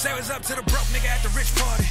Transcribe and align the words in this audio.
Say 0.00 0.14
what's 0.14 0.30
up 0.30 0.40
to 0.40 0.54
the 0.54 0.62
broke 0.62 0.88
nigga 0.94 1.08
at 1.08 1.22
the 1.22 1.28
rich 1.36 1.54
party. 1.56 1.84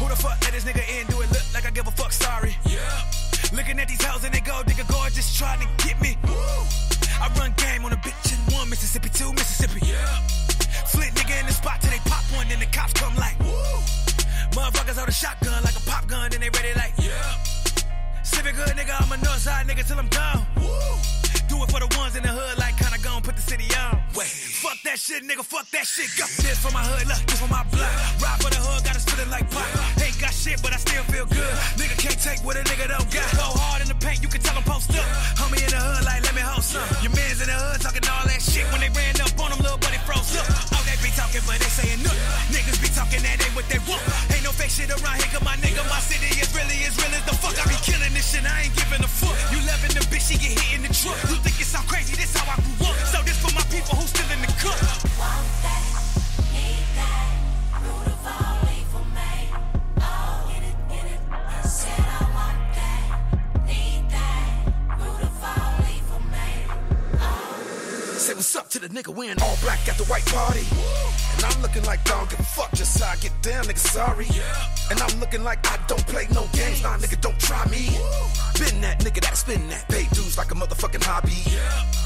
Who 0.00 0.08
the 0.08 0.16
fuck 0.16 0.42
let 0.42 0.52
this 0.52 0.64
nigga 0.64 0.82
in? 1.00 1.06
Do 1.06 1.20
it 1.20 1.30
look 1.30 1.54
like 1.54 1.64
I 1.64 1.70
give 1.70 1.86
a 1.86 1.92
fuck? 1.92 2.10
Sorry. 2.10 2.56
Yeah. 2.64 3.25
Looking 3.52 3.78
at 3.78 3.88
these 3.88 4.02
hoes 4.02 4.24
and 4.24 4.34
they 4.34 4.40
go, 4.40 4.62
nigga, 4.64 4.86
gorgeous, 4.90 5.36
trying 5.36 5.60
to 5.60 5.68
get 5.86 6.00
me. 6.00 6.16
I 7.20 7.32
run 7.38 7.54
game 7.56 7.84
on 7.84 7.92
a 7.92 7.96
bitch 7.96 8.32
in 8.32 8.38
one 8.54 8.68
Mississippi, 8.68 9.08
two 9.10 9.32
Mississippi. 9.32 9.80
Yeah. 9.86 10.20
Flint 10.86 11.14
nigga 11.14 11.40
in 11.40 11.46
the 11.46 11.52
spot 11.52 11.80
till 11.80 11.90
they 11.90 11.98
pop 12.04 12.22
one, 12.34 12.48
then 12.48 12.60
the 12.60 12.66
cops 12.66 12.92
come 12.92 13.14
like. 13.16 13.38
Motherfuckers 14.54 14.96
hold 14.96 15.08
a 15.08 15.12
shotgun 15.12 15.62
like 15.62 15.76
a 15.76 15.84
pop 15.88 16.06
gun, 16.06 16.30
then 16.30 16.40
they 16.40 16.50
ready 16.50 16.72
like. 16.74 16.92
Yeah. 16.98 18.22
Civic 18.22 18.54
hood 18.54 18.76
nigga, 18.76 18.94
I'm 19.00 19.10
a 19.12 19.16
north 19.24 19.40
side 19.40 19.66
nigga 19.66 19.86
till 19.86 19.98
I'm 19.98 20.08
gone. 20.08 20.46
Do 21.48 21.62
it 21.62 21.70
for 21.70 21.80
the 21.80 21.88
ones 21.96 22.16
in 22.16 22.22
the 22.22 22.28
hood, 22.28 22.58
like 22.58 22.76
kinda 22.76 22.98
gon' 23.02 23.22
put 23.22 23.36
the 23.36 23.42
city 23.42 23.66
on. 23.74 24.02
Wait, 24.14 24.26
fuck 24.26 24.76
that 24.84 24.98
shit, 24.98 25.22
nigga, 25.22 25.44
fuck 25.44 25.68
that 25.70 25.86
shit. 25.86 26.10
Go. 26.18 26.26
This 26.42 26.58
for 26.58 26.72
my 26.72 26.82
hood, 26.82 27.06
look, 27.06 27.22
this 27.26 27.40
for 27.40 27.48
my 27.48 27.62
block. 27.70 27.90
Ride 28.20 28.38
for 28.42 28.50
the 28.50 28.60
hood, 28.60 28.84
got 28.84 28.96
us 28.96 29.04
feeling 29.04 29.30
like 29.30 29.50
pop. 29.50 29.64
Ain't 29.64 29.98
got 29.98 30.05
shit, 30.46 30.62
but 30.62 30.70
I 30.70 30.78
still 30.78 31.02
feel 31.10 31.26
good. 31.26 31.54
Nigga 31.74 31.96
can't 31.98 32.20
take 32.22 32.38
what 32.46 32.54
a 32.54 32.62
nigga 32.62 32.86
don't 32.86 33.10
got. 33.10 33.26
Go 33.34 33.50
hard 33.58 33.82
in 33.82 33.88
the 33.90 33.98
paint, 33.98 34.22
you 34.22 34.30
can 34.30 34.38
tell 34.38 34.54
them 34.54 34.62
post 34.62 34.94
up. 34.94 35.02
Homie 35.42 35.58
in 35.58 35.70
the 35.74 35.80
hood, 35.82 36.06
like, 36.06 36.22
let 36.22 36.34
me 36.38 36.42
hold 36.46 36.62
some. 36.62 36.86
Your 37.02 37.10
mans 37.18 37.42
in 37.42 37.50
the 37.50 37.58
hood 37.58 37.82
talking 37.82 38.06
all 38.06 38.22
that 38.30 38.38
shit. 38.38 38.62
When 38.70 38.78
they 38.78 38.90
ran 38.94 39.18
up 39.18 39.34
on 39.42 39.50
them, 39.50 39.58
little 39.66 39.82
buddy 39.82 39.98
froze 40.06 40.38
up. 40.38 40.46
Oh, 40.70 40.82
they 40.86 40.94
be 41.02 41.10
talking, 41.18 41.42
but 41.42 41.58
they 41.58 41.66
saying 41.66 41.98
nothing. 42.06 42.22
Niggas 42.54 42.78
be 42.78 42.88
talking 42.94 43.22
that 43.26 43.42
ain't 43.42 43.54
what 43.58 43.66
they 43.66 43.82
want. 43.90 44.02
Ain't 44.30 44.46
no 44.46 44.54
fake 44.54 44.70
shit 44.70 44.86
around 44.86 45.18
here, 45.18 45.30
cause 45.34 45.42
my 45.42 45.58
nigga, 45.58 45.82
my 45.90 45.98
city 45.98 46.30
is 46.38 46.48
really 46.54 46.78
as 46.86 46.94
real 46.94 47.10
as 47.10 47.26
the 47.26 47.34
fuck. 47.34 47.58
I 47.58 47.66
be 47.66 47.78
killing 47.82 48.14
this 48.14 48.30
shit, 48.30 48.46
I 48.46 48.70
ain't 48.70 48.74
giving 48.78 49.02
a 49.02 49.10
fuck. 49.10 49.34
You 49.50 49.58
loving 49.66 49.98
the 49.98 50.04
bitch, 50.06 50.30
she 50.30 50.38
get 50.38 50.54
hit 50.54 50.78
in 50.78 50.82
the 50.86 50.92
truck. 50.94 51.18
You 51.26 51.42
what's 68.86 68.96
up 68.96 69.02
to 69.02 69.08
the 69.08 69.12
nigga 69.12 69.16
wearing 69.16 69.40
all 69.42 69.56
black 69.62 69.88
at 69.88 69.96
the 69.96 70.04
white 70.04 70.24
party. 70.26 70.66
And 71.36 71.44
I'm 71.44 71.62
looking 71.62 71.84
like 71.84 72.00
I 72.08 72.18
don't 72.18 72.30
give 72.30 72.40
a 72.40 72.42
fuck, 72.42 72.70
just 72.72 73.02
how 73.02 73.12
I 73.12 73.16
get 73.16 73.32
down, 73.42 73.64
nigga, 73.64 73.78
sorry. 73.78 74.26
And 74.90 75.00
I'm 75.00 75.20
looking 75.20 75.44
like 75.44 75.66
I 75.66 75.78
don't 75.86 76.06
play 76.06 76.26
no 76.32 76.46
games, 76.52 76.82
nah, 76.82 76.96
nigga, 76.96 77.20
don't 77.20 77.38
try 77.38 77.64
me. 77.66 77.88
Been 78.58 78.80
that 78.80 79.00
nigga 79.00 79.20
that 79.22 79.36
spin 79.36 79.68
that, 79.68 79.88
pay 79.88 80.04
dues 80.14 80.38
like 80.38 80.50
a 80.50 80.54
motherfucking 80.54 81.04
hobby. 81.04 81.42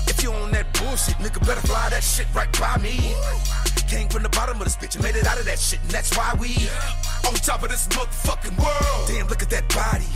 If 0.09 0.23
you 0.23 0.33
on 0.33 0.51
that 0.53 0.73
bullshit, 0.75 1.17
nigga, 1.17 1.41
better 1.47 1.67
fly 1.67 1.89
that 1.91 2.03
shit 2.03 2.27
right 2.35 2.51
by 2.59 2.77
me. 2.79 3.15
Came 3.91 4.09
from 4.09 4.23
the 4.23 4.29
bottom 4.31 4.57
of 4.59 4.65
this 4.65 4.77
bitch 4.77 4.95
and 4.95 5.03
made 5.03 5.17
it 5.17 5.27
out 5.27 5.37
of 5.39 5.45
that 5.47 5.59
shit, 5.59 5.81
and 5.83 5.91
that's 5.91 6.17
why 6.17 6.33
we 6.39 6.55
on 7.27 7.35
top 7.43 7.65
of 7.65 7.71
this 7.71 7.89
motherfucking 7.89 8.55
world. 8.57 9.09
Damn, 9.09 9.27
look 9.27 9.43
at 9.43 9.51
that 9.51 9.67
body. 9.75 10.07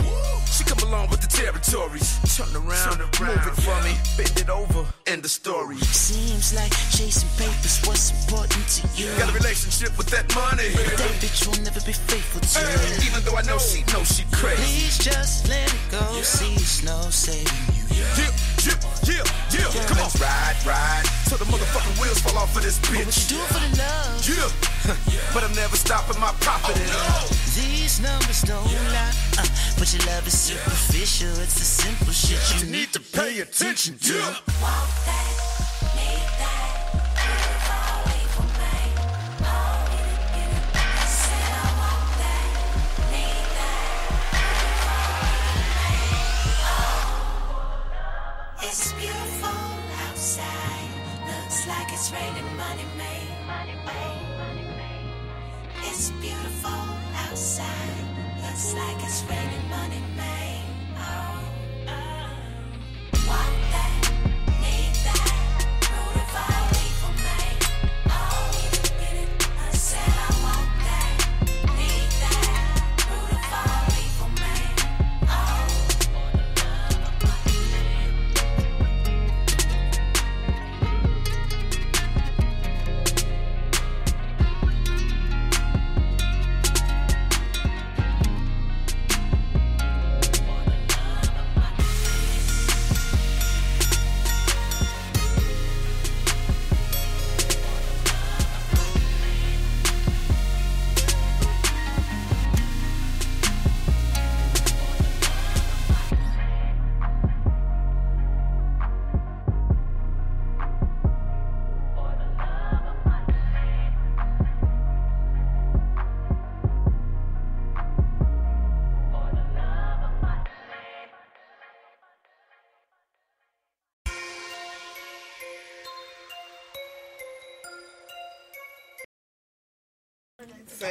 She 0.47 0.63
come 0.63 0.79
along 0.87 1.09
with 1.11 1.19
the 1.19 1.27
territories. 1.27 2.15
Turn 2.39 2.47
around, 2.55 2.99
move 3.19 3.35
it 3.35 3.55
for 3.59 3.75
me, 3.83 3.91
bend 4.15 4.39
it 4.39 4.49
over, 4.49 4.87
end 5.07 5.23
the 5.23 5.29
story. 5.29 5.75
Seems 5.91 6.55
like 6.55 6.71
chasing 6.95 7.27
papers 7.35 7.83
what's 7.83 8.15
important 8.15 8.63
to 8.79 8.87
you. 8.95 9.11
Got 9.19 9.29
a 9.29 9.33
relationship 9.35 9.91
with 9.99 10.07
that 10.07 10.23
money. 10.33 10.71
But 10.71 10.95
that 10.95 11.11
bitch 11.19 11.43
will 11.45 11.59
never 11.63 11.81
be 11.83 11.91
faithful 11.91 12.39
to 12.39 12.59
Hey, 12.63 12.95
you. 13.03 13.11
even 13.11 13.23
though 13.27 13.35
I 13.35 13.43
know 13.43 13.59
she 13.59 13.83
knows 13.91 14.07
she 14.07 14.23
crazy. 14.31 14.63
Please 14.63 14.97
just 15.03 15.49
let 15.49 15.67
it 15.67 15.83
go. 15.91 15.99
See, 16.23 16.55
it's 16.55 16.79
no 16.83 16.95
saving 17.11 17.51
you. 17.75 17.83
Yeah, 17.91 18.31
yeah, 18.63 18.79
yeah, 19.03 19.23
yeah. 19.51 19.85
Come 19.91 19.99
on, 19.99 20.11
ride, 20.23 20.55
ride. 20.63 21.03
Till 21.25 21.37
the 21.39 21.45
motherfucking 21.45 21.99
wheels 22.01 22.19
fall 22.21 22.37
off 22.37 22.55
of 22.55 22.61
this 22.63 22.79
What 22.81 22.91
you 22.99 23.05
bitch. 23.05 23.29
do 23.29 23.35
it 23.35 23.47
for 23.49 23.59
the 23.59 23.71
love? 23.81 24.21
Yeah, 25.09 25.19
but 25.33 25.43
I'm 25.43 25.55
never 25.55 25.75
stopping 25.75 26.19
my 26.19 26.31
profit. 26.39 26.75
These 27.55 27.99
numbers 27.99 28.41
don't 28.41 28.63
lie. 28.93 29.11
Uh, 29.39 29.45
but 29.79 29.91
your 29.93 30.05
love 30.05 30.27
is 30.27 30.37
superficial. 30.37 31.29
It's 31.41 31.55
the 31.57 31.65
simple 31.65 32.13
shit 32.13 32.37
you, 32.61 32.65
You 32.67 32.71
need 32.71 32.93
to 32.93 32.99
pay 32.99 33.39
attention 33.39 33.97
to. 33.99 34.13
Want 34.13 34.45
that, 35.09 36.34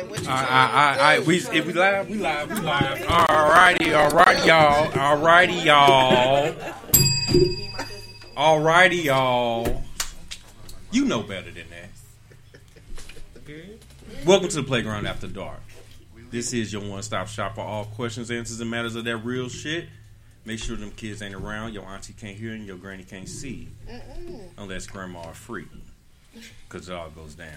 Say 0.04 0.10
what 0.10 0.22
you 0.22 0.28
All 0.28 0.34
right, 0.34 0.50
all 0.50 0.66
right, 0.75 0.92
all 0.92 0.98
right. 0.98 1.27
We, 1.27 1.36
if 1.36 1.66
we 1.66 1.72
live, 1.72 2.09
we 2.10 2.18
live, 2.18 2.51
we 2.51 2.60
live. 2.60 3.06
All 3.09 3.48
righty, 3.48 3.95
all 3.95 4.10
right, 4.10 4.45
y'all. 4.45 4.98
All 4.98 5.16
righty, 5.16 5.54
y'all. 5.54 6.54
All 8.36 8.60
righty, 8.60 8.97
y'all. 8.97 9.83
You 10.91 11.06
know 11.06 11.22
better 11.22 11.51
than 11.51 11.65
that. 11.71 11.91
Welcome 14.27 14.48
to 14.48 14.56
the 14.56 14.62
Playground 14.62 15.06
After 15.06 15.27
Dark. 15.27 15.60
This 16.30 16.53
is 16.53 16.72
your 16.72 16.83
one-stop 16.83 17.28
shop 17.28 17.54
for 17.54 17.62
all 17.62 17.84
questions, 17.86 18.30
answers, 18.30 18.60
and 18.60 18.71
matters 18.71 18.97
of 18.97 19.04
that 19.04 19.18
real 19.18 19.48
shit. 19.48 19.86
Make 20.45 20.59
sure 20.59 20.77
them 20.77 20.91
kids 20.91 21.22
ain't 21.22 21.34
around, 21.34 21.72
your 21.72 21.84
auntie 21.84 22.12
can't 22.12 22.36
hear, 22.36 22.53
and 22.53 22.66
your 22.66 22.77
granny 22.77 23.04
can't 23.04 23.28
see. 23.28 23.68
Unless 24.59 24.86
grandma 24.89 25.22
are 25.22 25.34
free. 25.34 25.66
Because 26.68 26.91
it 26.91 26.95
all 26.95 27.09
goes 27.10 27.34
down 27.34 27.56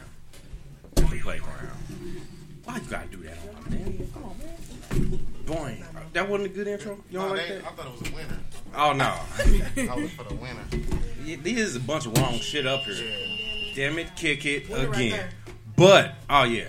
the 0.96 1.20
playground. 1.20 2.28
Why 2.68 2.76
you 2.76 2.82
gotta 2.90 3.08
do 3.08 3.18
that 3.24 3.38
on 3.48 3.64
my 3.64 3.70
man? 3.78 4.10
Come 4.14 4.24
on, 4.24 4.38
man. 4.40 5.20
Boing. 5.46 5.84
That 6.14 6.28
wasn't 6.30 6.52
a 6.52 6.54
good 6.54 6.68
intro? 6.68 6.98
You 7.10 7.20
don't 7.20 7.30
No, 7.30 7.34
like 7.36 7.48
they- 7.48 7.56
that? 7.56 7.66
I 7.66 7.70
thought 7.70 7.86
it 7.88 8.00
was 8.02 8.10
a 8.12 8.14
winner. 8.16 8.40
Oh, 8.76 8.92
no. 8.94 9.92
I 9.94 9.96
was 9.96 10.12
for 10.12 10.24
the 10.26 10.36
winner. 10.36 10.64
Yeah, 11.28 11.36
There's 11.42 11.76
a 11.76 11.80
bunch 11.82 12.06
of 12.06 12.18
wrong 12.18 12.36
shit 12.40 12.66
up 12.66 12.82
here. 12.84 12.96
Yeah, 13.06 13.74
Damn 13.76 14.00
it, 14.00 14.16
kick 14.16 14.46
it 14.46 14.70
Winner 14.70 14.88
right 14.90 14.96
again. 14.98 15.12
there. 15.12 15.30
but, 15.76 16.16
oh, 16.30 16.44
yeah. 16.46 16.66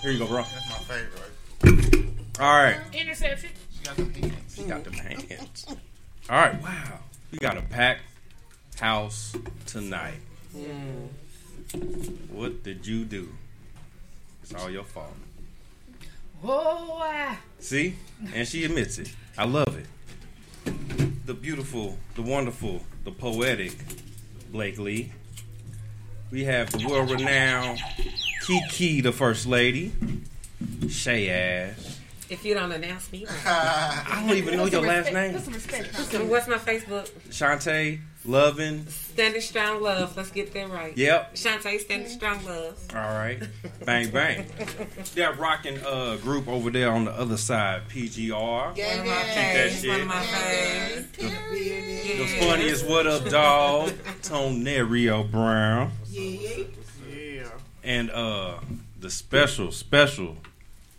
Here 0.00 0.10
you 0.12 0.18
go, 0.18 0.26
bro. 0.26 0.42
that's 0.44 0.68
my 0.70 0.76
favorite. 1.66 2.06
All 2.40 2.50
right. 2.62 2.78
Interception. 2.94 3.50
She 3.78 3.84
got 3.84 3.96
the 3.96 4.04
hands. 4.04 4.54
She 4.56 4.62
got 4.64 4.84
them 4.84 4.92
hands. 4.94 5.66
All 6.30 6.36
right, 6.38 6.62
wow. 6.62 6.98
We 7.30 7.38
got 7.38 7.58
a 7.58 7.62
packed 7.62 8.00
house 8.78 9.34
tonight. 9.66 10.20
Mm. 10.56 11.08
What 12.30 12.62
did 12.62 12.86
you 12.86 13.04
do? 13.04 13.28
It's 14.42 14.54
all 14.54 14.70
your 14.70 14.84
fault. 14.84 15.14
Whoa, 16.40 16.98
ah. 17.00 17.38
See? 17.60 17.94
And 18.34 18.46
she 18.46 18.64
admits 18.64 18.98
it. 18.98 19.12
I 19.38 19.44
love 19.46 19.76
it. 19.78 19.86
The 21.26 21.34
beautiful, 21.34 21.96
the 22.14 22.22
wonderful, 22.22 22.82
the 23.04 23.12
poetic 23.12 23.72
Blake 24.50 24.78
Lee. 24.78 25.12
We 26.30 26.44
have 26.44 26.70
the 26.72 26.86
world 26.88 27.10
renowned 27.10 27.78
Kiki, 28.46 29.00
the 29.00 29.12
First 29.12 29.46
Lady. 29.46 29.92
Shay 30.88 31.28
Ash. 31.30 31.98
If 32.28 32.44
you 32.44 32.54
don't 32.54 32.72
announce 32.72 33.12
me, 33.12 33.26
I 33.46 34.24
don't 34.26 34.36
even 34.36 34.56
know 34.56 34.64
your 34.66 34.80
last 34.82 35.12
name. 35.12 35.34
Put 35.34 35.44
some 35.44 35.54
respect. 35.54 35.94
so 35.94 36.24
what's 36.24 36.48
my 36.48 36.56
Facebook? 36.56 37.08
Shantae, 37.30 38.00
Lovin. 38.24 38.86
Standing 38.86 39.40
Strong 39.40 39.82
Love. 39.82 40.16
Let's 40.16 40.30
get 40.30 40.52
that 40.54 40.70
right. 40.70 40.96
Yep. 40.96 41.34
Shantae 41.34 41.80
Standing 41.80 42.08
Strong 42.08 42.44
Love. 42.44 42.78
All 42.94 43.00
right. 43.00 43.42
Bang, 43.84 44.10
bang. 44.10 44.46
That 45.16 45.38
rocking 45.38 45.78
uh, 45.84 46.16
group 46.22 46.46
over 46.48 46.70
there 46.70 46.90
on 46.90 47.04
the 47.04 47.10
other 47.10 47.36
side, 47.36 47.82
PGR. 47.88 48.32
One 48.38 48.70
of 48.70 48.76
my 48.76 49.04
that 49.04 49.70
faves. 49.70 49.80
shit. 49.80 49.90
One 49.90 50.00
of 50.02 50.06
my 50.06 50.14
faves. 50.22 51.16
The 51.16 51.24
Yeah. 51.26 52.40
funniest 52.40 52.86
What 52.86 53.06
Up 53.06 53.24
Dog, 53.28 53.90
Tonerio 54.22 55.28
Brown. 55.30 55.90
Yeah. 56.08 56.64
Yeah. 57.12 57.44
And 57.82 58.10
uh 58.10 58.60
the 59.00 59.10
special, 59.10 59.72
special, 59.72 60.36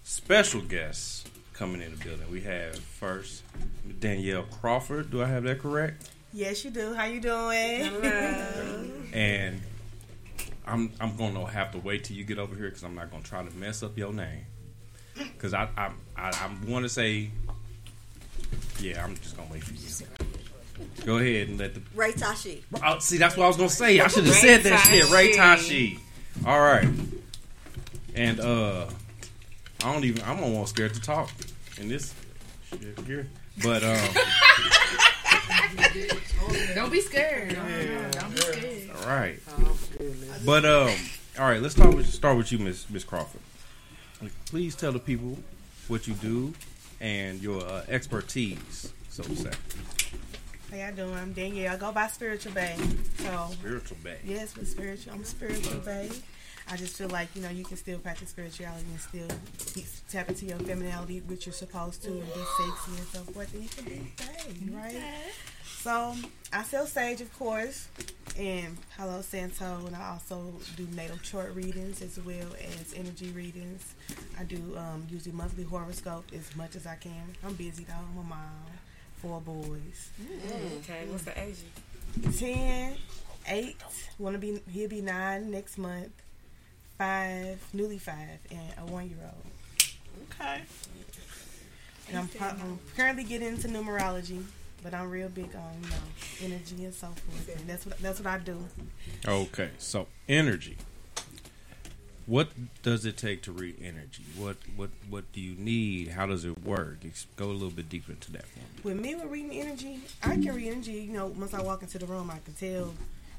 special 0.04 0.60
guests 0.62 1.24
coming 1.54 1.82
in 1.82 1.92
the 1.92 2.04
building. 2.04 2.30
We 2.30 2.42
have 2.42 2.76
first 2.78 3.44
Danielle 4.00 4.44
Crawford. 4.44 5.10
Do 5.10 5.24
I 5.24 5.28
have 5.28 5.44
that 5.44 5.60
correct? 5.60 6.10
Yes, 6.34 6.66
you 6.66 6.72
do. 6.72 6.96
How 6.96 7.06
you 7.06 7.20
doing? 7.20 7.86
Hello. 7.86 8.90
And 9.14 9.62
I'm 10.66 10.92
I'm 11.00 11.16
gonna 11.16 11.46
have 11.46 11.72
to 11.74 11.78
wait 11.78 12.06
till 12.06 12.18
you 12.18 12.24
get 12.24 12.40
over 12.40 12.56
here 12.56 12.70
because 12.70 12.84
I'm 12.84 12.96
not 12.96 13.12
gonna 13.12 13.24
try 13.24 13.44
to 13.44 13.56
mess 13.56 13.84
up 13.84 13.96
your 13.96 14.12
name. 14.12 14.46
Cause 15.38 15.54
I 15.54 15.70
I 15.78 15.92
I, 16.18 16.30
I 16.30 16.50
want 16.68 16.84
to 16.86 16.90
say, 16.90 17.30
yeah, 18.80 19.04
I'm 19.04 19.16
just 19.18 19.38
gonna 19.38 19.50
wait 19.52 19.64
for 19.64 19.74
you. 19.76 20.08
Go 21.06 21.18
ahead 21.18 21.50
and 21.50 21.60
let 21.60 21.76
the 21.76 21.82
Ray 21.94 22.14
Tashi. 22.14 22.64
Oh, 22.84 22.98
see, 22.98 23.20
that's 23.20 23.38
what 23.38 23.44
I 23.44 23.48
was 23.48 23.58
gonna 23.58 23.70
say. 23.70 24.00
I 24.00 24.08
should 24.08 24.26
have 24.26 24.34
said 24.34 24.64
that 24.64 24.80
shit. 24.90 25.12
Ray 25.12 25.34
Tashi. 25.34 26.00
All 26.48 26.60
right. 26.60 26.88
And 28.16 28.40
uh, 28.40 28.88
I 29.84 29.94
don't 29.94 30.04
even. 30.04 30.24
I'm 30.24 30.44
almost 30.44 30.74
scared 30.74 30.96
to 30.96 31.02
talk 31.02 31.30
in 31.80 31.90
this 31.90 32.16
shit 32.72 33.00
here. 33.06 33.28
But 33.62 33.84
um, 33.84 34.00
Don't 36.76 36.92
be 36.92 37.02
scared. 37.02 37.54
No, 37.54 37.64
no, 37.68 38.12
don't 38.12 38.32
be 38.36 38.38
scared. 38.42 38.90
all 39.02 39.08
right. 39.08 39.40
But 40.46 40.66
um, 40.66 40.94
all 41.40 41.46
right. 41.50 41.62
Let's 41.62 41.76
start 41.76 41.96
with 41.96 42.08
start 42.12 42.38
with 42.38 42.52
you, 42.52 42.60
Miss 42.60 42.90
Miss 42.90 43.04
Crawford. 43.04 43.42
Please 44.46 44.76
tell 44.76 44.92
the 44.92 45.00
people 45.00 45.38
what 45.88 46.08
you 46.08 46.14
do 46.16 46.54
and 47.00 47.42
your 47.42 47.64
uh, 47.64 47.84
expertise, 47.88 48.94
so 49.10 49.24
to 49.24 49.36
say. 49.36 49.52
How 50.72 50.78
y'all 50.78 50.96
doing? 50.96 51.14
I'm 51.14 51.34
Danielle. 51.34 51.74
I 51.74 51.78
go 51.78 51.92
by 51.92 52.08
Spiritual 52.08 52.54
Bae. 52.54 52.76
So, 53.18 53.50
Spiritual 53.52 53.98
bag. 54.04 54.18
yes, 54.26 54.56
with 54.56 54.68
spiritual, 54.70 55.14
I'm 55.14 55.24
Spiritual 55.24 55.80
Bae. 55.80 56.10
I 56.70 56.78
just 56.78 56.98
feel 56.98 57.10
like, 57.10 57.30
you 57.36 57.42
know, 57.42 57.50
you 57.50 57.64
can 57.64 57.78
still 57.78 58.00
practice 58.00 58.30
spirituality 58.30 58.86
and 58.90 59.00
still 59.00 59.84
tap 60.10 60.30
into 60.30 60.46
your 60.46 60.58
femininity, 60.60 61.20
which 61.28 61.46
you're 61.46 61.54
supposed 61.54 62.02
to, 62.04 62.10
and 62.10 62.26
be 62.26 62.40
sexy 62.58 62.98
and 62.98 63.08
so 63.08 63.20
forth. 63.32 63.54
And 63.54 63.64
you 63.64 63.70
can 63.70 63.86
be 63.86 64.12
bae, 64.18 64.78
right? 64.78 65.04
So, 65.82 66.16
I 66.54 66.64
sell 66.64 66.86
sage, 66.86 67.20
of 67.20 67.38
course, 67.38 67.90
and 68.40 68.78
Palo 68.98 69.22
Santo, 69.22 69.86
and 69.86 69.96
I 69.96 70.12
also 70.12 70.54
do 70.78 70.88
natal 70.96 71.18
chart 71.18 71.54
readings 71.56 72.02
as 72.02 72.18
well 72.24 72.48
as 72.80 72.94
energy 72.96 73.32
readings. 73.32 73.94
I 74.40 74.44
do 74.44 74.76
um, 74.78 75.06
usually 75.10 75.36
monthly 75.36 75.64
horoscope 75.64 76.26
as 76.34 76.56
much 76.56 76.76
as 76.76 76.88
I 76.88 76.96
can. 76.96 77.36
I'm 77.46 77.54
busy 77.56 77.84
though. 77.84 77.94
I'm 77.94 78.18
a 78.18 78.24
mom, 78.24 78.40
four 79.18 79.42
boys. 79.42 80.12
Okay, 80.80 81.06
what's 81.10 81.24
the 81.24 81.38
age? 81.40 81.58
10, 82.38 82.96
8, 83.48 83.76
wanna 84.20 84.38
be 84.38 84.62
he'll 84.72 84.90
be 84.90 85.02
nine 85.02 85.52
next 85.52 85.78
month, 85.78 86.12
five, 86.98 87.60
newly 87.74 87.98
five, 87.98 88.40
and 88.52 88.74
a 88.78 88.92
one 88.92 89.10
year 89.10 89.20
old. 89.24 89.46
Okay. 90.32 90.62
And 92.10 92.18
I'm, 92.18 92.28
pro- 92.28 92.48
I'm 92.50 92.80
currently 92.98 93.24
getting 93.24 93.48
into 93.48 93.68
numerology, 93.70 94.44
but 94.84 94.94
I'm 94.94 95.10
real 95.10 95.30
big 95.30 95.56
on 95.56 95.74
you 95.84 96.50
know 96.50 96.56
energy 96.56 96.84
and 96.86 96.94
so 96.94 97.08
forth. 97.08 97.58
And 97.58 97.68
that's 97.68 97.86
what 97.86 97.98
that's 98.00 98.20
what 98.20 98.28
I 98.28 98.38
do. 98.40 98.58
Okay, 99.28 99.70
so 99.78 100.08
energy. 100.28 100.78
What 102.26 102.50
does 102.84 103.06
it 103.06 103.18
take 103.18 103.42
to 103.44 103.52
read 103.52 103.76
energy? 103.82 104.24
What 104.38 104.58
what 104.76 104.90
what 105.10 105.32
do 105.34 105.42
you 105.42 105.56
need? 105.56 106.10
How 106.10 106.26
does 106.26 106.46
it 106.46 106.64
work? 106.64 107.00
Ex- 107.06 107.28
Go 107.36 107.46
a 107.46 107.52
little 107.52 107.70
bit 107.70 107.90
deeper 107.90 108.12
into 108.14 108.32
that 108.34 108.46
for 108.48 108.60
me. 108.60 108.66
With 108.84 109.00
me 109.02 109.16
with 109.16 109.26
reading 109.26 109.52
energy, 109.60 110.00
I 110.22 110.36
can 110.36 110.54
read 110.56 110.72
energy. 110.72 110.94
You 110.94 111.14
know, 111.14 111.28
once 111.28 111.54
I 111.54 111.62
walk 111.62 111.82
into 111.84 111.98
the 111.98 112.06
room, 112.06 112.30
I 112.30 112.40
can 112.40 112.54
tell. 112.54 112.94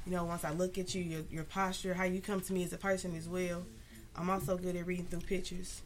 You 0.06 0.12
know, 0.12 0.24
once 0.24 0.44
I 0.44 0.50
look 0.52 0.76
at 0.78 0.94
you, 0.94 1.02
your 1.02 1.22
your 1.30 1.44
posture, 1.44 1.94
how 1.94 2.04
you 2.04 2.20
come 2.20 2.40
to 2.42 2.52
me 2.52 2.64
as 2.64 2.72
a 2.72 2.78
person 2.78 3.14
as 3.16 3.28
well. 3.28 3.62
I'm 4.16 4.28
also 4.30 4.56
good 4.56 4.76
at 4.76 4.86
reading 4.86 5.06
through 5.06 5.20
pictures. 5.20 5.80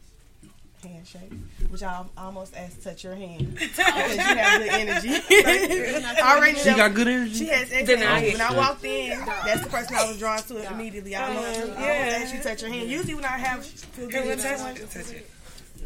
Handshake, 0.81 1.31
which 1.69 1.83
I 1.83 2.05
almost 2.17 2.55
asked 2.55 2.77
to 2.77 2.83
touch 2.91 3.03
your 3.03 3.13
hand 3.15 3.53
because 3.59 3.77
you 4.15 4.23
have 4.23 4.61
good 4.61 4.69
energy. 4.69 5.09
I 5.29 6.35
already 6.37 6.57
She 6.57 6.69
know- 6.69 6.77
got 6.77 6.93
good 6.93 7.07
energy. 7.09 7.33
She 7.33 7.47
has 7.47 7.69
excellent. 7.69 7.99
Deny. 7.99 8.21
When 8.31 8.39
I 8.41 8.55
walked 8.55 8.85
in, 8.85 9.19
that's 9.19 9.61
the 9.61 9.69
person 9.69 9.95
I 9.97 10.07
was 10.07 10.19
drawn 10.19 10.41
to 10.43 10.71
immediately. 10.71 11.17
I 11.17 11.27
almost, 11.27 11.59
I 11.59 11.61
almost 11.63 11.79
asked 11.81 12.33
you 12.33 12.37
to 12.39 12.43
touch 12.45 12.61
your 12.61 12.71
hand. 12.71 12.89
Usually 12.89 13.13
when 13.13 13.25
I 13.25 13.37
have 13.37 13.65
feel 13.65 14.05
good 14.07 14.23
Hey, 14.23 14.31
in 14.31 14.37
touch 14.39 14.57
someone, 14.57 14.77
it. 14.77 14.89
Touch 14.89 15.11
it. 15.11 15.27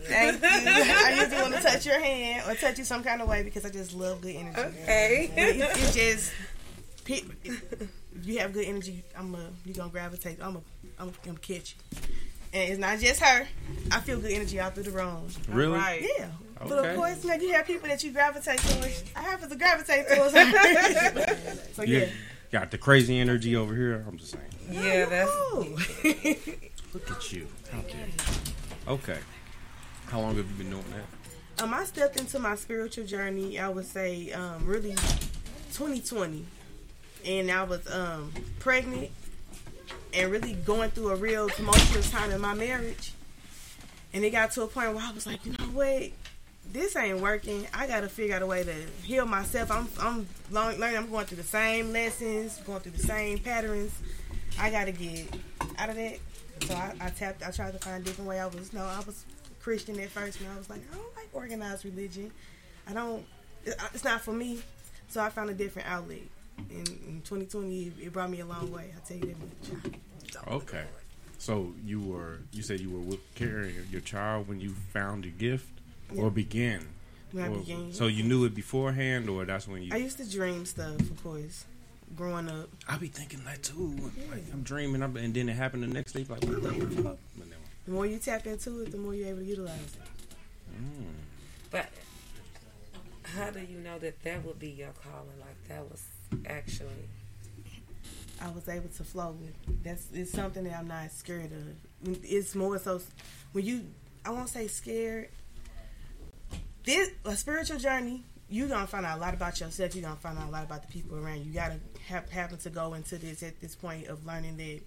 I 0.43 1.15
usually 1.21 1.41
want 1.41 1.55
to 1.55 1.61
touch 1.63 1.85
your 1.87 1.99
hand 1.99 2.43
or 2.51 2.53
touch 2.55 2.77
you 2.77 2.83
some 2.83 3.03
kind 3.03 3.19
of 3.23 3.27
way 3.27 3.41
because 3.41 3.65
I 3.65 3.69
just 3.71 3.95
love 3.95 4.21
good 4.21 4.35
energy. 4.35 4.59
Okay. 4.61 5.31
It, 5.35 5.55
it, 5.57 5.61
it 5.75 5.93
just 5.93 6.31
pe- 7.03 7.21
if 8.15 8.25
you 8.25 8.39
have 8.39 8.53
good 8.53 8.65
energy. 8.65 9.03
I'm 9.17 9.33
a 9.35 9.49
you 9.65 9.73
gonna 9.73 9.89
gravitate. 9.89 10.37
I'm 10.41 10.55
a 10.57 10.61
I'm 10.99 11.11
gonna 11.25 11.39
catch 11.39 11.75
you. 11.93 11.99
And 12.53 12.71
it's 12.71 12.79
not 12.79 12.99
just 12.99 13.19
her. 13.21 13.47
I 13.91 13.99
feel 14.01 14.19
good 14.19 14.31
energy 14.31 14.59
all 14.59 14.69
through 14.69 14.83
the 14.83 14.91
room. 14.91 15.27
Really? 15.49 15.77
Right. 15.77 16.05
Yeah. 16.17 16.27
But 16.61 16.71
Okay. 16.77 16.89
of 16.91 16.95
course, 16.95 17.25
like 17.25 17.41
you 17.41 17.51
have 17.53 17.65
people 17.65 17.89
that 17.89 18.03
you 18.03 18.11
gravitate 18.11 18.59
towards. 18.59 19.03
I 19.15 19.21
happen 19.21 19.49
to 19.49 19.55
gravitate 19.55 20.07
towards 20.15 20.33
her. 20.35 21.37
so 21.73 21.81
You 21.83 21.97
yeah. 21.99 22.09
got 22.51 22.69
the 22.71 22.77
crazy 22.77 23.17
energy 23.17 23.55
over 23.55 23.75
here. 23.75 24.05
I'm 24.07 24.17
just 24.17 24.31
saying. 24.31 24.43
Yeah, 24.69 25.05
that's. 25.05 25.31
Ooh. 25.31 25.75
Look 26.93 27.09
at 27.11 27.33
you. 27.33 27.47
How 27.71 27.81
dare 27.81 28.05
you. 28.07 28.93
Okay. 28.93 29.17
How 30.07 30.19
long 30.21 30.35
have 30.35 30.45
you 30.47 30.53
been 30.55 30.69
doing 30.69 30.83
that? 30.91 31.63
Um, 31.63 31.73
I 31.73 31.83
stepped 31.85 32.19
into 32.19 32.37
my 32.39 32.55
spiritual 32.55 33.05
journey. 33.05 33.59
I 33.59 33.67
would 33.69 33.85
say, 33.87 34.31
um, 34.31 34.63
really, 34.65 34.91
2020, 35.73 36.45
and 37.25 37.49
I 37.51 37.63
was 37.63 37.85
um 37.91 38.31
pregnant 38.59 39.09
and 40.13 40.31
really 40.31 40.53
going 40.53 40.91
through 40.91 41.09
a 41.09 41.15
real 41.15 41.49
tumultuous 41.49 42.09
time 42.11 42.31
in 42.31 42.39
my 42.41 42.53
marriage. 42.53 43.13
And 44.13 44.23
it 44.23 44.29
got 44.29 44.51
to 44.51 44.61
a 44.61 44.67
point 44.67 44.93
where 44.93 45.03
I 45.03 45.11
was 45.11 45.25
like, 45.25 45.43
you 45.45 45.53
know 45.53 45.65
what, 45.73 46.03
this 46.71 46.95
ain't 46.95 47.19
working. 47.19 47.65
I 47.73 47.87
got 47.87 48.01
to 48.01 48.09
figure 48.09 48.35
out 48.35 48.43
a 48.43 48.45
way 48.45 48.63
to 48.63 48.73
heal 49.03 49.25
myself. 49.25 49.71
I'm 49.71 49.87
I'm 49.99 50.27
learn- 50.51 50.79
learning. 50.79 50.97
I'm 50.97 51.09
going 51.09 51.25
through 51.25 51.37
the 51.37 51.43
same 51.43 51.91
lessons, 51.91 52.57
going 52.65 52.81
through 52.81 52.91
the 52.93 52.99
same 53.03 53.39
patterns. 53.39 53.91
I 54.59 54.69
got 54.69 54.85
to 54.85 54.91
get 54.91 55.35
out 55.79 55.89
of 55.89 55.95
that. 55.95 56.17
So 56.67 56.75
I, 56.75 56.93
I 57.01 57.09
tapped. 57.09 57.41
I 57.45 57.49
tried 57.51 57.73
to 57.73 57.79
find 57.79 58.01
a 58.03 58.05
different 58.05 58.29
way. 58.29 58.39
I 58.39 58.45
was 58.45 58.71
no, 58.71 58.83
I 58.83 58.99
was 59.05 59.25
Christian 59.61 59.99
at 59.99 60.09
first, 60.09 60.39
and 60.39 60.49
I 60.51 60.57
was 60.57 60.69
like, 60.69 60.81
I 60.91 60.95
don't 60.95 61.15
like 61.15 61.29
organized 61.33 61.85
religion. 61.85 62.31
I 62.87 62.93
don't. 62.93 63.25
It's 63.65 64.03
not 64.03 64.21
for 64.21 64.31
me. 64.33 64.59
So 65.09 65.21
I 65.21 65.29
found 65.29 65.49
a 65.49 65.53
different 65.53 65.87
outlet. 65.89 66.21
In, 66.69 66.85
in 67.07 67.21
2020, 67.23 67.83
it, 67.83 67.93
it 68.01 68.13
brought 68.13 68.29
me 68.29 68.39
a 68.39 68.45
long 68.45 68.71
way. 68.71 68.93
I 68.95 68.99
tell 69.07 69.17
you 69.17 69.35
that 69.35 69.39
much. 69.85 70.43
Okay. 70.47 70.83
So 71.37 71.73
you 71.85 71.99
were 71.99 72.39
you 72.51 72.61
said 72.63 72.79
you 72.79 72.89
were 72.89 72.99
with 72.99 73.19
carrying 73.35 73.75
your 73.91 74.01
child 74.01 74.47
when 74.47 74.61
you 74.61 74.69
found 74.93 75.25
your 75.25 75.33
gift 75.33 75.67
or 76.17 76.31
began? 76.31 76.87
When 77.31 77.43
I 77.43 77.47
Or- 77.49 77.57
began. 77.57 77.93
So 77.93 78.07
you 78.07 78.23
knew 78.23 78.45
it 78.45 78.55
beforehand 78.55 79.29
or 79.29 79.43
that's 79.45 79.67
when 79.67 79.83
you 79.83 79.91
I 79.93 79.97
used 79.97 80.17
to 80.17 80.29
dream 80.29 80.65
stuff, 80.65 80.99
of 81.01 81.21
course, 81.23 81.65
growing 82.15 82.49
up. 82.49 82.69
I 82.87 82.97
be 82.97 83.07
thinking 83.07 83.43
that 83.45 83.61
too. 83.63 84.11
Like 84.31 84.43
I'm 84.53 84.63
dreaming, 84.63 85.03
I'm, 85.03 85.17
and 85.17 85.33
then 85.33 85.49
it 85.49 85.53
happened 85.53 85.83
the 85.83 85.87
next 85.87 86.13
day. 86.13 86.25
Like 86.29 86.43
what 86.45 86.61
the 86.63 87.03
fuck? 87.03 87.17
The 87.85 87.91
more 87.91 88.05
you 88.05 88.17
tap 88.19 88.47
into 88.47 88.79
it, 88.81 88.91
the 88.91 88.97
more 88.97 89.13
you're 89.13 89.27
able 89.27 89.39
to 89.39 89.45
utilize 89.45 89.75
it. 89.75 90.81
Mm. 90.81 91.05
But 91.71 91.89
how 93.23 93.49
do 93.49 93.59
you 93.59 93.79
know 93.79 93.99
that 93.99 94.23
that 94.23 94.45
would 94.45 94.59
be 94.59 94.69
your 94.69 94.91
calling? 95.03 95.37
Like 95.41 95.67
that 95.67 95.89
was 95.91 96.01
actually. 96.47 97.09
I 98.41 98.49
was 98.49 98.67
able 98.67 98.89
to 98.89 99.03
flow 99.03 99.35
with. 99.39 99.83
That's 99.83 100.07
it's 100.13 100.31
something 100.31 100.63
that 100.65 100.77
I'm 100.77 100.87
not 100.87 101.11
scared 101.11 101.51
of. 101.51 102.23
It's 102.23 102.55
more 102.55 102.77
so 102.79 103.01
when 103.53 103.65
you 103.65 103.85
I 104.25 104.31
won't 104.31 104.49
say 104.49 104.67
scared. 104.67 105.29
This 106.83 107.09
a 107.25 107.35
spiritual 107.35 107.79
journey. 107.79 108.23
you're 108.49 108.67
gonna 108.67 108.87
find 108.87 109.05
out 109.05 109.17
a 109.17 109.21
lot 109.21 109.33
about 109.33 109.59
yourself. 109.59 109.95
You're 109.95 110.03
gonna 110.03 110.15
find 110.17 110.37
out 110.37 110.49
a 110.49 110.51
lot 110.51 110.63
about 110.65 110.81
the 110.81 110.87
people 110.91 111.17
around 111.17 111.37
you. 111.39 111.45
You 111.45 111.53
gotta 111.53 111.79
have 112.07 112.29
happen 112.29 112.57
to 112.57 112.69
go 112.69 112.93
into 112.93 113.17
this 113.17 113.41
at 113.43 113.61
this 113.61 113.75
point 113.75 114.07
of 114.07 114.25
learning 114.25 114.57
that 114.57 114.81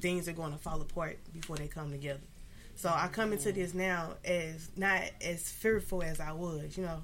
things 0.00 0.28
are 0.28 0.32
going 0.32 0.52
to 0.52 0.58
fall 0.58 0.80
apart 0.80 1.18
before 1.32 1.56
they 1.56 1.68
come 1.68 1.90
together. 1.90 2.20
So 2.74 2.90
I 2.90 3.08
come 3.08 3.32
into 3.32 3.52
this 3.52 3.72
now 3.72 4.14
as 4.24 4.68
not 4.76 5.02
as 5.22 5.48
fearful 5.50 6.02
as 6.02 6.20
I 6.20 6.32
was, 6.32 6.76
you 6.76 6.84
know. 6.84 7.02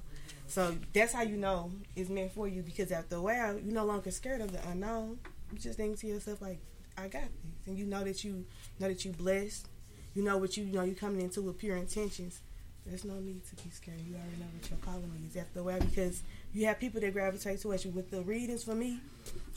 So 0.53 0.75
that's 0.93 1.13
how 1.13 1.23
you 1.23 1.35
know 1.35 1.71
it's 1.95 2.11
meant 2.11 2.31
for 2.31 2.47
you 2.47 2.61
because 2.61 2.91
after 2.91 3.15
a 3.15 3.21
while 3.21 3.55
you're 3.57 3.73
no 3.73 3.85
longer 3.85 4.11
scared 4.11 4.39
of 4.39 4.51
the 4.51 4.59
unknown. 4.69 5.17
You 5.51 5.57
just 5.57 5.77
think 5.77 5.97
to 6.01 6.07
yourself 6.07 6.43
like, 6.43 6.59
I 6.95 7.07
got 7.07 7.23
this, 7.23 7.65
and 7.65 7.75
you 7.75 7.85
know 7.85 8.03
that 8.03 8.23
you 8.23 8.45
know 8.79 8.87
that 8.87 9.03
you 9.03 9.13
blessed. 9.13 9.67
You 10.13 10.21
know 10.21 10.37
what 10.37 10.55
you, 10.55 10.65
you 10.65 10.73
know 10.73 10.83
you 10.83 10.93
coming 10.93 11.21
into 11.21 11.41
with 11.41 11.57
pure 11.57 11.75
intentions. 11.75 12.41
There's 12.85 13.03
no 13.03 13.15
need 13.15 13.41
to 13.47 13.63
be 13.63 13.71
scared. 13.71 14.01
You 14.01 14.13
already 14.13 14.37
know 14.37 14.45
what 14.53 14.69
your 14.69 14.77
calling 14.85 15.27
is 15.27 15.35
after 15.35 15.61
a 15.61 15.63
while 15.63 15.79
because 15.79 16.21
you 16.53 16.67
have 16.67 16.79
people 16.79 17.01
that 17.01 17.13
gravitate 17.13 17.59
towards 17.59 17.83
you. 17.83 17.89
With 17.89 18.11
the 18.11 18.21
readings 18.21 18.63
for 18.63 18.75
me, 18.75 18.99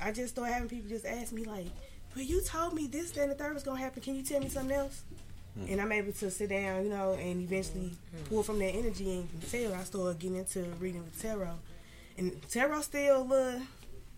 I 0.01 0.13
just 0.13 0.33
start 0.35 0.51
having 0.51 0.71
people 0.71 0.89
just 0.89 1.05
ask 1.05 1.31
me 1.31 1.45
like, 1.45 1.67
"But 2.15 2.25
you 2.25 2.41
told 2.41 2.73
me 2.73 2.87
this, 2.87 3.11
that, 3.11 3.25
and 3.25 3.33
the 3.33 3.35
third 3.35 3.53
was 3.53 3.65
gonna 3.65 3.81
happen. 3.81 4.01
Can 4.03 4.15
you 4.15 4.23
tell 4.23 4.41
me 4.41 4.49
something 4.49 4.75
else?" 4.75 5.03
And 5.69 5.81
I'm 5.81 5.91
able 5.93 6.13
to 6.13 6.31
sit 6.31 6.51
down, 6.51 6.85
you 6.85 6.91
know, 6.91 7.13
and 7.13 7.43
eventually 7.43 7.93
pull 8.29 8.43
from 8.43 8.59
that 8.59 8.75
energy 8.75 9.11
and 9.11 9.31
can 9.31 9.41
tell. 9.49 9.75
I 9.75 9.85
started 9.85 10.19
getting 10.19 10.37
into 10.37 10.63
reading 10.79 11.03
with 11.03 11.21
tarot, 11.21 11.55
and 12.19 12.41
tarot 12.51 12.83
still, 12.83 13.33
uh, 13.33 13.59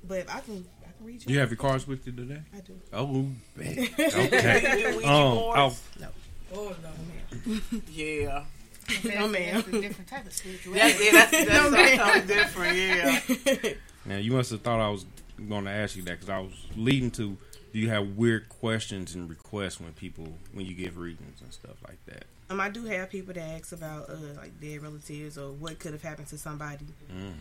but 0.02 0.28
I 0.28 0.40
can 0.40 0.66
I 0.82 0.90
can 0.96 1.06
read 1.06 1.24
you. 1.24 1.34
You 1.34 1.40
have 1.40 1.50
your 1.50 1.56
cards 1.56 1.86
with 1.86 2.06
you 2.06 2.12
today? 2.12 2.42
I 2.52 2.60
do. 2.60 2.72
Oh, 2.92 3.26
bet. 3.56 3.78
okay. 3.98 4.96
Ouija 4.96 5.08
um, 5.08 5.34
boards? 5.34 5.82
oh, 6.02 6.08
Oh 6.54 6.74
no, 6.82 7.60
Yeah. 7.90 8.44
No, 9.04 9.28
ma'am. 9.28 9.56
That's 9.56 9.68
a 9.68 9.80
different 9.82 10.08
type 10.08 10.26
of 10.26 10.32
spirituality. 10.32 10.80
That's, 10.80 11.04
yeah, 11.04 11.12
that's, 11.12 11.30
that's 11.30 11.48
No, 11.50 11.70
ma'am. 11.70 11.98
something 11.98 12.26
different, 12.26 12.76
yeah. 12.78 13.72
now 14.06 14.16
you 14.16 14.32
must 14.32 14.50
have 14.50 14.62
thought 14.62 14.80
I 14.80 14.88
was 14.88 15.04
going 15.46 15.66
to 15.66 15.70
ask 15.70 15.94
you 15.94 16.02
that 16.04 16.12
because 16.12 16.30
I 16.30 16.38
was 16.38 16.52
leading 16.74 17.10
to. 17.12 17.36
Do 17.72 17.78
you 17.78 17.90
have 17.90 18.16
weird 18.16 18.48
questions 18.48 19.14
and 19.14 19.28
requests 19.28 19.80
when 19.80 19.92
people 19.92 20.28
when 20.52 20.66
you 20.66 20.74
give 20.74 20.96
readings 20.98 21.40
and 21.40 21.52
stuff 21.52 21.76
like 21.86 22.04
that? 22.06 22.24
Um, 22.50 22.60
I 22.60 22.70
do 22.70 22.84
have 22.84 23.10
people 23.10 23.34
that 23.34 23.40
ask 23.40 23.72
about 23.72 24.08
uh, 24.08 24.16
like 24.36 24.58
dead 24.60 24.82
relatives 24.82 25.36
or 25.36 25.50
what 25.52 25.78
could 25.78 25.92
have 25.92 26.02
happened 26.02 26.28
to 26.28 26.38
somebody. 26.38 26.86
Mm. 27.12 27.34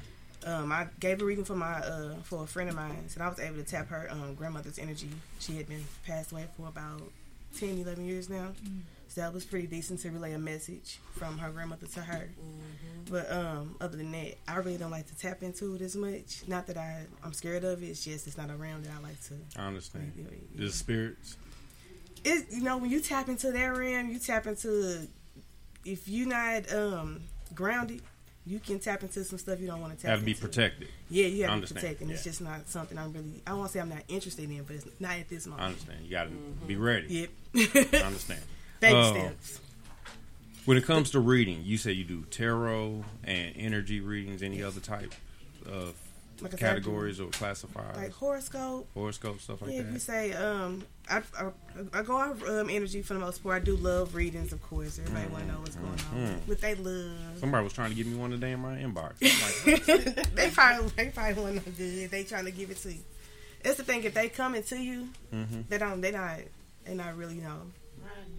Um, 0.45 0.71
I 0.71 0.87
gave 0.99 1.21
a 1.21 1.25
reading 1.25 1.45
for 1.45 1.55
my 1.55 1.75
uh, 1.75 2.15
for 2.23 2.43
a 2.43 2.47
friend 2.47 2.69
of 2.69 2.75
mine, 2.75 3.05
and 3.13 3.23
I 3.23 3.27
was 3.27 3.39
able 3.39 3.57
to 3.57 3.63
tap 3.63 3.87
her 3.89 4.07
um, 4.11 4.35
grandmother's 4.35 4.77
energy. 4.77 5.09
She 5.39 5.55
had 5.57 5.67
been 5.67 5.83
passed 6.05 6.31
away 6.31 6.45
for 6.55 6.67
about 6.67 7.01
10, 7.57 7.79
11 7.79 8.05
years 8.05 8.29
now, 8.29 8.51
so 8.53 8.71
that 9.17 9.33
was 9.33 9.45
pretty 9.45 9.67
decent 9.67 9.99
to 10.01 10.09
relay 10.11 10.33
a 10.33 10.39
message 10.39 10.99
from 11.15 11.37
her 11.39 11.49
grandmother 11.49 11.87
to 11.87 12.01
her. 12.01 12.29
But 13.09 13.31
um, 13.31 13.75
other 13.81 13.97
than 13.97 14.11
that, 14.13 14.35
I 14.47 14.55
really 14.57 14.77
don't 14.77 14.91
like 14.91 15.07
to 15.07 15.17
tap 15.17 15.43
into 15.43 15.75
it 15.75 15.81
as 15.81 15.95
much. 15.95 16.43
Not 16.47 16.67
that 16.67 16.77
I 16.77 17.03
I'm 17.23 17.33
scared 17.33 17.63
of 17.63 17.83
it. 17.83 17.87
It's 17.87 18.03
just 18.03 18.27
it's 18.27 18.37
not 18.37 18.49
around 18.49 18.85
that 18.85 18.93
I 18.97 19.01
like 19.03 19.21
to. 19.25 19.33
I 19.57 19.67
understand. 19.67 20.11
reveal 20.15 20.31
it. 20.33 20.57
The 20.57 20.69
spirits. 20.71 21.37
It's 22.23 22.55
you 22.55 22.63
know 22.63 22.77
when 22.77 22.89
you 22.89 22.99
tap 23.01 23.27
into 23.29 23.51
that 23.51 23.77
realm, 23.77 24.09
you 24.09 24.19
tap 24.19 24.47
into 24.47 25.07
if 25.85 26.07
you're 26.07 26.27
not 26.27 26.71
um 26.73 27.21
grounded, 27.55 28.01
you 28.45 28.59
can 28.59 28.79
tap 28.79 29.03
into 29.03 29.23
some 29.23 29.37
stuff 29.37 29.59
you 29.59 29.67
don't 29.67 29.81
want 29.81 29.95
to 29.95 30.01
tap. 30.01 30.11
Have 30.11 30.19
to 30.19 30.25
be 30.25 30.31
into. 30.31 30.41
protected. 30.41 30.89
Yeah, 31.09 31.27
you 31.27 31.27
I 31.27 31.29
have 31.29 31.37
to 31.37 31.45
be 31.47 31.53
understand, 31.53 31.81
protected. 31.81 32.09
It's 32.11 32.23
just 32.23 32.41
not 32.41 32.67
something 32.67 32.97
I'm 32.97 33.13
really. 33.13 33.41
I 33.47 33.53
won't 33.53 33.71
say 33.71 33.79
I'm 33.79 33.89
not 33.89 34.03
interested 34.09 34.49
in, 34.49 34.63
but 34.63 34.75
it's 34.75 34.85
not 34.99 35.13
at 35.17 35.29
this 35.29 35.47
moment. 35.47 35.63
I 35.63 35.67
understand. 35.67 35.99
You 36.03 36.11
got 36.11 36.25
to 36.25 36.31
be 36.67 36.75
ready. 36.75 37.29
Yep. 37.53 37.93
I 37.93 37.97
understand. 38.05 38.41
Baby 38.79 39.03
steps. 39.19 39.59
When 40.65 40.77
it 40.77 40.85
comes 40.85 41.11
to 41.11 41.19
reading, 41.19 41.61
you 41.63 41.77
say 41.77 41.93
you 41.93 42.03
do 42.03 42.23
tarot 42.29 43.03
and 43.23 43.53
energy 43.57 44.01
readings. 44.01 44.43
Any 44.43 44.61
other 44.63 44.81
type 44.81 45.13
of 45.65 45.95
Like 46.41 46.51
do, 46.51 46.57
categories 46.57 47.19
or 47.21 47.29
classifiers, 47.29 47.95
like 47.95 48.11
horoscope. 48.11 48.87
horoscope 48.93 49.39
stuff 49.39 49.61
like 49.61 49.69
that. 49.71 49.75
yeah, 49.77 49.81
if 49.81 49.93
you 49.93 49.99
say 49.99 50.33
um, 50.33 50.83
I, 51.09 51.21
I 51.39 51.49
I 51.93 52.01
go 52.03 52.17
off 52.17 52.43
um 52.47 52.69
energy 52.69 53.01
for 53.01 53.13
the 53.13 53.19
most 53.21 53.41
part. 53.43 53.55
I 53.61 53.65
do 53.65 53.77
love 53.77 54.13
readings, 54.13 54.51
of 54.51 54.61
course. 54.61 54.99
Everybody 54.99 55.27
want 55.31 55.47
to 55.47 55.53
know 55.53 55.59
what's 55.61 55.75
going 55.77 55.89
on 55.89 55.97
Mhm. 56.41 56.47
with 56.47 56.59
they 56.61 56.75
love. 56.75 57.39
Somebody 57.39 57.63
was 57.63 57.71
trying 57.73 57.89
to 57.91 57.95
give 57.95 58.05
me 58.07 58.15
one 58.17 58.31
today 58.31 58.51
in 58.51 58.59
my 58.59 58.75
inbox. 58.77 59.21
Like, 59.21 60.25
they 60.35 60.49
probably 60.49 60.89
they 60.97 61.09
probably 61.09 61.41
want 61.43 61.55
no 61.55 61.71
good. 61.77 62.11
They 62.11 62.23
trying 62.25 62.45
to 62.45 62.51
give 62.51 62.71
it 62.71 62.77
to 62.81 62.91
you. 62.93 62.99
That's 63.63 63.77
the 63.77 63.83
thing. 63.83 64.03
If 64.03 64.13
they 64.13 64.27
coming 64.27 64.63
to 64.63 64.75
you, 64.77 65.07
Mhm. 65.33 65.67
they 65.69 65.77
don't. 65.77 66.01
They 66.01 66.11
not. 66.11 66.39
They 66.85 66.93
not 66.93 67.15
really 67.17 67.35
know. 67.35 67.61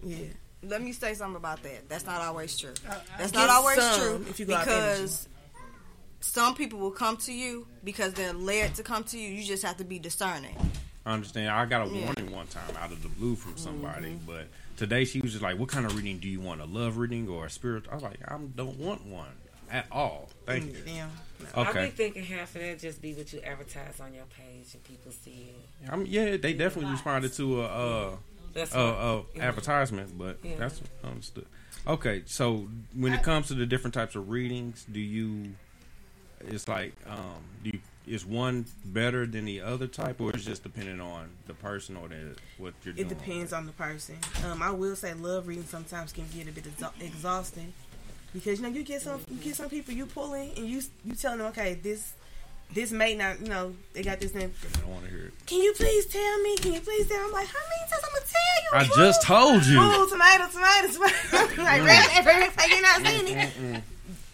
Yeah. 0.03 0.25
Let 0.63 0.81
me 0.81 0.91
say 0.91 1.13
something 1.13 1.37
about 1.37 1.63
that. 1.63 1.87
That's 1.87 2.05
not 2.05 2.21
always 2.21 2.57
true. 2.57 2.73
That's 3.17 3.31
not 3.33 3.49
always 3.49 3.77
some 3.81 3.99
true 4.19 4.25
if 4.29 4.39
you 4.39 4.45
go 4.45 4.59
because 4.59 5.27
some 6.19 6.53
people 6.55 6.79
will 6.79 6.91
come 6.91 7.15
to 7.17 7.33
you 7.33 7.65
because 7.83 8.13
they're 8.13 8.33
led 8.33 8.75
to 8.75 8.83
come 8.83 9.03
to 9.05 9.17
you. 9.17 9.29
You 9.29 9.43
just 9.43 9.63
have 9.63 9.77
to 9.77 9.85
be 9.85 9.99
discerning. 9.99 10.57
I 11.05 11.13
understand. 11.13 11.49
I 11.49 11.65
got 11.65 11.87
a 11.87 11.89
Yeah. 11.89 12.03
warning 12.05 12.31
one 12.31 12.47
time 12.47 12.75
out 12.77 12.91
of 12.91 13.01
the 13.01 13.07
blue 13.09 13.35
from 13.35 13.57
somebody, 13.57 14.09
Mm-hmm. 14.09 14.25
but 14.25 14.47
today 14.75 15.05
she 15.05 15.21
was 15.21 15.31
just 15.31 15.41
like, 15.41 15.57
"What 15.57 15.69
kind 15.69 15.85
of 15.85 15.95
reading 15.95 16.19
do 16.19 16.27
you 16.27 16.41
want? 16.41 16.59
A 16.61 16.65
love 16.65 16.97
reading 16.97 17.29
or 17.29 17.45
a 17.45 17.49
spirit?" 17.49 17.85
I 17.89 17.95
was 17.95 18.03
like, 18.03 18.19
"I 18.27 18.37
don't 18.55 18.77
want 18.77 19.05
one 19.05 19.31
at 19.71 19.85
all. 19.91 20.29
Thank 20.45 20.65
you." 20.75 20.81
Damn. 20.85 21.09
I 21.55 21.63
be 21.63 21.69
Okay. 21.69 21.89
thinking 21.91 22.25
half 22.25 22.53
of 22.53 22.61
that 22.61 22.79
just 22.79 23.01
be 23.01 23.13
what 23.13 23.31
you 23.31 23.39
advertise 23.39 24.01
on 24.01 24.13
your 24.13 24.25
page 24.25 24.73
and 24.73 24.83
people 24.83 25.13
see 25.13 25.53
it. 25.85 25.89
I 25.89 25.95
mean, 25.95 26.07
yeah, 26.07 26.35
they 26.35 26.51
definitely 26.53 26.91
responded 26.91 27.31
to 27.33 27.61
a, 27.61 27.65
uh 27.65 28.15
That's 28.59 28.73
what- 28.75 29.25
a 29.37 29.41
advertisement, 29.41 30.17
but 30.17 30.39
Yeah. 30.43 30.55
that's 30.57 30.81
understood. 31.03 31.45
Okay, 31.87 32.23
so 32.25 32.67
when 32.93 33.13
it 33.13 33.23
comes 33.23 33.47
to 33.47 33.53
the 33.53 33.65
different 33.65 33.93
types 33.93 34.15
of 34.15 34.29
readings, 34.29 34.85
do 34.91 34.99
you? 34.99 35.55
It's 36.41 36.67
like, 36.67 36.93
um, 37.05 37.41
do 37.63 37.71
you, 37.71 37.79
is 38.07 38.25
one 38.25 38.65
better 38.85 39.25
than 39.25 39.45
the 39.45 39.61
other 39.61 39.87
type, 39.87 40.19
or 40.21 40.35
is 40.35 40.45
it 40.45 40.49
just 40.49 40.63
depending 40.63 40.99
on 41.01 41.29
the 41.47 41.53
person 41.53 41.95
or 41.97 42.07
the 42.07 42.35
what 42.57 42.73
you're 42.83 42.93
doing? 42.93 43.07
It 43.07 43.09
depends 43.09 43.53
on 43.53 43.65
the 43.65 43.71
person. 43.73 44.17
Um, 44.45 44.61
I 44.61 44.71
will 44.71 44.95
say 44.95 45.13
love 45.13 45.47
reading 45.47 45.65
sometimes 45.65 46.11
can 46.13 46.25
get 46.33 46.47
a 46.47 46.51
bit 46.51 46.65
exha- 46.65 46.93
exhausting 47.01 47.73
because 48.33 48.59
you 48.59 48.63
know 48.67 48.73
you 48.73 48.83
get 48.83 49.01
some 49.01 49.19
you 49.29 49.37
get 49.37 49.55
some 49.55 49.69
people 49.69 49.93
you 49.93 50.05
pull 50.05 50.33
in 50.33 50.49
and 50.57 50.67
you 50.67 50.81
you 51.03 51.15
telling 51.15 51.39
them 51.39 51.47
okay 51.47 51.73
this 51.75 52.13
this 52.73 52.91
may 52.91 53.15
not 53.15 53.39
you 53.41 53.47
know 53.47 53.75
they 53.93 54.03
got 54.03 54.19
this 54.19 54.31
thing. 54.31 54.51
I 54.75 54.79
don't 54.79 54.89
want 54.89 55.05
to 55.05 55.11
hear 55.11 55.25
it. 55.25 55.33
Can 55.45 55.61
you 55.61 55.73
please 55.73 56.05
tell 56.05 56.41
me? 56.41 56.57
Can 56.57 56.73
you 56.73 56.81
please 56.81 57.07
tell? 57.07 57.17
Me? 57.17 57.25
I'm 57.25 57.31
like 57.31 57.47
how 57.47 57.59
many 57.69 57.89
times 57.89 58.03
I'm 58.05 58.13
gonna 58.13 58.25
tell 58.25 58.63
you? 58.63 58.69
I 58.73 58.83
fool? 58.85 59.05
just 59.05 59.23
told 59.23 59.65
you. 59.65 59.79
Fool, 59.79 60.07
tomato, 60.07 60.47
tomato, 60.47 60.87
tomato. 60.93 61.61
like 61.63 61.83
red 61.83 62.09
pepper, 62.09 62.53
like 62.57 62.69
you're 62.69 62.81
not 62.81 63.05
seeing 63.05 63.35
mm, 63.35 63.43
it. 63.43 63.49
Mm, 63.49 63.75
mm. 63.75 63.81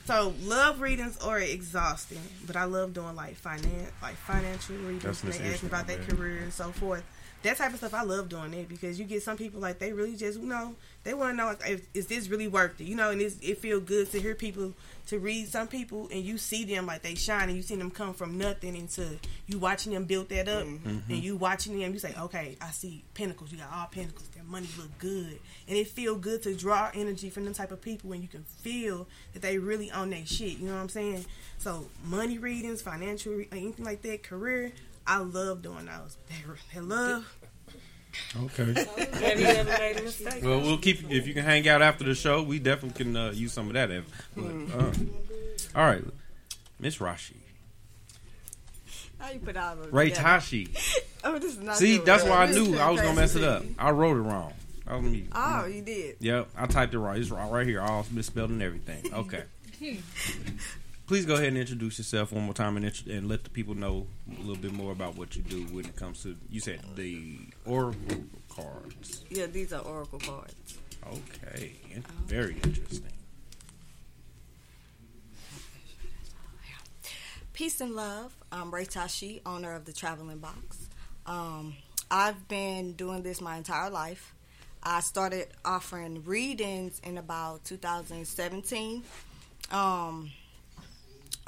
So 0.06 0.34
love 0.44 0.82
readings 0.82 1.18
are 1.18 1.39
exhausting, 1.39 2.22
but 2.46 2.56
I 2.56 2.65
love 2.65 2.94
doing 2.94 3.15
like 3.15 3.36
finance, 3.36 3.92
like 4.01 4.15
financial 4.15 4.75
readings. 4.75 5.04
That's 5.04 5.24
when 5.24 5.32
they 5.32 5.54
ask 5.54 5.63
about 5.63 5.88
their 5.88 5.98
man. 5.98 6.08
career 6.08 6.38
and 6.44 6.54
so 6.54 6.72
forth. 6.72 7.04
That 7.44 7.58
type 7.58 7.72
of 7.72 7.77
stuff, 7.77 7.94
I 7.94 8.01
love 8.01 8.30
doing 8.30 8.54
it 8.54 8.68
because 8.68 8.98
you 9.00 9.06
get 9.06 9.22
some 9.22 9.38
people 9.38 9.62
like 9.62 9.77
they 9.77 9.94
really 9.94 10.15
just 10.15 10.39
you 10.39 10.48
know 10.48 10.75
they 11.04 11.13
want 11.13 11.34
to 11.34 11.38
know 11.38 11.46
like, 11.46 11.62
if, 11.70 11.88
is 11.94 12.08
this 12.08 12.27
really 12.27 12.48
worth 12.48 12.82
it, 12.82 12.86
you 12.86 12.96
know, 12.96 13.12
and 13.12 13.22
it's, 13.22 13.38
it 13.42 13.60
feel 13.60 13.80
good 13.80 14.12
to 14.12 14.20
hear 14.20 14.34
people 14.34 14.74
to 15.08 15.20
read 15.20 15.48
some 15.48 15.68
people 15.68 16.10
and 16.12 16.24
you 16.24 16.38
see 16.38 16.65
them 16.65 16.88
like 16.88 17.04
they 17.04 17.13
shine 17.13 17.48
and 17.48 17.56
you 17.56 17.62
see 17.62 17.75
them 17.75 17.92
come 17.92 18.13
from 18.13 18.39
nothing 18.39 18.75
into 18.75 19.20
you 19.46 19.60
watching 19.60 19.94
them 19.94 20.06
build 20.06 20.30
that 20.30 20.48
up 20.48 20.65
mm-hmm. 20.65 20.98
and 21.08 21.24
you 21.24 21.36
watching 21.36 21.80
them 21.80 21.94
you 21.94 22.00
say 22.00 22.15
okay 22.20 22.58
I 22.60 22.72
see 22.72 23.04
pentacles 23.13 23.51
you 23.51 23.60
got 23.60 23.72
all 23.72 23.86
pentacles 23.86 24.27
their 24.30 24.44
money 24.44 24.68
look 24.77 24.98
good. 24.98 25.38
And 25.68 25.77
it 25.77 25.88
feel 25.88 26.15
good 26.15 26.42
to 26.44 26.56
draw 26.56 26.89
energy 26.94 27.30
from 27.30 27.46
them 27.46 27.54
type 27.54 27.72
of 27.72 27.82
people 27.82 28.10
when 28.10 28.24
you 28.24 28.27
can 28.27 28.44
feel 28.44 29.08
that 29.34 29.44
they 29.44 29.60
really 29.60 29.92
own 29.92 30.10
their 30.10 30.25
shit 30.25 30.58
you 30.58 30.68
know 30.68 30.74
what 30.74 30.82
I'm 30.82 30.89
saying? 30.89 31.25
So 31.60 31.86
money 32.04 32.39
readings 32.39 32.82
financial 32.82 33.44
anything 33.51 33.86
like 33.86 34.01
that 34.01 34.24
career 34.24 34.72
I 35.07 35.19
love 35.19 35.62
doing 35.62 35.85
those 35.85 36.17
that, 36.27 36.57
that 36.74 36.83
love 36.83 37.25
Okay. 38.38 38.74
Have 38.74 39.39
you 39.39 39.45
ever 39.45 39.69
made 39.69 39.97
a 39.97 40.03
mistake? 40.03 40.43
Well, 40.43 40.62
we'll 40.62 40.77
keep 40.77 41.09
if 41.12 41.27
you 41.27 41.33
can 41.33 41.43
hang 41.43 41.67
out 41.67 41.81
after 41.81 42.03
the 42.03 42.15
show. 42.15 42.43
We 42.43 42.59
definitely 42.59 43.03
can 43.03 43.15
uh, 43.15 43.31
use 43.31 43.53
some 43.53 43.67
of 43.67 43.74
that. 43.74 43.91
If, 43.91 44.05
but, 44.35 44.45
uh, 44.45 44.91
all 45.75 45.85
right, 45.85 46.03
Miss 46.79 46.97
Rashi, 46.97 47.35
How 49.19 49.31
you 49.31 49.39
put 49.39 49.57
all 49.57 49.74
of 49.74 49.93
Ray 49.93 50.09
together? 50.09 50.21
Tashi. 50.21 50.69
Oh, 51.27 51.39
this 51.39 51.53
is 51.53 51.59
not 51.59 51.77
See, 51.77 51.97
that's 51.97 52.24
why 52.24 52.43
I 52.43 52.51
knew 52.51 52.77
I 52.77 52.91
was 52.91 53.01
gonna 53.01 53.15
mess 53.15 53.33
it 53.33 53.43
up. 53.43 53.63
I 53.79 53.89
wrote 53.89 54.15
it 54.15 54.19
wrong. 54.19 54.53
I 54.85 54.95
was 54.95 55.05
me. 55.05 55.25
Oh, 55.33 55.65
you 55.65 55.81
did. 55.81 56.17
Yep, 56.19 56.50
I 56.55 56.67
typed 56.67 56.93
it 56.93 57.00
wrong. 57.00 57.17
It's 57.17 57.31
wrong 57.31 57.50
right 57.50 57.65
here, 57.65 57.81
all 57.81 58.05
misspelled 58.12 58.51
and 58.51 58.62
everything. 58.62 59.12
Okay. 59.12 59.41
Please 61.07 61.25
go 61.27 61.35
ahead 61.35 61.50
and 61.50 61.57
introduce 61.57 62.00
yourself 62.00 62.31
one 62.31 62.43
more 62.45 62.53
time 62.55 62.77
and, 62.77 62.85
int- 62.85 63.05
and 63.05 63.29
let 63.29 63.43
the 63.43 63.50
people 63.51 63.75
know 63.75 64.07
a 64.35 64.39
little 64.39 64.55
bit 64.55 64.74
more 64.74 64.91
about 64.91 65.15
what 65.15 65.35
you 65.35 65.43
do 65.43 65.62
when 65.65 65.85
it 65.85 65.95
comes 65.95 66.24
to. 66.24 66.35
You 66.50 66.59
said 66.59 66.79
the 66.95 67.38
oracle 67.65 68.24
cards. 68.50 69.24
Yeah, 69.29 69.45
these 69.45 69.71
are 69.71 69.81
oracle 69.81 70.17
cards. 70.19 70.79
Okay, 71.07 71.74
in- 71.93 72.03
very 72.25 72.55
interesting. 72.63 73.03
Peace 77.53 77.79
and 77.81 77.95
love. 77.95 78.35
I'm 78.51 78.74
Ray 78.74 78.85
Tashi, 78.85 79.41
owner 79.45 79.74
of 79.75 79.85
the 79.85 79.93
Traveling 79.93 80.39
Box. 80.39 80.89
Um, 81.27 81.75
I've 82.09 82.47
been 82.47 82.93
doing 82.93 83.21
this 83.21 83.39
my 83.41 83.57
entire 83.57 83.91
life. 83.91 84.33
I 84.81 85.01
started 85.01 85.47
offering 85.63 86.24
readings 86.25 87.00
in 87.03 87.17
about 87.19 87.63
2017. 87.63 89.03
Um, 89.71 90.31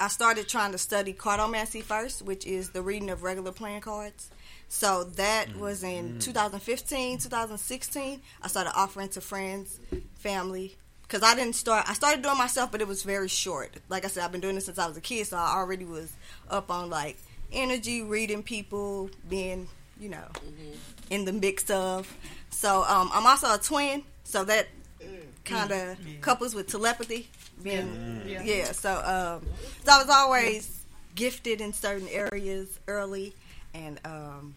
I 0.00 0.08
started 0.08 0.48
trying 0.48 0.72
to 0.72 0.78
study 0.78 1.12
cartomancy 1.12 1.82
first, 1.82 2.22
which 2.22 2.46
is 2.46 2.70
the 2.70 2.82
reading 2.82 3.10
of 3.10 3.22
regular 3.22 3.52
playing 3.52 3.80
cards. 3.80 4.30
So 4.68 5.04
that 5.04 5.48
mm. 5.48 5.58
was 5.58 5.82
in 5.82 6.14
mm. 6.14 6.20
2015, 6.20 7.18
2016. 7.18 8.20
I 8.42 8.48
started 8.48 8.72
offering 8.76 9.08
to 9.10 9.20
friends, 9.20 9.80
family, 10.14 10.76
because 11.02 11.22
I 11.22 11.34
didn't 11.34 11.54
start. 11.54 11.88
I 11.88 11.94
started 11.94 12.22
doing 12.22 12.36
myself, 12.36 12.70
but 12.70 12.80
it 12.80 12.86
was 12.86 13.02
very 13.02 13.28
short. 13.28 13.74
Like 13.88 14.04
I 14.04 14.08
said, 14.08 14.24
I've 14.24 14.32
been 14.32 14.42
doing 14.42 14.54
this 14.54 14.66
since 14.66 14.78
I 14.78 14.86
was 14.86 14.96
a 14.96 15.00
kid, 15.00 15.26
so 15.26 15.36
I 15.36 15.54
already 15.56 15.84
was 15.84 16.12
up 16.50 16.70
on 16.70 16.90
like 16.90 17.16
energy, 17.50 18.02
reading 18.02 18.42
people, 18.42 19.10
being 19.28 19.68
you 19.98 20.10
know 20.10 20.28
mm-hmm. 20.34 20.72
in 21.10 21.24
the 21.24 21.32
mix 21.32 21.70
of. 21.70 22.14
So 22.50 22.84
um, 22.84 23.10
I'm 23.12 23.26
also 23.26 23.52
a 23.52 23.58
twin, 23.58 24.02
so 24.24 24.44
that 24.44 24.68
mm. 25.02 25.22
kind 25.44 25.72
of 25.72 25.96
couples 26.20 26.54
with 26.54 26.68
telepathy. 26.68 27.30
Being 27.62 28.22
Yeah. 28.26 28.42
yeah. 28.42 28.72
So 28.72 28.90
um, 28.92 29.46
so 29.84 29.92
I 29.92 29.98
was 29.98 30.08
always 30.10 30.84
gifted 31.14 31.60
in 31.60 31.72
certain 31.72 32.08
areas 32.08 32.78
early, 32.86 33.34
and 33.74 33.98
um, 34.04 34.54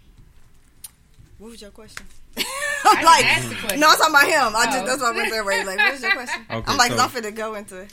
what 1.38 1.52
was 1.52 1.62
your 1.62 1.72
question? 1.72 2.06
I'm 2.38 2.44
didn't 2.96 3.06
like, 3.06 3.26
ask 3.26 3.50
the 3.50 3.56
question. 3.56 3.80
no, 3.80 3.90
I'm 3.90 3.98
talking 3.98 4.16
about 4.16 4.28
him. 4.28 4.56
I 4.56 4.66
Oh. 4.68 4.72
just 4.74 4.86
that's 4.86 5.02
what 5.02 5.14
I 5.14 5.18
went 5.18 5.32
there. 5.32 5.44
Right? 5.44 5.66
Like, 5.66 5.78
what 5.78 5.92
was 5.94 6.02
your 6.02 6.12
question? 6.14 6.42
Okay, 6.50 6.72
I'm 6.72 6.78
like, 6.78 6.92
so- 6.92 7.00
I'm 7.00 7.10
finna 7.10 7.36
go 7.36 7.56
into. 7.56 7.88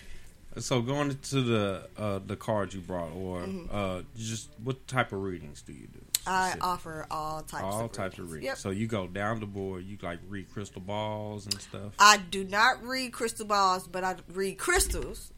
So 0.59 0.81
going 0.83 1.17
to 1.17 1.41
the 1.43 1.89
uh, 1.97 2.21
the 2.27 2.35
cards 2.37 2.75
you 2.75 2.81
brought, 2.81 3.13
or 3.13 3.41
Mm-hmm. 3.43 3.67
uh, 3.71 4.03
just 4.17 4.49
what 4.65 4.87
type 4.89 5.13
of 5.13 5.23
readings 5.23 5.63
do 5.63 5.73
you 5.73 5.87
do? 5.87 6.01
I 6.29 6.49
Specific- 6.51 6.65
offer 6.65 7.07
all 7.11 7.41
types. 7.43 7.65
all 7.65 7.85
of 7.87 7.93
types 7.93 8.15
of 8.19 8.25
readings. 8.27 8.33
readings. 8.33 8.45
Yep. 8.47 8.59
So 8.59 8.71
you 8.71 8.87
go 8.87 9.07
down 9.07 9.41
the 9.41 9.47
board. 9.47 9.85
You 9.85 9.99
like 10.03 10.21
read 10.29 10.53
crystal 10.53 10.81
balls 10.81 11.47
and 11.47 11.61
stuff. 11.61 11.93
I 11.99 12.19
do 12.19 12.45
not 12.45 12.83
read 12.85 13.13
crystal 13.13 13.47
balls, 13.47 13.89
but 13.89 14.05
I 14.05 14.17
read 14.33 14.59
crystals. 14.59 15.33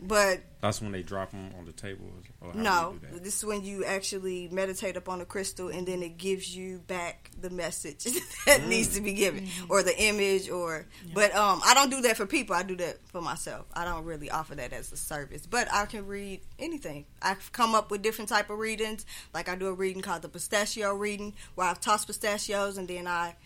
But 0.00 0.40
That's 0.60 0.82
when 0.82 0.92
they 0.92 1.02
drop 1.02 1.30
them 1.30 1.50
on 1.58 1.64
the 1.64 1.72
table. 1.72 2.04
Or 2.40 2.52
how 2.52 2.58
no, 2.58 2.96
do 3.00 3.06
that? 3.12 3.24
this 3.24 3.38
is 3.38 3.44
when 3.44 3.64
you 3.64 3.84
actually 3.84 4.48
meditate 4.52 4.96
upon 4.96 5.18
the 5.20 5.24
crystal, 5.24 5.68
and 5.68 5.86
then 5.86 6.02
it 6.02 6.18
gives 6.18 6.54
you 6.54 6.78
back 6.86 7.30
the 7.40 7.48
message 7.50 8.04
that 8.46 8.60
Mm. 8.60 8.68
needs 8.68 8.94
to 8.96 9.00
be 9.00 9.14
given, 9.14 9.48
or 9.68 9.82
the 9.82 9.98
image, 9.98 10.50
or. 10.50 10.86
But 11.14 11.34
um, 11.34 11.60
I 11.64 11.72
don't 11.74 11.90
do 11.90 12.02
that 12.02 12.16
for 12.18 12.26
people. 12.26 12.54
I 12.54 12.62
do 12.64 12.76
that 12.76 12.98
for 13.08 13.22
myself. 13.22 13.66
I 13.72 13.84
don't 13.84 14.04
really 14.04 14.30
offer 14.30 14.54
that 14.56 14.72
as 14.74 14.92
a 14.92 14.96
service. 14.96 15.46
But 15.46 15.68
I 15.72 15.86
can 15.86 16.06
read 16.06 16.40
anything. 16.58 17.06
I've 17.22 17.50
come 17.52 17.74
up 17.74 17.90
with 17.90 18.02
different 18.02 18.28
type 18.28 18.50
of 18.50 18.58
readings. 18.58 19.06
Like 19.32 19.48
I 19.48 19.54
do 19.56 19.68
a 19.68 19.72
reading 19.72 20.02
called 20.02 20.22
the 20.22 20.28
pistachio 20.28 20.94
reading, 20.94 21.32
where 21.54 21.66
I've 21.68 21.80
tossed 21.80 22.06
pistachios, 22.08 22.76
and 22.76 22.86
then 22.88 23.06
I 23.06 23.36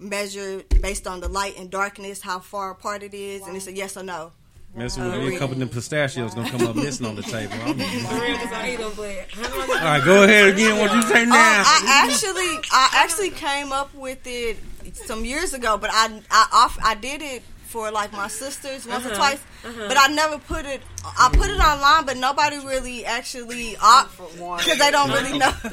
measure 0.00 0.62
based 0.80 1.06
on 1.06 1.20
the 1.20 1.28
light 1.28 1.58
and 1.58 1.70
darkness 1.70 2.20
how 2.22 2.38
far 2.40 2.70
apart 2.70 3.02
it 3.02 3.14
is, 3.14 3.46
and 3.46 3.56
it's 3.56 3.66
a 3.66 3.72
yes 3.72 3.96
or 3.96 4.02
no. 4.02 4.32
Messing 4.74 5.04
with 5.04 5.14
me, 5.24 5.34
a 5.34 5.38
couple 5.38 5.54
of 5.54 5.58
them 5.58 5.68
pistachios 5.68 6.34
gonna 6.34 6.50
come 6.50 6.66
up 6.66 6.76
missing 6.76 7.06
on 7.06 7.16
the 7.16 7.22
table. 7.22 7.54
I'm- 7.54 7.78
For 7.78 8.20
real, 8.20 8.36
'cause 8.36 8.52
I 8.52 8.70
eat 8.72 8.78
them, 8.78 8.92
but 8.96 9.26
how 9.32 9.58
long 9.58 9.70
all 9.70 9.76
right, 9.84 10.04
go 10.04 10.22
ahead 10.22 10.48
again. 10.54 10.78
What 10.78 10.92
you 10.94 11.02
say 11.02 11.22
Um, 11.22 11.30
now? 11.30 11.36
I 11.66 12.06
actually, 12.08 12.58
I 12.70 12.88
actually 12.94 13.30
came 13.30 13.72
up 13.72 13.92
with 13.94 14.24
it 14.26 14.58
some 15.06 15.24
years 15.24 15.52
ago, 15.54 15.78
but 15.78 15.90
I, 15.92 16.20
I 16.30 16.46
off, 16.52 16.78
I 16.82 16.94
did 16.94 17.22
it 17.22 17.42
for 17.66 17.90
like 17.90 18.12
my 18.12 18.28
sisters 18.28 18.86
once 18.86 19.04
or 19.04 19.08
Uh-huh, 19.08 19.16
twice, 19.16 19.40
uh-huh. 19.64 19.88
but 19.88 19.98
I 19.98 20.06
never 20.14 20.38
put 20.38 20.64
it. 20.64 20.80
I 21.04 21.28
put 21.32 21.50
it 21.50 21.58
online, 21.60 22.04
but 22.06 22.16
nobody 22.16 22.58
really 22.64 23.04
actually 23.04 23.76
opt 23.82 24.12
for 24.12 24.24
one 24.40 24.58
because 24.58 24.78
they 24.78 24.90
don't 24.90 25.10
really 25.10 25.38
know. 25.38 25.52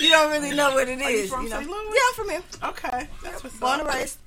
you 0.00 0.10
don't 0.10 0.30
really 0.32 0.54
know 0.54 0.74
what 0.74 0.88
it 0.88 0.98
is. 0.98 1.04
Are 1.06 1.10
you 1.10 1.26
from 1.28 1.44
you 1.44 1.50
know? 1.50 1.58
St. 1.60 1.70
Louis? 1.70 1.94
Yeah, 1.94 2.00
I'm 2.08 2.14
from 2.14 2.28
here. 2.30 2.42
Okay, 2.64 3.08
that's 3.22 3.44
what's 3.44 3.56
Born 3.58 3.80
up. 3.80 3.86
and 3.86 3.94
raised. 3.94 4.18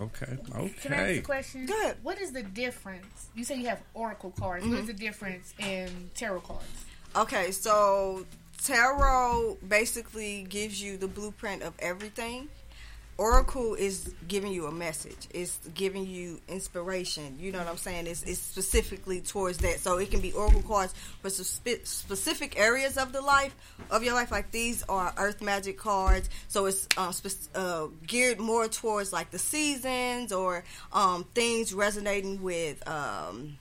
Okay, 0.00 0.38
Can 0.80 0.92
I 0.92 0.96
ask 0.96 1.10
okay. 1.10 1.18
a 1.18 1.22
question? 1.22 1.66
Go 1.66 1.78
ahead. 1.80 1.96
What 2.02 2.20
is 2.20 2.32
the 2.32 2.42
difference? 2.42 3.28
You 3.34 3.44
say 3.44 3.56
you 3.58 3.66
have 3.66 3.80
oracle 3.94 4.32
cards. 4.38 4.64
What 4.64 4.74
is 4.74 4.78
mm-hmm. 4.80 4.86
the 4.86 4.92
difference 4.94 5.54
in 5.58 6.10
tarot 6.14 6.40
cards? 6.40 6.84
Okay, 7.14 7.50
so 7.50 8.24
tarot 8.62 9.58
basically 9.66 10.46
gives 10.48 10.82
you 10.82 10.96
the 10.96 11.08
blueprint 11.08 11.62
of 11.62 11.74
everything. 11.78 12.48
Oracle 13.18 13.74
is 13.74 14.14
giving 14.26 14.52
you 14.52 14.66
a 14.66 14.72
message. 14.72 15.28
It's 15.32 15.58
giving 15.74 16.06
you 16.06 16.40
inspiration. 16.48 17.36
You 17.38 17.52
know 17.52 17.58
what 17.58 17.68
I'm 17.68 17.76
saying? 17.76 18.06
It's, 18.06 18.22
it's 18.22 18.40
specifically 18.40 19.20
towards 19.20 19.58
that. 19.58 19.80
So 19.80 19.98
it 19.98 20.10
can 20.10 20.20
be 20.20 20.32
oracle 20.32 20.62
cards 20.62 20.94
for 21.20 21.28
spe- 21.28 21.84
specific 21.84 22.58
areas 22.58 22.96
of 22.96 23.12
the 23.12 23.20
life 23.20 23.54
of 23.90 24.02
your 24.02 24.14
life. 24.14 24.30
Like 24.30 24.50
these 24.50 24.82
are 24.88 25.12
earth 25.18 25.42
magic 25.42 25.78
cards. 25.78 26.30
So 26.48 26.66
it's 26.66 26.88
um, 26.96 27.12
spe- 27.12 27.54
uh, 27.54 27.88
geared 28.06 28.40
more 28.40 28.66
towards 28.66 29.12
like 29.12 29.30
the 29.30 29.38
seasons 29.38 30.32
or 30.32 30.64
um, 30.92 31.24
things 31.34 31.74
resonating 31.74 32.42
with. 32.42 32.86
Um, 32.88 33.58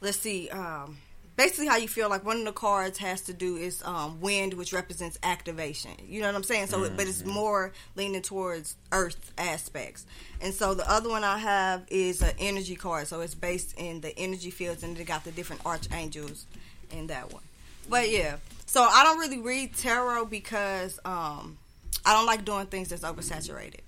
let's 0.00 0.18
see. 0.18 0.50
Um, 0.50 0.98
basically, 1.38 1.68
how 1.68 1.76
you 1.76 1.88
feel 1.88 2.10
like 2.10 2.24
one 2.24 2.40
of 2.40 2.44
the 2.44 2.52
cards 2.52 2.98
has 2.98 3.22
to 3.22 3.32
do 3.32 3.56
is 3.56 3.82
um, 3.84 4.20
wind, 4.20 4.54
which 4.54 4.74
represents 4.74 5.18
activation. 5.22 5.92
You 6.06 6.20
know 6.20 6.26
what 6.26 6.34
I'm 6.34 6.42
saying? 6.42 6.66
So, 6.66 6.84
it 6.84 6.96
but 6.96 7.06
it's 7.06 7.24
more 7.24 7.72
leaning 7.96 8.20
towards 8.20 8.76
earth 8.92 9.32
aspects. 9.38 10.04
And 10.42 10.52
so 10.52 10.74
the 10.74 10.88
other 10.90 11.08
one 11.08 11.24
I 11.24 11.38
have 11.38 11.84
is 11.88 12.20
an 12.20 12.34
energy 12.38 12.74
card. 12.74 13.06
So 13.06 13.22
it's 13.22 13.34
based 13.34 13.78
in 13.78 14.02
the 14.02 14.16
energy 14.18 14.50
fields, 14.50 14.82
and 14.82 14.96
they 14.96 15.04
got 15.04 15.24
the 15.24 15.32
different 15.32 15.64
archangels 15.64 16.44
in 16.90 17.06
that 17.06 17.32
one. 17.32 17.42
But 17.88 18.10
yeah, 18.10 18.36
so 18.66 18.82
I 18.82 19.02
don't 19.04 19.18
really 19.18 19.38
read 19.38 19.74
tarot 19.74 20.26
because 20.26 20.98
um, 21.04 21.56
I 22.04 22.12
don't 22.12 22.26
like 22.26 22.44
doing 22.44 22.66
things 22.66 22.90
that's 22.90 23.02
oversaturated. 23.02 23.80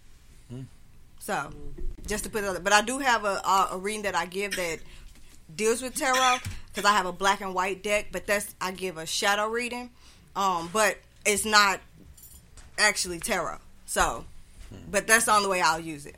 So, 1.20 1.50
just 2.06 2.24
to 2.24 2.30
put 2.30 2.42
it 2.42 2.46
out 2.46 2.54
there. 2.54 2.62
But 2.62 2.72
I 2.72 2.80
do 2.80 2.98
have 2.98 3.24
a, 3.24 3.40
a, 3.44 3.68
a 3.72 3.78
reading 3.78 4.02
that 4.02 4.16
I 4.16 4.24
give 4.24 4.56
that 4.56 4.78
deals 5.56 5.82
with 5.82 5.94
tarot 5.94 6.38
because 6.68 6.84
I 6.84 6.92
have 6.92 7.06
a 7.06 7.12
black 7.12 7.40
and 7.40 7.54
white 7.54 7.82
deck, 7.82 8.08
but 8.12 8.26
that's 8.26 8.54
I 8.60 8.72
give 8.72 8.96
a 8.96 9.06
shadow 9.06 9.46
reading. 9.48 9.90
Um, 10.36 10.70
but 10.72 10.98
it's 11.26 11.44
not 11.44 11.80
actually 12.78 13.18
tarot. 13.18 13.58
So, 13.86 14.24
but 14.90 15.06
that's 15.06 15.26
the 15.26 15.32
only 15.32 15.48
way 15.48 15.60
I'll 15.60 15.80
use 15.80 16.06
it. 16.06 16.16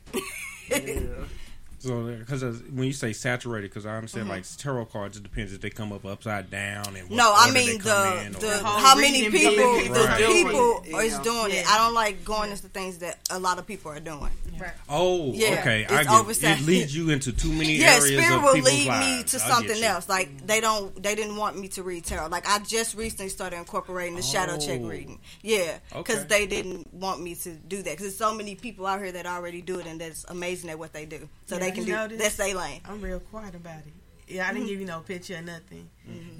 So, 1.83 2.05
because 2.17 2.41
when 2.43 2.85
you 2.87 2.93
say 2.93 3.13
saturated, 3.13 3.69
because 3.69 3.85
I 3.85 3.95
understand 3.97 4.29
like 4.29 4.45
tarot 4.57 4.85
cards, 4.85 5.17
it 5.17 5.23
depends 5.23 5.53
if 5.53 5.61
they 5.61 5.69
come 5.69 5.91
up 5.91 6.05
upside 6.05 6.49
down 6.49 6.87
and 6.95 7.09
what 7.09 7.13
Mm-hmm. 7.13 7.15
no, 7.15 7.33
I 7.35 7.51
mean 7.51 7.77
the 7.79 8.37
the 8.39 8.57
how 8.63 8.95
many 8.95 9.29
people 9.29 9.49
people 9.51 9.93
the 9.93 10.03
Right. 10.03 10.25
people 10.25 10.81
doing 10.81 11.09
yeah. 11.11 11.23
doing 11.23 11.51
it. 11.53 11.69
I 11.69 11.77
don't 11.77 11.93
like 11.93 12.23
going 12.23 12.51
into 12.51 12.67
things 12.69 12.99
that 12.99 13.19
a 13.29 13.39
lot 13.39 13.59
of 13.59 13.67
people 13.67 13.91
are 13.91 13.99
doing. 13.99 14.29
Right. 14.59 14.71
Oh, 14.87 15.31
Yeah, 15.33 15.57
okay. 15.59 15.81
it's 15.83 15.91
I 15.91 16.03
get 16.03 16.11
oversat- 16.11 16.59
it. 16.61 16.65
leads 16.65 16.95
you 16.95 17.09
into 17.09 17.31
too 17.33 17.51
many 17.51 17.75
yeah, 17.77 17.93
areas 17.95 18.05
spirit 18.23 18.35
of 18.37 18.43
will 18.43 18.53
people's 18.53 18.71
lead 18.71 18.87
me 19.17 19.23
to 19.23 19.37
I 19.37 19.39
something 19.49 19.83
else. 19.83 20.07
Like 20.07 20.45
they 20.47 20.61
don't, 20.61 21.01
they 21.01 21.15
didn't 21.15 21.35
want 21.37 21.57
me 21.59 21.67
to 21.69 21.83
read 21.83 22.05
tarot. 22.05 22.27
Like 22.27 22.47
I 22.47 22.59
just 22.59 22.95
recently 22.95 23.29
started 23.29 23.57
incorporating 23.57 24.15
the 24.15 24.21
shadow 24.21 24.57
check 24.57 24.79
Oh. 24.83 24.87
reading. 24.87 25.19
Yeah, 25.41 25.79
because 25.89 26.19
Okay. 26.19 26.27
they 26.27 26.47
didn't 26.47 26.93
want 26.93 27.21
me 27.21 27.35
to 27.35 27.51
do 27.51 27.77
that. 27.77 27.83
Because 27.91 28.03
there's 28.05 28.17
so 28.17 28.33
many 28.33 28.55
people 28.55 28.85
out 28.85 28.99
here 29.01 29.11
that 29.11 29.25
already 29.25 29.61
do 29.61 29.79
it, 29.79 29.87
and 29.87 29.99
that's 29.99 30.23
amazing 30.29 30.69
at 30.69 30.77
what 30.79 30.93
they 30.93 31.05
do. 31.05 31.27
So 31.47 31.55
Yeah, 31.55 31.59
they 31.61 31.71
can 31.73 31.83
you 31.83 31.85
do 31.87 31.91
notice? 31.93 32.21
that's 32.21 32.35
their 32.37 32.55
lane. 32.55 32.81
I'm 32.85 33.01
real 33.01 33.19
quiet 33.19 33.55
about 33.55 33.79
it. 33.79 33.93
Yeah, 34.27 34.43
I 34.43 34.45
Mm-hmm. 34.47 34.55
didn't 34.55 34.67
give 34.69 34.79
you 34.79 34.85
no 34.85 34.99
picture 35.01 35.35
or 35.35 35.41
nothing. 35.41 35.89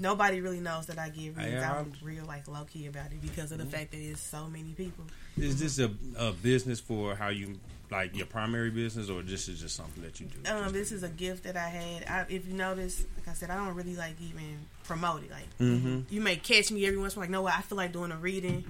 Nobody 0.00 0.40
really 0.40 0.60
knows 0.60 0.86
that 0.86 0.98
I 0.98 1.10
give 1.10 1.36
reads. 1.36 1.52
Yeah, 1.52 1.72
I'm 1.78 1.92
real 2.02 2.24
like 2.24 2.48
low 2.48 2.64
key 2.64 2.86
about 2.86 3.06
it 3.06 3.20
because 3.20 3.52
of 3.52 3.58
the 3.58 3.66
fact 3.66 3.90
that 3.92 3.98
it's 3.98 4.20
so 4.22 4.46
many 4.48 4.72
people. 4.72 5.04
Is 5.36 5.60
this 5.60 5.78
a, 5.78 5.90
a 6.18 6.32
business 6.32 6.80
for 6.80 7.14
how 7.14 7.28
you 7.28 7.58
like 7.90 8.16
your 8.16 8.26
primary 8.26 8.70
business, 8.70 9.10
or 9.10 9.22
this 9.22 9.48
is 9.48 9.60
just 9.60 9.76
something 9.76 10.02
that 10.02 10.18
you 10.18 10.26
do? 10.26 10.50
Um, 10.50 10.72
this 10.72 10.92
is 10.92 11.02
a 11.02 11.08
gift 11.08 11.44
that 11.44 11.56
I 11.56 11.68
had. 11.68 12.04
I, 12.08 12.24
if 12.32 12.48
you 12.48 12.54
notice, 12.54 13.04
like 13.18 13.28
I 13.28 13.34
said, 13.34 13.50
I 13.50 13.56
don't 13.56 13.74
really 13.74 13.96
like 13.96 14.16
even 14.20 14.58
promote 14.84 15.22
it. 15.22 15.30
Like 15.30 15.58
mm-hmm. 15.58 16.00
you 16.12 16.20
may 16.22 16.36
catch 16.36 16.72
me 16.72 16.86
every 16.86 16.98
once 16.98 17.14
in 17.14 17.18
a 17.18 17.20
while. 17.20 17.24
Like, 17.26 17.30
no. 17.30 17.58
I 17.58 17.60
feel 17.62 17.76
like 17.76 17.92
doing 17.92 18.12
a 18.12 18.16
reading. 18.16 18.64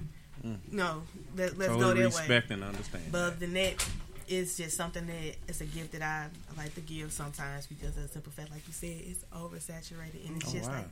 No, 0.71 1.01
let, 1.35 1.57
let's 1.57 1.71
go 1.71 1.79
Totally 1.79 2.03
that 2.03 2.13
way. 2.13 2.19
respect 2.19 2.51
and 2.51 2.63
understand. 2.63 3.05
But 3.11 3.21
other 3.21 3.35
than 3.37 3.53
that, 3.55 3.83
it's 4.27 4.57
just 4.57 4.75
something 4.77 5.05
that 5.07 5.35
it's 5.47 5.61
a 5.61 5.65
gift 5.65 5.91
that 5.93 6.01
I, 6.01 6.27
I 6.53 6.57
like 6.61 6.73
to 6.75 6.81
give 6.81 7.11
sometimes 7.11 7.67
because 7.67 7.89
of 7.97 8.03
the 8.03 8.07
simple 8.09 8.31
fact, 8.31 8.51
like 8.51 8.61
you 8.67 8.73
said, 8.73 8.97
it's 9.05 9.23
oversaturated 9.33 10.27
and 10.27 10.37
it's 10.41 10.49
Oh, 10.49 10.53
just 10.57 10.69
wow. 10.69 10.75
like 10.77 10.87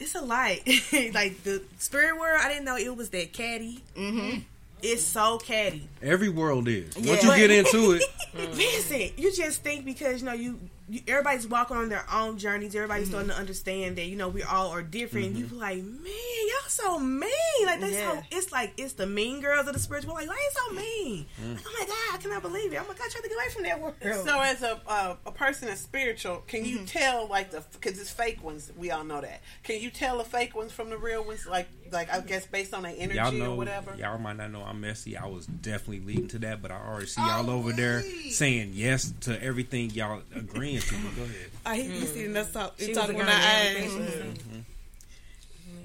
it's 0.00 0.14
a 0.14 0.20
lot. 0.22 0.50
like 1.14 1.42
the 1.44 1.62
spirit 1.78 2.18
world, 2.18 2.40
I 2.42 2.48
didn't 2.48 2.64
know 2.64 2.76
it 2.76 2.96
was 2.96 3.10
that 3.10 3.32
catty. 3.32 3.82
Mm-hmm. 3.96 4.38
It's 4.82 5.02
so 5.04 5.36
catty. 5.36 5.86
Every 6.00 6.30
world 6.30 6.66
is. 6.66 6.96
Yeah. 6.96 7.10
Once 7.12 7.22
you 7.24 7.36
get 7.36 7.50
into 7.50 7.92
it, 7.92 8.02
Listen, 8.54 9.10
you 9.18 9.30
just 9.32 9.62
think 9.62 9.84
because 9.84 10.20
you 10.22 10.26
know 10.26 10.32
you, 10.32 10.58
you 10.88 11.02
everybody's 11.06 11.46
walking 11.46 11.76
on 11.76 11.88
their 11.90 12.06
own 12.10 12.38
journeys. 12.38 12.74
Everybody's 12.74 13.08
starting 13.08 13.28
to 13.28 13.36
understand 13.36 13.96
that 13.96 14.06
you 14.06 14.16
know 14.16 14.28
we 14.30 14.42
all 14.42 14.68
are 14.70 14.82
different. 14.82 15.34
You 15.36 15.48
like, 15.48 15.82
man, 15.82 16.39
y'all 16.60 16.68
so 16.68 16.98
mean. 16.98 17.30
Like 17.64 17.80
they 17.80 17.92
Yeah. 17.92 18.12
so 18.12 18.22
it's 18.30 18.52
like 18.52 18.72
it's 18.76 18.94
the 18.94 19.06
mean 19.06 19.40
girls 19.40 19.66
of 19.66 19.74
the 19.74 19.78
spiritual. 19.80 20.14
Like 20.14 20.28
why 20.28 20.34
you 20.34 20.50
so 20.68 20.74
mean? 20.74 21.26
Mm. 21.42 21.54
Like, 21.56 21.64
oh 21.66 21.76
my 21.78 21.86
god, 21.86 22.14
I 22.14 22.16
cannot 22.18 22.42
believe 22.42 22.72
it. 22.72 22.76
Oh 22.76 22.88
my 22.88 22.94
god, 22.94 23.10
try 23.10 23.20
to 23.20 23.28
get 23.28 23.36
away 23.36 23.48
from 23.52 23.62
that 23.64 23.80
world. 23.80 23.94
So 24.26 24.40
as 24.40 24.62
a 24.62 24.80
uh, 24.86 25.16
a 25.26 25.32
person 25.32 25.68
that's 25.68 25.80
spiritual, 25.80 26.42
can 26.46 26.60
Mm-hmm. 26.60 26.78
you 26.80 26.84
tell 26.86 27.26
like 27.28 27.50
the 27.50 27.64
because 27.72 27.98
it's 28.00 28.10
fake 28.10 28.42
ones? 28.44 28.70
We 28.76 28.90
all 28.90 29.04
know 29.04 29.20
that. 29.20 29.40
Can 29.62 29.80
you 29.80 29.90
tell 29.90 30.18
the 30.18 30.24
fake 30.24 30.54
ones 30.54 30.72
from 30.72 30.90
the 30.90 30.96
real 30.98 31.24
ones? 31.24 31.46
Like 31.46 31.68
like 31.92 32.12
I 32.12 32.20
guess 32.20 32.46
based 32.46 32.72
on 32.74 32.82
their 32.82 32.94
energy 32.96 33.16
Y'all 33.18 33.32
know, 33.32 33.52
or 33.52 33.56
whatever. 33.56 33.94
y'all 33.98 34.18
might 34.18 34.36
not 34.36 34.50
know 34.52 34.62
I'm 34.62 34.80
messy. 34.80 35.16
I 35.16 35.26
was 35.26 35.46
definitely 35.46 36.00
leading 36.00 36.28
to 36.28 36.38
that, 36.40 36.62
but 36.62 36.70
I 36.70 36.76
already 36.76 37.06
see 37.06 37.20
y'all 37.20 37.50
over 37.50 37.72
there 37.72 38.02
saying 38.30 38.72
yes 38.74 39.12
to 39.22 39.42
everything 39.42 39.90
y'all 39.90 40.22
agreeing 40.34 40.80
to. 40.80 40.94
But 40.94 41.16
go 41.16 41.22
ahead. 41.22 41.50
I 41.66 41.76
hate 41.76 41.90
you 41.90 42.06
seeing 42.06 42.36
us 42.36 42.52
talk, 42.52 42.74
She 42.78 42.88
was 42.88 42.96
talking 42.98 43.16
with 43.16 43.26
agreeing 43.26 43.38
our 43.42 43.64
with 43.74 43.82
eyes. 43.82 44.12
everything. 44.14 44.64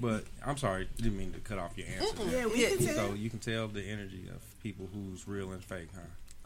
But 0.00 0.24
I'm 0.44 0.56
sorry, 0.56 0.88
didn't 0.96 1.16
mean 1.18 1.32
to 1.32 1.40
cut 1.40 1.58
off 1.58 1.76
your 1.76 1.86
answer. 1.88 2.22
Yeah, 2.30 2.46
we 2.46 2.62
Yeah. 2.62 2.68
can 2.70 2.78
tell. 2.86 2.94
So 3.08 3.14
you 3.14 3.30
can 3.30 3.38
tell 3.38 3.68
the 3.68 3.82
energy 3.82 4.28
of 4.34 4.42
people 4.62 4.88
who's 4.92 5.26
real 5.26 5.52
and 5.52 5.62
fake, 5.64 5.88
huh? 5.94 6.00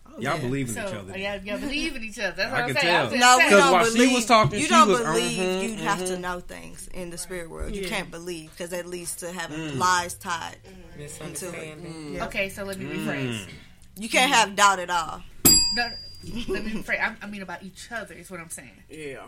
Oh, 0.07 0.13
y'all 0.21 0.35
yeah. 0.37 0.41
believe 0.41 0.69
in 0.69 0.75
So 0.75 0.81
each 0.89 0.95
other. 0.95 1.17
y'all, 1.19 1.37
y'all 1.45 1.59
believe 1.61 1.95
in 1.95 2.03
each 2.03 2.19
other. 2.19 2.33
That's 2.37 2.49
I 2.53 2.53
what 2.53 2.61
I'm 2.63 2.67
can 2.75 2.77
saying. 2.83 2.87
tell. 2.95 3.07
I'm 3.15 3.19
No, 3.21 3.37
we 3.37 3.43
saying. 3.43 3.51
Because 3.51 3.71
don't 3.71 3.85
she 3.93 3.99
believe. 3.99 4.13
was 4.15 4.27
talking, 4.27 4.61
you 4.61 4.69
don't 4.69 4.89
was, 4.89 5.01
believe 5.01 5.39
mhm, 5.39 5.63
you 5.63 5.77
have 5.85 5.99
to 6.07 6.17
mhm. 6.17 6.21
know 6.21 6.41
things 6.41 6.89
in 6.93 7.11
the 7.11 7.19
spirit 7.19 7.49
world. 7.51 7.75
You 7.75 7.83
Yeah. 7.83 7.89
can't 7.89 8.11
believe 8.11 8.51
because 8.51 8.71
that 8.71 8.87
leads 8.87 9.15
to 9.17 9.31
having 9.33 9.59
Mm. 9.59 9.79
lies 9.79 10.15
tied. 10.15 10.57
Misunderstanding. 10.97 12.15
Yeah. 12.15 12.27
Okay, 12.27 12.49
so 12.49 12.65
let 12.65 12.79
me 12.79 12.87
Mm. 12.87 13.07
rephrase. 13.07 13.47
You 13.99 14.09
can't 14.09 14.33
have 14.33 14.57
doubt 14.57 14.79
at 14.81 14.91
all. 14.91 15.23
No, 15.75 15.91
let 16.49 16.65
me 16.65 16.73
rephrase. 16.73 17.01
I, 17.01 17.15
I 17.23 17.27
mean 17.27 17.43
about 17.43 17.63
each 17.63 17.91
other 17.93 18.15
is 18.15 18.31
what 18.31 18.41
I'm 18.41 18.51
saying. 18.51 18.83
Yeah. 18.89 19.27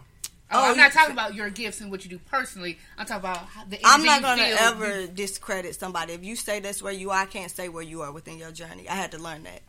Oh, 0.52 0.70
I'm 0.70 0.76
not 0.76 0.92
talking 0.92 1.12
about 1.12 1.34
your 1.34 1.50
gifts 1.50 1.80
and 1.80 1.90
what 1.90 2.04
you 2.04 2.10
do 2.10 2.18
personally. 2.18 2.78
I'm 2.98 3.06
talking 3.06 3.20
about 3.20 3.46
how- 3.46 3.64
the. 3.64 3.78
I'm 3.84 4.04
not 4.04 4.22
gonna 4.22 4.44
feel. 4.44 4.56
ever 4.58 5.06
discredit 5.06 5.74
somebody. 5.74 6.12
If 6.12 6.24
you 6.24 6.36
say 6.36 6.60
that's 6.60 6.82
where 6.82 6.92
you 6.92 7.10
are, 7.10 7.22
I 7.22 7.26
can't 7.26 7.50
say 7.50 7.68
where 7.68 7.82
you 7.82 8.02
are 8.02 8.12
within 8.12 8.38
your 8.38 8.50
journey. 8.52 8.88
I 8.88 8.94
had 8.94 9.12
to 9.12 9.18
learn 9.18 9.44
that. 9.44 9.62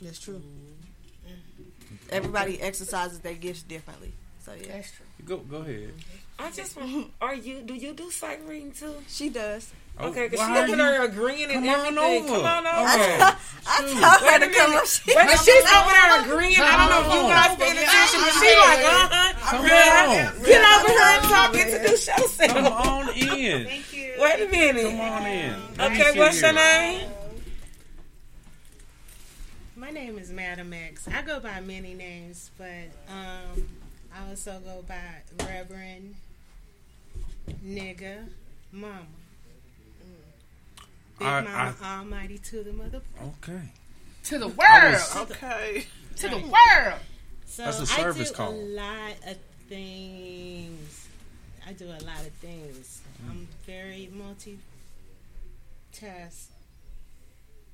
That's 0.00 0.18
true. 0.18 0.36
Mm-hmm. 0.38 1.94
Everybody 2.10 2.60
exercises 2.60 3.20
their 3.20 3.34
gifts 3.34 3.62
differently. 3.62 4.12
So 4.44 4.52
yeah, 4.54 4.72
That's 4.72 4.90
true. 4.92 5.06
Go 5.24 5.36
go 5.38 5.58
ahead. 5.58 5.92
I 6.38 6.50
just 6.50 6.76
want. 6.76 7.12
Are 7.20 7.34
you? 7.34 7.62
Do 7.62 7.74
you 7.74 7.92
do 7.92 8.10
sight 8.10 8.40
reading 8.46 8.72
too? 8.72 8.94
she 9.08 9.28
does. 9.28 9.70
Oh, 10.02 10.08
Okay, 10.08 10.28
because 10.28 10.38
why 10.38 10.46
she 10.46 10.52
are 10.52 10.62
over 10.62 10.68
you- 10.70 10.76
there 10.76 11.02
agreeing 11.04 11.50
and 11.50 11.64
Come 11.64 11.68
on 11.68 11.98
everything. 11.98 12.30
over. 12.30 12.42
Come 12.42 12.46
on 12.46 12.66
over. 12.66 12.90
Okay. 12.94 13.36
I 13.66 13.76
told 13.82 14.30
her 14.32 14.38
to 14.40 14.48
come 14.54 14.72
up. 14.74 14.86
She, 14.86 15.12
But 15.14 15.28
she's 15.44 15.66
over 15.70 15.90
there 15.90 16.22
agreeing. 16.24 16.56
I 16.60 16.74
don't 16.80 16.90
know 16.90 17.00
if 17.04 17.14
you 17.14 17.28
guys 17.28 17.50
on. 17.50 17.56
paying 17.58 17.76
attention, 17.76 18.20
but 18.24 18.32
she 18.40 18.50
like, 18.56 18.84
uh 18.84 19.08
huh. 19.12 19.32
Come 19.50 19.60
on. 19.60 20.44
Get 20.44 20.62
over 20.64 20.88
here 20.88 21.10
and 21.12 21.22
talk. 21.24 21.54
Introduce 21.54 22.06
yourself. 22.08 22.50
Come 22.50 22.66
on 22.66 23.08
in. 23.14 23.64
Thank 23.66 23.92
you. 23.92 24.14
Wait 24.18 24.40
a 24.40 24.50
minute. 24.50 24.90
Come 24.90 25.00
on 25.00 25.26
in. 25.26 25.54
Okay, 25.78 26.18
what's 26.18 26.40
your 26.40 26.52
name? 26.52 27.08
My 29.76 29.90
name 29.90 30.18
is 30.18 30.30
Madam 30.30 30.72
X. 30.72 31.08
I 31.08 31.22
go 31.22 31.40
by 31.40 31.60
many 31.60 31.94
names, 31.94 32.50
but 32.58 32.90
um, 33.08 33.68
I 34.14 34.28
also 34.28 34.60
go 34.64 34.84
by 34.86 35.22
Reverend, 35.46 36.14
Nigga, 37.64 38.26
Mama. 38.72 39.06
Big 41.20 41.28
I- 41.28 41.40
Mama 41.42 41.74
Almighty 41.82 42.38
to 42.38 42.62
the 42.64 42.72
mother. 42.72 43.00
Okay. 43.44 43.62
To 44.24 44.38
the 44.38 44.48
world. 44.48 44.58
was- 44.92 45.16
Okay. 45.16 45.86
To 46.16 46.28
the 46.28 46.38
world. 46.38 47.00
So 47.46 47.64
That's 47.64 47.78
a 47.78 47.82
I 47.82 47.96
service 47.96 48.30
do 48.30 48.34
call. 48.36 48.50
a 48.50 48.54
lot 48.54 49.12
of 49.26 49.36
things. 49.68 51.08
I 51.66 51.72
do 51.72 51.86
a 51.86 52.00
lot 52.04 52.20
of 52.20 52.32
things. 52.40 53.00
I'm 53.28 53.48
very 53.66 54.08
multi 54.12 54.58
task 55.92 56.48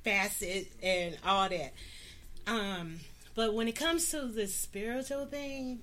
facet 0.05 0.69
and 0.83 1.17
all 1.25 1.49
that. 1.49 1.73
Um, 2.47 3.01
but 3.35 3.55
when 3.55 3.69
it 3.69 3.77
comes 3.77 4.11
to 4.11 4.23
the 4.27 4.47
spiritual 4.47 5.27
thing, 5.27 5.81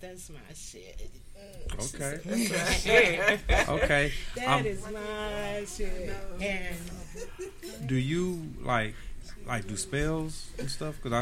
that's 0.00 0.30
my 0.30 0.38
shit. 0.54 1.10
Okay. 1.74 2.20
Okay. 3.68 4.12
That 4.36 4.48
Um, 4.60 4.66
is 4.66 4.82
my 4.90 5.64
shit. 5.66 6.12
And 6.40 6.76
do 7.86 7.94
you 7.96 8.42
like 8.60 8.94
like 9.46 9.66
do 9.66 9.76
spells 9.76 10.50
and 10.58 10.70
stuff? 10.70 10.96
Because 11.02 11.12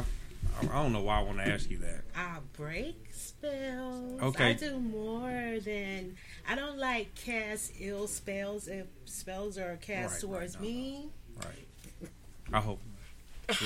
I 0.61 0.67
I 0.67 0.83
don't 0.83 0.93
know 0.93 1.03
why 1.03 1.21
I 1.21 1.23
want 1.23 1.39
to 1.39 1.47
ask 1.47 1.71
you 1.71 1.79
that. 1.79 2.03
I 2.17 2.39
break 2.57 2.97
spells. 3.13 4.21
Okay. 4.23 4.51
I 4.51 4.53
do 4.55 4.79
more 4.81 5.59
than 5.65 6.17
I 6.49 6.55
don't 6.55 6.79
like 6.79 7.15
cast 7.15 7.73
ill 7.79 8.07
spells 8.09 8.67
if 8.69 8.87
spells 9.05 9.57
are 9.59 9.77
cast 9.77 9.97
Right, 10.03 10.11
right, 10.13 10.21
towards 10.21 10.55
no, 10.57 10.61
me. 10.63 11.09
Right. 11.37 12.11
I 12.53 12.61
hope. 12.61 12.81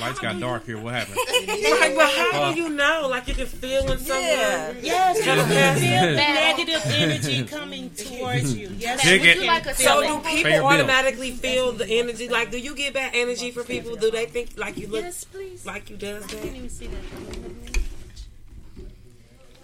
Lights 0.01 0.19
got 0.21 0.41
dark 0.41 0.67
here. 0.67 0.79
What 0.79 0.95
happened? 0.95 1.19
Like, 1.75 1.95
but 1.97 2.11
how 2.11 2.53
do 2.53 2.61
you 2.61 2.69
know? 2.71 3.07
Like 3.11 3.29
you 3.29 3.35
can 3.35 3.47
feel 3.47 3.85
when 3.87 3.99
someone. 3.99 4.23
Yeah. 4.25 4.73
Yes, 4.83 5.17
you 5.19 5.23
can 5.25 5.77
feel 5.77 6.17
Bad. 6.17 6.57
negative 6.57 6.83
energy 6.87 7.45
coming 7.45 7.91
towards 7.91 8.57
you. 8.57 8.71
Yes, 8.79 9.03
Take 9.03 9.23
you 9.23 9.43
You 9.43 9.47
like 9.47 9.67
a 9.67 9.75
So 9.75 10.03
do 10.03 10.21
Pay 10.21 10.35
your 10.41 10.45
people 10.45 10.51
bill. 10.59 10.67
automatically 10.67 11.31
feel 11.33 11.73
the 11.73 11.87
energy? 11.89 12.29
Like, 12.29 12.51
do 12.51 12.59
you 12.59 12.75
get 12.75 12.95
bad 12.95 13.13
energy 13.15 13.51
for 13.51 13.63
people? 13.65 13.97
Do 13.97 14.11
they 14.11 14.27
think 14.27 14.51
like 14.57 14.77
you 14.79 14.87
look 14.89 15.03
Yes, 15.03 15.25
please. 15.25 15.65
like 15.67 15.91
you 15.91 15.97
does 15.97 16.25
that? 16.27 16.33
I 16.33 16.37
that? 16.37 16.43
can't 16.45 16.57
even 16.57 16.69
see 16.71 16.87
that. 16.87 16.99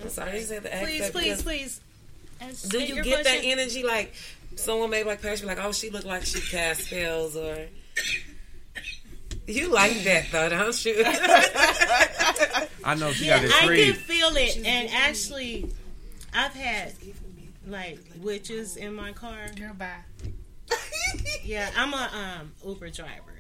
I'm 0.02 0.08
sorry, 0.08 0.30
I 0.32 0.38
just 0.38 0.52
had 0.52 0.62
to 0.62 0.74
ask 0.74 0.84
Please, 0.84 1.00
that 1.00 1.12
please, 1.12 1.22
because- 1.24 1.42
please. 1.42 1.80
Ask- 2.40 2.68
Do 2.70 2.78
you 2.82 2.94
your 2.96 3.04
get 3.04 3.24
that 3.24 3.40
energy 3.42 3.82
like 3.82 4.14
someone 4.56 4.88
may 4.90 5.04
like 5.04 5.20
pass 5.20 5.40
you 5.42 5.46
like, 5.46 5.62
oh, 5.62 5.72
she 5.72 5.90
look 5.90 6.04
like 6.04 6.24
she 6.24 6.40
cast 6.40 6.84
spells 6.86 7.36
or 7.36 7.66
you 9.46 9.72
like 9.72 10.02
that 10.04 10.26
though, 10.30 10.48
don't 10.48 10.84
you? 10.84 11.02
I 12.84 12.94
know 12.94 13.12
she 13.12 13.26
Yeah, 13.26 13.36
got 13.36 13.44
it 13.46 13.52
I 13.52 13.66
free. 13.66 13.84
can 13.84 13.94
feel 13.94 14.36
it, 14.36 14.56
and 14.64 14.88
actually, 14.90 15.70
I've 16.32 16.54
had 16.54 16.92
like 17.66 17.98
witches 18.20 18.76
in 18.76 18.94
my 18.94 19.12
car. 19.12 19.36
Goodbye. 19.56 20.04
Yeah, 21.44 21.68
I'm 21.76 21.92
a 21.92 22.10
um 22.40 22.52
Uber 22.64 22.90
driver. 22.90 23.34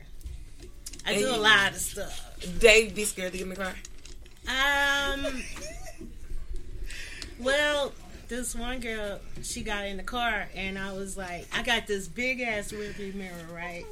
I 1.06 1.12
And 1.12 1.20
do 1.20 1.28
a 1.34 1.36
lot 1.36 1.70
of 1.72 1.76
stuff. 1.78 2.36
they 2.58 2.88
be 2.88 3.04
scared 3.04 3.32
to 3.32 3.38
get 3.38 3.44
in 3.44 3.50
the 3.50 3.56
car. 3.56 3.74
Um, 4.48 5.42
well, 7.38 7.92
this 8.28 8.54
one 8.54 8.80
girl, 8.80 9.20
she 9.42 9.62
got 9.62 9.86
in 9.86 9.96
the 9.98 10.02
car, 10.02 10.48
and 10.54 10.78
I 10.78 10.92
was 10.92 11.16
like, 11.16 11.46
I 11.56 11.62
got 11.62 11.86
this 11.86 12.08
big 12.08 12.40
ass 12.40 12.72
rearview 12.72 13.14
mirror, 13.14 13.46
right? 13.52 13.84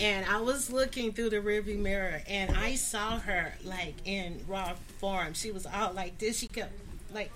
And 0.00 0.24
I 0.26 0.40
was 0.40 0.70
looking 0.70 1.12
through 1.12 1.30
the 1.30 1.36
rearview 1.38 1.78
mirror, 1.78 2.22
and 2.28 2.56
I 2.56 2.76
saw 2.76 3.18
her 3.18 3.52
like 3.64 3.94
in 4.04 4.44
raw 4.46 4.74
form. 5.00 5.34
She 5.34 5.50
was 5.50 5.66
all 5.66 5.92
like 5.92 6.18
this. 6.18 6.38
She 6.38 6.46
kept 6.46 6.72
like 7.12 7.32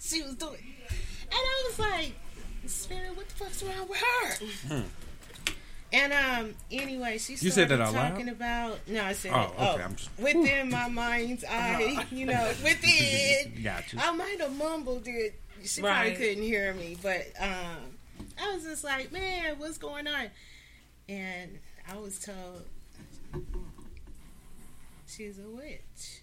she 0.00 0.22
was 0.22 0.34
doing, 0.36 0.58
and 0.88 1.32
I 1.32 1.64
was 1.68 1.78
like, 1.80 2.12
Spirit, 2.66 3.16
what 3.16 3.28
the 3.28 3.34
fuck's 3.34 3.62
wrong 3.62 3.88
with 3.88 3.98
her? 4.70 4.84
And 5.90 6.12
um, 6.12 6.54
anyway, 6.70 7.12
she 7.16 7.34
started 7.36 7.42
You 7.44 7.50
said 7.50 7.68
that 7.70 7.80
out 7.80 7.94
loud? 7.94 8.10
talking 8.10 8.28
about. 8.28 8.78
No, 8.88 9.02
I 9.04 9.14
said, 9.14 9.32
Oh, 9.34 9.44
it- 9.58 9.62
okay, 9.74 9.82
I'm 9.82 9.96
just- 9.96 10.10
within 10.18 10.70
my 10.70 10.86
mind's 10.88 11.44
eye, 11.50 12.04
you 12.10 12.26
know, 12.26 12.52
within. 12.62 13.60
Got 13.64 13.90
you. 13.92 13.98
I 14.00 14.10
might 14.12 14.38
have 14.40 14.54
mumbled 14.54 15.08
it. 15.08 15.40
She 15.64 15.80
Right. 15.80 16.12
probably 16.12 16.14
couldn't 16.28 16.42
hear 16.44 16.74
me, 16.74 16.98
but 17.02 17.26
um, 17.40 17.96
I 18.40 18.54
was 18.54 18.64
just 18.64 18.84
like, 18.84 19.10
man, 19.12 19.58
what's 19.58 19.78
going 19.78 20.06
on? 20.06 20.26
And 21.08 21.58
I 21.90 21.96
was 21.96 22.18
told 22.18 22.64
she's 25.06 25.38
a 25.38 25.48
witch. 25.48 26.22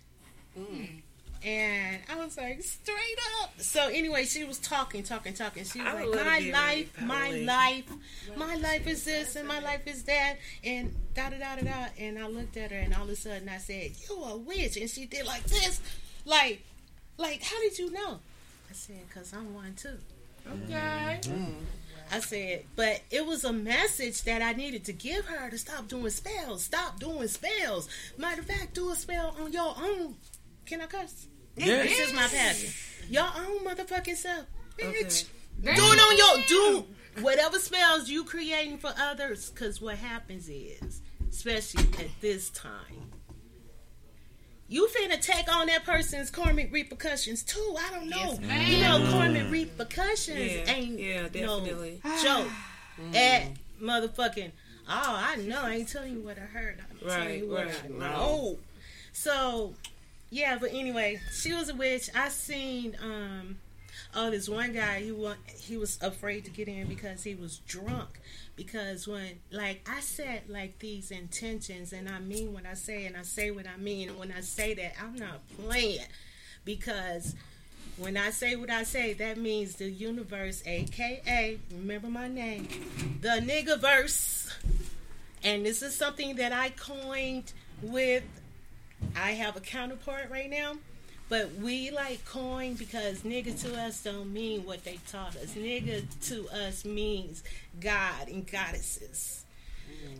And 1.45 2.01
I 2.11 2.15
was 2.23 2.37
like, 2.37 2.63
straight 2.63 3.19
up. 3.43 3.51
So 3.59 3.87
anyway, 3.89 4.25
she 4.25 4.43
was 4.45 4.57
talking, 4.57 5.03
talking, 5.03 5.33
talking. 5.35 5.63
She 5.63 5.79
was 5.79 5.87
I 5.87 6.03
like, 6.03 6.25
my 6.25 6.37
to 6.39 6.43
be 6.43 6.49
a 6.49 6.53
life, 6.53 7.01
my 7.01 7.31
life, 7.31 7.83
my 8.35 8.55
life 8.55 8.87
is 8.87 9.03
this 9.03 9.35
and 9.35 9.47
my 9.47 9.59
life 9.59 9.85
is 9.85 10.03
that, 10.03 10.37
and 10.63 10.95
da 11.13 11.29
da 11.29 11.37
da 11.37 11.55
da 11.57 11.61
da. 11.61 11.87
And 11.99 12.17
I 12.17 12.27
looked 12.27 12.57
at 12.57 12.71
her, 12.71 12.77
and 12.77 12.95
all 12.95 13.03
of 13.03 13.09
a 13.09 13.15
sudden 13.15 13.47
I 13.47 13.57
said, 13.57 13.91
"You 14.09 14.23
a 14.23 14.37
witch?" 14.37 14.77
And 14.77 14.89
she 14.89 15.05
did 15.05 15.25
like 15.27 15.43
this, 15.43 15.81
like, 16.25 16.63
like, 17.17 17.43
how 17.43 17.59
did 17.61 17.77
you 17.77 17.91
know? 17.91 18.19
I 18.69 18.73
said, 18.73 19.07
"Cause 19.13 19.31
I'm 19.31 19.53
one 19.53 19.75
too." 19.75 19.99
Okay. 20.47 21.19
Mm-hmm. 21.21 21.53
I 22.11 22.19
said, 22.19 22.65
but 22.75 23.01
it 23.11 23.25
was 23.25 23.43
a 23.43 23.53
message 23.53 24.23
that 24.23 24.41
I 24.41 24.53
needed 24.53 24.85
to 24.85 24.93
give 24.93 25.25
her 25.25 25.49
to 25.49 25.57
stop 25.57 25.87
doing 25.87 26.09
spells. 26.09 26.63
Stop 26.63 26.99
doing 26.99 27.27
spells. 27.27 27.89
Matter 28.17 28.41
of 28.41 28.47
fact, 28.47 28.73
do 28.75 28.91
a 28.91 28.95
spell 28.95 29.35
on 29.39 29.51
your 29.51 29.75
own. 29.77 30.15
Can 30.65 30.81
I 30.81 30.85
cuss? 30.85 31.27
Yes. 31.55 31.89
This 31.89 32.07
is 32.07 32.13
my 32.13 32.27
passion. 32.27 32.71
Your 33.09 33.23
own 33.23 33.65
motherfucking 33.65 34.15
self, 34.15 34.45
bitch. 34.77 35.25
Okay. 35.63 35.75
Do 35.75 35.81
it 35.81 35.99
on 35.99 36.17
your 36.17 36.45
do 36.47 36.85
whatever 37.21 37.59
spells 37.59 38.09
you 38.09 38.23
creating 38.23 38.77
for 38.77 38.93
others. 38.99 39.49
Cause 39.55 39.81
what 39.81 39.95
happens 39.95 40.49
is, 40.49 41.01
especially 41.29 41.83
at 42.03 42.09
this 42.21 42.49
time, 42.49 43.11
you 44.67 44.87
finna 44.87 45.21
take 45.21 45.53
on 45.53 45.67
that 45.67 45.83
person's 45.83 46.29
karmic 46.31 46.71
repercussions 46.73 47.43
too. 47.43 47.75
I 47.79 47.91
don't 47.91 48.09
know. 48.09 48.39
you 48.65 48.81
know, 48.81 49.07
karmic 49.11 49.49
repercussions 49.51 50.39
Yeah, 50.39 50.73
ain't 50.73 50.99
yeah, 50.99 51.21
no 51.21 51.59
definitely. 51.59 52.01
joke. 52.23 52.47
at 53.15 53.43
motherfucking. 53.81 54.51
Oh, 54.87 55.15
I 55.19 55.35
know. 55.37 55.61
I 55.63 55.75
ain't 55.75 55.89
telling 55.89 56.13
you 56.13 56.21
what 56.21 56.37
I 56.37 56.41
heard. 56.41 56.79
I'm 57.01 57.07
telling 57.09 57.39
you 57.39 57.49
what 57.49 57.65
right, 57.65 57.75
I 57.85 57.87
right. 57.89 57.99
know. 57.99 58.57
So, 59.13 59.73
yeah. 60.29 60.57
But 60.59 60.71
anyway, 60.73 61.19
she 61.31 61.53
was 61.53 61.69
a 61.69 61.75
witch. 61.75 62.09
I 62.15 62.29
seen. 62.29 62.95
um 63.01 63.57
Oh, 64.15 64.29
this 64.31 64.47
one 64.49 64.73
guy. 64.73 65.01
He 65.01 65.11
wa- 65.11 65.35
he 65.59 65.77
was 65.77 65.97
afraid 66.01 66.45
to 66.45 66.51
get 66.51 66.67
in 66.67 66.87
because 66.87 67.23
he 67.23 67.35
was 67.35 67.57
drunk. 67.67 68.19
Because 68.55 69.07
when 69.07 69.39
like 69.51 69.87
I 69.91 69.99
set 69.99 70.49
like 70.49 70.79
these 70.79 71.11
intentions, 71.11 71.91
and 71.93 72.07
I 72.07 72.19
mean 72.19 72.53
what 72.53 72.65
I 72.65 72.73
say, 72.73 73.05
and 73.05 73.17
I 73.17 73.23
say 73.23 73.51
what 73.51 73.67
I 73.67 73.77
mean. 73.77 74.09
And 74.09 74.17
when 74.17 74.31
I 74.31 74.41
say 74.41 74.73
that, 74.75 74.93
I'm 75.01 75.15
not 75.15 75.41
playing 75.57 76.05
because 76.63 77.35
when 77.97 78.17
I 78.17 78.29
say 78.31 78.55
what 78.55 78.69
I 78.69 78.83
say, 78.83 79.13
that 79.13 79.37
means 79.37 79.75
the 79.75 79.89
universe, 79.89 80.61
aka, 80.65 81.57
remember 81.71 82.07
my 82.07 82.27
name, 82.27 82.67
the 83.21 83.41
niggaverse. 83.41 84.51
And 85.43 85.65
this 85.65 85.81
is 85.81 85.95
something 85.95 86.35
that 86.37 86.51
I 86.51 86.69
coined 86.69 87.53
with, 87.81 88.23
I 89.15 89.31
have 89.31 89.55
a 89.55 89.59
counterpart 89.61 90.29
right 90.31 90.49
now, 90.49 90.73
but 91.29 91.53
we 91.55 91.89
like 91.91 92.23
coin 92.25 92.75
because 92.75 93.21
nigga 93.21 93.59
to 93.63 93.75
us 93.79 94.03
don't 94.03 94.31
mean 94.31 94.65
what 94.65 94.83
they 94.83 94.99
taught 95.11 95.35
us. 95.35 95.53
Nigga 95.55 96.05
to 96.27 96.47
us 96.49 96.85
means 96.85 97.43
God 97.79 98.27
and 98.27 98.49
goddesses, 98.49 99.43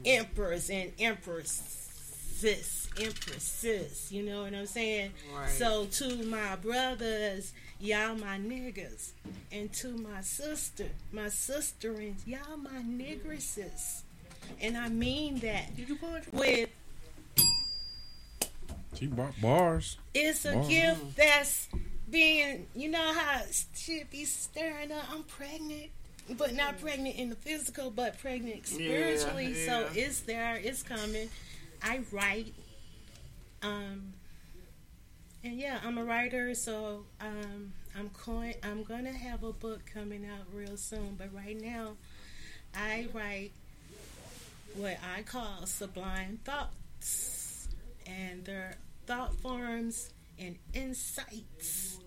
emperors 0.03 0.69
and 0.69 0.91
empresses, 0.99 2.89
empresses. 2.99 4.11
You 4.11 4.23
know 4.23 4.43
what 4.43 4.55
I'm 4.55 4.65
saying? 4.65 5.11
Right. 5.35 5.49
So 5.49 5.85
to 5.85 6.25
my 6.25 6.55
brothers, 6.55 7.53
y'all 7.79 8.15
my 8.15 8.37
niggas, 8.39 9.11
and 9.51 9.71
to 9.73 9.89
my 9.89 10.21
sister, 10.21 10.87
my 11.11 11.27
sisterins, 11.27 12.25
y'all 12.25 12.57
my 12.57 12.81
nigresses, 12.83 14.03
and 14.59 14.77
I 14.77 14.89
mean 14.89 15.39
that 15.39 15.69
with 16.31 16.69
She 18.97 19.07
brought 19.07 19.39
bars. 19.41 19.97
it's 20.13 20.45
a 20.45 20.57
Wow. 20.57 20.67
gift 20.67 21.15
that's 21.15 21.67
being, 22.09 22.67
you 22.75 22.89
know 22.89 23.13
how 23.13 23.41
shit 23.75 24.09
be 24.11 24.25
stirring 24.25 24.91
up. 24.91 25.05
I'm 25.11 25.23
pregnant, 25.23 25.91
but 26.37 26.53
not 26.53 26.79
pregnant 26.79 27.15
in 27.15 27.29
the 27.29 27.35
physical, 27.35 27.89
but 27.91 28.19
pregnant 28.19 28.67
spiritually. 28.67 29.53
So 29.53 29.81
yeah. 29.93 30.05
it's 30.05 30.21
there, 30.21 30.55
it's 30.55 30.83
coming. 30.83 31.29
I 31.83 32.01
write, 32.11 32.53
um, 33.61 34.13
and 35.43 35.59
yeah, 35.59 35.79
I'm 35.83 35.97
a 35.97 36.03
writer. 36.03 36.55
So 36.55 37.05
um, 37.21 37.73
I'm 37.97 38.09
going. 38.25 38.55
I'm 38.63 38.83
gonna 38.83 39.11
have 39.13 39.43
a 39.43 39.53
book 39.53 39.81
coming 39.93 40.25
out 40.25 40.45
real 40.53 40.77
soon. 40.77 41.15
But 41.17 41.33
right 41.33 41.59
now, 41.59 41.95
I 42.73 43.07
write 43.13 43.51
what 44.75 44.97
I 45.15 45.21
call 45.21 45.65
sublime 45.65 46.39
thoughts, 46.43 47.67
and 48.07 48.43
they're 48.45 48.77
thought 49.05 49.35
forms 49.35 50.09
and 50.39 50.57
insights 50.73 51.99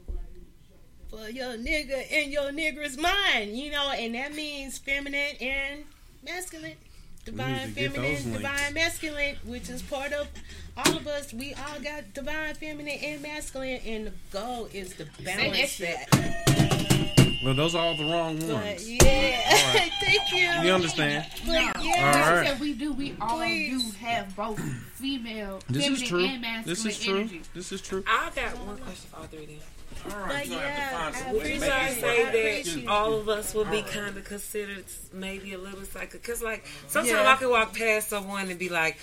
for 1.09 1.29
your 1.31 1.55
nigga 1.55 2.05
and 2.13 2.33
your 2.33 2.51
nigger's 2.51 2.99
mind, 2.99 3.57
you 3.57 3.71
know, 3.71 3.91
and 3.91 4.15
that 4.15 4.35
means 4.35 4.79
feminine 4.79 5.37
and 5.41 5.85
masculine. 6.25 6.77
Divine 7.25 7.69
to 7.69 7.75
get 7.75 7.95
those 7.95 8.21
feminine, 8.21 8.33
divine 8.33 8.75
masculine, 8.75 9.37
which 9.45 9.69
is 9.69 9.83
part 9.83 10.13
of 10.13 10.29
all 10.77 10.97
of 10.97 11.07
us. 11.07 11.33
We 11.33 11.55
all 11.55 11.81
got 11.81 12.15
divine 12.15 12.55
feminine 12.55 12.99
and 13.03 13.23
masculine, 13.23 13.81
and 13.85 14.07
the 14.09 14.13
goal 14.31 14.69
is 14.73 14.95
to 14.97 15.07
balance 15.23 15.79
that. 15.79 17.28
Well, 17.45 17.55
those 17.55 17.75
are 17.75 17.85
all 17.87 17.97
the 17.97 18.05
wrong 18.05 18.37
But 18.39 18.49
ones. 18.49 18.91
yeah, 18.91 19.05
All 19.05 19.75
right. 19.75 19.93
thank 20.01 20.33
you. 20.33 20.39
You 20.69 20.75
understand? 20.75 21.25
But 21.47 21.53
yeah, 21.53 21.73
All 21.77 21.85
Like 21.85 21.95
right. 21.95 22.17
I 22.17 22.47
said, 22.47 22.61
we 22.61 22.73
do. 22.75 22.93
We 22.93 23.15
all 23.21 23.37
Please. 23.39 23.93
do 23.93 23.99
have 24.05 24.35
both 24.35 24.59
female, 24.95 25.61
This 25.69 25.85
feminine, 25.85 26.03
is 26.03 26.09
true. 26.09 26.25
and 26.25 26.41
masculine 26.43 26.65
This 26.67 26.85
is 26.87 26.99
true. 27.05 27.17
energy. 27.19 27.41
This 27.55 27.73
is 27.73 27.81
true. 27.81 28.03
I 28.09 28.31
got 28.35 28.59
one 28.67 28.77
question 28.79 29.11
for 29.11 29.17
all 29.19 29.25
three 29.25 29.45
of 29.45 29.49
them. 29.49 29.59
but 30.29 30.47
yeah, 30.49 31.13
I 31.29 31.33
Would 31.33 31.35
you 31.35 31.39
appreciate 31.57 31.69
guys 31.69 31.95
say 31.97 32.25
that 32.25 32.29
appreciate 32.61 32.89
all 32.89 33.15
of 33.15 33.29
us 33.29 33.55
would 33.55 33.71
be 33.71 33.83
kind 33.83 34.17
of 34.17 34.25
considered 34.25 34.85
maybe 35.13 35.53
a 35.55 35.59
little 35.59 35.85
psycho? 35.85 36.19
Because, 36.19 36.43
like, 36.43 36.67
sometimes 36.89 37.13
Yeah. 37.13 37.33
I 37.33 37.37
can 37.37 37.51
walk 37.51 37.73
past 37.75 38.09
someone 38.09 38.49
and 38.51 38.59
be 38.59 38.69
like, 38.69 38.97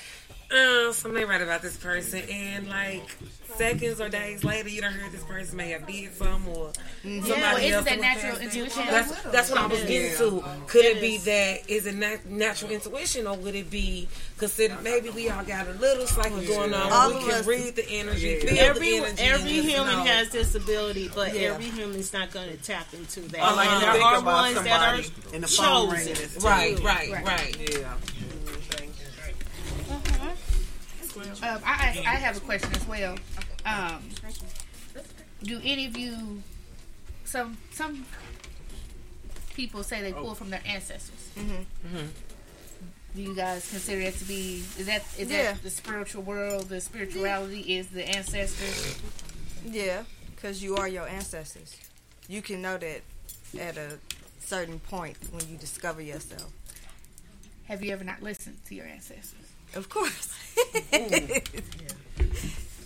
uh, 0.51 0.91
something 0.93 1.27
right 1.27 1.41
about 1.41 1.61
this 1.61 1.77
person, 1.77 2.21
and 2.29 2.67
like 2.67 3.03
seconds 3.55 4.01
or 4.01 4.09
days 4.09 4.43
later, 4.43 4.67
you 4.67 4.81
don't 4.81 4.91
hear 4.93 5.09
this 5.09 5.23
person 5.23 5.55
may 5.55 5.69
have 5.69 5.87
did 5.87 6.13
some 6.13 6.45
or 6.49 6.71
Yeah, 7.03 7.21
somebody 7.21 7.39
well, 7.41 7.57
isn't 7.57 7.73
else 7.73 7.85
that 7.85 7.89
went 7.91 8.01
natural 8.01 8.37
intuition? 8.37 8.83
That's, 8.87 9.21
that's 9.31 9.49
what 9.49 9.59
I 9.59 9.67
was 9.67 9.83
getting 9.83 10.17
to. 10.17 10.43
Could 10.67 10.83
it 10.85 10.99
be 10.99 11.17
that 11.19 11.69
is 11.69 11.85
it 11.85 11.95
nat- 11.95 12.25
natural 12.25 12.71
intuition, 12.71 13.27
or 13.27 13.37
would 13.37 13.55
it 13.55 13.69
be 13.69 14.09
considered 14.37 14.81
maybe 14.83 15.09
we 15.09 15.29
all 15.29 15.43
got 15.45 15.67
a 15.67 15.71
little 15.73 16.05
cycle 16.05 16.41
going 16.41 16.73
on? 16.73 16.91
All 16.91 17.13
we 17.13 17.21
can 17.21 17.31
us- 17.31 17.47
read 17.47 17.75
the 17.77 17.87
energy, 17.89 18.39
feel 18.41 18.59
every 18.59 18.99
the 18.99 19.05
energy, 19.05 19.23
every 19.23 19.51
human 19.61 19.87
know. 19.87 20.03
has 20.03 20.29
this 20.31 20.53
ability, 20.55 21.09
but 21.15 21.33
Yeah. 21.33 21.53
every 21.53 21.65
human's 21.65 22.11
not 22.11 22.31
going 22.31 22.49
to 22.49 22.57
tap 22.57 22.93
into 22.93 23.21
that. 23.21 23.41
I 23.41 23.53
like 23.55 23.69
And 23.69 23.81
there 23.95 24.01
are 24.03 24.21
ones 24.21 24.55
that 24.63 24.67
are 24.97 25.03
somebody 25.03 25.39
the 25.39 25.47
chosen. 25.47 25.89
ringing. 25.95 26.11
It's 26.23 26.43
Right, 26.43 26.77
right, 26.83 27.11
right. 27.23 27.71
Yeah. 27.71 27.93
I, 31.97 31.99
I 31.99 32.15
have 32.15 32.37
a 32.37 32.39
question 32.41 32.71
as 32.73 32.87
well. 32.87 33.17
Um, 33.65 34.03
do 35.43 35.59
any 35.63 35.85
of 35.87 35.97
you, 35.97 36.41
some 37.25 37.57
some 37.71 38.05
people 39.55 39.83
say 39.83 40.01
they 40.01 40.13
pull 40.13 40.35
from 40.35 40.49
their 40.49 40.61
ancestors. 40.65 41.29
Mhm. 41.35 41.65
Do 43.15 43.21
you 43.21 43.33
guys 43.33 43.69
consider 43.69 44.03
that 44.03 44.15
to 44.15 44.25
be 44.25 44.63
is 44.77 44.85
that 44.87 45.03
is 45.17 45.29
Yeah. 45.29 45.53
that 45.53 45.63
the 45.63 45.69
spiritual 45.69 46.23
world? 46.23 46.69
The 46.69 46.81
spirituality 46.81 47.61
is 47.77 47.87
the 47.87 48.03
ancestors. 48.07 48.97
Yeah, 49.65 50.03
because 50.35 50.61
you 50.61 50.75
are 50.75 50.87
your 50.87 51.07
ancestors. 51.07 51.75
You 52.27 52.41
can 52.41 52.61
know 52.61 52.77
that 52.77 53.01
at 53.59 53.77
a 53.77 53.99
certain 54.41 54.79
point 54.79 55.17
when 55.31 55.47
you 55.49 55.57
discover 55.57 56.01
yourself. 56.01 56.51
Have 57.67 57.83
you 57.83 57.91
ever 57.93 58.03
not 58.03 58.21
listened 58.21 58.57
to 58.67 58.75
your 58.75 58.85
ancestors? 58.85 59.33
Of 59.75 59.89
course. 59.89 60.31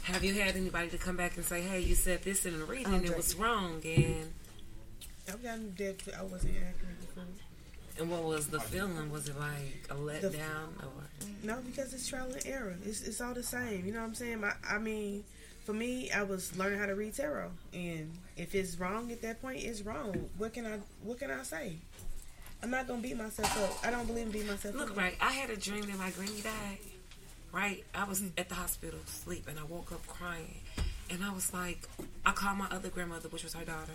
Have 0.04 0.24
you 0.24 0.34
had 0.34 0.56
anybody 0.56 0.90
to 0.90 0.98
come 0.98 1.16
back 1.16 1.38
and 1.38 1.46
say, 1.46 1.62
"Hey, 1.62 1.82
you 1.82 1.94
said 1.96 2.24
this 2.24 2.46
in 2.46 2.58
the 2.60 2.66
reading, 2.66 2.94
and 2.94 3.06
it 3.06 3.16
was 3.16 3.36
wrong," 3.36 3.80
and 3.86 4.34
I've 5.28 5.44
gotten 5.44 5.72
dead. 5.78 5.98
I 6.18 6.24
wasn't 6.24 6.56
accurate 6.58 7.00
before. 7.02 7.24
and 8.00 8.10
what 8.10 8.24
was 8.24 8.48
the 8.48 8.60
feeling? 8.60 9.12
Was 9.12 9.30
it 9.30 9.38
like 9.40 9.88
a 9.92 9.94
letdown 9.96 10.70
or? 10.82 11.04
No, 11.44 11.60
because 11.66 11.94
it's 11.94 12.08
trial 12.08 12.32
and 12.32 12.42
error. 12.48 12.76
It's 12.84 13.02
it's 13.02 13.22
all 13.22 13.36
the 13.36 13.44
same. 13.44 13.86
You 13.86 13.94
know 13.94 14.00
what 14.00 14.08
I'm 14.08 14.16
saying? 14.16 14.44
I, 14.44 14.54
I 14.68 14.80
mean, 14.80 15.24
for 15.66 15.74
me, 15.74 16.10
I 16.10 16.24
was 16.24 16.58
learning 16.58 16.80
how 16.80 16.88
to 16.88 16.96
read 16.96 17.14
tarot, 17.14 17.52
and 17.74 18.12
if 18.36 18.56
it's 18.56 18.80
wrong 18.80 19.12
at 19.12 19.22
that 19.22 19.42
point, 19.44 19.60
it's 19.64 19.82
wrong. 19.84 20.30
What 20.40 20.54
can 20.54 20.66
I 20.66 20.80
What 21.04 21.20
can 21.20 21.30
I 21.30 21.44
say? 21.44 21.76
I'm 22.62 22.72
not 22.72 22.88
gonna 22.88 23.02
beat 23.02 23.18
myself 23.18 23.58
up. 23.64 23.88
I 23.88 23.92
don't 23.92 24.06
believe 24.06 24.26
in 24.26 24.32
beating 24.32 24.48
myself 24.48 24.76
Look, 24.76 24.92
up. 24.92 24.98
right. 24.98 25.16
I 25.22 25.32
had 25.32 25.50
a 25.50 25.58
dream 25.58 25.84
that 25.84 25.98
my 25.98 26.10
granny 26.12 26.42
died. 26.42 26.80
Right. 27.52 27.84
I 27.96 28.04
was 28.04 28.22
at 28.38 28.50
the 28.50 28.56
hospital 28.56 29.00
asleep, 29.08 29.46
and 29.48 29.58
I 29.58 29.64
woke 29.64 29.92
up 29.92 30.06
crying. 30.08 30.62
And 31.10 31.24
I 31.24 31.32
was 31.32 31.54
like, 31.54 31.88
I 32.26 32.32
called 32.32 32.58
my 32.58 32.68
other 32.70 32.90
grandmother, 32.90 33.30
which 33.30 33.44
was 33.44 33.54
her 33.54 33.66
daughter, 33.66 33.94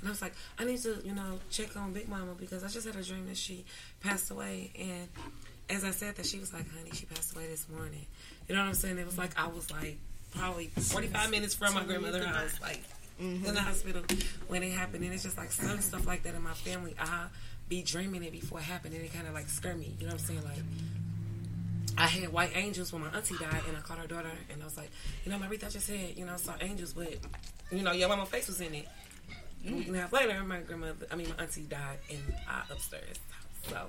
and 0.00 0.08
I 0.08 0.10
was 0.10 0.20
like, 0.20 0.34
I 0.58 0.64
need 0.64 0.80
to, 0.80 1.00
you 1.04 1.14
know, 1.14 1.38
check 1.48 1.76
on 1.76 1.92
Big 1.92 2.08
Mama 2.08 2.34
because 2.38 2.64
I 2.64 2.68
just 2.68 2.86
had 2.86 2.96
a 2.96 3.04
dream 3.04 3.26
that 3.28 3.36
she 3.36 3.64
passed 4.00 4.30
away. 4.32 4.72
And 4.76 5.08
as 5.70 5.84
I 5.84 5.90
said 5.90 6.16
that, 6.16 6.26
she 6.26 6.38
was 6.38 6.52
like, 6.52 6.68
Honey, 6.76 6.90
she 6.92 7.06
passed 7.06 7.34
away 7.36 7.46
this 7.46 7.68
morning. 7.68 8.06
You 8.48 8.54
know 8.54 8.62
what 8.62 8.68
I'm 8.68 8.74
saying? 8.74 8.98
It 8.98 9.06
was 9.06 9.18
like 9.18 9.38
I 9.38 9.46
was 9.46 9.70
like 9.70 9.98
probably 10.34 10.66
45 10.66 11.30
minutes 11.30 11.54
from 11.54 11.74
my 11.74 11.84
grandmother's 11.84 12.24
house, 12.24 12.60
like 12.60 12.82
mm-hmm. 13.20 13.46
in 13.46 13.54
the 13.54 13.60
hospital 13.60 14.02
when 14.48 14.62
it 14.62 14.72
happened. 14.72 15.04
And 15.04 15.12
it's 15.12 15.22
just 15.22 15.36
like 15.36 15.52
some 15.52 15.80
stuff 15.80 16.06
like 16.06 16.22
that 16.24 16.34
in 16.34 16.42
my 16.42 16.54
family. 16.54 16.94
I 16.98 17.26
be 17.68 17.82
dreaming 17.82 18.22
it 18.22 18.32
before 18.32 18.58
it 18.58 18.64
happened, 18.64 18.94
and 18.94 19.04
it 19.04 19.12
kind 19.12 19.26
of 19.26 19.34
like 19.34 19.48
scared 19.48 19.78
me. 19.78 19.94
You 19.98 20.06
know 20.06 20.12
what 20.12 20.20
I'm 20.20 20.26
saying? 20.26 20.44
Like. 20.44 20.62
I 21.98 22.08
had 22.08 22.30
white 22.30 22.54
angels 22.54 22.92
when 22.92 23.00
my 23.00 23.08
auntie 23.08 23.36
died, 23.38 23.62
and 23.68 23.74
I 23.74 23.80
called 23.80 24.00
her 24.00 24.06
daughter, 24.06 24.30
and 24.50 24.60
I 24.60 24.64
was 24.66 24.76
like, 24.76 24.90
you 25.24 25.32
know, 25.32 25.38
Marita 25.38 25.72
just 25.72 25.86
said, 25.86 26.12
you 26.14 26.26
know, 26.26 26.34
I 26.34 26.36
saw 26.36 26.52
angels, 26.60 26.92
but, 26.92 27.08
you 27.72 27.80
know, 27.82 27.92
your 27.92 28.10
mama 28.10 28.26
face 28.26 28.48
was 28.48 28.60
in 28.60 28.74
it. 28.74 28.86
A 29.66 29.72
week 29.72 29.86
and 29.86 29.96
a 29.96 30.00
half 30.00 30.12
later, 30.12 30.44
my 30.44 30.58
grandmother, 30.60 31.06
I 31.10 31.16
mean, 31.16 31.28
my 31.30 31.42
auntie 31.42 31.62
died 31.62 31.98
in 32.10 32.20
our 32.50 32.64
upstairs. 32.70 33.16
So 33.70 33.86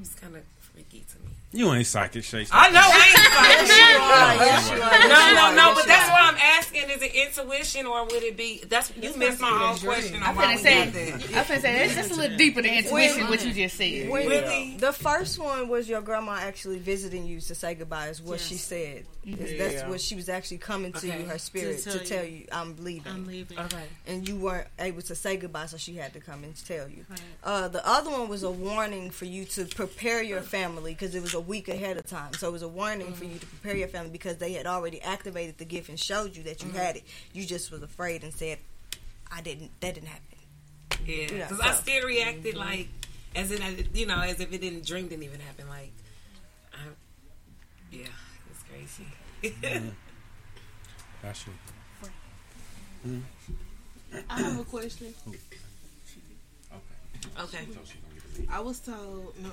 it's 0.00 0.14
kind 0.14 0.36
of 0.36 0.42
freaky 0.80 1.04
to 1.12 1.18
me. 1.18 1.26
You 1.52 1.72
ain't 1.72 1.84
psychic, 1.86 2.22
Shay. 2.22 2.46
I 2.52 2.70
know 2.70 2.78
I 2.80 3.06
ain't 3.08 3.16
Yes, 3.68 3.68
you 3.68 4.00
are. 4.00 4.46
Yes, 4.46 4.70
you 4.70 4.76
are. 4.76 4.90
Yes, 4.92 5.08
No, 5.08 5.50
no, 5.50 5.56
no. 5.56 5.66
Yes, 5.70 5.78
But 5.80 5.86
that's 5.88 6.08
are. 6.08 6.12
what 6.12 6.22
I'm 6.22 6.36
asking. 6.40 6.90
Is 6.90 7.02
it 7.02 7.12
intuition 7.12 7.86
or 7.86 8.04
would 8.04 8.22
it 8.22 8.36
be? 8.36 8.62
That's 8.68 8.92
you 8.96 9.16
missed 9.16 9.40
my 9.40 9.48
whole 9.48 9.76
question. 9.76 10.22
I'm 10.22 10.28
on 10.30 10.36
why 10.36 10.44
finna 10.44 10.56
we 10.56 10.62
say, 10.62 10.84
did 10.84 10.94
that. 10.94 11.36
I'm 11.36 11.44
finna 11.44 11.60
say 11.60 11.84
it's 11.86 11.94
just 11.96 12.12
a 12.12 12.14
little 12.14 12.36
deeper 12.36 12.62
than 12.62 12.72
intuition. 12.74 13.26
What 13.26 13.44
you 13.44 13.52
just 13.52 13.76
said. 13.76 14.08
When- 14.08 14.28
Really? 14.28 14.76
The 14.78 14.92
first 14.92 15.40
one 15.40 15.68
was 15.68 15.88
your 15.88 16.02
grandma 16.02 16.34
actually 16.40 16.78
visiting 16.78 17.26
you 17.26 17.40
to 17.40 17.54
say 17.56 17.74
goodbye. 17.74 18.08
Is 18.10 18.22
what 18.22 18.38
she 18.38 18.54
said. 18.54 19.06
Is 19.26 19.58
That's 19.58 19.88
what 19.90 20.00
she 20.00 20.14
was 20.14 20.28
actually 20.28 20.58
coming 20.58 20.92
to 20.92 20.98
Okay. 21.08 21.20
you, 21.20 21.26
her 21.26 21.38
spirit, 21.38 21.78
To 21.82 21.90
to 21.90 21.98
tell 21.98 22.06
tell, 22.18 22.24
you. 22.24 22.36
you 22.38 22.46
I'm 22.52 22.76
leaving. 22.82 23.12
I'm 23.12 23.26
leaving. 23.26 23.58
Okay. 23.58 23.82
and 24.06 24.26
you 24.26 24.36
weren't 24.36 24.68
able 24.78 25.02
to 25.02 25.14
say 25.16 25.36
goodbye, 25.36 25.66
so 25.66 25.76
she 25.76 25.96
had 25.96 26.12
to 26.14 26.20
come 26.20 26.42
and 26.44 26.54
tell 26.64 26.88
you. 26.88 27.04
Right. 27.10 27.20
Uh, 27.44 27.68
the 27.68 27.86
other 27.86 28.08
one 28.10 28.28
was 28.28 28.44
a 28.44 28.50
warning 28.50 29.10
for 29.10 29.24
you 29.26 29.44
to 29.46 29.66
prepare 29.66 30.22
your 30.22 30.40
family 30.42 30.69
because 30.78 31.14
it 31.14 31.22
was 31.22 31.34
a 31.34 31.40
week 31.40 31.68
ahead 31.68 31.96
of 31.96 32.06
time. 32.06 32.32
So 32.34 32.48
it 32.48 32.52
was 32.52 32.62
a 32.62 32.68
warning 32.68 33.12
for 33.12 33.24
you 33.24 33.38
to 33.38 33.46
prepare 33.46 33.76
your 33.76 33.88
family 33.88 34.10
because 34.10 34.36
they 34.36 34.52
had 34.52 34.66
already 34.66 35.00
activated 35.02 35.58
the 35.58 35.64
gift 35.64 35.88
and 35.88 35.98
showed 35.98 36.36
you 36.36 36.42
that 36.44 36.62
you 36.62 36.70
had 36.70 36.96
it. 36.96 37.02
You 37.32 37.44
just 37.44 37.70
was 37.70 37.82
afraid 37.82 38.22
and 38.22 38.32
said, 38.32 38.58
"I 39.30 39.40
didn't. 39.40 39.70
That 39.80 39.94
didn't 39.94 40.08
happen." 40.08 40.24
Yeah, 41.06 41.16
Yeah, 41.32 41.48
because 41.48 41.60
I 41.60 41.72
so- 41.72 41.80
still 41.82 42.06
reacted 42.06 42.56
like 42.56 42.88
as 43.34 43.50
in 43.50 43.88
you 43.94 44.06
know 44.06 44.20
as 44.20 44.40
if 44.40 44.52
it 44.52 44.60
didn't 44.60 44.86
dream 44.86 45.08
didn't 45.08 45.24
even 45.24 45.40
happen. 45.40 45.68
Like, 45.68 45.92
I, 46.72 46.78
yeah, 47.90 48.06
it's 48.50 48.62
crazy. 48.68 49.06
Mm-hmm. 49.42 49.88
That's 51.22 51.44
you. 51.46 53.22
I 54.28 54.40
have 54.40 54.60
a 54.60 54.64
question. 54.64 55.14
Mm-hmm. 55.28 55.34
Okay. 57.42 57.58
okay. 57.58 58.46
I 58.50 58.60
was 58.60 58.78
told. 58.80 59.34
No, 59.42 59.50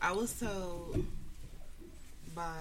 I 0.00 0.12
was 0.12 0.32
told 0.38 1.04
by 2.34 2.56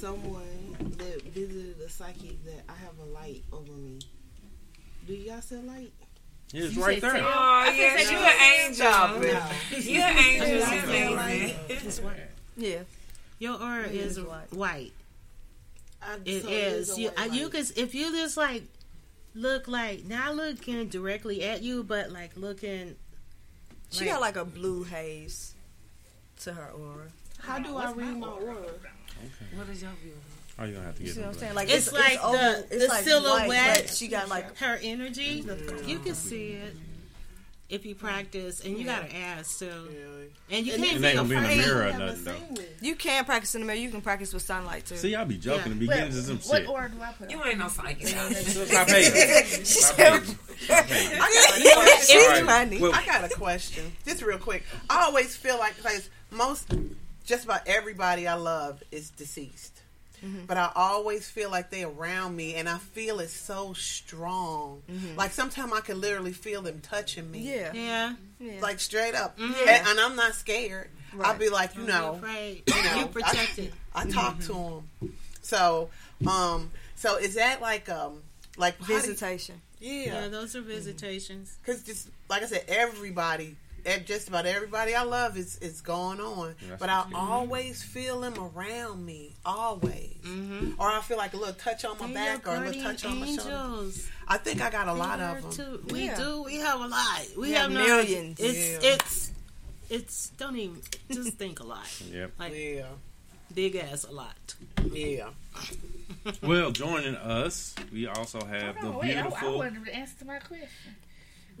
someone 0.00 0.94
that 0.98 1.22
visited 1.22 1.76
a 1.84 1.88
psychic 1.88 2.44
that 2.46 2.62
I 2.68 2.72
have 2.72 2.98
a 3.02 3.04
light 3.12 3.42
over 3.52 3.70
me. 3.72 4.00
Do 5.06 5.14
y'all 5.14 5.40
sell 5.40 5.60
light? 5.62 5.92
Yeah, 6.52 6.64
it's 6.64 6.76
right 6.76 7.00
there. 7.00 7.16
Oh 7.16 7.72
yeah, 7.76 8.10
you 8.10 8.16
an 8.18 8.64
angel. 8.66 8.74
Stop 8.74 9.22
it. 9.22 9.84
You 9.84 10.00
an 10.00 10.18
angel. 10.18 10.94
You 10.98 11.12
amazing. 11.14 11.56
It's 11.68 12.00
white. 12.00 12.16
Yeah, 12.56 12.80
Your 13.38 13.54
aura 13.62 13.84
It 13.84 13.94
is 13.94 14.18
is 14.18 14.24
white. 14.24 14.52
white. 14.52 14.92
I, 16.02 16.16
It 16.24 16.42
so 16.42 16.48
is. 16.48 16.96
a 16.96 17.00
You, 17.00 17.08
white 17.10 17.30
uh, 17.30 17.32
you 17.32 17.48
can 17.50 17.64
if 17.76 17.94
you 17.94 18.10
just 18.12 18.36
like 18.36 18.64
look 19.34 19.68
like 19.68 20.06
not 20.06 20.34
looking 20.34 20.88
directly 20.88 21.44
at 21.44 21.62
you, 21.62 21.84
but 21.84 22.10
like 22.10 22.36
looking. 22.36 22.96
She 23.90 24.04
got 24.06 24.20
like 24.20 24.36
a 24.36 24.44
blue 24.44 24.84
haze 24.84 25.54
to 26.42 26.52
her 26.52 26.70
aura. 26.70 27.06
How 27.38 27.58
do 27.58 27.76
I 27.76 27.92
read 27.92 28.16
my 28.18 28.26
aura? 28.28 28.52
Okay. 28.56 29.56
What 29.56 29.68
is 29.68 29.82
your 29.82 29.90
view? 30.02 30.12
Oh, 30.58 30.64
you 30.64 30.74
gonna 30.74 30.86
have 30.86 30.96
to 30.96 31.02
get. 31.02 31.08
You 31.08 31.14
get 31.14 31.14
see 31.14 31.20
what 31.22 31.28
I'm 31.34 31.38
saying? 31.40 31.54
Like 31.54 31.70
It's, 31.70 31.92
like 31.92 32.18
oval- 32.22 32.32
the, 32.38 32.66
it's 32.70 32.82
the 32.84 32.88
like 32.88 33.04
silhouette. 33.04 33.48
white, 33.48 33.90
she 33.90 34.08
got 34.08 34.28
like 34.28 34.56
her 34.58 34.78
energy. 34.82 35.44
You 35.86 35.98
can 36.00 36.14
see 36.14 36.52
it 36.52 36.74
if 37.70 37.86
you 37.86 37.94
practice, 37.94 38.60
and 38.64 38.76
you 38.76 38.84
gotta 38.84 39.14
ask 39.16 39.58
too. 39.58 39.70
And 40.50 40.66
you 40.66 40.74
And 40.74 40.82
can't 40.84 40.96
It 40.96 41.02
be 41.02 41.14
gonna 41.14 41.28
be 41.28 41.36
in 41.36 41.42
the 41.44 41.48
mirror 41.56 41.82
or 41.82 41.86
a 41.86 41.98
nothing 41.98 42.24
though. 42.54 42.62
you 42.82 42.94
can 42.96 43.24
practice 43.24 43.54
in 43.54 43.60
the 43.62 43.66
mirror. 43.66 43.78
You 43.78 43.90
can 43.90 44.00
practice 44.00 44.32
with 44.34 44.42
sunlight 44.42 44.86
too. 44.86 44.96
See, 44.96 45.10
y'all 45.12 45.24
be 45.24 45.36
joking 45.38 45.62
Yeah. 45.66 45.70
and 45.70 45.80
be 45.80 45.86
getting 45.86 46.06
into 46.06 46.22
some 46.22 46.38
What 46.40 46.60
shit. 46.62 46.68
order 46.68 46.88
do 46.88 47.00
I 47.02 47.12
put? 47.12 47.30
You 47.30 47.42
ain't 47.44 47.58
no 47.58 47.68
psychic. 47.68 48.06
Stop 48.08 48.88
hating. 48.88 49.64
Stop 49.64 49.96
hating. 49.96 50.36
Stop 50.58 50.84
hating. 50.86 51.20
She's 52.02 52.16
All 52.24 52.28
right. 52.28 52.44
funny. 52.44 52.78
Well, 52.80 52.92
I 52.94 53.04
got 53.06 53.24
a 53.24 53.28
question, 53.34 53.92
just 54.04 54.22
real 54.22 54.38
quick. 54.38 54.64
I 54.88 55.04
always 55.04 55.36
feel 55.36 55.58
like 55.58 55.76
because 55.76 56.10
most, 56.30 56.74
just 57.24 57.44
about 57.44 57.62
everybody 57.66 58.26
I 58.26 58.34
love 58.34 58.82
is 58.90 59.10
deceased, 59.10 59.79
Mm-hmm. 60.24 60.44
but 60.46 60.56
I 60.56 60.70
always 60.74 61.28
feel 61.28 61.50
like 61.50 61.70
they're 61.70 61.88
around 61.88 62.36
me, 62.36 62.54
and 62.56 62.68
I 62.68 62.78
feel 62.78 63.20
it 63.20 63.28
so 63.30 63.72
strong. 63.72 64.82
Like 65.16 65.32
sometimes 65.32 65.72
I 65.72 65.80
can 65.80 66.00
literally 66.00 66.32
feel 66.32 66.62
them 66.62 66.80
touching 66.80 67.30
me. 67.30 67.46
Mm-hmm. 67.46 67.76
Yeah. 67.76 67.82
Yeah, 67.82 68.14
yeah. 68.54 68.60
Like 68.60 68.80
straight 68.80 69.14
up, 69.14 69.38
Yeah. 69.38 69.46
and, 69.66 69.88
and 69.88 70.00
I'm 70.00 70.16
not 70.16 70.34
scared. 70.34 70.88
I'll 71.22 71.36
be 71.38 71.48
like, 71.48 71.74
you 71.74 71.86
Don't 71.86 71.88
know, 71.88 72.12
be 72.12 72.18
afraid. 72.18 72.62
you 72.66 72.82
know, 72.84 72.98
you 73.00 73.06
protected. 73.06 73.72
I, 73.94 74.02
I 74.02 74.06
talk 74.10 74.38
to 74.40 74.52
them. 75.00 75.12
So, 75.42 75.90
um, 76.26 76.70
so 76.94 77.16
is 77.16 77.34
that 77.34 77.60
like 77.60 77.88
um, 77.88 78.22
like 78.56 78.78
how 78.80 78.86
do 78.86 78.92
you- 78.92 79.00
visitation. 79.00 79.60
yeah, 79.80 80.04
yeah, 80.22 80.28
those 80.28 80.54
are 80.54 80.60
visitations. 80.60 81.56
because 81.62 81.82
just 81.82 82.08
like 82.28 82.42
I 82.42 82.46
said, 82.46 82.64
everybody, 82.68 83.56
eh, 83.86 83.98
just 84.00 84.28
about 84.28 84.46
everybody 84.46 84.94
I 84.94 85.02
love 85.02 85.36
is 85.36 85.56
is 85.58 85.80
going 85.80 86.20
on. 86.20 86.54
That's 86.68 86.80
but 86.80 86.88
I 86.88 86.98
what 87.00 87.10
you- 87.10 87.16
always 87.16 87.82
feel 87.82 88.20
them 88.20 88.34
around 88.38 89.04
me, 89.04 89.34
always. 89.44 90.16
Mm-hmm. 90.24 90.80
Or 90.80 90.88
I 90.88 91.00
feel 91.00 91.16
like 91.16 91.34
a 91.34 91.36
little 91.36 91.54
touch 91.54 91.84
on 91.84 91.98
my 91.98 92.06
They 92.08 92.14
back 92.14 92.46
or 92.48 92.54
a 92.56 92.60
little 92.60 92.82
touch 92.82 93.04
on 93.04 93.20
my 93.20 93.26
shoulder. 93.26 93.90
I 94.28 94.36
think 94.38 94.60
I 94.62 94.70
got 94.70 94.88
a 94.88 94.92
lot 94.94 95.20
of 95.20 95.42
them. 95.42 95.52
too. 95.52 95.84
We 95.92 96.04
Yeah. 96.06 96.16
do. 96.16 96.42
We 96.42 96.56
have 96.56 96.80
a 96.80 96.86
lot. 96.86 97.26
We, 97.36 97.42
We 97.42 97.50
have, 97.52 97.62
have 97.62 97.72
no 97.72 97.84
millions. 97.86 98.38
It's 98.40 98.84
Yeah. 98.84 98.90
it's 98.94 99.32
it's. 99.88 100.28
Don't 100.30 100.56
even 100.56 100.80
just 101.10 101.34
think 101.34 101.60
a 101.60 101.64
lot. 101.64 101.86
Yep. 102.12 102.32
Like 102.38 102.52
Yeah, 102.54 102.84
big 103.54 103.76
ass 103.76 104.04
a 104.04 104.12
lot. 104.12 104.54
yeah. 104.92 105.30
Well, 106.42 106.70
joining 106.70 107.16
us, 107.16 107.74
we 107.92 108.06
also 108.06 108.44
have 108.44 108.80
the 108.80 108.90
wait, 108.90 109.16
I, 109.16 109.20
I 109.20 109.22
beautiful. 109.22 109.58
wanted 109.58 109.84
to 109.84 109.94
answer 109.94 110.24
my 110.24 110.38
question. 110.38 110.68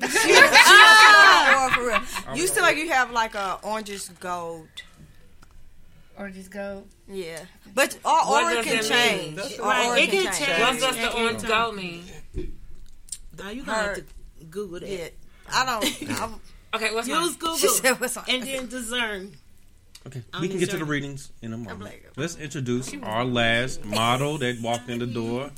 Ah, 0.02 1.70
for 1.74 1.86
real. 1.86 2.36
You 2.36 2.46
still 2.52 2.62
like 2.62 2.76
you 2.76 2.88
have 2.90 3.10
like 3.10 3.34
a 3.34 3.58
oranges 3.62 4.08
gold. 4.20 4.68
Or 6.18 6.28
just 6.28 6.50
go. 6.50 6.84
Yeah, 7.08 7.40
but 7.74 7.98
our 8.04 8.26
What 8.26 8.44
aura 8.44 8.54
does 8.56 8.64
can 8.66 8.84
change. 8.84 9.36
mean? 9.36 9.58
Right, 9.60 10.02
it 10.02 10.10
can 10.10 10.32
change. 10.34 10.60
What 10.60 10.78
does 10.80 10.96
the 10.96 11.16
orange 11.18 11.42
gold 11.44 11.76
mean? 11.76 12.04
Now 13.38 13.48
you 13.50 13.62
gonna 13.62 13.78
have 13.78 13.94
to 13.96 14.04
Google 14.50 14.80
that. 14.80 14.88
Yeah, 14.90 15.08
I 15.50 15.64
don't. 15.80 16.20
I'm, 16.20 16.34
Okay, 16.74 16.94
what's 16.94 17.08
Use 17.08 17.18
mine? 17.18 17.32
Google 17.38 17.56
she 17.56 17.68
said 17.68 18.00
what's 18.00 18.16
on. 18.16 18.24
and 18.28 18.42
then 18.44 18.68
discern. 18.68 19.32
Okay, 20.06 20.22
On 20.32 20.40
we 20.40 20.48
can 20.48 20.58
get 20.58 20.70
to 20.70 20.76
the 20.78 20.84
readings 20.84 21.32
in 21.42 21.52
a 21.52 21.58
moment. 21.58 21.92
Let's 22.16 22.36
introduce 22.36 22.94
our 23.02 23.24
last 23.24 23.84
model 23.84 24.38
that 24.38 24.60
walked 24.60 24.88
in 24.88 24.98
the 25.00 25.06
door. 25.06 25.50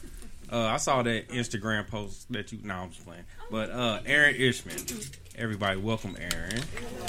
Uh, 0.53 0.67
I 0.67 0.77
saw 0.77 1.03
that 1.03 1.29
Instagram 1.31 1.89
post 1.89 2.31
that 2.31 2.53
you. 2.53 2.59
No, 2.63 2.75
I'm 2.75 2.91
just 2.91 3.07
playing. 3.07 3.25
But 3.51 3.71
uh, 3.71 4.01
Aaron 4.05 4.35
Ishman. 4.35 5.17
Everybody, 5.35 5.81
welcome 5.81 6.15
Aaron. 6.21 6.63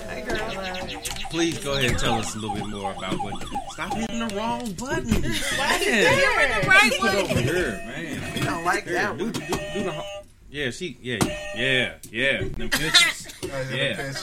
Hi, 0.07 0.21
girl. 0.21 0.97
Please 1.29 1.61
go 1.61 1.73
ahead 1.73 1.89
and 1.89 1.99
tell 1.99 2.13
us 2.13 2.35
a 2.35 2.39
little 2.39 2.55
bit 2.55 2.67
more 2.67 2.93
about 2.93 3.15
what. 3.19 3.43
Stop 3.71 3.93
hitting 3.95 4.25
the 4.25 4.33
wrong 4.33 4.71
button. 4.71 5.09
Why 5.57 5.77
is 5.81 6.63
the 6.63 6.67
right 6.69 6.93
Put 7.01 7.15
over 7.15 7.39
here, 7.41 7.81
man. 7.85 8.37
You 8.37 8.43
don't 8.45 8.63
like 8.63 8.85
Here, 8.85 8.93
that 8.93 9.17
do, 9.17 9.25
one. 9.25 9.33
do, 9.33 9.39
do 9.41 9.83
the. 9.83 10.03
Yeah, 10.49 10.69
she. 10.69 10.97
Yeah, 11.01 11.17
yeah, 11.53 11.95
yeah. 12.11 12.47
Them 12.47 12.69
pictures. 12.69 13.27
Yeah, 13.71 14.13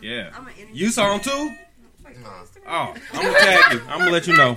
yeah. 0.00 0.30
You 0.72 0.90
saw 0.90 1.12
them 1.12 1.20
too? 1.20 1.54
Oh, 2.66 2.94
I'm 3.12 3.22
gonna 3.22 3.38
tag 3.38 3.72
you. 3.74 3.80
I'm 3.86 3.98
gonna 3.98 4.10
let 4.10 4.26
you 4.26 4.34
know. 4.36 4.56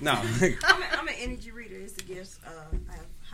No. 0.00 0.12
I'm, 0.40 0.42
a, 0.42 0.56
I'm 0.98 1.08
an 1.08 1.14
energy 1.18 1.50
reader. 1.52 1.76
It's 1.76 1.92
the 1.92 2.02
gifts. 2.02 2.40
Uh, 2.44 2.50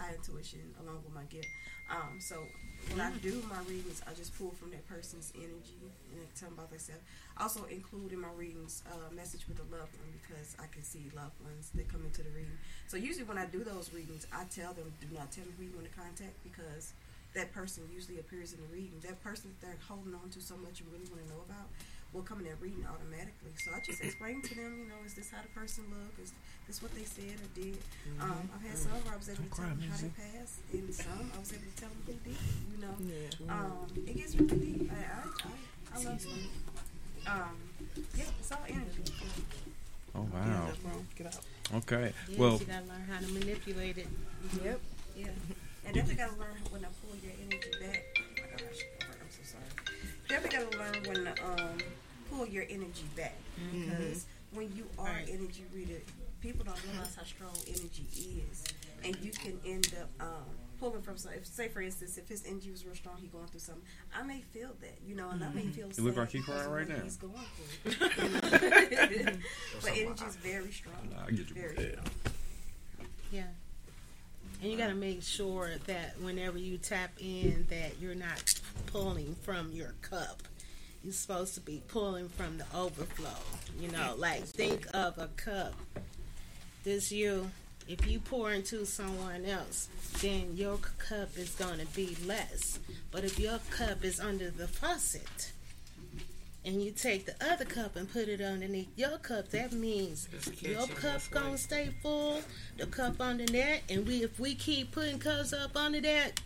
High 0.08 0.14
intuition 0.16 0.72
along 0.80 1.04
with 1.04 1.12
my 1.12 1.24
gift. 1.28 1.48
Um, 1.92 2.16
so 2.16 2.40
when 2.88 3.00
I 3.00 3.12
do 3.20 3.44
my 3.44 3.60
readings, 3.68 4.00
I 4.08 4.16
just 4.16 4.32
pull 4.38 4.56
from 4.56 4.70
that 4.70 4.88
person's 4.88 5.32
energy 5.36 5.84
and 6.16 6.24
tell 6.32 6.48
them 6.48 6.56
about 6.56 6.70
themselves. 6.70 7.04
Also 7.36 7.64
include 7.68 8.12
in 8.12 8.20
my 8.20 8.32
readings 8.32 8.82
a 8.88 9.12
message 9.12 9.44
with 9.48 9.60
a 9.60 9.68
loved 9.68 9.92
one 10.00 10.08
because 10.16 10.56
I 10.56 10.64
can 10.72 10.82
see 10.82 11.12
loved 11.12 11.36
ones 11.44 11.68
that 11.74 11.92
come 11.92 12.08
into 12.08 12.22
the 12.24 12.30
reading. 12.32 12.56
So 12.88 12.96
usually 12.96 13.24
when 13.28 13.36
I 13.36 13.44
do 13.44 13.60
those 13.64 13.92
readings, 13.92 14.26
I 14.32 14.48
tell 14.48 14.72
them 14.72 14.88
do 14.96 15.08
not 15.12 15.28
tell 15.30 15.44
me 15.44 15.52
who 15.60 15.64
you 15.68 15.74
want 15.76 15.84
to 15.84 15.92
contact 15.92 16.40
because 16.40 16.96
that 17.36 17.52
person 17.52 17.84
usually 17.92 18.18
appears 18.18 18.56
in 18.56 18.64
the 18.64 18.70
reading. 18.72 18.96
That 19.04 19.20
person 19.20 19.52
that 19.52 19.60
they're 19.60 19.82
holding 19.84 20.14
on 20.16 20.32
to 20.32 20.40
so 20.40 20.56
much 20.56 20.80
and 20.80 20.88
really 20.88 21.04
want 21.12 21.20
to 21.20 21.28
know 21.28 21.44
about 21.44 21.68
will 22.12 22.22
come 22.22 22.38
in 22.40 22.44
that 22.46 22.60
reading 22.60 22.84
automatically. 22.88 23.52
So 23.62 23.70
I 23.74 23.80
just 23.84 24.02
explain 24.02 24.40
to 24.42 24.54
them, 24.54 24.80
you 24.82 24.88
know, 24.88 24.96
is 25.04 25.14
this 25.14 25.30
how 25.30 25.42
the 25.42 25.48
person 25.48 25.84
look? 25.90 26.14
Is 26.22 26.32
this 26.66 26.82
what 26.82 26.94
they 26.94 27.04
said 27.04 27.36
or 27.36 27.50
did? 27.60 27.76
Um, 28.20 28.48
I've 28.54 28.62
had 28.66 28.78
some 28.78 28.92
where 29.04 29.14
I 29.14 29.16
was 29.16 29.28
able 29.28 29.44
to 29.44 29.50
tell 29.50 29.64
them 29.68 29.80
how 29.90 29.96
they 29.96 30.12
passed, 30.16 30.60
and 30.72 30.94
some 30.94 31.30
I 31.34 31.38
was 31.38 31.52
able 31.52 31.68
to 31.68 31.76
tell 31.76 31.88
them 31.90 32.02
who 32.06 32.12
did. 32.24 32.38
You 32.72 32.78
know, 32.80 32.94
um, 33.52 33.86
it 34.06 34.16
gets 34.16 34.34
really 34.36 34.56
deep. 34.56 34.92
I 34.92 34.96
I, 34.96 35.98
I, 35.98 36.00
I 36.00 36.04
love 36.04 36.24
it. 36.24 37.28
Um, 37.28 37.56
yeah, 38.16 38.24
it's 38.40 38.52
all 38.52 38.64
energy. 38.68 39.02
Oh 40.14 40.26
wow. 40.32 40.68
Get 41.16 41.26
out. 41.26 41.40
Okay. 41.76 42.12
Yes, 42.28 42.38
Well, 42.38 42.56
you 42.58 42.64
gotta 42.66 42.86
learn 42.86 43.04
how 43.10 43.20
to 43.20 43.26
manipulate 43.32 43.98
it. 43.98 44.08
Yep. 44.64 44.80
Yeah, 45.16 45.26
and 45.84 45.96
you 45.96 46.02
gotta 46.14 46.32
learn 46.38 46.56
when 46.70 46.80
to 46.82 46.88
pull 47.04 47.16
your 47.22 47.32
energy 47.44 47.70
Definitely 50.28 50.58
gotta 50.58 50.78
learn 50.78 51.02
when 51.06 51.24
to 51.24 51.44
um, 51.44 51.78
pull 52.30 52.46
your 52.46 52.64
energy 52.68 53.04
back 53.16 53.36
because 53.72 54.26
when 54.52 54.70
you 54.76 54.86
are 54.98 55.08
an 55.08 55.28
energy 55.28 55.64
reader, 55.74 56.00
people 56.40 56.64
don't 56.64 56.80
realize 56.90 57.14
how 57.16 57.24
strong 57.24 57.54
energy 57.66 58.06
is, 58.50 58.64
and 59.04 59.16
you 59.24 59.30
can 59.30 59.58
end 59.66 59.94
up 60.00 60.08
um, 60.20 60.44
pulling 60.78 61.02
from 61.02 61.16
some. 61.16 61.32
If, 61.32 61.46
say 61.46 61.68
for 61.68 61.80
instance, 61.80 62.18
if 62.18 62.28
his 62.28 62.44
energy 62.46 62.70
was 62.70 62.84
real 62.84 62.94
strong, 62.94 63.16
he 63.18 63.26
going 63.28 63.46
through 63.46 63.60
something. 63.60 63.82
I 64.14 64.22
may 64.22 64.40
feel 64.40 64.70
that, 64.80 64.98
you 65.06 65.14
know, 65.14 65.30
and 65.30 65.42
I 65.42 65.48
may 65.50 65.66
feel. 65.66 65.88
It 65.88 65.98
look 65.98 66.14
sad 66.14 66.20
like 66.20 66.30
he 66.30 66.38
because 66.38 66.66
crying 66.66 66.88
right 66.88 66.88
now. 66.88 67.02
He's 67.02 67.16
going 67.16 67.32
through. 67.82 67.92
but 69.82 69.92
energy 69.96 70.24
is 70.24 70.36
very 70.36 70.72
strong. 70.72 71.08
Nah, 71.10 71.26
I 71.26 71.30
get 71.30 71.48
you. 71.48 71.54
Very 71.54 71.74
Yeah. 71.76 71.90
strong. 71.92 72.06
Yeah. 73.32 73.42
And 74.60 74.72
you 74.72 74.76
got 74.76 74.88
to 74.88 74.94
make 74.94 75.22
sure 75.22 75.70
that 75.86 76.20
whenever 76.20 76.58
you 76.58 76.78
tap 76.78 77.12
in, 77.20 77.66
that 77.70 78.00
you're 78.00 78.14
not 78.14 78.42
pulling 78.86 79.36
from 79.42 79.70
your 79.72 79.94
cup. 80.02 80.42
You're 81.04 81.12
supposed 81.12 81.54
to 81.54 81.60
be 81.60 81.80
pulling 81.86 82.28
from 82.28 82.58
the 82.58 82.66
overflow. 82.74 83.38
You 83.80 83.88
know, 83.92 84.14
like 84.18 84.42
think 84.44 84.86
of 84.92 85.16
a 85.18 85.28
cup. 85.36 85.74
This 86.84 87.12
you. 87.12 87.50
If 87.86 88.06
you 88.06 88.20
pour 88.20 88.52
into 88.52 88.84
someone 88.84 89.46
else, 89.46 89.88
then 90.20 90.54
your 90.54 90.76
cup 90.98 91.38
is 91.38 91.54
going 91.54 91.78
to 91.78 91.86
be 91.86 92.16
less. 92.26 92.78
But 93.10 93.24
if 93.24 93.38
your 93.38 93.60
cup 93.70 94.04
is 94.04 94.20
under 94.20 94.50
the 94.50 94.68
faucet, 94.68 95.52
and 96.64 96.82
you 96.82 96.90
take 96.90 97.24
the 97.26 97.34
other 97.44 97.64
cup 97.64 97.96
and 97.96 98.10
put 98.12 98.28
it 98.28 98.40
underneath 98.40 98.88
your 98.96 99.18
cup, 99.18 99.48
that 99.50 99.72
means 99.72 100.28
your 100.60 100.86
cup 100.88 101.22
gonna 101.30 101.56
stay 101.58 101.94
full, 102.02 102.40
the 102.76 102.86
cup 102.86 103.20
under 103.20 103.46
that, 103.46 103.80
and 103.88 104.06
we 104.06 104.22
if 104.24 104.38
we 104.38 104.54
keep 104.54 104.92
putting 104.92 105.18
cups 105.18 105.52
up 105.52 105.76
under 105.76 106.00
that, 106.00 106.40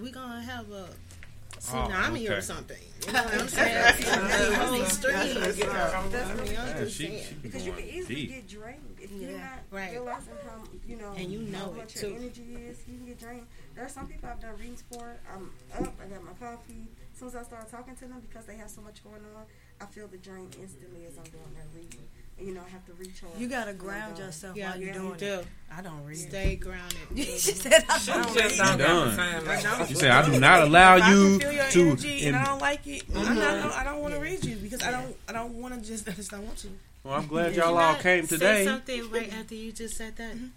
we 0.00 0.10
gonna 0.10 0.40
have 0.42 0.70
a 0.70 0.88
oh, 0.88 1.58
tsunami 1.58 2.24
okay. 2.24 2.28
or 2.28 2.40
something. 2.40 2.76
You 3.06 3.12
know 3.12 3.22
what 3.24 3.34
I'm 3.40 3.48
saying? 3.48 3.94
the 3.98 4.56
whole 4.56 4.84
stream. 4.86 5.40
That's 5.40 5.58
you 5.58 5.64
know. 5.66 5.72
That's 6.10 6.30
I 6.30 6.34
mean, 6.34 6.42
I'm 6.42 6.52
Yeah, 6.68 6.78
just 6.80 6.96
she- 6.96 7.06
saying. 7.06 7.24
she 7.28 7.34
Because 7.34 7.66
you 7.66 7.72
can 7.72 7.84
easily 7.84 8.14
deep. 8.14 8.28
get 8.30 8.48
drained 8.48 8.96
if 9.00 9.12
you're 9.12 9.30
Yeah. 9.32 9.36
not 9.38 9.58
Right. 9.70 9.92
realizing 9.92 10.34
how 10.44 10.62
you 10.88 10.96
know 10.96 11.12
And 11.12 11.30
you 11.32 11.40
know 11.42 11.58
how 11.58 11.70
it, 11.70 11.76
much 11.76 11.94
too. 11.94 12.08
your 12.08 12.16
energy 12.16 12.42
is. 12.56 12.78
You 12.88 12.96
can 12.98 13.06
get 13.06 13.18
drained. 13.20 13.46
There 13.74 13.84
are 13.84 13.88
some 13.88 14.08
people 14.08 14.28
I've 14.28 14.40
done 14.40 14.56
readings 14.58 14.82
for. 14.90 15.16
I'm 15.32 15.50
up. 15.78 15.94
I 16.02 16.06
got 16.08 16.24
my 16.24 16.32
coffee. 16.32 16.88
As 17.16 17.20
soon 17.20 17.28
as 17.28 17.34
I 17.36 17.42
start 17.44 17.70
talking 17.70 17.96
to 17.96 18.04
them, 18.04 18.20
because 18.28 18.44
they 18.44 18.56
have 18.56 18.68
so 18.68 18.82
much 18.82 19.02
going 19.02 19.22
on, 19.34 19.44
I 19.80 19.86
feel 19.86 20.06
the 20.06 20.18
drain 20.18 20.50
instantly 20.60 21.06
as 21.06 21.16
I'm 21.16 21.24
doing 21.24 21.48
that 21.56 21.64
reading. 21.74 22.06
And 22.38 22.46
you 22.46 22.52
know, 22.52 22.60
I 22.60 22.68
have 22.68 22.84
to 22.84 22.92
recharge. 22.92 23.38
You 23.38 23.48
gotta 23.48 23.68
when 23.72 23.78
I'm 23.78 23.78
ground 23.78 24.18
yourself 24.18 24.54
Yeah, 24.54 24.68
while 24.72 24.78
you're 24.80 24.88
you 24.92 25.00
doing 25.00 25.14
do. 25.16 25.26
it. 25.40 25.46
I 25.74 25.80
don't 25.80 26.04
read. 26.04 26.18
Stay 26.18 26.56
grounded. 26.56 26.98
she 27.16 27.26
said, 27.52 27.86
I 27.88 27.96
She 27.96 28.12
don't 28.12 28.34
just 28.34 28.36
read. 28.36 28.50
don't 28.58 28.58
got 28.58 28.76
the 28.76 28.84
Done. 28.84 29.16
time. 29.16 29.48
I 29.48 29.62
don't. 29.62 30.04
I 30.04 30.30
do 30.30 30.40
not 30.40 30.62
allow 30.64 30.96
If 30.98 31.02
I 31.04 31.10
you 31.10 31.38
feel 31.38 31.52
your 31.52 31.64
to. 31.70 31.80
energy 31.88 32.26
and 32.26 32.36
I 32.36 32.44
don't 32.44 32.58
like 32.58 32.86
it. 32.86 33.04
I'm 33.08 33.22
not, 33.24 33.32
mm-hmm. 33.34 33.40
I 33.40 33.62
don't, 33.62 33.72
I 33.72 33.84
don't 33.84 34.00
want 34.02 34.12
to 34.12 34.20
read 34.20 34.44
you 34.44 34.56
because 34.56 34.82
I 34.82 34.90
don't. 34.90 35.16
I 35.26 35.32
don't 35.32 35.54
want 35.54 35.72
to 35.72 35.80
just. 35.80 36.06
I 36.10 36.12
just 36.12 36.30
don't 36.30 36.44
want 36.44 36.58
to. 36.58 36.68
well, 37.02 37.14
I'm 37.14 37.26
glad 37.28 37.46
Did 37.46 37.56
y'all 37.56 37.68
all 37.68 37.92
not 37.94 38.00
came 38.00 38.26
Say 38.26 38.36
today. 38.36 38.64
something 38.66 39.10
right 39.10 39.32
after 39.32 39.54
you 39.54 39.72
just 39.72 39.96
said 39.96 40.16
that. 40.16 40.34
Mm-hmm. 40.34 40.48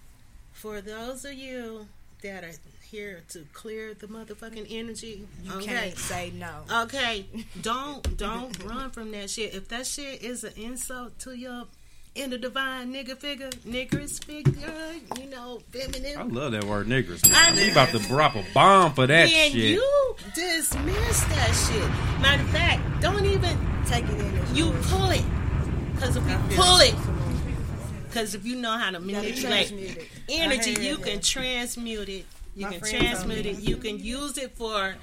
For 0.51 0.81
those 0.81 1.23
of 1.23 1.35
you 1.35 1.87
that 2.21 2.43
are 2.43 2.51
here 2.89 3.21
to 3.29 3.45
clear 3.53 3.93
the 3.93 4.07
motherfucking 4.07 4.67
energy, 4.69 5.25
You 5.43 5.53
okay, 5.53 5.65
can't 5.65 5.97
say 5.97 6.31
no. 6.35 6.51
okay, 6.83 7.25
don't 7.61 8.17
don't 8.17 8.63
run 8.65 8.89
from 8.91 9.11
that 9.11 9.29
shit. 9.29 9.53
If 9.53 9.67
that 9.69 9.85
shit 9.85 10.21
is 10.23 10.43
an 10.43 10.53
insult 10.57 11.17
to 11.19 11.33
your 11.37 11.65
inner 12.15 12.37
divine 12.37 12.91
nigga 12.93 13.15
figure, 13.17 13.49
niggers 13.67 14.23
figure, 14.23 14.73
you 15.19 15.29
know, 15.29 15.61
feminine. 15.71 16.17
I 16.17 16.23
love 16.23 16.51
that 16.53 16.63
word, 16.63 16.87
niggers. 16.87 17.21
I 17.33 17.51
Man. 17.51 17.55
We 17.55 17.71
about 17.71 17.89
to 17.89 17.99
drop 17.99 18.35
a 18.35 18.43
bomb 18.53 18.93
for 18.93 19.05
that 19.07 19.29
then 19.29 19.51
shit. 19.51 19.55
you 19.75 20.15
dismiss 20.33 21.21
that 21.25 21.53
shit. 21.69 22.21
Matter 22.21 22.41
of 22.43 22.49
fact, 22.49 23.01
don't 23.01 23.25
even 23.25 23.57
Take 23.85 24.05
it 24.05 24.19
in. 24.19 24.55
you 24.55 24.65
yours. 24.67 24.91
pull 24.91 25.09
it. 25.11 25.23
Because 25.93 26.15
if 26.15 26.27
you 26.29 26.37
pull 26.55 26.77
it, 26.79 26.95
because 28.07 28.35
if 28.35 28.45
you 28.45 28.55
know 28.55 28.71
how 28.77 28.89
to 28.91 28.99
manipulate 28.99 29.71
energy, 30.29 30.71
I 30.71 30.73
hear 30.79 30.79
you 30.83 30.89
you. 30.91 30.97
can 30.97 31.21
transmute 31.21 32.09
it. 32.09 32.25
You 32.55 32.65
My 32.65 32.71
can 32.71 32.79
friend 32.79 32.97
told 32.97 33.05
transmute 33.11 33.45
me. 33.45 33.51
it. 33.51 33.59
You 33.59 33.77
can 33.77 33.99
use 33.99 34.37
it 34.37 34.51
for 34.55 34.95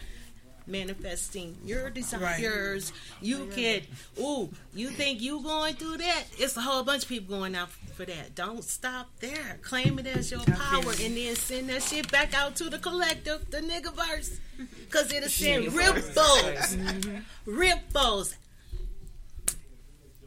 manifesting 0.66 1.56
your 1.64 1.90
desires. 1.90 2.92
You 3.20 3.46
can, 3.54 3.82
ooh, 4.18 4.50
you 4.74 4.88
think 4.90 5.20
you 5.20 5.40
going 5.42 5.74
through 5.74 5.98
that? 5.98 6.24
It's 6.38 6.56
a 6.56 6.60
whole 6.60 6.82
bunch 6.82 7.04
of 7.04 7.08
people 7.08 7.36
going 7.38 7.54
out 7.54 7.70
for 7.70 8.04
that. 8.04 8.34
Don't 8.34 8.64
stop 8.64 9.08
there. 9.20 9.58
Claim 9.62 9.98
it 10.00 10.06
as 10.08 10.30
your 10.30 10.40
power 10.40 10.90
and 11.00 11.16
then 11.16 11.36
send 11.36 11.68
that 11.70 11.82
shit 11.82 12.10
back 12.10 12.34
out 12.34 12.56
to 12.56 12.68
the 12.68 12.78
collective, 12.78 13.48
the 13.50 13.58
nigga 13.58 13.92
verse. 13.94 14.40
Because 14.86 15.12
it'll 15.12 15.28
send 15.28 15.70
ripples. 15.74 16.16
Mm-hmm. 16.16 17.16
Ripples. 17.44 18.36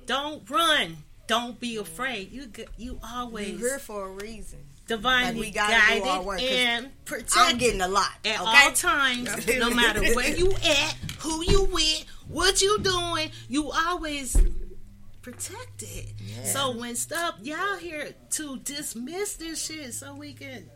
Don't 0.05 0.47
run. 0.49 0.97
Don't 1.28 1.59
be 1.59 1.78
afraid. 1.78 2.32
You 2.32 2.51
you 2.78 2.99
always 3.03 3.49
You're 3.59 3.70
here 3.70 3.80
for 3.80 4.07
a 4.07 4.11
reason. 4.11 4.59
Divinely 4.89 5.33
Like, 5.33 5.39
we 5.39 5.51
gotta 5.51 5.71
do 5.71 6.03
our 6.03 6.17
guided 6.17 6.25
work, 6.25 6.41
and 6.41 7.05
protected 7.05 7.37
I'm 7.37 7.57
getting 7.57 7.81
a 7.81 7.87
lot. 7.87 8.09
at 8.25 8.41
okay? 8.41 8.65
all 8.65 8.71
times, 8.71 9.47
no 9.59 9.69
matter 9.69 10.01
where 10.15 10.35
you 10.35 10.51
at, 10.51 10.95
who 11.19 11.43
you 11.43 11.65
with, 11.65 12.05
what 12.27 12.61
you 12.61 12.79
doing, 12.79 13.31
you 13.47 13.71
always 13.71 14.35
protected. 15.21 16.13
So 16.43 16.75
when 16.75 16.95
stuff 16.95 17.35
y'all 17.41 17.77
here 17.77 18.13
to 18.31 18.57
dismiss 18.59 19.35
this 19.35 19.63
shit 19.63 19.93
so 19.93 20.15
we 20.15 20.33
can 20.33 20.69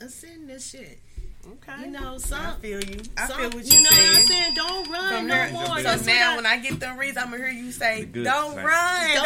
ascend 0.00 0.48
this 0.48 0.70
shit. 0.70 1.00
Okay. 1.44 1.86
You 1.86 1.90
know, 1.90 2.18
some. 2.18 2.38
I 2.40 2.52
feel 2.60 2.82
you. 2.84 3.00
I 3.18 3.26
some- 3.26 3.36
feel 3.38 3.50
what 3.50 3.64
you 3.66 3.72
you're 3.74 3.82
know 3.82 3.90
what 3.90 3.98
I'm 3.98 4.14
saying. 4.14 4.26
saying. 4.28 4.54
Don't 4.54 4.90
run 4.90 5.08
From 5.16 5.26
no 5.26 5.34
here- 5.34 5.50
more. 5.52 5.66
So 5.78 5.82
That's 5.82 6.06
now, 6.06 6.28
what 6.30 6.36
when 6.36 6.46
I 6.46 6.56
get 6.58 6.78
them 6.78 6.96
reads, 6.96 7.16
I'm 7.16 7.24
gonna 7.32 7.38
hear 7.38 7.48
you 7.48 7.72
say, 7.72 8.04
"Don't 8.04 8.22
run, 8.24 8.54
Don't, 8.54 8.62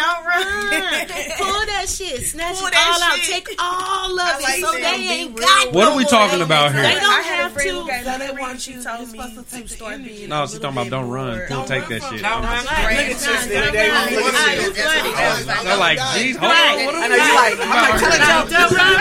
don't, 0.01 0.25
run, 0.25 0.47
run. 0.71 1.07
Pull 1.37 1.67
that 1.67 1.87
shit. 1.89 2.25
Snatch 2.33 2.57
Pull 2.57 2.69
it 2.69 2.73
that 2.73 2.89
all 2.97 3.03
out. 3.12 3.19
shit. 3.19 3.45
Take 3.47 3.62
all 3.62 4.19
of 4.19 4.27
I 4.27 4.57
it 4.57 4.64
so 4.64 4.73
they 4.73 4.81
ain't 4.87 5.39
real 5.39 5.47
got 5.47 5.73
What 5.75 5.85
no 5.85 5.91
are 5.93 5.97
we 5.97 6.03
more. 6.05 6.11
talking 6.11 6.41
about 6.41 6.73
here? 6.73 6.83
They 6.83 6.91
here? 6.93 7.01
don't 7.01 7.11
I 7.12 7.21
had 7.21 7.37
have 7.37 7.53
to. 7.53 7.59
gave 7.87 8.19
They 8.19 8.31
want 8.41 8.67
you- 8.67 8.83
told 8.83 8.99
you're 9.01 9.09
me 9.12 9.19
supposed 9.19 9.35
to 9.37 9.43
to 9.45 9.51
take 9.51 9.69
the 9.69 9.75
start 9.77 10.03
being. 10.05 10.29
No, 10.31 10.43
a 10.43 10.47
she's 10.47 10.55
little 10.55 10.73
talking 10.73 10.89
about 10.89 11.03
don't 11.03 11.11
run. 11.11 11.43
Don't 11.51 11.69
take 11.69 11.87
that 11.89 12.01
shit. 12.03 12.23
Don't 12.23 12.43
run 12.43 12.64
from 12.64 12.77
Right. 12.77 12.87
greatness. 12.97 13.27
Right. 13.27 13.35
Just 13.37 13.49
that 13.51 13.61
Right. 13.61 13.73
they 13.77 13.91
want 13.93 14.11
you 14.11 14.17
Right. 14.17 14.57
to- 14.57 14.64
You 14.64 14.73
funny. 14.73 15.64
They're 15.69 15.77
like, 15.77 15.99
geez, 16.17 16.37
hold 16.37 16.53
Right. 16.53 16.79
on. 16.81 16.85
What 16.87 16.95
I 16.95 16.97
are 16.97 17.11
we 17.11 17.17
you 17.17 17.35
like. 17.37 17.61
I'm 17.61 17.69
like, 17.69 18.01
tell 18.01 18.09
a 18.09 18.19
joke. 18.25 18.49
Don't 18.57 18.73
run. 18.73 18.97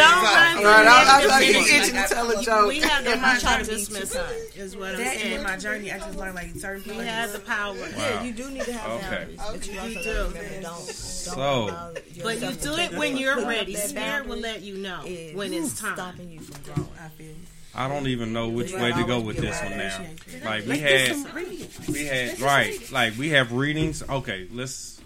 Don't 0.00 0.22
run 0.24 0.56
from 0.56 0.69
Right, 0.70 0.86
I- 0.86 1.18
I 1.18 1.22
the 1.22 1.28
thought 1.28 1.46
you 1.46 1.58
itching 1.60 1.94
to 1.94 2.06
tell 2.08 2.30
a 2.30 2.42
joke. 2.42 2.68
We 2.68 2.80
have 2.80 3.04
the 3.04 3.12
I'm 3.12 3.18
power 3.40 3.58
to 3.58 3.64
to 3.64 3.70
dismiss 3.70 4.12
too 4.12 4.18
it. 4.18 4.56
Is 4.56 4.76
what 4.76 4.90
I'm 4.92 4.96
That 4.98 5.16
and 5.16 5.32
in 5.34 5.42
my 5.42 5.56
journey, 5.56 5.90
I 5.92 5.98
just 5.98 6.16
learned 6.16 6.34
like 6.34 6.54
certain 6.56 6.82
We 6.84 6.90
people. 6.90 7.02
have 7.02 7.32
the 7.32 7.38
power. 7.40 7.76
Yeah, 7.76 8.22
you 8.22 8.32
do 8.32 8.50
need 8.50 8.62
to 8.64 8.72
have 8.72 8.90
Okay. 8.90 9.36
boundaries. 9.36 9.40
But 9.52 9.66
you 9.72 9.80
also 9.80 10.02
do. 10.02 10.10
remember, 10.10 10.60
don't, 10.60 10.62
don't 10.62 10.80
So- 10.86 11.94
But 12.22 12.40
you 12.42 12.52
do 12.52 12.74
it 12.76 12.92
when 12.94 13.16
you're 13.16 13.44
ready. 13.46 13.74
Spirit 13.76 14.26
will 14.26 14.38
let 14.38 14.62
you 14.62 14.76
know 14.78 15.00
when 15.34 15.52
it's 15.52 15.78
time. 15.78 15.94
Stopping 15.94 16.30
you 16.30 16.40
from 16.40 16.62
growing. 16.74 16.88
I 17.02 17.08
feel 17.08 17.26
you. 17.26 17.34
I 17.72 17.86
don't 17.86 18.08
even 18.08 18.32
know 18.32 18.48
which 18.48 18.72
way 18.72 18.92
to 18.92 19.04
go 19.04 19.20
with 19.20 19.36
this 19.36 19.60
one 19.62 19.78
now. 19.78 20.04
Like 20.44 20.66
we 20.66 20.78
had, 20.80 21.16
we 21.88 22.04
had 22.06 22.40
right. 22.40 22.90
Like 22.90 23.16
we 23.16 23.28
have 23.30 23.52
readings. 23.52 24.02
Okay, 24.08 24.48
let's. 24.52 25.00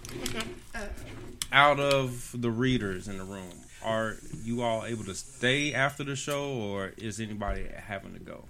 Out 1.53 1.79
of 1.79 2.31
the 2.35 2.51
readers 2.51 3.07
in 3.07 3.19
the 3.19 3.25
room, 3.25 3.53
are 3.85 4.16
you 4.43 4.62
all 4.62 4.85
able 4.85 5.05
to 5.05 5.14
stay 5.14 5.74
after 5.74 6.05
the 6.05 6.16
show, 6.16 6.51
or 6.53 6.93
is 6.97 7.20
anybody 7.20 7.66
having 7.87 8.14
to 8.14 8.20
go 8.20 8.45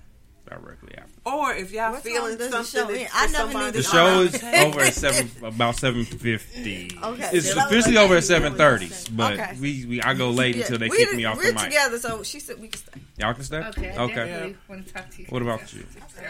directly 0.49 0.95
after? 0.97 1.11
Or 1.25 1.55
if 1.55 1.73
y'all 1.73 1.93
What 1.93 2.03
time 2.05 2.13
feeling 2.13 2.37
the 2.37 2.51
something, 2.51 2.65
show 2.65 2.87
that- 2.93 3.11
I 3.15 3.27
for 3.27 3.33
never 3.33 3.47
knew 3.47 3.53
somebody- 3.53 3.77
The 3.79 3.83
show 3.83 4.21
is 4.23 4.65
over 4.67 4.81
at 4.81 4.95
seven, 4.95 5.31
about 5.43 5.77
seven 5.77 6.05
fifty. 6.05 6.91
Okay, 7.03 7.31
it's 7.33 7.53
so 7.53 7.65
officially 7.67 7.97
over 7.97 8.17
at 8.17 8.25
seven 8.25 8.55
thirty, 8.55 8.91
but 9.13 9.33
Okay. 9.35 9.57
we, 9.61 9.87
we 9.87 10.03
I 10.03 10.13
go 10.15 10.31
late 10.31 10.57
until 10.57 10.79
they 10.79 10.89
we, 10.91 10.97
kick 10.99 11.15
me 11.15 11.25
off 11.25 11.39
We're 11.39 11.53
together, 11.53 11.99
so 11.99 12.23
she 12.23 12.41
said 12.41 12.61
we 12.61 12.69
can 12.69 12.79
stay. 12.79 13.01
Y'all 13.19 13.33
can 13.35 13.45
stay. 13.45 13.57
Okay. 13.59 13.91
I 13.91 14.03
Okay. 14.03 14.15
definitely 14.15 14.57
want 14.69 14.87
to 14.87 14.93
talk 14.93 15.11
to 15.11 15.23
you. 15.23 15.27
What 15.31 15.43
about 15.43 15.73
you? 15.73 15.85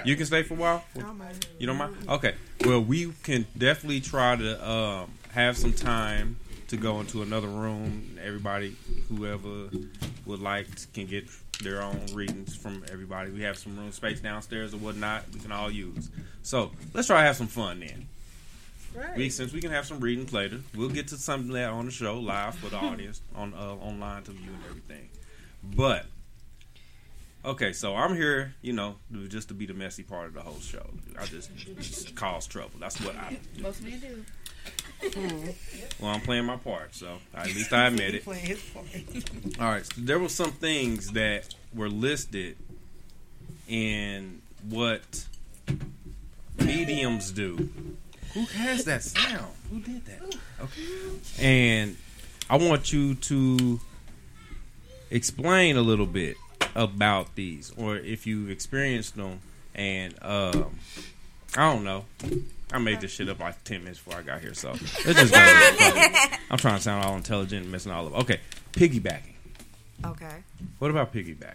You 0.05 0.17
can 0.17 0.27
stay 0.27 0.43
for 0.45 0.55
a 0.55 0.57
while. 0.59 0.85
You 1.59 1.67
don't 1.67 1.77
mind? 1.77 1.97
Okay. 2.09 2.35
Well, 2.65 2.81
we 2.83 3.13
can 3.25 3.47
definitely 3.59 4.01
try 4.01 4.37
to 4.37 4.69
um, 4.71 5.11
have 5.33 5.57
some 5.59 5.73
time 5.73 6.37
to 6.69 6.77
go 6.77 7.01
into 7.01 7.23
another 7.23 7.49
room. 7.49 8.19
Everybody, 8.23 8.77
whoever 9.09 9.69
would 10.27 10.41
like, 10.41 10.67
can 10.93 11.07
get 11.07 11.29
their 11.63 11.83
own 11.83 12.07
readings 12.13 12.57
from 12.57 12.85
everybody. 12.91 13.31
We 13.31 13.43
have 13.43 13.59
some 13.59 13.77
room 13.77 13.93
space 13.93 14.21
downstairs 14.21 14.75
or 14.75 14.79
whatnot. 14.79 15.25
We 15.33 15.41
can 15.41 15.53
all 15.53 15.71
use. 15.71 16.11
So 16.43 16.73
let's 16.93 17.07
try 17.07 17.21
to 17.21 17.27
have 17.27 17.37
some 17.37 17.47
fun 17.47 17.81
then. 17.81 18.09
We 19.17 19.29
since 19.29 19.53
we 19.53 19.61
can 19.61 19.73
have 19.73 19.87
some 19.87 19.99
readings 19.99 20.33
later, 20.33 20.61
we'll 20.75 20.89
get 20.89 21.09
to 21.09 21.17
some 21.17 21.41
of 21.41 21.49
that 21.49 21.71
on 21.71 21.87
the 21.87 21.91
show 21.91 22.19
live 22.21 22.55
for 22.55 22.71
the 22.71 22.77
audience 22.85 23.21
on 23.35 23.53
uh, 23.55 23.75
online 23.75 24.23
to 24.25 24.31
view 24.31 24.53
and 24.53 24.65
everything. 24.69 25.09
But 25.65 26.07
okay, 27.45 27.73
so 27.73 27.97
I'm 27.97 28.15
here, 28.15 28.55
you 28.63 28.73
know, 28.73 28.97
just 29.29 29.49
to 29.49 29.55
be 29.55 29.67
the 29.67 29.75
messy 29.75 30.05
part 30.05 30.29
of 30.29 30.35
the 30.35 30.43
whole 30.43 30.61
show. 30.61 30.87
I 31.19 31.27
just, 31.27 31.51
just 31.57 32.15
cause 32.15 32.47
trouble. 32.47 32.75
That's 32.79 33.01
what 33.01 33.17
I 33.17 33.31
do. 33.31 33.39
Most 33.63 33.83
men 33.83 33.99
do. 33.99 34.25
Well, 36.01 36.11
I'm 36.11 36.21
playing 36.21 36.45
my 36.45 36.57
part, 36.57 36.95
so 36.95 37.19
at 37.35 37.47
least 37.47 37.73
I 37.73 37.87
admit 37.87 38.15
it. 38.15 38.25
Playing 38.25 38.47
his 38.47 38.63
part. 38.63 38.87
All 39.61 39.71
right, 39.71 39.87
so 39.87 39.93
there 39.99 40.19
were 40.19 40.29
some 40.29 40.53
things 40.53 41.13
that 41.13 41.55
were 41.75 41.89
listed 41.89 42.57
in 43.69 44.43
what 44.69 45.27
mediums 46.59 47.31
do. 47.31 47.69
Who 48.35 48.45
has 48.47 48.85
that 48.85 49.03
sound? 49.03 49.53
Who 49.71 49.81
did 49.81 50.05
that? 50.07 50.37
Okay. 50.61 50.83
And 51.41 51.97
I 52.51 52.57
want 52.57 52.93
you 52.93 53.15
to 53.15 53.81
explain 55.11 55.77
a 55.77 55.83
little 55.83 56.07
bit 56.07 56.37
about 56.75 57.35
these, 57.37 57.73
or 57.77 57.97
if 57.97 58.27
you've 58.27 58.51
experienced 58.51 59.17
them, 59.17 59.41
and 59.75 60.15
um, 60.23 60.79
I 61.57 61.73
don't 61.73 61.85
know. 61.85 62.05
I 62.73 62.79
made 62.79 63.01
this 63.01 63.13
shit 63.13 63.29
up 63.29 63.41
like 63.41 63.63
ten 63.65 63.81
minutes 63.83 64.01
before 64.01 64.19
I 64.19 64.23
got 64.23 64.41
here, 64.41 64.55
so 64.55 64.71
it's 64.73 65.05
just 65.05 65.33
gonna. 65.33 66.39
I'm 66.51 66.59
trying 66.59 66.77
to 66.77 66.83
sound 66.83 67.05
all 67.05 67.17
intelligent 67.17 67.63
and 67.63 67.73
messing 67.73 67.93
all 67.93 68.07
up. 68.07 68.15
Okay, 68.21 68.41
piggybacking. 68.73 69.35
Okay. 70.05 70.43
What 70.79 70.91
about 70.91 71.13
piggybacking? 71.13 71.55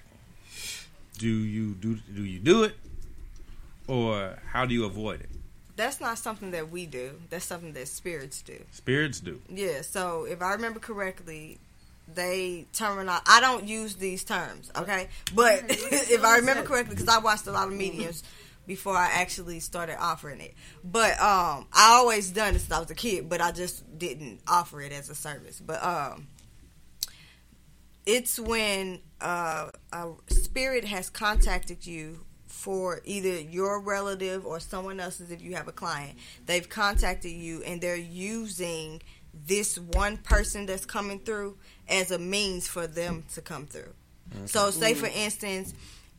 Do 1.17 1.27
you 1.27 1.73
do 1.73 1.95
do 2.13 2.23
you 2.23 2.39
do 2.39 2.63
it, 2.63 2.75
or 3.87 4.37
how 4.47 4.65
do 4.65 4.73
you 4.73 4.85
avoid 4.85 5.21
it? 5.21 5.29
That's 5.75 6.01
not 6.01 6.17
something 6.17 6.51
that 6.51 6.69
we 6.69 6.85
do. 6.85 7.11
That's 7.29 7.45
something 7.45 7.73
that 7.73 7.87
spirits 7.87 8.41
do. 8.41 8.59
Spirits 8.71 9.19
do. 9.19 9.41
Yeah. 9.49 9.81
So 9.81 10.25
if 10.25 10.41
I 10.41 10.53
remember 10.53 10.79
correctly, 10.79 11.57
they 12.13 12.65
terminal. 12.73 13.19
I 13.25 13.39
don't 13.39 13.67
use 13.67 13.95
these 13.95 14.23
terms. 14.23 14.71
Okay, 14.75 15.07
but 15.33 15.63
if 15.69 16.23
I 16.23 16.37
remember 16.37 16.63
correctly, 16.63 16.95
because 16.95 17.09
I 17.09 17.19
watched 17.19 17.47
a 17.47 17.51
lot 17.51 17.67
of 17.67 17.73
mediums 17.73 18.23
before 18.69 18.95
I 18.95 19.09
actually 19.13 19.59
started 19.59 19.97
offering 19.99 20.39
it. 20.41 20.53
But 20.83 21.13
um, 21.19 21.65
I 21.73 21.95
always 21.95 22.29
done 22.29 22.55
it 22.55 22.59
since 22.59 22.71
I 22.71 22.79
was 22.79 22.91
a 22.91 22.95
kid, 22.95 23.27
but 23.27 23.41
I 23.41 23.51
just 23.51 23.97
didn't 23.97 24.41
offer 24.47 24.79
it 24.79 24.91
as 24.91 25.09
a 25.09 25.15
service. 25.15 25.59
But 25.59 25.83
um, 25.83 26.27
it's 28.05 28.39
when 28.39 28.99
uh, 29.21 29.71
a 29.91 30.11
spirit 30.29 30.85
has 30.85 31.09
contacted 31.09 31.87
you 31.87 32.19
for 32.45 33.01
either 33.05 33.39
your 33.41 33.81
relative 33.81 34.45
or 34.45 34.59
someone 34.59 34.99
else's 34.99 35.31
if 35.31 35.41
you 35.41 35.55
have 35.55 35.67
a 35.67 35.71
client 35.71 36.17
they've 36.45 36.67
contacted 36.67 37.31
you 37.31 37.63
and 37.63 37.79
they're 37.79 37.95
using 37.95 39.01
this 39.45 39.77
one 39.77 40.17
person 40.17 40.65
that's 40.65 40.83
coming 40.83 41.19
through 41.19 41.55
as 41.87 42.11
a 42.11 42.19
means 42.19 42.67
for 42.67 42.85
them 42.85 43.23
to 43.33 43.39
come 43.39 43.65
through 43.65 43.93
so 44.45 44.71
say 44.71 44.93
for 44.93 45.05
instance 45.05 45.73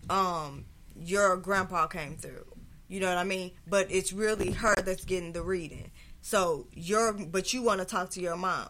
um 0.08 0.64
your 1.00 1.36
grandpa 1.36 1.86
came 1.86 2.16
through. 2.16 2.46
You 2.88 3.00
know 3.00 3.08
what 3.08 3.18
i 3.18 3.24
mean? 3.24 3.52
But 3.68 3.90
it's 3.90 4.12
really 4.12 4.50
her 4.50 4.74
that's 4.82 5.04
getting 5.04 5.32
the 5.32 5.42
reading. 5.42 5.90
So 6.22 6.66
your 6.72 7.12
but 7.12 7.52
you 7.52 7.62
want 7.62 7.80
to 7.80 7.86
talk 7.86 8.10
to 8.10 8.20
your 8.20 8.36
mom. 8.36 8.68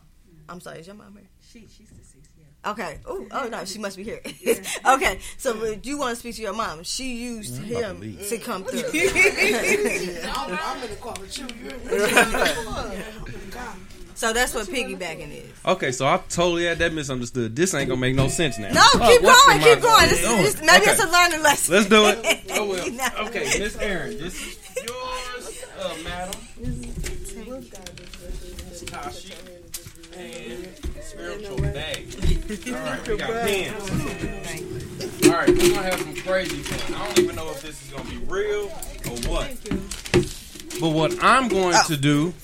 I'm 0.49 0.61
sorry 0.61 0.81
is 0.81 0.87
your 0.87 0.97
mom 0.97 1.14
here? 1.14 1.28
She, 1.41 1.61
she's 1.61 1.89
deceased, 1.89 2.31
yeah. 2.39 2.70
Okay. 2.72 2.99
Oh, 3.07 3.26
oh 3.31 3.49
no, 3.49 3.64
she 3.64 3.78
must 3.78 3.97
be 3.97 4.05
here. 4.05 4.20
okay, 4.87 5.18
so 5.39 5.62
if 5.64 5.87
you 5.87 5.99
want 5.99 6.11
to 6.11 6.16
speak 6.16 6.37
to 6.37 6.43
your 6.43 6.53
mom, 6.53 6.83
she 6.83 7.16
used 7.16 7.61
mm-hmm. 7.61 7.76
I'm 7.76 7.83
about 7.83 7.99
to 8.03 8.11
him 8.11 8.28
to 8.28 8.39
come 8.39 8.64
through. 8.64 8.83
I'm, 10.31 10.59
I'm 10.62 10.83
in 10.83 10.91
the 10.91 10.97
car 10.97 11.14
with 11.18 11.39
you. 11.39 11.47
So 14.20 14.34
that's 14.34 14.52
what 14.54 14.66
piggybacking 14.66 15.32
is. 15.32 15.50
Okay, 15.64 15.92
so 15.92 16.06
I 16.06 16.18
totally 16.28 16.66
had 16.66 16.78
that 16.80 16.92
misunderstood. 16.92 17.56
This 17.56 17.72
ain't 17.72 17.88
gonna 17.88 17.98
make 18.02 18.14
no 18.14 18.28
sense 18.28 18.58
now. 18.58 18.70
No, 18.70 18.82
Oh, 18.84 19.08
keep 19.08 19.22
what 19.22 19.46
going, 19.46 19.60
keep 19.60 19.80
going. 19.82 20.08
This, 20.10 20.20
doing? 20.20 20.42
this, 20.42 20.60
maybe 20.60 20.82
Okay. 20.82 20.90
it's 20.90 21.02
a 21.02 21.08
learning 21.10 21.42
lesson. 21.42 21.74
Let's 21.74 21.88
do 21.88 22.04
it. 22.06 22.40
Oh 22.52 22.68
well. 22.68 23.26
Okay, 23.28 23.58
Miss 23.58 23.78
Aaron, 23.78 24.18
this 24.18 24.34
is 24.34 24.58
yours, 24.76 25.64
uh, 25.80 25.96
madam. 26.04 26.40
Tashi. 28.86 29.32
And 30.18 30.68
Spiritual 31.02 31.56
Bae. 31.56 32.04
All 32.66 32.74
right, 32.74 33.08
we 33.08 33.16
got 33.16 33.30
pens. 33.30 33.90
All 35.24 35.30
right, 35.32 35.48
we're 35.48 35.56
gonna 35.56 35.82
have 35.82 35.98
some 36.00 36.14
crazy 36.16 36.56
fun. 36.56 36.94
I 36.94 37.06
don't 37.06 37.18
even 37.20 37.36
know 37.36 37.48
if 37.52 37.62
this 37.62 37.82
is 37.86 37.90
gonna 37.90 38.10
be 38.10 38.18
real 38.26 38.64
or 38.66 39.16
what. 39.30 39.56
But 40.78 40.90
what 40.90 41.24
I'm 41.24 41.48
going 41.48 41.76
to 41.86 41.96
do 41.96 42.34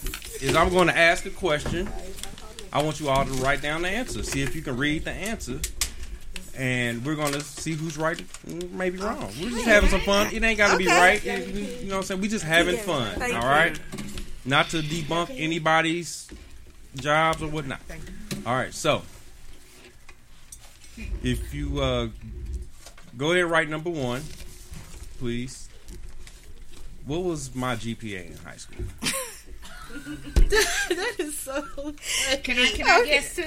is 0.40 0.54
I'm 0.54 0.70
going 0.70 0.88
to 0.88 0.96
ask 0.96 1.24
a 1.26 1.30
question. 1.30 1.88
I 2.72 2.82
want 2.82 3.00
you 3.00 3.08
all 3.08 3.24
to 3.24 3.30
write 3.34 3.62
down 3.62 3.82
the 3.82 3.88
answer. 3.88 4.22
See 4.22 4.42
if 4.42 4.54
you 4.54 4.62
can 4.62 4.76
read 4.76 5.04
the 5.04 5.10
answer. 5.12 5.60
And 6.58 7.04
we're 7.04 7.16
going 7.16 7.32
to 7.32 7.40
see 7.42 7.72
who's 7.72 7.98
right, 7.98 8.22
maybe 8.72 8.98
wrong. 8.98 9.30
We're 9.40 9.50
just 9.50 9.66
having 9.66 9.90
some 9.90 10.00
fun. 10.00 10.32
It 10.32 10.42
ain't 10.42 10.56
got 10.56 10.72
to 10.72 10.78
be 10.78 10.86
Okay. 10.86 10.98
right. 10.98 11.24
You 11.24 11.32
you 11.34 11.86
know 11.88 11.96
what 11.96 12.00
I'm 12.00 12.02
saying? 12.04 12.20
We're 12.20 12.30
just 12.30 12.44
having 12.44 12.78
fun. 12.78 13.14
Thank 13.18 13.34
All 13.34 13.42
you. 13.42 13.46
right? 13.48 13.80
Not 14.44 14.70
to 14.70 14.78
debunk 14.80 15.34
anybody's 15.38 16.28
jobs 16.94 17.42
or 17.42 17.48
whatnot. 17.48 17.80
All 18.46 18.54
right, 18.54 18.72
so 18.72 19.02
if 21.22 21.52
you 21.52 21.80
uh, 21.80 22.08
go 23.18 23.34
there, 23.34 23.46
write 23.46 23.68
number 23.68 23.90
one, 23.90 24.22
please. 25.18 25.68
What 27.04 27.22
was 27.22 27.54
my 27.54 27.76
GPA 27.76 28.30
in 28.30 28.36
high 28.38 28.56
school? 28.56 28.84
that 30.46 31.14
is 31.18 31.38
so. 31.38 31.62
Can 32.42 32.58
I, 32.58 32.66
can 32.74 32.86
I 32.86 33.04
guess 33.06 33.34
too? 33.36 33.44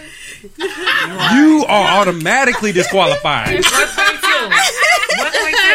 You 1.36 1.66
are 1.68 2.02
automatically 2.02 2.72
disqualified. 2.72 3.56
One 3.56 3.64
point 3.64 3.74
two. 4.22 4.50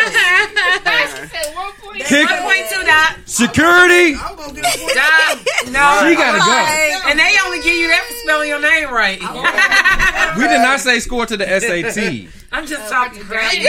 She 0.04 1.28
said 1.28 1.54
one 1.54 1.72
point. 1.80 2.04
Kick- 2.04 2.28
One 2.30 2.42
point 2.42 2.66
two, 2.70 2.82
Doc. 2.84 3.16
Security. 3.26 4.14
I'm 4.16 4.36
gonna 4.36 4.52
get 4.52 4.64
a 4.74 4.78
point. 4.78 4.94
Doc. 4.94 5.38
No. 5.72 6.08
She 6.08 6.14
gotta 6.14 6.38
go. 6.38 7.10
And 7.10 7.18
they 7.18 7.36
only 7.44 7.60
give 7.62 7.74
you 7.76 7.88
that 7.88 8.04
for 8.08 8.14
spelling 8.14 8.48
your 8.48 8.60
name 8.60 8.90
right. 8.92 9.20
We 10.38 10.46
did 10.48 10.60
not 10.60 10.80
say 10.80 11.00
score 11.00 11.26
to 11.26 11.36
the 11.36 11.46
SAT. 11.46 12.28
I'm 12.54 12.66
just 12.66 12.90
talking 12.90 13.22
crazy. 13.22 13.64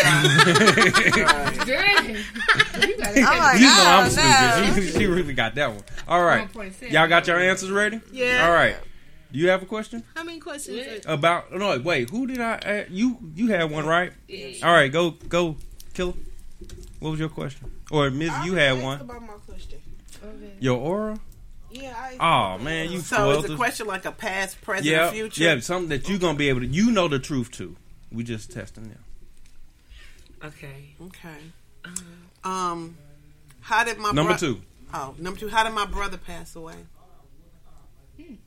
Dang. 1.65 2.17
You 2.85 2.97
gotta 2.97 3.21
I'm 3.21 3.37
like, 3.39 3.59
You 3.59 3.65
know 3.65 3.73
I 3.73 4.03
I'm 4.05 4.13
don't 4.15 4.73
stupid. 4.73 4.91
She, 4.93 4.99
she 4.99 5.05
really 5.07 5.33
got 5.33 5.55
that 5.55 5.71
one. 5.71 5.83
All 6.07 6.23
right, 6.23 6.51
1.7. 6.51 6.91
y'all 6.91 7.07
got 7.07 7.25
your 7.27 7.39
answers 7.39 7.71
ready? 7.71 7.99
Yeah. 8.11 8.45
All 8.45 8.53
right. 8.53 8.75
Do 9.31 9.39
you 9.39 9.49
have 9.49 9.63
a 9.63 9.65
question 9.65 10.03
How 10.15 10.23
many 10.23 10.39
questions? 10.39 11.03
about? 11.07 11.51
No, 11.53 11.79
wait. 11.79 12.09
Who 12.09 12.27
did 12.27 12.39
I? 12.39 12.53
Uh, 12.57 12.83
you 12.89 13.17
you 13.33 13.47
had 13.47 13.71
one 13.71 13.85
right? 13.85 14.11
Yeah. 14.27 14.65
All 14.67 14.73
right, 14.73 14.91
go 14.91 15.11
go, 15.11 15.55
killer. 15.93 16.13
What 16.99 17.11
was 17.11 17.19
your 17.19 17.29
question? 17.29 17.71
Or 17.91 18.09
Miss, 18.11 18.31
you 18.45 18.53
had 18.53 18.75
asked 18.77 18.83
one. 18.83 19.01
about 19.01 19.21
my 19.21 19.33
question. 19.45 19.79
Your 20.59 20.77
aura? 20.77 21.19
Yeah, 21.71 21.93
I. 21.97 22.17
Oh 22.57 22.63
man, 22.63 22.91
you 22.91 22.99
So 22.99 23.31
it's 23.39 23.49
a 23.49 23.55
question 23.55 23.87
like 23.87 24.05
a 24.05 24.11
past, 24.11 24.61
present, 24.61 24.85
Yeah, 24.85 25.09
or 25.09 25.11
future? 25.11 25.43
yeah, 25.43 25.59
something 25.59 25.89
that 25.89 26.07
you're 26.07 26.19
gonna 26.19 26.37
be 26.37 26.49
able 26.49 26.61
to. 26.61 26.67
You 26.67 26.91
know 26.91 27.07
the 27.07 27.19
truth 27.19 27.51
too. 27.51 27.75
We 28.15 28.23
just 28.23 28.51
testing 28.51 28.85
them. 28.89 29.03
Okay. 30.43 30.95
Okay. 31.01 31.37
Um, 32.43 32.97
how 33.61 33.83
did 33.83 33.97
my 33.97 34.11
brother 34.11 34.15
Number 34.15 34.29
bro- 34.31 34.37
two. 34.37 34.61
Oh, 34.93 35.15
number 35.19 35.39
two. 35.39 35.49
How 35.49 35.63
did 35.63 35.73
my 35.73 35.85
brother 35.85 36.17
pass 36.17 36.55
away? 36.55 36.75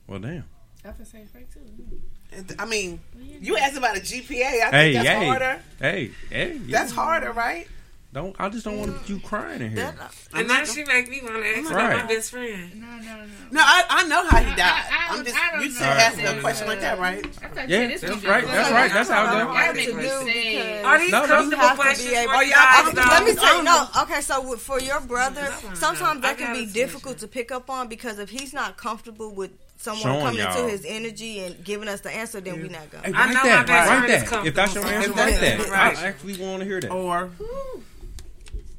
Well, 0.07 0.19
damn. 0.19 0.45
I 0.83 0.91
can 0.91 1.05
say 1.05 1.23
fake 1.31 1.47
too. 1.53 2.55
I 2.57 2.65
mean, 2.65 2.99
you 3.19 3.57
asked 3.57 3.77
about 3.77 3.97
a 3.97 3.99
GPA. 3.99 4.43
I 4.43 4.59
think 4.59 4.71
Hey, 4.71 4.93
that's 4.93 5.07
hey, 5.07 5.25
harder. 5.27 5.61
hey, 5.79 6.11
hey. 6.29 6.53
yeah. 6.65 6.79
That's 6.79 6.91
harder, 6.91 7.31
right? 7.31 7.67
Don't. 8.11 8.35
I 8.39 8.49
just 8.49 8.65
don't 8.65 8.79
want 8.79 9.07
you 9.07 9.19
crying 9.19 9.61
in 9.61 9.71
here. 9.73 9.93
Uh, 10.01 10.07
and 10.33 10.47
now 10.47 10.63
she 10.63 10.83
make 10.83 11.07
me 11.09 11.21
want 11.21 11.35
to 11.35 11.47
ask 11.47 11.69
about 11.69 11.75
Right. 11.75 11.97
my 11.97 12.07
best 12.07 12.31
friend. 12.31 12.73
No, 12.81 12.87
no, 12.87 13.03
no. 13.19 13.25
No, 13.51 13.61
I, 13.61 13.83
I 13.87 14.07
know 14.07 14.25
how 14.25 14.37
he 14.39 14.49
died. 14.55 14.59
I- 14.59 14.89
I 14.89 15.07
I'm 15.11 15.15
don't- 15.17 15.25
just 15.27 15.37
I 15.37 15.51
don't 15.51 15.61
you 15.61 15.67
know. 15.69 15.73
just 15.75 15.81
asking 15.83 16.25
a 16.25 16.41
question 16.41 16.67
like 16.67 16.81
that, 16.81 16.97
right? 16.97 17.23
I 17.23 17.47
thought 17.49 17.69
Yeah, 17.69 17.87
this 17.87 18.01
that's 18.01 18.15
was 18.15 18.25
right, 18.25 18.41
just- 18.41 18.53
that's 18.55 18.71
right, 18.71 18.91
that's 18.91 19.09
how 19.09 19.23
it 19.25 19.45
goes. 19.45 19.55
Hard 19.55 19.75
to 19.75 19.81
That 19.81 19.91
do 19.91 19.95
makes 19.95 20.09
sense. 20.09 20.85
Are 20.85 20.97
these 20.99 21.11
No, 21.11 21.21
that's- 21.21 21.29
comfortable 21.29 21.63
have 21.63 21.69
to 21.69 21.77
be 21.77 21.83
questions 21.83 22.13
able- 22.13 22.31
for 22.31 22.37
Oh, 22.37 22.41
you 22.41 22.49
yeah, 22.49 22.55
I- 22.57 22.83
guys, 22.83 22.93
let 22.95 23.07
Let 23.07 23.23
me 23.25 23.31
though? 23.33 23.41
say 23.43 23.61
no. 23.61 23.87
Okay, 24.01 24.21
so 24.21 24.41
with- 24.49 24.61
for 24.61 24.79
your 24.79 25.01
brother, 25.01 25.53
sometimes 25.75 26.21
that 26.23 26.37
can 26.39 26.53
be 26.55 26.65
difficult 26.65 27.19
to 27.19 27.27
pick 27.27 27.51
up 27.51 27.69
on 27.69 27.89
because 27.89 28.17
if 28.17 28.29
he's 28.31 28.53
not 28.53 28.75
comfortable 28.75 29.35
with 29.35 29.51
someone 29.77 30.01
Showing 30.01 30.21
coming 30.25 30.39
y'all. 30.39 30.57
into 30.57 30.67
his 30.71 30.83
energy 30.83 31.41
and 31.41 31.63
giving 31.63 31.87
us 31.87 32.01
the 32.01 32.09
answer, 32.09 32.41
then 32.41 32.59
we 32.59 32.69
not 32.69 32.89
going. 32.89 33.03
Hey, 33.03 33.13
I 33.13 33.25
write 33.27 33.33
know 33.35 33.43
my 33.43 33.49
that. 33.49 33.67
best 33.67 33.89
Write 33.89 33.99
friend 33.99 34.23
is 34.23 34.29
that. 34.31 34.45
If 34.47 34.55
that's 34.55 34.73
your 34.73 34.83
comfortable. 34.83 35.19
answer, 35.19 35.31
write 35.39 35.57
that. 35.59 35.69
Right. 35.69 35.97
I 35.99 36.07
actually 36.07 36.37
want 36.43 36.59
to 36.61 36.65
hear 36.65 36.81
that. 36.81 36.91
Or 36.91 37.29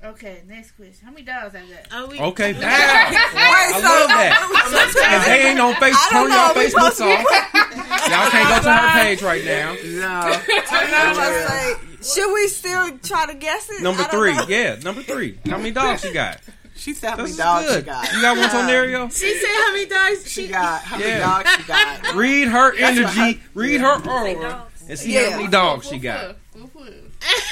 Okay, 0.02 0.42
next 0.48 0.70
question. 0.72 1.04
How 1.04 1.10
many 1.12 1.24
dollars 1.26 1.54
I 1.54 1.60
got? 1.60 1.92
Are 1.92 2.06
we? 2.08 2.18
Okay, 2.18 2.52
Wait, 2.54 2.62
I 2.64 3.80
love 3.84 4.08
that. 4.08 5.18
If 5.20 5.26
they 5.26 5.48
ain't 5.50 5.60
on 5.60 5.74
Facebook, 5.74 5.92
I 5.92 6.08
don't 6.10 6.22
turn 6.22 6.28
know, 6.30 6.36
y'all 6.36 6.54
we 6.54 6.60
Facebooks 6.64 6.70
supposed 6.70 6.98
to 6.98 7.04
be- 7.04 7.12
off. 7.12 8.08
Y'all 8.08 8.30
can't 8.30 8.48
go 8.48 8.62
to 8.62 8.72
her 8.72 8.90
page 9.02 9.22
right 9.22 9.44
now. 9.44 9.74
no. 9.84 10.40
I'm 10.70 11.14
gonna 11.14 11.86
should 12.02 12.32
we 12.32 12.48
still 12.48 12.96
try 13.00 13.26
to 13.26 13.34
guess 13.34 13.68
it? 13.68 13.82
Number 13.82 14.02
three, 14.04 14.34
know. 14.34 14.46
yeah, 14.48 14.76
number 14.82 15.02
three. 15.02 15.38
How 15.46 15.58
many 15.58 15.70
dogs 15.70 16.02
you 16.02 16.14
got? 16.14 16.40
She 16.74 16.94
said 16.94 17.10
how 17.10 17.16
many 17.16 17.26
This 17.26 17.32
is 17.32 17.36
dogs 17.36 17.74
she 17.76 17.82
got. 17.82 18.12
You 18.14 18.22
got 18.22 18.36
one, 18.38 18.44
um, 18.46 18.50
Tonario? 18.68 19.12
She 19.14 19.34
said 19.38 19.48
how 19.54 19.72
many 19.72 19.84
dogs 19.86 20.30
She 20.32 20.48
got 20.48 20.80
how 20.82 20.96
many 20.96 21.10
Yeah. 21.10 21.18
dogs 21.18 21.50
she 21.56 21.62
got. 21.64 22.14
Read 22.14 22.48
her 22.48 22.74
energy, 22.74 23.32
her- 23.34 23.40
read 23.52 23.80
her 23.82 24.08
aura, 24.08 24.66
and 24.88 24.98
see 24.98 25.12
how 25.12 25.30
many 25.36 25.48
dogs 25.48 25.88
she 25.90 25.98
got. 25.98 26.36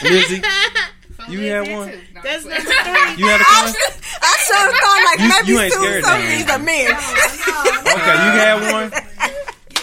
Lizzie, 0.03 0.40
you 1.31 1.41
had 1.41 1.70
one. 1.70 1.93
That's 2.22 2.45
number 2.45 2.61
three. 2.61 3.14
You 3.16 3.29
had 3.29 3.41
a 3.41 3.45
I, 3.47 3.62
one. 3.64 3.74
I 4.20 4.37
should 4.45 4.57
have 4.57 4.74
thought 4.74 5.03
like 5.05 5.18
You- 5.20 5.29
maybe 5.29 5.49
you 5.49 5.61
ain't 5.61 5.72
two 5.72 5.81
scared 5.81 6.05
some 6.05 6.16
of 6.16 6.22
then. 6.22 6.39
these 6.39 6.51
are 6.51 6.59
men. 6.59 6.91
Okay, 7.89 8.12
you 8.12 8.33
had 8.39 8.72
one. 8.72 8.93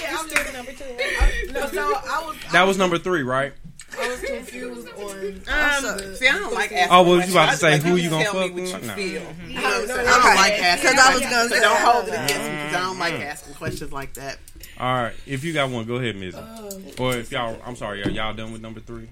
Yeah, 0.02 0.18
I'm 0.18 0.28
still 0.30 0.54
number 0.54 0.72
two. 0.74 1.52
No, 1.54 1.68
so 1.68 1.82
I 1.96 2.24
was 2.28 2.36
That 2.52 2.64
was 2.68 2.78
number 2.78 2.98
three, 2.98 3.24
right? 3.24 3.54
I 3.98 4.10
was 4.10 4.20
confused 4.20 4.90
on. 4.98 5.06
Um, 5.48 6.16
See, 6.16 6.28
I 6.28 6.38
don't 6.38 6.54
like 6.54 6.72
asking. 6.74 6.88
Oh, 6.92 7.04
what 7.04 7.18
was 7.18 7.28
you 7.28 7.32
about 7.34 7.52
to 7.52 7.58
say? 7.58 7.74
I 7.76 7.78
Who 7.78 7.94
like 7.94 8.04
you 8.04 8.10
gonna 8.10 8.24
tell 8.26 8.34
me 8.34 8.40
fuck 8.42 8.52
what 8.54 8.62
with? 8.62 8.82
you 8.82 8.88
No. 8.88 8.94
feel. 8.96 9.22
Mm-hmm. 9.22 9.50
You 9.52 9.56
know 9.56 9.62
what 9.62 9.90
I'm? 9.92 10.00
I 10.00 10.04
don't 10.04 10.36
like 10.36 10.52
asking. 10.62 10.90
'cause 10.92 11.00
I 11.00 11.14
was 11.14 11.22
gonna 11.22 11.32
so 11.44 11.48
say- 11.56 11.62
don't 11.62 11.80
hold 11.82 12.08
it 12.10 12.14
against 12.14 12.34
me 12.36 12.50
because 12.50 12.76
I 12.76 12.80
don't 12.82 13.00
like 13.00 13.14
asking 13.14 13.54
questions 13.54 13.92
like 13.94 14.14
that. 14.16 14.38
All 14.78 14.94
right, 14.94 15.14
if 15.26 15.46
you 15.46 15.54
got 15.54 15.70
one, 15.70 15.86
go 15.86 15.96
ahead, 15.96 16.16
Mizzy. 16.16 16.36
Um, 16.36 16.84
or 17.00 17.16
if 17.16 17.32
y'all, 17.32 17.58
I'm 17.66 17.78
sorry, 17.78 18.04
are 18.04 18.10
y'all 18.10 18.34
done 18.34 18.52
with 18.52 18.62
number 18.62 18.82
three? 18.82 19.08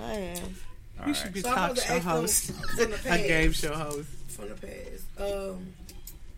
I 0.00 0.12
am. 0.12 0.54
All 1.00 1.08
You 1.08 1.14
should 1.14 1.32
be 1.32 1.40
So 1.40 1.50
I'm 1.50 1.74
talk 1.74 1.76
show 1.84 1.98
host. 2.00 2.52
from 2.52 2.90
the 2.90 2.98
A 3.12 3.18
game 3.28 3.52
show 3.52 3.74
host. 3.74 4.08
From 4.28 4.48
the 4.48 4.54
past. 4.54 5.04
Um, 5.20 5.72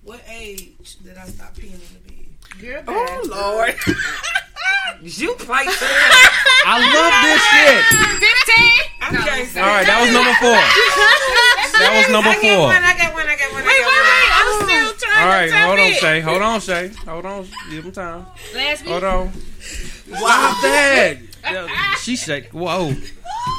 what 0.03 0.21
age 0.29 0.97
did 1.03 1.17
I 1.17 1.25
stop 1.27 1.55
peeing 1.55 1.75
in 1.75 1.81
the 1.81 2.13
bed? 2.13 2.27
Girl, 2.61 2.83
Oh 2.89 3.21
Lord. 3.29 3.75
You 5.03 5.35
play 5.35 5.65
I 6.67 6.77
love 6.93 7.15
this 7.25 7.41
shit. 7.49 7.85
Fifteen. 8.21 9.63
All 9.63 9.69
right, 9.71 9.87
that 9.87 9.99
was 10.03 10.13
number 10.13 10.35
four. 10.43 10.61
That 11.81 11.93
was 11.97 12.11
number 12.13 12.29
I 12.31 12.35
got 12.35 12.43
four. 12.43 12.67
one. 12.69 12.83
I 12.85 12.99
got 12.99 13.15
one. 13.15 13.27
I 13.27 13.37
got 13.37 13.53
one. 13.53 13.63
I 13.63 13.67
Wait, 13.67 13.81
got 13.81 13.89
wait, 13.89 13.97
one. 13.97 14.05
wait. 14.05 14.31
I'm 14.37 14.51
still 14.69 15.09
trying 15.09 15.23
All 15.23 15.29
right, 15.33 15.47
to 15.47 15.53
tap 15.53 15.67
hold 15.69 15.79
on, 15.81 15.87
in. 15.87 15.95
Shay. 15.95 16.21
Hold 16.21 16.43
on, 16.43 16.61
Shay. 16.61 16.89
Hold 17.07 17.25
on. 17.27 17.49
Give 17.71 17.85
him 17.85 17.93
time. 17.93 18.27
Last 18.55 18.83
week. 18.83 18.91
Hold 18.91 19.05
on. 19.05 19.33
Stop 19.63 20.63
that. 20.63 21.17
She 22.03 22.17
said, 22.17 22.53
"Whoa." 22.53 22.93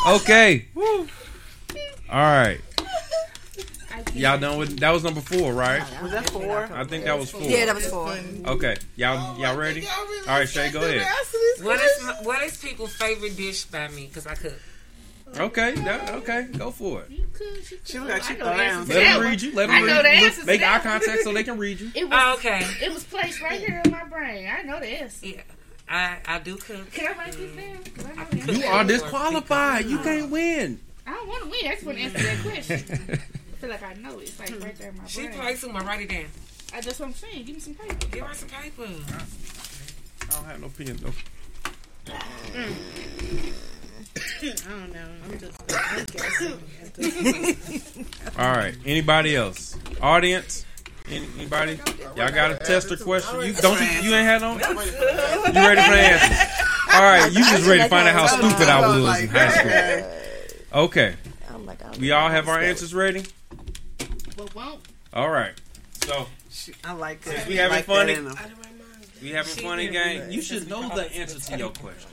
Okay. 0.07 0.65
All 0.75 1.05
right. 2.09 2.59
Y'all 4.13 4.37
done 4.37 4.57
with 4.57 4.79
that 4.79 4.89
was 4.91 5.03
number 5.03 5.21
four, 5.21 5.53
right? 5.53 5.81
Was 6.01 6.11
that 6.11 6.29
four? 6.29 6.69
I 6.73 6.83
think 6.83 7.05
that 7.05 7.17
was 7.17 7.31
four. 7.31 7.41
Yeah, 7.41 7.65
that 7.67 7.75
was 7.75 7.85
four. 7.87 8.09
Okay, 8.53 8.75
y'all 8.97 9.39
y'all 9.39 9.55
ready? 9.57 9.85
All 10.27 10.39
right, 10.39 10.49
Shay, 10.49 10.69
go 10.71 10.79
ahead. 10.81 11.07
What 11.61 11.79
is 11.79 12.03
my, 12.03 12.13
what 12.23 12.43
is 12.43 12.57
people's 12.57 12.93
favorite 12.93 13.37
dish 13.37 13.63
by 13.65 13.87
me? 13.89 14.07
Because 14.07 14.27
I 14.27 14.35
cook. 14.35 14.53
Okay, 15.37 15.75
that, 15.75 16.09
okay, 16.15 16.47
go 16.57 16.71
for 16.71 17.03
it. 17.03 17.11
She 17.85 17.99
look 17.99 18.09
like 18.09 18.23
she 18.23 18.33
I 18.33 18.37
know 18.37 18.43
throw 18.45 18.51
the 18.57 18.63
down. 18.63 18.87
Let 18.87 18.87
that 18.95 19.13
them 19.13 19.21
read 19.21 19.41
you. 19.41 19.55
Let 19.55 19.69
I 19.69 19.77
them 19.79 19.87
know 19.87 19.95
read 19.95 20.05
the 20.05 20.09
you. 20.19 20.25
answer 20.25 20.41
to 20.41 20.47
Make 20.47 20.61
eye 20.61 20.65
that. 20.79 20.83
contact 20.83 21.21
so 21.23 21.31
they 21.33 21.43
can 21.43 21.57
read 21.57 21.79
you. 21.79 21.91
It 21.95 22.09
was 22.09 22.13
Oh, 22.21 22.33
okay. 22.33 22.65
It 22.81 22.91
was 22.93 23.05
placed 23.05 23.41
right 23.41 23.59
here 23.61 23.81
in 23.85 23.91
my 23.91 24.03
brain. 24.05 24.49
I 24.51 24.63
know 24.63 24.81
this. 24.81 25.21
Yeah, 25.23 25.39
I 25.91 26.17
I 26.25 26.39
do 26.39 26.55
cook. 26.55 26.89
Can 26.91 27.13
I 27.13 27.17
write 27.17 27.33
this 27.33 27.51
mm. 27.51 27.57
down? 27.57 27.83
'Cause 27.83 28.05
I 28.05 28.09
know. 28.45 28.53
You 28.53 28.65
are 28.65 28.83
disqualified. 28.85 29.85
You 29.85 29.99
can't 29.99 30.31
win. 30.31 30.79
I 31.05 31.11
don't 31.11 31.27
want 31.27 31.43
to 31.43 31.49
win. 31.49 31.67
I 31.67 31.73
just 31.73 31.85
want 31.85 31.97
to 31.97 32.03
answer 32.03 32.17
that 32.19 32.41
question. 32.43 33.09
I 33.11 33.15
feel 33.57 33.69
like 33.69 33.83
I 33.83 33.93
know 33.95 34.19
it. 34.19 34.23
It's 34.23 34.39
like 34.39 34.49
right 34.63 34.77
there 34.77 34.89
in 34.89 34.97
my 34.97 35.05
She 35.07 35.27
brain. 35.27 35.39
plays 35.39 35.59
some. 35.59 35.75
I 35.75 35.83
write 35.83 36.01
it 36.01 36.09
down. 36.09 36.25
I 36.73 36.79
just 36.81 36.99
what 36.99 37.07
I'm 37.07 37.13
saying. 37.13 37.43
Give 37.45 37.55
me 37.55 37.61
some 37.61 37.75
paper. 37.75 38.07
Give 38.09 38.25
her 38.25 38.33
some 38.33 38.49
paper. 38.49 38.87
I 38.87 40.31
don't 40.33 40.45
have 40.45 40.59
no 40.61 40.69
pen 40.69 40.97
though. 41.01 41.13
I 44.43 44.53
don't 44.69 44.93
know. 44.93 45.07
I'm 45.25 45.39
just. 45.39 45.61
I'm 45.69 46.05
guessing. 46.05 46.59
All 48.39 48.51
right. 48.51 48.75
Anybody 48.85 49.35
else? 49.35 49.77
Audience? 50.01 50.65
Any- 51.09 51.27
Anybody? 51.37 51.79
Y'all 52.15 52.31
got 52.31 52.51
a 52.51 52.57
test 52.57 52.91
or 52.91 52.97
question? 52.97 53.41
You 53.41 53.53
don't 53.53 53.79
you, 53.79 54.09
you 54.09 54.15
ain't 54.15 54.25
had 54.27 54.41
no. 54.41 54.53
You 54.53 54.59
ready 54.59 55.81
for 55.81 55.91
the 55.91 56.01
answer? 56.01 56.63
All 56.93 57.01
right. 57.01 57.31
You 57.31 57.39
just 57.43 57.67
ready 57.67 57.81
to 57.83 57.89
find 57.89 58.07
out 58.07 58.13
how 58.13 58.27
stupid 58.27 58.67
I 58.69 58.81
was 58.87 59.21
in 59.21 59.27
high 59.29 59.49
school. 60.69 60.83
Okay. 60.83 61.15
We 61.99 62.11
all 62.11 62.29
have 62.29 62.47
our 62.47 62.59
answers 62.59 62.93
ready. 62.93 63.25
All 65.13 65.29
right. 65.29 65.53
So 66.05 66.27
I 66.83 66.93
like 66.93 67.21
that. 67.21 67.47
We 67.47 67.55
having 67.57 67.83
fun 67.83 68.07
we 69.21 69.29
having 69.29 69.63
fun 69.63 69.77
game. 69.77 70.31
You 70.31 70.41
should 70.41 70.69
know 70.69 70.87
the 70.95 71.11
answer 71.13 71.39
to 71.51 71.57
your 71.57 71.71
question. 71.71 72.09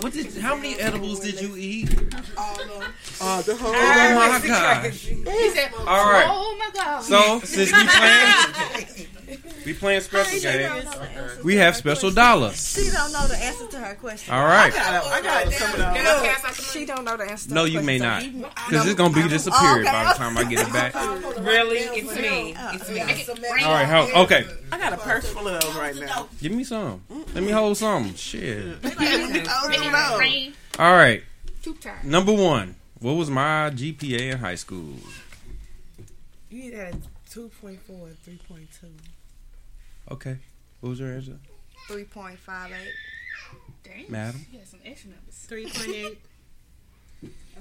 What 0.00 0.12
did? 0.12 0.34
How 0.38 0.54
many 0.56 0.78
edibles 0.78 1.20
did 1.20 1.40
you 1.40 1.56
eat? 1.56 1.88
Oh, 2.36 3.42
the 3.42 3.56
whole. 3.56 3.72
Oh 3.74 4.40
my 4.40 4.46
gosh! 4.46 5.06
He 5.06 5.50
said, 5.50 5.72
All 5.78 6.10
right. 6.10 6.26
Oh 6.28 6.56
my 6.58 6.70
God. 6.74 7.02
So 7.02 7.40
since 7.40 7.72
we 7.72 7.86
playing, 7.86 9.08
we 9.64 9.72
playing 9.72 10.00
special 10.02 10.40
game. 10.40 10.70
We 11.42 11.56
have 11.56 11.76
special 11.76 12.10
dollars. 12.10 12.74
She 12.74 12.90
don't 12.90 13.12
know 13.12 13.26
the 13.26 13.36
answer 13.36 13.66
to 13.66 13.78
her 13.78 13.94
question. 13.94 14.34
All 14.34 14.44
right. 14.44 14.72
I 14.74 15.20
got 15.22 15.52
some 15.52 15.70
of 15.70 15.76
those. 15.78 15.86
Can 15.86 16.06
I 16.06 16.26
pass 16.26 16.44
out 16.44 16.54
She 16.54 16.84
don't 16.84 17.04
know 17.04 17.16
the 17.16 17.30
answer. 17.30 17.48
To 17.48 17.54
No, 17.54 17.64
you 17.64 17.80
may 17.80 17.98
not, 17.98 18.22
because 18.68 18.86
it's 18.86 18.94
gonna 18.94 19.14
be 19.14 19.26
disappeared 19.28 19.82
okay. 19.86 19.92
by 19.92 20.04
the 20.04 20.18
time 20.18 20.36
I 20.36 20.44
get 20.44 20.66
it 20.66 20.72
back. 20.72 20.94
Really? 21.40 21.78
It's 21.78 22.14
me. 22.16 22.54
It's 22.56 22.90
me. 22.90 23.64
All 23.64 23.72
right. 23.72 23.86
How, 23.86 24.22
okay. 24.24 24.44
I 24.70 24.78
got 24.78 24.92
a 24.92 24.96
purse 24.96 25.28
full 25.30 25.48
of 25.48 25.62
those 25.62 25.74
right 25.76 25.96
now. 25.96 26.28
Give 26.40 26.52
me 26.52 26.64
some. 26.64 27.02
Let 27.34 27.44
me 27.44 27.50
hold 27.50 27.76
some. 27.76 28.14
Shit. 28.14 28.82
Oh, 29.32 29.90
no. 29.90 30.18
Rain. 30.18 30.52
All 30.78 30.92
right. 30.92 31.22
Number 32.02 32.32
one. 32.32 32.76
What 33.00 33.12
was 33.14 33.28
my 33.30 33.70
GPA 33.74 34.32
in 34.32 34.38
high 34.38 34.54
school? 34.54 34.94
You 36.50 36.72
had 36.76 36.94
2.4 37.30 37.78
or 37.90 38.08
3.2. 38.26 38.66
Okay. 40.10 40.38
What 40.80 40.90
was 40.90 41.00
your 41.00 41.12
answer, 41.12 41.38
Three 41.88 42.04
point 42.04 42.38
five 42.38 42.70
eight. 42.72 42.92
Damn. 43.82 44.10
madam? 44.10 44.46
You 44.52 44.58
had 44.58 44.68
some 44.68 44.80
extra 44.84 45.10
numbers. 45.10 45.46
3.8. 45.50 46.06
I 46.06 46.14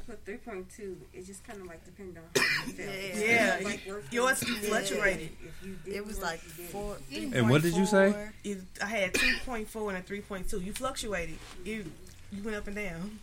put 0.08 0.26
3.2. 0.26 0.95
It 1.14 1.26
just 1.26 1.43
kind 1.45 1.60
of 1.62 1.68
like 1.68 1.84
depended 1.86 2.18
on 2.18 2.24
how 2.43 2.66
you 2.66 2.74
felt. 2.74 2.89
Yeah, 3.28 3.60
Like 3.64 3.82
working- 3.88 4.08
yours 4.12 4.43
fluctuated. 4.43 5.30
If 5.41 5.66
you 5.66 5.78
It 5.93 6.06
was 6.06 6.18
work, 6.18 6.26
like 6.26 6.39
four. 6.39 6.97
And 7.12 7.49
what 7.49 7.62
did 7.62 7.76
you 7.76 7.86
say? 7.86 8.12
3.4. 8.14 8.34
It, 8.43 8.58
I 8.82 8.86
had 8.86 9.14
2.4 9.14 9.89
and 9.89 9.97
a 9.97 10.01
3.2. 10.01 10.64
You 10.64 10.74
fluctuated. 10.74 11.36
You 11.64 11.86
you 12.32 12.41
went 12.43 12.58
up 12.58 12.68
and 12.68 12.76
down. 12.76 13.20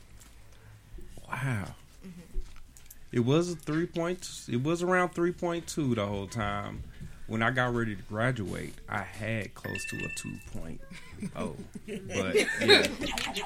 Wow. 1.28 1.74
Mm-hmm. 2.06 2.38
It 3.12 3.20
was 3.20 3.50
a 3.52 3.56
three 3.56 3.86
point. 3.86 4.28
It 4.48 4.62
was 4.62 4.82
around 4.82 5.10
three 5.10 5.32
point 5.32 5.66
two 5.66 5.94
the 5.94 6.06
whole 6.06 6.26
time. 6.26 6.82
When 7.26 7.42
I 7.42 7.50
got 7.50 7.74
ready 7.74 7.94
to 7.94 8.02
graduate, 8.02 8.74
I 8.88 9.02
had 9.02 9.54
close 9.54 9.84
to 9.90 9.96
a 10.04 10.08
two 10.16 10.36
point 10.52 10.80
oh. 11.36 11.56
But 11.86 12.34
yeah. 12.36 12.86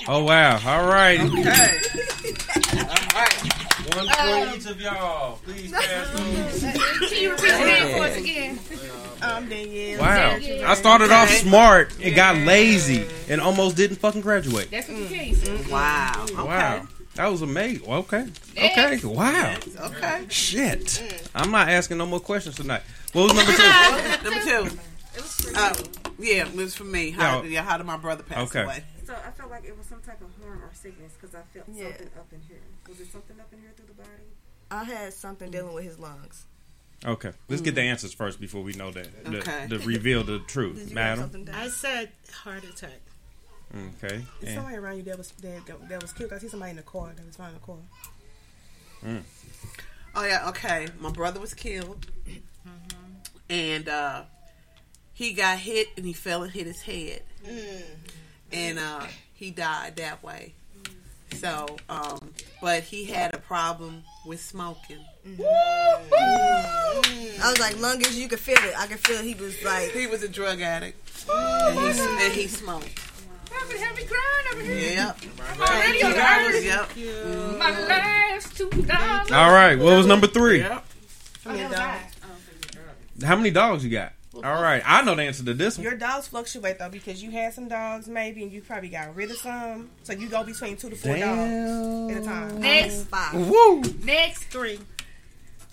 Oh 0.07 0.25
wow! 0.25 0.61
All 0.66 0.87
right. 0.87 1.18
Okay. 1.18 1.81
One 3.95 4.09
for 4.09 4.57
each 4.57 4.66
of 4.66 4.81
y'all. 4.81 5.39
Please 5.45 5.72
pass 5.72 6.11
those. 6.11 6.62
Can 7.11 7.22
you 7.22 7.31
repeat 7.31 7.49
your 7.49 7.66
name 7.66 7.97
for 7.97 8.05
us 8.05 8.16
again? 8.16 8.59
Um, 9.22 9.49
Danielle. 9.49 10.01
Wow. 10.01 10.37
I 10.66 10.75
started 10.75 11.11
off 11.11 11.31
smart 11.31 11.95
and 12.03 12.14
got 12.14 12.37
lazy 12.39 13.07
and 13.29 13.41
almost 13.41 13.77
didn't 13.77 13.97
fucking 13.97 14.20
graduate. 14.20 14.70
That's 14.70 14.89
what 14.89 15.09
the 15.09 15.14
case. 15.14 15.70
Wow. 15.70 16.25
Okay. 16.25 16.35
Wow. 16.35 16.87
That 17.14 17.29
was 17.29 17.43
amazing. 17.43 17.89
Okay. 17.89 18.27
Okay. 18.57 19.01
Wow. 19.05 19.57
Okay. 19.81 20.27
Shit. 20.29 21.03
I'm 21.35 21.51
not 21.51 21.68
asking 21.68 21.99
no 21.99 22.07
more 22.07 22.20
questions 22.20 22.57
tonight. 22.57 22.83
What 23.12 23.33
was 23.33 23.37
number 23.37 23.53
two? 23.53 24.31
Number 24.31 24.68
two. 24.68 24.79
Uh, 25.57 25.75
yeah, 26.18 26.46
it 26.46 26.54
was 26.54 26.74
for 26.74 26.84
me. 26.84 27.10
How, 27.10 27.42
No. 27.42 27.48
yeah, 27.48 27.62
how 27.62 27.76
did 27.76 27.86
my 27.86 27.96
brother 27.96 28.22
pass 28.22 28.48
Okay. 28.48 28.62
away? 28.62 28.84
So 29.06 29.14
I 29.14 29.30
felt 29.32 29.50
like 29.50 29.64
it 29.64 29.76
was 29.76 29.86
some 29.86 30.00
type 30.00 30.20
of 30.20 30.28
harm 30.42 30.62
or 30.62 30.70
sickness 30.72 31.12
because 31.20 31.34
I 31.34 31.42
felt 31.52 31.66
Yeah. 31.72 31.88
something 31.88 32.10
up 32.18 32.32
in 32.32 32.40
here. 32.40 32.62
Was 32.88 33.00
it 33.00 33.12
something 33.12 33.38
up 33.38 33.52
in 33.52 33.60
here 33.60 33.70
through 33.76 33.86
the 33.86 33.94
body? 33.94 34.10
I 34.70 34.84
had 34.84 35.12
something 35.12 35.50
dealing 35.50 35.74
with 35.74 35.84
his 35.84 35.98
lungs. 35.98 36.46
Okay. 37.04 37.32
Let's 37.48 37.60
get 37.60 37.74
the 37.74 37.82
mm. 37.82 37.90
answers 37.90 38.14
first 38.14 38.40
before 38.40 38.62
we 38.62 38.72
know 38.72 38.90
that. 38.90 39.24
The, 39.24 39.38
Okay. 39.38 39.66
the 39.68 39.78
reveal 39.80 40.24
the 40.24 40.38
truth. 40.38 40.76
Did 40.76 40.90
you 40.90 40.96
have 40.96 41.32
Madam. 41.32 41.54
I 41.54 41.68
said 41.68 42.12
heart 42.32 42.64
attack. 42.64 43.00
Okay. 44.02 44.16
Is 44.16 44.48
And- 44.48 44.54
somebody 44.54 44.76
around 44.76 44.96
you 44.98 45.02
that 45.04 45.18
was 45.18 45.30
that, 45.42 45.88
that 45.88 46.00
was 46.02 46.12
killed? 46.12 46.32
I 46.32 46.38
see 46.38 46.48
somebody 46.48 46.70
in 46.70 46.76
the 46.76 46.82
car 46.82 47.12
that 47.14 47.26
was 47.26 47.36
found 47.36 47.54
in 47.54 47.60
the 47.60 47.66
car. 47.66 47.76
Mm. 49.04 49.22
Oh 50.16 50.24
yeah, 50.24 50.48
okay. 50.48 50.88
My 50.98 51.10
brother 51.10 51.40
was 51.40 51.54
killed, 51.54 52.06
mm-hmm. 52.26 52.72
and 53.50 53.88
uh, 53.88 54.22
he 55.14 55.32
got 55.32 55.58
hit 55.58 55.88
and 55.96 56.04
he 56.04 56.12
fell 56.12 56.42
and 56.42 56.52
hit 56.52 56.66
his 56.66 56.82
head, 56.82 57.22
and 58.52 58.78
uh, 58.78 59.06
he 59.32 59.50
died 59.50 59.96
that 59.96 60.22
way. 60.22 60.54
So, 61.34 61.76
um, 61.88 62.32
but 62.60 62.82
he 62.82 63.06
had 63.06 63.34
a 63.34 63.38
problem 63.38 64.02
with 64.26 64.40
smoking. 64.40 64.98
I 65.38 66.00
was 67.50 67.58
like, 67.58 67.76
lungus, 67.76 68.14
you 68.14 68.28
could 68.28 68.38
feel 68.38 68.58
it. 68.58 68.74
I 68.78 68.86
could 68.86 69.00
feel 69.00 69.22
he 69.22 69.34
was 69.34 69.62
like, 69.64 69.90
He 69.90 70.06
was 70.06 70.22
a 70.22 70.28
drug 70.28 70.60
addict, 70.60 71.28
and 71.30 71.78
he, 71.78 72.00
and 72.00 72.32
he 72.32 72.46
smoked. 72.46 73.00
Have 73.50 73.68
me, 73.68 73.78
have 73.78 73.94
crying 73.94 74.46
over 74.52 74.62
here. 74.62 74.92
Yep. 74.94 75.18
I'm 75.52 75.60
already 75.60 76.02
on 76.02 76.12
the. 76.52 76.62
Yep. 76.64 77.58
My 77.58 77.70
last 77.86 78.56
two 78.56 78.68
dollars. 78.70 79.30
All 79.30 79.52
right. 79.52 79.78
What 79.78 79.96
was 79.96 80.06
number 80.06 80.26
three? 80.26 80.58
Yep. 80.58 80.84
Oh, 81.46 81.56
that 81.56 81.70
was 81.70 81.78
mine. 81.78 83.28
How 83.28 83.36
many 83.36 83.50
dogs 83.50 83.84
you 83.84 83.90
got? 83.90 84.12
All 84.43 84.62
right. 84.62 84.82
I 84.85 85.03
know 85.03 85.14
the 85.14 85.22
answer 85.22 85.45
to 85.45 85.55
this 85.55 85.78
one. 85.78 85.85
Your 85.85 85.97
dogs 85.97 86.28
fluctuate 86.28 86.78
though 86.78 86.89
because 86.89 87.22
you 87.22 87.30
had 87.30 87.55
some 87.55 87.68
dogs 87.68 88.09
maybe 88.09 88.43
and 88.43 88.53
you 88.53 88.61
probably 88.62 88.89
got 88.89 89.14
rid 89.14 89.30
of 89.30 89.37
some. 89.37 89.91
So 90.03 90.12
you 90.12 90.28
go 90.28 90.45
between 90.45 90.76
two 90.76 90.91
to 90.91 90.97
four 90.97 91.16
dogs 91.16 92.11
at 92.11 92.22
a 92.22 92.24
time. 92.24 92.61
Next. 92.61 93.03
five. 93.05 93.35
Woo. 93.35 93.82
Next. 94.03 94.45
Three. 94.45 94.78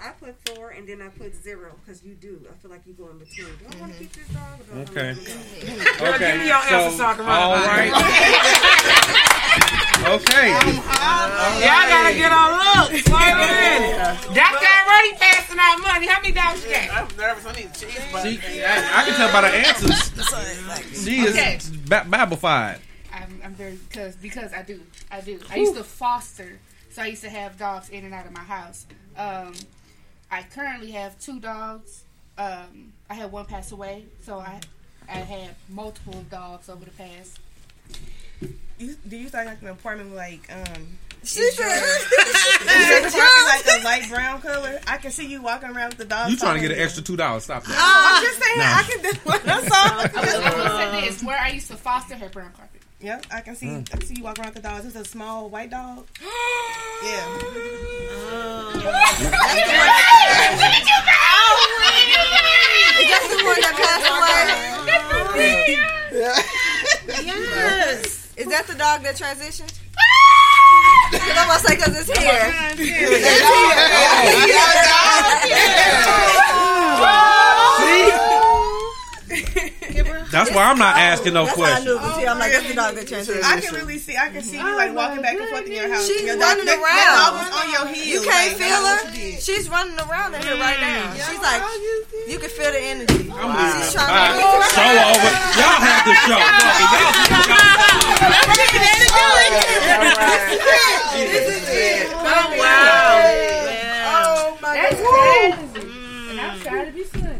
I 0.03 0.09
put 0.11 0.35
four 0.49 0.69
and 0.71 0.87
then 0.87 1.01
I 1.01 1.09
put 1.09 1.35
zero 1.35 1.75
because 1.85 2.03
you 2.03 2.15
do. 2.15 2.41
I 2.49 2.53
feel 2.61 2.71
like 2.71 2.81
you 2.87 2.93
go 2.93 3.09
in 3.09 3.19
between. 3.19 3.45
Do 3.47 3.65
I 3.77 3.79
want 3.81 3.93
to 3.93 3.99
keep 3.99 4.11
this 4.13 4.27
dog? 4.29 4.59
Or 4.59 4.63
do 4.63 4.71
I 4.71 4.75
wanna 4.77 4.89
Okay. 4.91 5.13
let 5.13 5.17
him 5.17 5.97
go? 5.99 6.05
Okay. 6.15 6.31
give 6.31 6.39
me 6.41 6.47
your 6.47 6.55
answer 6.57 6.97
so 6.97 7.05
I 7.05 7.13
can 7.13 7.25
run 7.25 7.39
all 7.39 7.55
it 7.55 7.65
back. 7.65 9.27
Okay. 10.01 10.49
Y'all 11.61 11.85
gotta 11.87 12.13
get 12.15 12.31
on 12.31 12.51
look. 12.57 12.91
Wait 12.91 13.05
a 13.05 13.35
minute. 13.37 13.95
Doctor 14.33 14.65
already 14.87 15.13
passing 15.19 15.57
out 15.59 15.77
money. 15.79 16.07
How 16.07 16.19
many 16.21 16.33
dollars 16.33 16.63
you 16.65 16.71
got? 16.71 16.89
I'm 17.11 17.17
nervous. 17.17 17.45
I 17.45 17.51
need 17.53 17.73
cheese. 17.75 17.91
She, 18.23 18.63
I, 18.63 19.01
I 19.01 19.05
can 19.05 19.13
tell 19.15 19.31
by 19.31 19.41
the 19.41 19.47
answers. 19.55 20.11
She 21.05 21.19
is 21.21 21.35
Okay. 21.35 21.59
ba- 21.87 22.05
Bible-fied. 22.09 22.79
I'm, 23.13 23.41
I'm 23.43 23.53
very 23.53 23.75
because 23.89 24.15
because 24.15 24.53
I 24.53 24.63
do 24.63 24.81
I 25.11 25.21
do. 25.21 25.39
I 25.51 25.57
used 25.57 25.75
to 25.75 25.83
foster, 25.83 26.59
so 26.89 27.01
I 27.03 27.07
used 27.07 27.21
to 27.23 27.29
have 27.29 27.57
dogs 27.59 27.89
in 27.89 28.03
and 28.05 28.13
out 28.13 28.25
of 28.25 28.31
my 28.33 28.41
house. 28.43 28.87
Um, 29.17 29.53
I 30.31 30.43
currently 30.43 30.91
have 30.91 31.19
two 31.19 31.39
dogs. 31.39 32.03
Um, 32.37 32.93
I 33.09 33.13
had 33.15 33.31
one 33.31 33.45
pass 33.45 33.71
away, 33.71 34.05
so 34.21 34.39
I 34.39 34.59
I 35.09 35.17
had 35.17 35.55
multiple 35.69 36.23
dogs 36.31 36.69
over 36.69 36.85
the 36.85 36.91
past. 36.91 37.39
You, 38.79 38.95
do 39.07 39.17
you 39.17 39.27
start 39.27 39.45
like 39.47 39.61
an 39.61 39.67
apartment 39.67 40.15
like 40.15 40.49
um? 40.51 40.87
She 41.23 41.39
is 41.41 41.55
said- 41.55 41.67
your- 41.67 43.05
is 43.05 43.13
your 43.13 43.23
like 43.45 43.65
a 43.67 43.83
light 43.83 44.09
brown 44.09 44.41
color? 44.41 44.79
I 44.87 44.97
can 44.97 45.11
see 45.11 45.27
you 45.27 45.41
walking 45.43 45.69
around 45.69 45.89
with 45.89 45.97
the 45.99 46.05
dog. 46.05 46.31
You 46.31 46.37
trying 46.37 46.55
to 46.55 46.61
get 46.67 46.71
an 46.75 46.81
extra 46.83 47.03
two 47.03 47.15
dollars? 47.15 47.43
Stop 47.43 47.63
that. 47.65 47.75
Oh, 47.77 48.15
I'm 48.15 48.23
just 48.23 48.41
saying 48.41 48.57
No. 48.57 48.65
I 48.65 48.83
can 48.83 49.01
do 49.03 49.19
what 49.29 49.47
I 49.47 49.67
saw. 49.67 50.19
I 50.19 50.25
was, 50.25 50.35
I 50.35 50.63
was 50.63 51.01
say 51.01 51.09
this 51.09 51.23
where 51.23 51.37
I 51.39 51.49
used 51.49 51.67
to 51.69 51.77
foster 51.77 52.15
her 52.15 52.29
brown 52.29 52.51
carpet. 52.53 52.80
Yep, 53.01 53.25
I 53.31 53.41
can 53.41 53.55
see. 53.55 53.65
Mm. 53.65 53.89
I 53.91 53.97
can 53.97 54.05
see 54.05 54.13
you 54.17 54.23
walking 54.23 54.43
around 54.43 54.53
with 54.53 54.61
the 54.61 54.69
dogs. 54.69 54.85
It's 54.85 54.95
a 54.95 55.03
small 55.03 55.49
white 55.49 55.71
dog. 55.71 56.05
yeah. 56.21 57.25
Is 63.01 63.09
that 63.09 63.25
the 63.27 63.37
one 63.43 63.59
that 63.61 63.73
passed 63.81 64.05
away? 64.05 65.77
Yes. 67.25 68.33
Is 68.37 68.47
that 68.47 68.67
the 68.67 68.75
dog 68.75 69.01
that 69.01 69.15
transitioned? 69.15 69.73
Cause 71.11 71.21
I'm 71.21 71.45
about 71.45 71.59
to 71.59 71.67
say 71.67 71.75
because 71.75 71.99
it's 71.99 72.19
here. 72.19 72.53
That's 80.31 80.49
why 80.55 80.63
I'm 80.71 80.79
not 80.79 80.95
asking 80.95 81.33
no 81.33 81.43
oh, 81.43 81.45
That's 81.45 81.57
how 81.57 81.63
I 81.63 81.67
questions. 81.67 81.85
knew 81.85 81.95
it 81.95 82.01
was 82.01 82.15
here. 82.17 82.29
I'm 82.29 82.39
like, 82.39 82.51
that's 82.51 82.67
the 82.67 82.73
dog 82.73 82.95
that 82.95 83.05
transitioned. 83.05 83.43
I 83.43 83.59
can 83.59 83.75
really 83.75 83.97
see. 83.99 84.15
I 84.15 84.29
can 84.29 84.41
see 84.41 84.57
you 84.57 84.75
like 84.75 84.95
walking 84.95 85.21
back 85.21 85.35
and 85.37 85.49
forth 85.49 85.67
in 85.67 85.73
your 85.73 85.91
house. 85.91 86.07
She's 86.07 86.23
your 86.23 86.37
running 86.39 86.65
dog, 86.65 86.79
that- 86.79 86.79
around. 86.79 86.95
That 86.95 87.19
dog 87.19 87.35
was 87.35 87.51
on 87.51 87.67
your 87.71 87.85
heels. 87.91 88.07
You 88.07 88.21
can't 88.23 88.47
like, 88.47 88.63
feel 88.63 88.79
her. 88.79 88.95
what 88.95 89.11
you 89.11 89.35
did. 89.35 89.43
She's 89.43 89.67
running 89.69 89.99
around 89.99 90.33
in 90.35 90.41
here 90.41 90.55
right 90.55 90.79
mm, 90.79 90.87
now. 90.87 91.13
She's 91.19 91.41
like, 91.43 91.61
you 92.31 92.39
can 92.39 92.47
feel 92.49 92.71
the 92.71 92.79
energy. 92.79 93.27
She's 93.27 93.31
All 93.31 93.51
trying 93.91 94.39
right, 94.39 94.39
to. 94.39 94.71
show 94.71 94.87
over. 94.87 95.31
Y'all 95.59 95.83
have 95.83 96.07
the 96.07 96.15
show. 96.23 96.39
Fuck 98.21 98.55
it. 98.55 98.87
Y'all 99.11 99.51
Oh 102.23 102.55
wow. 102.55 103.19
Oh 104.07 104.57
my 104.61 104.75
god. 104.75 104.95
That's 104.95 105.01
crazy. 105.03 105.87
And 106.31 106.39
I'm 106.39 106.55
trying 106.61 106.85
to 106.87 106.91
be 106.93 107.03
funny. 107.03 107.39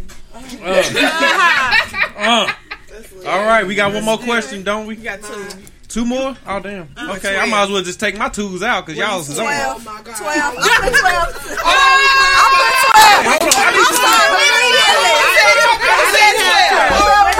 Uh, 0.63 0.83
uh. 2.17 2.53
All 3.25 3.45
right, 3.45 3.65
we 3.65 3.75
got 3.75 3.93
one 3.93 4.03
more 4.03 4.17
question, 4.17 4.63
don't 4.63 4.87
we? 4.87 4.95
You 4.97 5.03
got 5.03 5.21
two. 5.23 5.45
Two 5.87 6.05
more? 6.05 6.37
Oh 6.47 6.59
damn. 6.59 6.87
Okay, 6.97 7.37
I 7.37 7.45
might 7.47 7.63
as 7.63 7.69
well 7.69 7.83
just 7.83 7.99
take 7.99 8.17
my 8.17 8.29
twos 8.29 8.63
out 8.63 8.85
because 8.85 8.97
y'all 8.97 9.19
is 9.19 9.29
on. 9.37 9.45
Twelve. 9.45 9.83
Twelve. 9.83 10.07
I 10.07 10.79
put 10.81 10.93
twelve. 10.95 11.35
I 11.35 12.47
put 12.47 12.71
twelve. 12.79 13.27
Hold 13.27 13.43
on, 13.43 13.51
I 13.59 13.75
need 13.75 13.83
I'm 13.83 13.99
sorry. 13.99 14.39
I 15.83 16.07
said 16.15 16.39
twelve. 16.39 17.31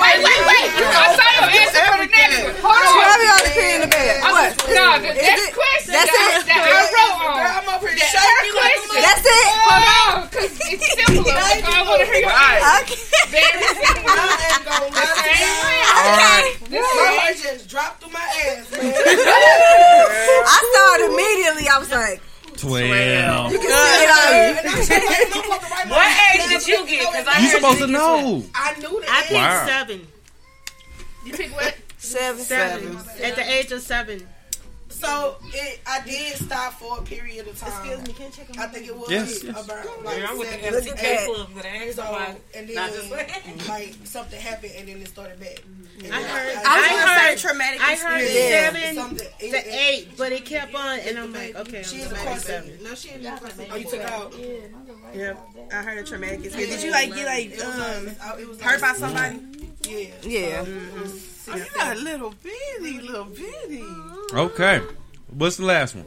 Wait, 0.00 0.22
wait, 0.22 0.42
wait. 0.46 0.70
I 0.80 1.18
saw 1.18 1.26
your 1.34 1.50
answer 1.50 1.82
for 1.90 1.98
the 1.98 2.06
next 2.14 2.46
one. 2.46 2.54
Hold 2.62 2.78
on. 2.78 2.94
Twelve 2.94 3.20
y'all 3.26 3.42
to 3.42 3.50
pee 3.50 3.74
in 3.74 3.80
the 3.82 3.90
bed. 3.90 4.22
What? 4.22 4.54
No, 4.80 4.96
the 4.96 5.12
Is 5.12 5.20
next 5.20 5.44
it- 5.44 5.52
question 5.52 5.92
That's 5.92 6.08
that, 6.08 6.40
it? 6.40 6.46
that 6.48 6.64
I 6.64 6.80
wrote 6.88 7.20
on. 7.20 7.36
I'm 7.36 7.68
up 7.68 7.80
here 7.84 7.92
That 7.92 8.08
shaking 8.16 8.56
like 8.56 8.80
question. 8.80 9.04
That's 9.04 9.26
it? 9.28 9.46
Hold 9.60 9.84
on, 9.92 10.16
because 10.24 10.52
it's 10.72 10.88
simpler. 10.96 11.36
I 11.36 11.84
want 11.84 12.00
to 12.00 12.06
hear 12.08 12.24
your 12.24 12.32
answer. 12.32 12.80
Okay. 12.80 12.96
Very 13.28 13.60
simple. 13.76 14.08
I 14.16 14.40
ain't 14.40 14.64
gonna 14.64 14.88
lie 14.88 15.20
to 15.20 15.32
you. 15.36 15.52
All 16.00 16.16
right. 16.16 16.54
This 16.70 16.80
My 16.80 17.36
just 17.36 17.68
dropped 17.68 18.00
through 18.00 18.12
my 18.16 18.24
ass, 18.24 18.64
man. 18.72 18.80
I 20.48 20.56
started 20.72 21.12
immediately. 21.12 21.68
I 21.68 21.76
was 21.78 21.90
like, 21.90 22.18
Twelve. 22.56 23.52
you 23.52 23.58
can 23.58 23.68
see 23.68 24.00
it 24.00 24.10
on 24.10 24.32
you. 24.32 24.58
And 24.60 24.68
I 24.68 24.80
said, 24.80 25.02
I 25.02 25.04
ain't 25.20 25.32
supposed 25.32 25.60
to 25.60 25.68
write 25.70 25.88
my 25.88 25.96
What 25.96 26.08
age 26.34 26.48
did 26.48 26.66
you 26.68 26.86
get? 26.86 27.12
Because 27.12 27.26
I 27.28 27.38
You 27.40 27.48
heard 27.48 27.56
supposed 27.60 27.78
to 27.80 27.86
know. 27.86 28.44
I 28.54 28.74
knew 28.80 29.00
that. 29.00 29.08
I 29.10 29.20
picked 29.22 29.32
Wow. 29.34 29.66
seven. 29.66 30.06
You 31.26 31.32
pick 31.32 31.50
what? 31.54 31.76
Seven. 31.98 32.42
Seven. 32.44 32.96
At 33.22 33.36
the 33.36 33.44
age 33.50 33.72
of 33.72 33.82
seven. 33.82 34.26
So 35.00 35.36
it, 35.54 35.80
I 35.86 36.00
did 36.04 36.34
stop 36.36 36.74
for 36.74 36.98
a 36.98 37.02
period 37.02 37.46
of 37.48 37.58
time. 37.58 37.70
Excuse 37.70 38.06
me, 38.08 38.12
can 38.14 38.26
you 38.26 38.32
check 38.32 38.50
on 38.50 38.58
I 38.58 38.66
think 38.66 38.86
it 38.86 38.96
was 38.96 39.10
Yes, 39.10 39.42
yes. 39.44 39.64
about 39.64 40.04
like 40.04 40.18
Yeah, 40.18 40.26
I'm 40.28 40.38
with 40.38 40.50
the 40.50 40.58
seven. 40.60 40.74
Look. 40.74 40.98
FTK 40.98 41.26
club 41.26 41.48
for 41.48 41.62
that. 41.62 41.94
So, 41.94 42.34
and 42.58 42.74
Not 42.74 42.90
just 42.92 43.10
then 43.10 43.58
like 43.68 43.94
something 44.04 44.40
happened 44.40 44.72
and 44.76 44.88
then 44.88 44.96
it 44.98 45.08
started 45.08 45.40
back. 45.40 45.58
And 46.04 46.14
I 46.14 46.22
heard. 46.22 46.56
I 46.56 46.58
was 46.58 46.66
I 46.66 46.88
gonna 46.90 47.20
heard. 47.28 47.38
traumatic 47.38 47.80
I 47.82 47.94
heard 47.96 48.20
experience. 48.20 48.34
Yeah. 48.50 48.70
seven 48.72 48.94
Something- 48.96 49.28
it- 49.40 49.50
to 49.50 49.74
eight, 49.74 50.08
but 50.16 50.32
it 50.32 50.44
kept 50.46 50.74
on, 50.74 50.98
and 51.00 51.18
I'm 51.18 51.32
like, 51.32 51.54
okay, 51.56 51.82
She 51.82 51.96
I'm 51.96 52.02
is 52.06 52.12
a 52.12 52.14
going 52.14 52.38
seven. 52.38 52.68
seven. 52.70 52.84
No, 52.84 52.94
she 52.94 53.08
ain't 53.10 53.26
a 53.26 53.30
car 53.30 53.50
seven. 53.50 53.66
Oh, 53.70 53.76
you 53.76 53.84
took 53.90 54.00
out. 54.00 54.34
Yeah, 55.14 55.34
I 55.72 55.82
heard 55.82 55.98
a 55.98 56.02
traumatic 56.04 56.44
experience. 56.44 56.76
Did 56.76 56.84
you 56.84 56.90
like 56.92 57.14
get 57.14 57.26
like 57.26 57.46
It 57.52 57.56
was 57.66 57.74
um 57.74 58.06
like, 58.06 58.40
it 58.40 58.48
was 58.48 58.60
hurt 58.60 58.80
by 58.80 58.88
like- 58.88 58.96
somebody? 58.96 59.40
Yeah. 59.82 60.06
Yeah. 60.22 60.64
Oh, 61.48 61.56
you 61.56 61.64
got 61.74 61.96
a 61.96 62.00
little 62.00 62.34
bitty, 62.42 63.00
little 63.00 63.24
bitty. 63.24 63.82
Okay. 64.32 64.80
What's 65.32 65.56
the 65.56 65.64
last 65.64 65.94
one? 65.94 66.06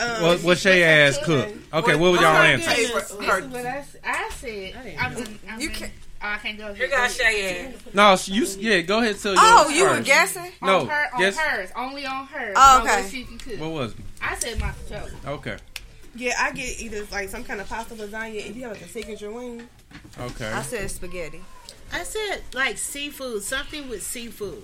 Um, 0.00 0.22
What, 0.22 0.42
what's 0.42 0.60
Shay 0.62 0.82
ass 0.82 1.18
cook? 1.24 1.48
Okay, 1.72 1.94
what 1.94 2.12
was 2.12 2.20
y'all 2.20 2.36
answer? 2.36 2.70
This 2.70 2.90
is 2.90 3.18
what 3.20 3.66
I, 3.66 3.76
s- 3.78 3.96
I 4.02 4.30
said. 4.30 4.96
I'm, 4.98 5.38
I'm 5.48 5.60
You 5.60 5.68
can't- 5.70 5.92
oh, 6.22 6.26
I 6.26 6.36
can't 6.38 6.58
go. 6.58 6.72
Here 6.74 6.88
got 6.88 7.10
Shay 7.10 7.66
ass. 7.66 7.74
No, 7.94 8.16
you. 8.34 8.46
Yeah, 8.58 8.80
go 8.80 9.00
ahead. 9.00 9.18
Tell 9.18 9.34
Oh, 9.36 9.68
yours 9.68 9.76
you 9.78 9.84
were 9.84 10.00
guessing? 10.00 10.52
No, 10.62 10.80
on, 10.80 10.88
her, 10.88 11.06
on 11.14 11.20
guess- 11.20 11.36
hers, 11.36 11.70
only 11.76 12.06
on 12.06 12.26
hers. 12.26 12.54
Oh, 12.56 12.76
on 12.80 12.82
okay. 12.86 13.02
What 13.02 13.10
she 13.10 13.24
can 13.24 13.38
cook. 13.38 13.60
What 13.60 13.70
was 13.72 13.92
it? 13.92 13.98
I 14.22 14.34
said 14.36 14.58
my 14.58 14.72
control. 14.88 15.08
Okay. 15.36 15.56
Yeah, 16.14 16.32
I 16.38 16.50
get 16.52 16.80
either 16.80 17.06
like 17.12 17.28
some 17.28 17.44
kind 17.44 17.60
of 17.60 17.68
pasta 17.68 17.94
lasagna 17.94 18.36
if 18.36 18.56
you 18.56 18.62
have 18.62 18.72
like 18.72 18.80
a 18.82 18.88
signature 18.88 19.30
wing. 19.30 19.68
Okay. 20.18 20.50
I 20.50 20.62
said 20.62 20.90
spaghetti. 20.90 21.42
I 21.92 22.02
said 22.02 22.42
like 22.54 22.78
seafood, 22.78 23.42
something 23.42 23.88
with 23.88 24.02
seafood. 24.02 24.62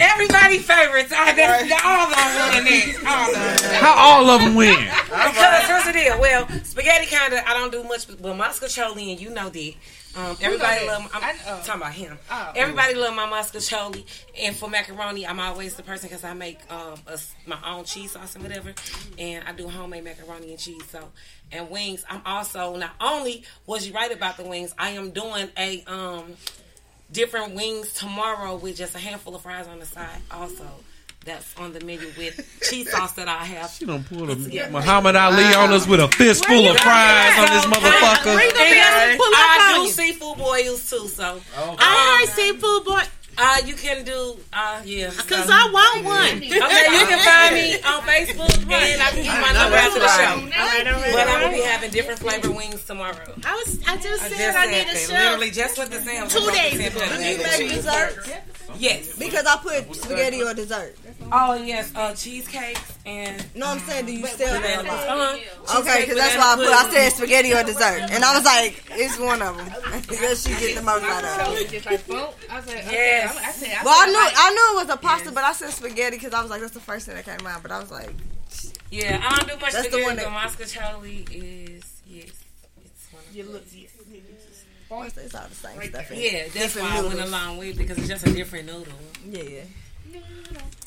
Everybody 0.00 0.58
favorites. 0.58 1.12
I, 1.14 1.32
that's, 1.34 1.68
they're 1.68 1.78
all 1.84 2.06
of 2.06 2.16
them 2.16 2.64
winning 2.64 2.90
it. 2.90 3.06
All 3.06 3.28
of 3.28 3.34
them. 3.34 3.74
How 3.74 3.94
all 3.96 4.30
of 4.30 4.40
them 4.40 4.54
win? 4.56 4.76
Because 5.04 5.66
here's 5.66 5.84
the 5.84 5.92
deal. 5.92 6.20
Well, 6.20 6.48
spaghetti 6.64 7.06
kind 7.06 7.32
of 7.32 7.40
I 7.46 7.54
don't 7.54 7.70
do 7.70 7.84
much, 7.84 8.08
but 8.08 8.20
mostaccioli 8.20 9.12
and 9.12 9.20
you 9.20 9.30
know 9.30 9.48
that. 9.48 9.74
Um, 10.16 10.36
everybody 10.40 10.86
love. 10.86 11.10
that? 11.12 11.36
I'm 11.46 11.62
talking 11.64 11.82
about 11.82 11.92
him. 11.92 12.18
Oh. 12.30 12.52
Everybody 12.56 12.94
love 12.94 13.14
my 13.14 13.26
mostaccioli, 13.26 14.04
and 14.40 14.56
for 14.56 14.68
macaroni, 14.68 15.26
I'm 15.26 15.38
always 15.38 15.74
the 15.74 15.82
person 15.82 16.08
because 16.08 16.24
I 16.24 16.34
make 16.34 16.58
um, 16.72 16.98
a 17.06 17.18
my 17.46 17.58
own 17.64 17.84
cheese 17.84 18.12
sauce 18.12 18.34
and 18.34 18.42
whatever, 18.42 18.74
and 19.18 19.44
I 19.44 19.52
do 19.52 19.68
homemade 19.68 20.04
macaroni 20.04 20.50
and 20.50 20.58
cheese. 20.58 20.82
So 20.90 21.08
and 21.52 21.70
wings. 21.70 22.04
I'm 22.08 22.22
also 22.24 22.76
not 22.76 22.92
only 23.00 23.44
was 23.66 23.86
you 23.86 23.94
right 23.94 24.12
about 24.12 24.36
the 24.36 24.44
wings. 24.44 24.74
I 24.78 24.90
am 24.90 25.10
doing 25.10 25.48
a 25.56 25.84
um 25.86 26.34
different 27.10 27.54
wings 27.54 27.92
tomorrow 27.94 28.56
with 28.56 28.76
just 28.76 28.94
a 28.94 28.98
handful 28.98 29.34
of 29.34 29.42
fries 29.42 29.66
on 29.66 29.78
the 29.78 29.86
side. 29.86 30.20
Also, 30.30 30.66
that's 31.28 31.54
on 31.58 31.72
the 31.72 31.80
menu 31.84 32.08
with 32.16 32.34
cheese 32.62 32.90
sauce 32.90 33.12
that 33.12 33.28
I 33.28 33.44
have. 33.44 33.70
She 33.70 33.84
done 33.84 34.04
pulled 34.04 34.30
a 34.30 34.36
Muhammad 34.70 35.14
Ali 35.16 35.44
on 35.54 35.70
us 35.72 35.86
with 35.86 36.00
a 36.00 36.08
fistful 36.08 36.68
of 36.68 36.76
fries 36.80 37.38
on 37.38 37.48
this 37.54 37.64
motherfucker. 37.66 38.36
And 38.38 39.18
Pull 39.18 39.26
up 39.26 39.34
I 39.34 39.74
on 39.74 39.80
do 39.80 39.86
you. 39.86 39.90
seafood 39.92 40.38
boils 40.38 40.88
too, 40.90 41.06
so 41.08 41.40
I 41.56 42.24
heard 42.26 42.34
seafood 42.34 42.84
boy, 42.84 43.02
uh, 43.40 43.58
you 43.66 43.74
can 43.74 44.04
do 44.04 44.36
uh, 44.52 44.80
yeah. 44.84 45.06
cause 45.10 45.46
so- 45.46 45.52
I 45.52 45.70
want 45.72 46.04
one. 46.04 46.36
Okay, 46.38 46.46
you 46.48 47.06
can 47.06 47.20
find 47.22 47.54
me 47.54 47.74
on 47.86 48.02
Facebook 48.02 48.50
and 48.72 49.02
I 49.02 49.10
can 49.10 49.22
give 49.22 49.40
my 49.40 49.52
number 49.52 49.76
after 49.76 50.00
the 50.00 50.08
show. 50.08 50.34
All 50.34 50.66
right, 50.66 50.86
all 50.86 51.00
right, 51.00 51.12
But 51.12 51.28
all 51.28 51.34
I'm 51.36 51.40
gonna 51.42 51.56
be 51.56 51.62
having 51.62 51.90
different 51.90 52.18
flavor 52.20 52.50
wings 52.50 52.84
tomorrow. 52.84 53.14
I 53.44 53.54
was. 53.54 53.78
I 53.86 53.96
just 53.98 54.24
I 54.24 54.28
said 54.28 54.38
just 54.38 54.58
I 54.58 54.66
need 54.66 54.86
a 54.88 54.96
show. 54.96 55.12
Literally 55.12 55.50
just 55.50 55.78
with 55.78 55.90
the 55.90 56.00
Sam 56.00 56.28
Two 56.28 56.50
days 56.50 56.74
ago. 56.86 56.98
Do 57.16 57.22
you 57.22 57.38
make 57.38 57.70
desserts? 57.70 58.28
Yes. 58.76 59.16
Because 59.18 59.46
I 59.46 59.56
put 59.56 59.94
spaghetti 59.96 60.42
or 60.42 60.52
dessert. 60.54 60.96
Oh 61.32 61.54
yes, 61.54 61.92
uh, 61.94 62.14
cheesecakes 62.14 62.98
and 63.06 63.44
No, 63.54 63.66
I'm 63.66 63.78
saying, 63.80 64.06
do 64.06 64.12
you 64.12 64.26
still 64.26 64.48
bananas. 64.60 64.86
have 64.92 65.08
Uh-huh. 65.08 65.80
Okay, 65.80 66.00
because 66.02 66.16
that's 66.16 66.36
why 66.36 66.52
I 66.52 66.56
put. 66.56 66.68
I 66.68 66.90
said 66.90 67.10
spaghetti 67.12 67.52
or 67.54 67.62
dessert, 67.64 68.00
and 68.10 68.24
I 68.24 68.34
was 68.36 68.44
like, 68.44 68.82
it's 68.92 69.18
one 69.18 69.42
of 69.42 69.56
them. 69.56 69.66
Because 70.08 70.42
she 70.46 70.50
get 70.50 70.76
the 70.76 70.82
most 70.82 71.02
out 71.04 71.24
of 71.48 71.54
it. 71.58 71.70
Just 71.70 71.86
like 71.86 72.06
boom. 72.06 72.28
I 72.50 72.56
was 72.60 72.68
okay. 72.68 72.84
Yes. 72.90 73.36
I, 73.36 73.48
I 73.48 73.52
said, 73.52 73.76
I 73.80 73.84
Well, 73.84 73.94
I 73.96 74.06
knew 74.06 74.14
like, 74.14 74.34
I 74.36 74.50
knew 74.50 74.78
it 74.80 74.86
was 74.86 74.94
a 74.94 74.98
pasta, 74.98 75.32
but 75.32 75.44
I 75.44 75.52
said 75.52 75.70
spaghetti 75.70 76.16
because 76.16 76.32
I 76.34 76.40
was 76.42 76.50
like, 76.50 76.60
that's 76.60 76.72
the 76.74 76.80
first 76.80 77.06
thing 77.06 77.14
that 77.16 77.24
came 77.24 77.38
to 77.38 77.44
mind. 77.44 77.62
But 77.62 77.72
I 77.72 77.78
was 77.80 77.90
like, 77.90 78.10
Yeah, 78.90 79.20
I 79.22 79.36
don't 79.36 79.48
do 79.48 79.54
much 79.60 79.72
That's 79.72 79.88
the 79.88 79.98
spaghetti, 79.98 80.04
one 80.04 80.16
but 80.16 80.24
that- 80.24 80.50
mostaccioli 80.58 81.28
is 81.76 81.84
yes. 82.06 82.30
It's 82.84 83.12
one 83.12 83.22
of 83.28 83.34
You 83.36 83.44
look. 83.44 83.64
Yeah. 83.72 83.88
It's 84.90 85.34
all 85.34 85.48
the 85.48 85.54
same 85.54 85.82
stuff. 85.90 86.10
in. 86.12 86.20
Yeah, 86.20 86.42
that's 86.44 86.52
Different 86.54 86.88
why 86.88 86.96
I 86.96 87.00
went 87.02 87.14
noodles. 87.14 87.28
along 87.30 87.58
with 87.58 87.68
it 87.68 87.76
because 87.78 87.98
it's 87.98 88.08
just 88.08 88.26
a 88.26 88.32
different 88.32 88.66
noodle. 88.66 88.92
Yeah. 89.28 89.62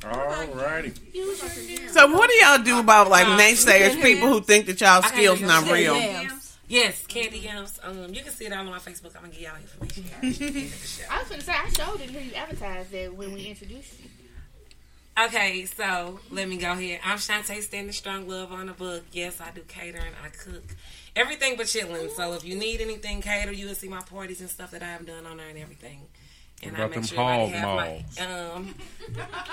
Alrighty. 0.02 1.89
So 1.91 2.08
what 2.12 2.30
do 2.30 2.36
y'all 2.38 2.64
do 2.64 2.80
about 2.80 3.10
like 3.10 3.28
Uh, 3.28 3.38
naysayers, 3.38 4.02
people 4.02 4.28
who 4.30 4.41
think 4.41 4.66
that 4.66 4.82
y'all 4.82 5.04
skills 5.04 5.39
the 5.39 5.45
not 5.47 5.70
real? 5.70 5.95
yams. 5.95 6.58
Yes, 6.68 7.06
candy 7.06 7.39
yams. 7.39 7.80
Um, 7.84 8.14
you 8.14 8.22
can 8.24 8.32
see 8.32 8.45
it 8.45 8.54
all 8.54 8.60
on 8.60 8.66
my 8.68 8.80
Facebook. 8.80 9.16
I'm 9.16 9.24
gonna 9.24 9.34
give 9.34 9.41
y'all 9.41 9.58
information. 9.58 10.06
I 11.12 11.20
was 11.20 11.30
gonna 11.30 11.41
say 11.41 11.52
I 11.54 11.70
showed 11.70 11.99
didn't 11.99 12.14
hear 12.16 12.22
you 12.22 12.34
advertised 12.34 12.91
that 12.91 13.14
when 13.14 13.34
we 13.34 13.45
introduced 13.47 13.99
you. 13.99 14.10
Okay, 15.26 15.66
so 15.66 16.20
let 16.32 16.47
me 16.47 16.58
go 16.58 16.74
here. 16.74 16.99
I'm 17.04 17.18
Shantae 17.18 17.62
Standing 17.62 17.91
Strong 17.91 18.28
Love 18.30 18.52
on 18.54 18.68
the 18.68 18.74
book. 18.74 19.04
Yes, 19.12 19.41
I 19.41 19.52
do 19.52 19.62
catering. 19.68 20.14
I 20.24 20.30
cook 20.30 20.64
everything 21.16 21.55
but 21.57 21.68
chilling. 21.68 22.09
So 22.09 22.34
if 22.34 22.45
you 22.45 22.55
need 22.55 22.82
anything 22.82 23.22
cater, 23.22 23.51
you 23.51 23.68
will 23.68 23.76
see 23.76 23.88
my 23.88 24.01
parties 24.01 24.41
and 24.41 24.49
stuff 24.49 24.72
that 24.72 24.84
I 24.84 24.88
have 24.88 25.05
done 25.05 25.26
on 25.26 25.38
there 25.38 25.47
and 25.49 25.57
everything. 25.57 26.01
And 26.64 26.74
What 26.74 26.82
I 26.82 26.84
about 26.84 26.89
make 26.91 27.09
them 27.09 27.18
sure 27.18 27.32
everybody 27.32 27.51
hog 27.62 28.05
have 28.18 28.18
my 28.18 28.55
um. 28.55 28.76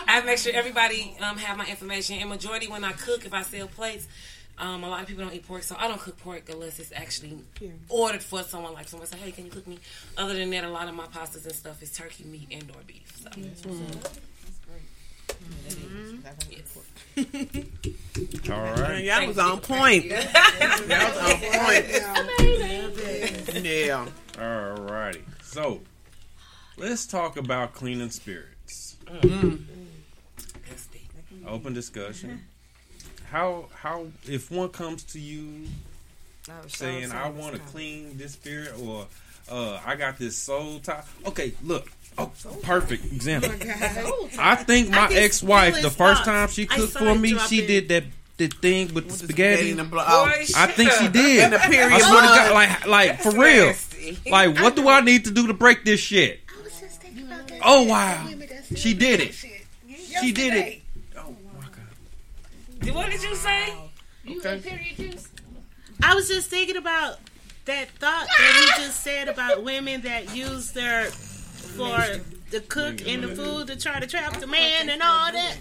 I 0.07 0.21
make 0.23 0.39
sure 0.39 0.53
everybody 0.55 1.17
um 1.21 1.39
have 1.39 1.57
my 1.57 1.67
information. 1.67 2.17
And 2.17 2.29
majority 2.29 2.69
when 2.69 2.85
I 2.85 2.93
cook, 2.93 3.25
if 3.25 3.33
I 3.33 3.43
sell 3.43 3.67
plates. 3.67 4.07
Um, 4.61 4.83
a 4.83 4.89
lot 4.89 5.01
of 5.03 5.07
people 5.07 5.23
don't 5.25 5.33
eat 5.33 5.47
pork, 5.47 5.63
so 5.63 5.77
I 5.79 5.87
don't 5.87 6.01
cook 6.01 6.19
pork 6.19 6.49
unless 6.51 6.81
it's 6.81 6.91
actually 6.91 7.39
ordered 7.89 8.25
for 8.25 8.43
someone. 8.43 8.75
Like 8.75 8.89
someone 8.89 9.07
say, 9.07 9.17
"Hey, 9.17 9.31
can 9.31 9.45
you 9.45 9.53
cook 9.53 9.69
me?" 9.69 9.79
Other 10.17 10.35
than 10.35 10.51
that, 10.51 10.65
a 10.65 10.69
lot 10.69 10.89
of 10.89 10.95
my 10.97 11.07
pastas 11.07 11.45
and 11.45 11.55
stuff 11.55 11.81
is 11.81 11.93
turkey 11.93 12.25
meat 12.25 12.49
and 12.51 12.69
or 12.73 12.83
beef. 12.85 13.17
So. 13.23 13.31
All 18.51 18.63
right. 18.83 19.03
Yeah, 19.03 19.19
y'all 19.19 19.29
was 19.29 19.39
on 19.39 19.61
point. 19.61 20.05
y'all 20.07 20.19
was 20.19 21.19
on 21.19 21.41
point. 21.41 21.87
Yeah. 23.65 24.07
Alrighty. 24.35 25.23
So, 25.43 25.81
let's 26.77 27.07
talk 27.07 27.37
about 27.37 27.73
cleaning 27.75 28.11
spirits. 28.11 28.97
Mm. 29.07 29.65
Open 31.47 31.73
discussion. 31.73 32.45
How 33.31 33.67
how 33.75 34.07
if 34.27 34.51
one 34.51 34.69
comes 34.69 35.03
to 35.05 35.19
you 35.19 35.67
saying 36.67 37.11
I 37.11 37.31
want 37.31 37.55
to 37.55 37.61
clean 37.61 38.17
this 38.17 38.33
spirit 38.33 38.75
or 38.81 39.07
uh, 39.51 39.81
I 39.85 39.97
got 39.97 40.19
this 40.19 40.37
soul 40.37 40.79
tie. 40.81 41.03
Okay, 41.27 41.53
look. 41.65 41.91
Oh, 42.19 42.33
perfect 42.63 43.05
example. 43.13 43.51
I 44.39 44.57
think 44.57 44.91
my 44.91 45.07
I 45.09 45.15
ex-wife, 45.15 45.81
the 45.81 45.91
first 45.91 46.25
thoughts. 46.25 46.25
time 46.25 46.49
she 46.49 46.67
cooked 46.67 46.95
for 46.95 47.15
me, 47.15 47.39
she 47.39 47.61
in. 47.61 47.67
did 47.67 47.89
that 47.91 48.05
the 48.39 48.49
thing 48.49 48.93
with 48.95 49.09
the 49.09 49.15
spaghetti. 49.15 49.71
and 49.71 49.81
the 49.81 49.85
blo- 49.85 50.05
oh. 50.07 50.25
I 50.57 50.67
think 50.67 50.91
she 50.93 51.09
did. 51.13 51.45
And 51.45 51.53
the 51.53 51.59
period 51.59 51.93
I 51.93 51.99
swear 51.99 52.23
to 52.23 52.27
blood. 52.27 52.49
God, 52.49 52.55
like, 52.55 52.87
like 52.87 53.21
for 53.21 53.31
real. 53.33 53.75
Like, 54.31 54.61
what 54.61 54.75
do 54.77 54.89
I 54.89 55.01
need 55.01 55.25
to 55.25 55.31
do 55.31 55.47
to 55.47 55.55
break 55.55 55.85
this 55.85 56.01
shit? 56.01 56.41
Oh 57.63 57.83
wow, 57.85 58.29
she 58.75 58.95
did 58.95 59.21
it. 59.21 59.35
She 59.35 59.51
oh, 60.17 60.33
did 60.33 60.55
it. 60.55 60.83
What 62.95 63.11
did 63.11 63.23
you 63.23 63.35
say? 63.35 63.75
You 64.25 64.39
okay. 64.39 64.61
period 64.61 64.97
juice? 64.97 65.29
I 66.03 66.15
was 66.15 66.29
just 66.29 66.49
thinking 66.49 66.77
about 66.77 67.19
that 67.65 67.89
thought 67.91 68.29
that 68.39 68.75
he 68.77 68.85
just 68.85 69.03
said 69.03 69.29
about 69.29 69.63
women 69.63 70.03
that 70.03 70.35
use 70.35 70.71
their 70.73 71.09
for 71.69 72.21
the 72.51 72.61
cook 72.61 73.07
and 73.07 73.23
the 73.23 73.29
food 73.35 73.67
to 73.69 73.77
try 73.77 74.01
to 74.01 74.07
trap 74.07 74.39
the 74.41 74.47
man 74.47 74.89
and 74.89 75.03
all 75.03 75.31
that. 75.33 75.57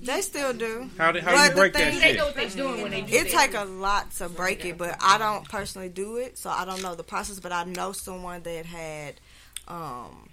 They 0.00 0.20
still 0.20 0.52
do. 0.52 0.88
How 0.96 1.10
do- 1.10 1.20
how 1.20 1.32
But 1.32 1.42
you 1.42 1.48
the 1.50 1.54
break 1.56 1.72
that 1.72 1.92
shit? 1.92 2.02
They 2.02 2.16
know 2.16 2.26
what 2.26 2.36
they're 2.36 2.48
doing 2.50 2.82
when 2.82 2.90
they 2.92 3.00
do 3.00 3.12
It 3.14 3.32
that. 3.32 3.48
take 3.48 3.54
a 3.54 3.64
lot 3.64 4.12
to 4.12 4.28
break 4.28 4.64
it, 4.64 4.78
but 4.78 4.96
I 5.00 5.18
don't 5.18 5.48
personally 5.48 5.88
do 5.88 6.18
it, 6.18 6.38
so 6.38 6.50
I 6.50 6.64
don't 6.64 6.82
know 6.82 6.94
the 6.94 7.02
process. 7.02 7.40
But 7.40 7.50
I 7.50 7.64
know 7.64 7.90
someone 7.92 8.42
that 8.44 8.64
had 8.66 9.14
um 9.66 10.28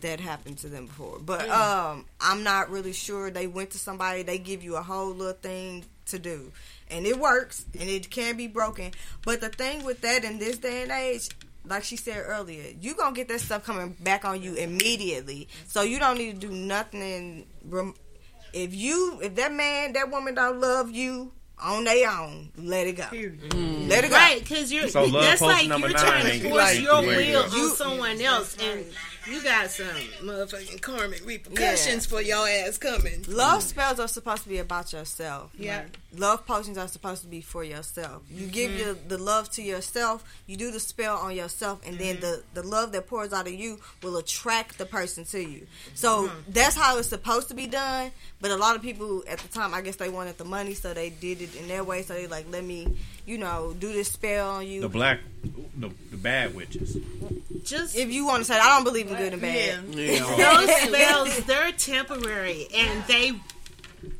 that 0.00 0.20
happened 0.20 0.58
to 0.58 0.68
them 0.68 0.86
before. 0.86 1.18
But 1.20 1.48
um 1.48 2.04
I'm 2.20 2.42
not 2.44 2.70
really 2.70 2.92
sure. 2.92 3.30
They 3.30 3.46
went 3.48 3.70
to 3.70 3.78
somebody. 3.78 4.22
They 4.22 4.38
give 4.38 4.62
you 4.62 4.76
a 4.76 4.82
whole 4.82 5.10
little 5.10 5.32
thing 5.34 5.84
to 6.06 6.18
do, 6.20 6.52
and 6.90 7.06
it 7.06 7.18
works, 7.18 7.64
and 7.78 7.88
it 7.88 8.08
can 8.10 8.36
be 8.36 8.46
broken. 8.46 8.92
But 9.24 9.40
the 9.40 9.48
thing 9.48 9.84
with 9.84 10.00
that 10.02 10.22
in 10.24 10.38
this 10.38 10.58
day 10.58 10.82
and 10.82 10.92
age. 10.92 11.28
Like 11.64 11.84
she 11.84 11.96
said 11.96 12.24
earlier, 12.26 12.64
you 12.80 12.94
gonna 12.94 13.14
get 13.14 13.28
that 13.28 13.40
stuff 13.40 13.64
coming 13.64 13.96
back 14.00 14.24
on 14.24 14.42
you 14.42 14.54
immediately. 14.56 15.48
So 15.68 15.82
you 15.82 15.98
don't 15.98 16.18
need 16.18 16.40
to 16.40 16.48
do 16.48 16.52
nothing. 16.52 17.46
Rem- 17.64 17.94
if 18.52 18.74
you, 18.74 19.20
if 19.22 19.34
that 19.36 19.52
man, 19.52 19.92
that 19.94 20.10
woman 20.10 20.34
don't 20.34 20.60
love 20.60 20.90
you 20.90 21.32
on 21.58 21.84
their 21.84 22.10
own, 22.10 22.50
let 22.58 22.86
it 22.88 22.96
go. 22.96 23.04
Mm. 23.04 23.88
Let 23.88 24.04
it 24.04 24.08
go. 24.10 24.16
Right, 24.16 24.40
because 24.40 24.72
you're 24.72 24.88
So 24.88 25.04
love 25.04 25.22
that's 25.24 25.40
like 25.40 25.68
you're 25.68 25.78
nine 25.78 25.90
trying 25.92 26.40
to 26.40 26.48
force 26.50 26.64
way- 26.64 26.78
your 26.80 27.00
the 27.02 27.08
way 27.08 27.26
to 27.26 27.32
will 27.38 27.42
go. 27.44 27.48
on 27.48 27.56
You- 27.56 27.74
someone 27.76 28.20
else, 28.20 28.56
and 28.60 28.84
you 29.30 29.40
got 29.42 29.70
some 29.70 29.86
motherfucking 30.22 30.80
karmic 30.82 31.24
repercussions 31.24 32.04
for 32.06 32.20
your 32.20 32.48
ass 32.48 32.76
coming. 32.78 33.24
Love 33.28 33.62
spells 33.62 34.00
are 34.00 34.08
supposed 34.08 34.42
to 34.42 34.48
be 34.48 34.58
about 34.58 34.92
yourself. 34.92 35.52
Yeah. 35.56 35.84
Love 36.14 36.46
potions 36.46 36.76
are 36.76 36.88
supposed 36.88 37.22
to 37.22 37.26
be 37.28 37.40
for 37.40 37.64
yourself. 37.64 38.22
You 38.30 38.46
give 38.46 38.70
Mhm. 38.70 38.78
your, 38.78 38.94
the 39.08 39.16
love 39.16 39.50
to 39.52 39.62
yourself. 39.62 40.22
You 40.46 40.58
do 40.58 40.70
the 40.70 40.78
spell 40.78 41.16
on 41.16 41.34
yourself, 41.34 41.80
and 41.86 41.98
then 41.98 42.20
the 42.20 42.42
the 42.52 42.62
love 42.62 42.92
that 42.92 43.06
pours 43.06 43.32
out 43.32 43.46
of 43.46 43.54
you 43.54 43.78
will 44.02 44.18
attract 44.18 44.76
the 44.76 44.84
person 44.84 45.24
to 45.26 45.40
you. 45.40 45.66
So 45.94 46.30
that's 46.48 46.76
how 46.76 46.98
it's 46.98 47.08
supposed 47.08 47.48
to 47.48 47.54
be 47.54 47.66
done. 47.66 48.10
But 48.42 48.50
a 48.50 48.56
lot 48.56 48.76
of 48.76 48.82
people 48.82 49.24
at 49.26 49.38
the 49.38 49.48
time, 49.48 49.72
I 49.72 49.80
guess 49.80 49.96
they 49.96 50.10
wanted 50.10 50.36
the 50.36 50.44
money, 50.44 50.74
so 50.74 50.92
they 50.92 51.08
did 51.08 51.40
it 51.40 51.54
in 51.56 51.66
their 51.68 51.82
way. 51.82 52.02
So 52.02 52.12
they 52.12 52.26
like, 52.26 52.44
let 52.50 52.64
me, 52.64 52.88
you 53.24 53.38
know, 53.38 53.74
do 53.78 53.90
this 53.92 54.08
spell 54.08 54.50
on 54.50 54.66
you. 54.66 54.82
The 54.82 54.88
black, 54.90 55.20
the, 55.76 55.90
the 56.10 56.16
bad 56.18 56.54
witches. 56.54 56.96
Just 57.64 57.96
if 57.96 58.10
you 58.12 58.26
want 58.26 58.40
to 58.40 58.44
say, 58.44 58.54
that, 58.54 58.62
I 58.62 58.68
don't 58.74 58.84
believe 58.84 59.08
in 59.10 59.16
good 59.16 59.32
and 59.32 59.40
bad. 59.40 59.92
Those 59.92 60.76
spells, 60.82 61.38
they're 61.46 61.72
temporary, 61.72 62.66
and 62.74 63.04
they 63.06 63.32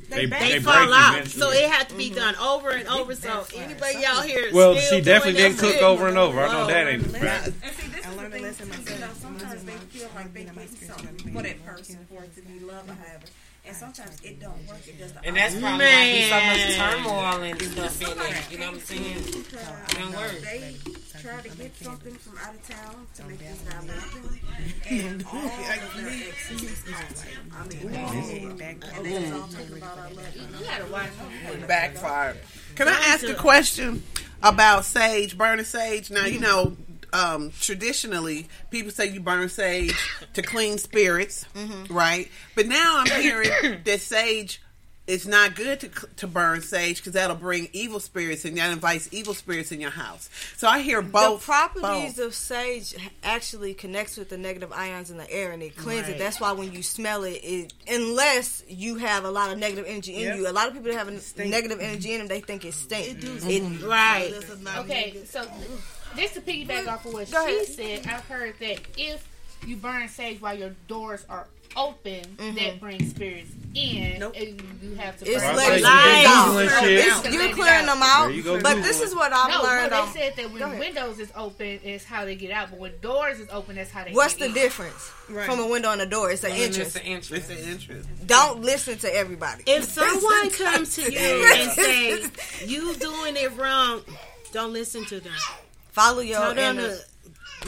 They- 0.09 0.27
they, 0.27 0.27
they 0.27 0.59
fall 0.61 0.75
break 0.87 0.95
out. 0.99 1.15
eventually. 1.15 1.41
So 1.43 1.51
it 1.53 1.71
had 1.71 1.89
to 1.89 1.95
be 1.97 2.11
done 2.11 2.37
over 2.37 2.71
and 2.71 2.87
over. 2.89 3.15
So 3.15 3.47
anybody 3.57 3.99
y'all 4.01 4.23
here? 4.23 4.47
is 4.47 4.53
Well, 4.55 4.77
still 4.77 4.99
she 4.99 5.05
definitely 5.05 5.41
didn't 5.41 5.59
cook 5.59 5.73
shit, 5.75 5.83
over 5.83 6.07
and 6.09 6.19
over. 6.19 6.41
I 6.43 6.53
know 6.53 6.67
that 6.67 6.87
ain't 6.87 7.11
man. 7.13 7.21
fact. 7.21 7.47
And 7.47 7.75
see, 7.75 7.89
this 7.89 8.07
is 8.07 8.59
the 8.59 8.65
thing. 8.77 8.95
You 8.95 9.01
know, 9.01 9.13
sometimes 9.15 9.65
they 9.65 9.73
feel 9.73 10.09
like 10.15 10.33
they 10.35 10.45
did 10.45 10.69
something 10.79 11.33
for 11.33 11.43
that 11.43 11.65
person 11.67 12.07
for 12.11 12.23
it 12.25 12.35
to 12.37 12.43
be 12.43 12.61
love 12.61 12.89
or 12.89 12.95
however. 12.95 13.25
And 13.65 13.77
sometimes 13.77 14.21
it 14.23 14.41
don't 14.41 14.67
work. 14.69 14.87
It 14.89 14.99
does 14.99 15.13
the 15.13 15.25
And 15.25 15.37
that's 15.37 15.55
opposite. 15.55 15.63
probably 15.63 15.87
why 15.87 16.59
there's 16.59 16.77
so 16.77 16.83
much 16.83 17.05
turmoil 17.05 17.43
and 17.43 17.63
stuff 17.63 18.03
in 18.03 18.19
there. 18.19 18.43
You 18.51 18.59
know 18.59 18.67
what 18.67 18.75
I'm 18.75 18.81
saying? 18.81 19.17
It 19.17 19.53
don't 19.95 20.13
work. 20.15 21.02
They 21.15 21.21
try 21.21 21.41
to 21.41 21.49
get 21.57 21.77
something 21.77 22.15
from 22.15 22.39
out 22.39 22.55
of 22.55 22.69
town 22.69 23.07
to 23.17 23.25
make 23.25 23.39
this 23.39 23.61
guy 23.69 23.79
love 23.79 24.15
them. 24.15 24.41
And 24.91 25.25
all 25.27 25.39
of 25.39 25.95
their 25.97 26.07
exes 26.29 26.63
is 26.63 26.83
caught. 26.83 27.25
I 27.55 27.67
mean, 27.67 27.97
all 27.97 28.19
of 28.19 28.59
them. 28.59 28.81
And 28.95 29.05
they 29.05 29.31
all 29.31 29.49
talk 29.49 29.77
about 29.77 29.99
our 29.99 30.11
love. 30.11 30.37
You 30.37 30.67
gotta 30.67 30.87
watch 30.93 31.11
backfired. 31.69 32.37
Can 32.75 32.89
I 32.89 32.93
ask 33.09 33.27
a 33.29 33.35
question 33.35 34.03
about 34.43 34.85
sage, 34.85 35.37
burning 35.37 35.65
sage? 35.65 36.11
Now, 36.11 36.25
you 36.27 36.41
know, 36.41 36.77
um, 37.13 37.53
traditionally, 37.61 38.49
people 38.71 38.91
say 38.91 39.07
you 39.09 39.21
burn 39.21 39.49
sage 39.49 39.95
to 40.33 40.43
clean 40.43 40.79
spirits, 40.79 41.45
right? 41.91 42.31
But 42.55 42.67
now 42.67 43.01
I'm 43.05 43.21
hearing 43.23 43.51
that 43.85 44.01
sage 44.01 44.63
is 45.13 45.27
not 45.27 45.55
good 45.55 45.81
to 45.81 45.89
to 46.17 46.27
burn 46.27 46.63
sage 46.63 46.97
because 46.99 47.13
that'll 47.13 47.37
bring 47.37 47.69
evil 47.73 48.01
spirits 48.01 48.45
and 48.45 48.57
that 48.57 48.73
invites 48.73 49.09
evil 49.13 49.35
spirits 49.35 49.71
in 49.73 49.81
your 49.81 49.91
house. 49.91 50.31
So 50.57 50.67
I 50.69 50.81
hear 50.81 51.03
both. 51.03 51.41
The 51.41 51.45
properties 51.47 52.15
both. 52.17 52.27
of 52.27 52.35
sage 52.35 52.95
actually 53.23 53.75
connects 53.75 54.17
with 54.17 54.29
the 54.31 54.39
negative 54.39 54.73
ions 54.73 55.11
in 55.11 55.19
the 55.19 55.31
air 55.31 55.53
and 55.53 55.63
it 55.63 55.77
cleanses 55.77 56.09
Right. 56.09 56.17
it. 56.17 56.19
That's 56.19 56.41
why 56.41 56.53
when 56.53 56.73
you 56.73 56.83
smell 56.83 57.25
it, 57.25 57.41
it 57.43 57.73
unless 57.89 58.63
you 58.69 58.97
have 58.97 59.25
a 59.25 59.31
lot 59.31 59.51
of 59.53 59.59
negative 59.59 59.85
energy 59.87 60.15
in 60.15 60.23
Yep. 60.23 60.37
you, 60.39 60.49
a 60.49 60.51
lot 60.53 60.69
of 60.69 60.73
people 60.75 60.91
that 60.91 60.99
have 60.99 61.09
a 61.09 61.45
negative 61.47 61.79
energy 61.81 62.13
in 62.13 62.19
them, 62.21 62.29
they 62.29 62.41
think 62.41 62.65
it 62.65 62.75
stinks. 62.75 63.09
It, 63.09 63.21
does, 63.21 63.83
Right. 63.83 64.33
Okay, 64.79 65.23
so 65.29 65.47
this 66.17 66.33
to 66.35 66.41
piggyback 66.41 66.87
off 66.89 67.05
of 67.07 67.13
what 67.13 67.31
Go 67.31 67.47
she 67.47 67.55
ahead. 67.87 68.03
said, 68.05 68.07
I've 68.13 68.25
heard 68.27 68.55
that 68.61 68.79
if 68.97 69.27
you 69.67 69.77
burn 69.77 70.09
sage 70.09 70.41
while 70.41 70.57
your 70.59 70.75
doors 70.89 71.25
are 71.29 71.47
open, 71.75 72.21
Mhm. 72.39 72.55
that 72.57 72.81
brings 72.81 73.09
spirits 73.09 73.49
in, 73.75 74.23
and 74.23 74.63
you 74.83 74.95
have 74.97 75.19
to. 75.19 75.25
It's 75.27 75.43
burn 75.43 75.57
letting 75.57 75.77
the 75.83 75.89
lights 75.89 76.27
lights. 76.27 76.73
out. 76.75 76.85
It's- 76.85 77.33
You're 77.33 77.55
clearing 77.55 77.87
them 77.87 78.03
out. 78.03 78.31
But 78.63 78.83
this 78.83 79.01
is 79.01 79.15
what 79.15 79.33
I've 79.33 79.49
no, 79.49 79.63
learned. 79.63 79.91
No, 79.91 80.03
on- 80.03 80.13
they 80.13 80.21
said 80.21 80.37
that 80.37 80.51
when 80.53 80.79
windows 80.79 81.19
is 81.19 81.31
open, 81.35 81.81
is 81.83 82.05
how 82.05 82.27
they 82.27 82.35
get 82.35 82.51
out, 82.51 82.69
but 82.71 82.79
when 82.79 82.93
doors 83.01 83.41
is 83.41 83.49
open, 83.51 83.77
that's 83.77 83.91
how 83.91 84.05
they. 84.05 84.13
What's 84.13 84.35
get 84.35 84.41
the 84.41 84.47
in. 84.49 84.53
difference 84.55 85.11
from 85.47 85.61
a 85.61 85.67
window 85.67 85.91
and 85.93 86.03
a 86.03 86.07
door? 86.07 86.31
It's 86.31 86.45
an 86.45 86.51
entrance. 86.53 86.95
It's 86.97 87.49
an 87.49 87.57
entrance. 87.57 88.07
Don't 88.27 88.61
listen 88.61 88.99
to 88.99 89.15
everybody. 89.15 89.63
If 89.67 89.85
someone 89.91 90.51
comes 90.51 90.95
to 90.97 91.11
you 91.11 91.53
and 91.55 91.73
say 91.73 92.23
you 92.67 92.95
doing 92.97 93.37
it 93.37 93.57
wrong, 93.57 94.03
don't 94.53 94.75
listen 94.75 95.07
to 95.07 95.21
them. 95.21 95.33
Follow 95.93 96.21
your 96.21 96.39
Tell 96.39 96.55
them 96.55 96.77
to 96.77 96.99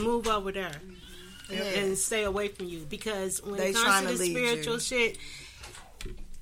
move 0.03 0.27
over 0.29 0.53
there 0.53 0.73
Yeah. 1.51 1.63
and 1.63 1.99
stay 1.99 2.25
away 2.25 2.49
from 2.49 2.67
you 2.67 2.87
because 2.89 3.43
when 3.43 3.57
They 3.59 3.71
it 3.71 3.77
comes 3.77 4.07
to 4.07 4.13
to 4.13 4.19
the 4.19 4.31
spiritual 4.31 4.75
you. 4.75 4.81
shit, 4.81 5.19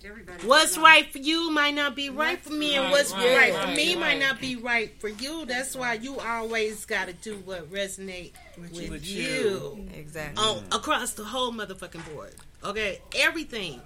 Everybody. 0.05 0.47
What's 0.49 0.77
right 0.79 1.09
for 1.13 1.19
you 1.19 1.53
might 1.53 1.75
not 1.77 1.95
be 1.95 2.11
right 2.11 2.41
for 2.41 2.53
me, 2.53 2.75
and 2.75 2.91
what's 2.91 3.13
right, 3.13 3.25
right, 3.37 3.55
right, 3.55 3.69
for 3.69 3.77
me 3.77 3.91
right. 3.95 4.01
might 4.01 4.19
not 4.19 4.41
be 4.41 4.57
right 4.57 4.91
for 5.01 5.09
you. 5.09 5.45
That's 5.47 5.77
why 5.77 5.93
you 5.95 6.19
always 6.19 6.85
got 6.87 7.07
to 7.07 7.13
do 7.13 7.37
what 7.45 7.71
resonate 7.71 8.33
with, 8.59 8.75
you. 8.75 8.83
you, 8.83 8.91
With 8.91 9.07
you. 9.07 9.89
Exactly. 9.95 10.43
On, 10.45 10.65
across 10.73 11.13
the 11.13 11.23
whole 11.23 11.53
motherfucking 11.53 12.13
board. 12.13 12.35
Okay, 12.65 13.01
everything. 13.17 13.81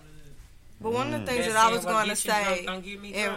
But 0.80 0.92
one 0.94 1.12
of 1.12 1.20
the 1.20 1.26
things 1.26 1.44
That 1.46 1.52
that 1.52 1.66
I 1.66 1.70
was 1.70 1.84
going 1.84 2.04
to 2.04 2.08
gets 2.08 2.24
you 2.24 2.30
drunk 2.30 2.46
say, 2.46 2.64
don't 2.66 2.84
get 2.84 3.00
me 3.02 3.12
in- 3.14 3.32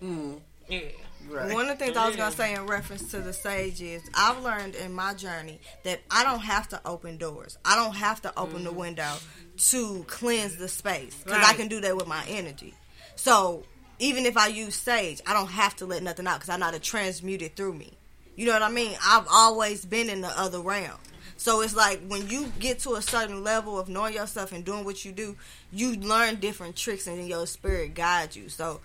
Mm. 0.00 0.40
Yeah. 0.68 0.80
Right. 1.28 1.52
One 1.52 1.68
of 1.68 1.78
the 1.78 1.84
things 1.84 1.96
I 1.96 2.06
was 2.06 2.16
gonna 2.16 2.34
say 2.34 2.54
in 2.54 2.66
reference 2.66 3.10
to 3.12 3.20
the 3.20 3.32
sage 3.32 3.80
is 3.80 4.02
I've 4.14 4.42
learned 4.42 4.74
in 4.74 4.92
my 4.92 5.14
journey 5.14 5.60
that 5.84 6.00
I 6.10 6.24
don't 6.24 6.40
have 6.40 6.68
to 6.70 6.80
open 6.84 7.18
doors. 7.18 7.58
I 7.64 7.76
don't 7.76 7.94
have 7.94 8.22
to 8.22 8.38
open 8.38 8.64
the 8.64 8.70
mm-hmm. 8.70 8.78
window 8.78 9.12
to 9.56 10.04
cleanse 10.08 10.56
the 10.56 10.68
space 10.68 11.14
because 11.24 11.44
I 11.44 11.54
can 11.54 11.68
do 11.68 11.80
that 11.82 11.96
with 11.96 12.06
my 12.06 12.24
energy. 12.28 12.74
So 13.14 13.64
even 13.98 14.26
if 14.26 14.36
I 14.36 14.48
use 14.48 14.74
sage, 14.74 15.20
I 15.26 15.34
don't 15.34 15.50
have 15.50 15.76
to 15.76 15.86
let 15.86 16.02
nothing 16.02 16.26
out 16.26 16.40
because 16.40 16.48
I 16.48 16.56
know 16.56 16.66
how 16.66 16.70
to 16.72 16.80
transmute 16.80 17.42
it 17.42 17.54
through 17.54 17.74
me. 17.74 17.92
You 18.34 18.46
know 18.46 18.52
what 18.52 18.62
I 18.62 18.70
mean? 18.70 18.96
I've 19.04 19.26
always 19.30 19.84
been 19.84 20.08
in 20.08 20.22
the 20.22 20.40
other 20.40 20.60
realm. 20.60 20.98
So 21.36 21.62
it's 21.62 21.74
like 21.74 22.00
when 22.08 22.28
you 22.28 22.52
get 22.58 22.80
to 22.80 22.96
a 22.96 23.02
certain 23.02 23.42
level 23.42 23.78
of 23.78 23.88
knowing 23.88 24.14
yourself 24.14 24.52
and 24.52 24.62
doing 24.64 24.84
what 24.84 25.04
you 25.04 25.12
do, 25.12 25.36
you 25.72 25.94
learn 25.96 26.36
different 26.36 26.76
tricks 26.76 27.06
and 27.06 27.18
then 27.18 27.26
your 27.26 27.46
spirit 27.46 27.94
guides 27.94 28.36
you. 28.36 28.48
So 28.48 28.80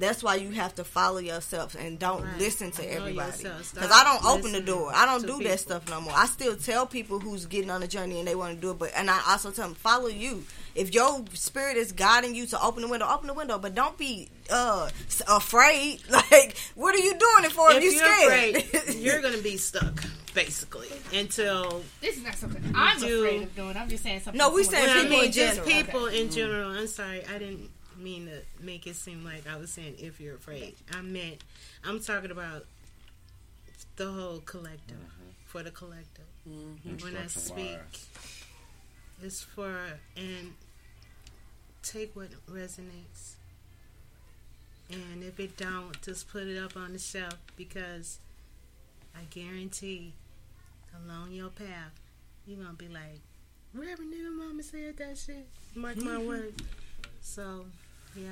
that's 0.00 0.22
why 0.22 0.34
you 0.36 0.50
have 0.50 0.74
to 0.76 0.84
follow 0.84 1.18
yourself 1.18 1.74
and 1.78 1.98
don't 1.98 2.22
Right. 2.24 2.38
listen 2.38 2.70
to 2.72 2.82
Know 2.82 2.88
everybody. 2.88 3.42
Because 3.42 3.90
I 3.92 4.02
don't 4.04 4.24
open 4.24 4.52
the 4.52 4.60
door. 4.60 4.90
I 4.94 5.06
don't 5.06 5.22
do 5.22 5.34
people. 5.38 5.44
that 5.50 5.60
stuff 5.60 5.88
no 5.88 6.00
more. 6.00 6.12
I 6.16 6.26
still 6.26 6.56
tell 6.56 6.86
people 6.86 7.20
who's 7.20 7.46
getting 7.46 7.70
on 7.70 7.80
the 7.80 7.88
journey 7.88 8.18
and 8.18 8.26
they 8.26 8.34
want 8.34 8.54
to 8.56 8.60
do 8.60 8.70
it, 8.72 8.78
but 8.78 8.90
and 8.96 9.08
I 9.10 9.20
also 9.28 9.50
tell 9.52 9.66
them 9.68 9.74
follow 9.76 10.08
you. 10.08 10.44
If 10.74 10.94
your 10.94 11.24
spirit 11.34 11.76
is 11.76 11.92
guiding 11.92 12.34
you 12.34 12.46
to 12.46 12.62
open 12.62 12.82
the 12.82 12.88
window, 12.88 13.06
open 13.08 13.26
the 13.26 13.34
window, 13.34 13.58
but 13.58 13.74
don't 13.74 13.96
be 13.98 14.28
uh 14.50 14.88
afraid. 15.28 16.00
Like, 16.10 16.56
what 16.74 16.94
are 16.94 16.98
you 16.98 17.12
doing 17.18 17.44
it 17.44 17.52
for? 17.52 17.70
If, 17.72 17.78
If 17.78 17.82
you 17.84 17.90
you're 17.90 18.04
scared, 18.04 18.56
afraid, 18.56 18.94
you're 19.04 19.20
gonna 19.22 19.38
be 19.42 19.56
stuck 19.56 20.02
basically 20.34 20.88
until 21.12 21.82
This 22.00 22.16
is 22.16 22.22
not 22.22 22.36
something 22.36 22.62
I'm 22.74 23.00
do- 23.00 23.24
afraid 23.24 23.42
of 23.42 23.56
doing. 23.56 23.76
I'm 23.76 23.88
just 23.88 24.02
saying 24.04 24.20
something. 24.20 24.38
No, 24.38 24.50
we 24.54 24.62
someone- 24.62 24.82
saying 24.84 24.86
Well, 24.86 24.98
I 24.98 25.02
people 25.02 25.16
mean, 25.18 25.26
in 25.26 25.32
just 25.32 25.54
general. 25.56 25.66
people 25.82 26.00
Okay. 26.06 26.20
in 26.22 26.30
general. 26.30 26.70
I'm 26.70 26.86
sorry, 26.86 27.24
I 27.26 27.38
didn't 27.38 27.68
mean 28.00 28.26
to 28.26 28.64
make 28.64 28.86
it 28.86 28.96
seem 28.96 29.24
like 29.24 29.48
I 29.48 29.56
was 29.56 29.70
saying 29.70 29.96
if 29.98 30.20
you're 30.20 30.36
afraid. 30.36 30.74
I 30.92 31.02
meant 31.02 31.42
I'm 31.84 32.00
talking 32.00 32.30
about 32.30 32.66
the 33.96 34.10
whole 34.10 34.40
collective 34.40 34.96
mm-hmm. 34.96 35.30
for 35.46 35.62
the 35.62 35.70
collective. 35.70 36.24
Mm-hmm. 36.48 37.04
When 37.04 37.16
I 37.16 37.26
speak, 37.26 37.78
it's 39.22 39.42
for 39.42 39.74
and 40.16 40.54
take 41.82 42.14
what 42.16 42.30
resonates, 42.50 43.34
and 44.90 45.22
if 45.22 45.38
it 45.38 45.56
don't, 45.56 46.00
just 46.02 46.28
put 46.28 46.46
it 46.46 46.58
up 46.58 46.76
on 46.76 46.92
the 46.92 46.98
shelf 46.98 47.38
because 47.56 48.18
I 49.14 49.20
guarantee 49.30 50.14
along 51.06 51.32
your 51.32 51.50
path 51.50 51.92
you're 52.46 52.58
gonna 52.58 52.74
be 52.74 52.88
like, 52.88 53.20
Reverend 53.72 54.12
nigga 54.12 54.32
mama 54.32 54.62
said 54.62 54.96
that 54.96 55.16
shit. 55.16 55.46
Mark 55.74 55.96
my 55.98 56.18
words. 56.26 56.62
So, 57.20 57.66
yeah. 58.16 58.30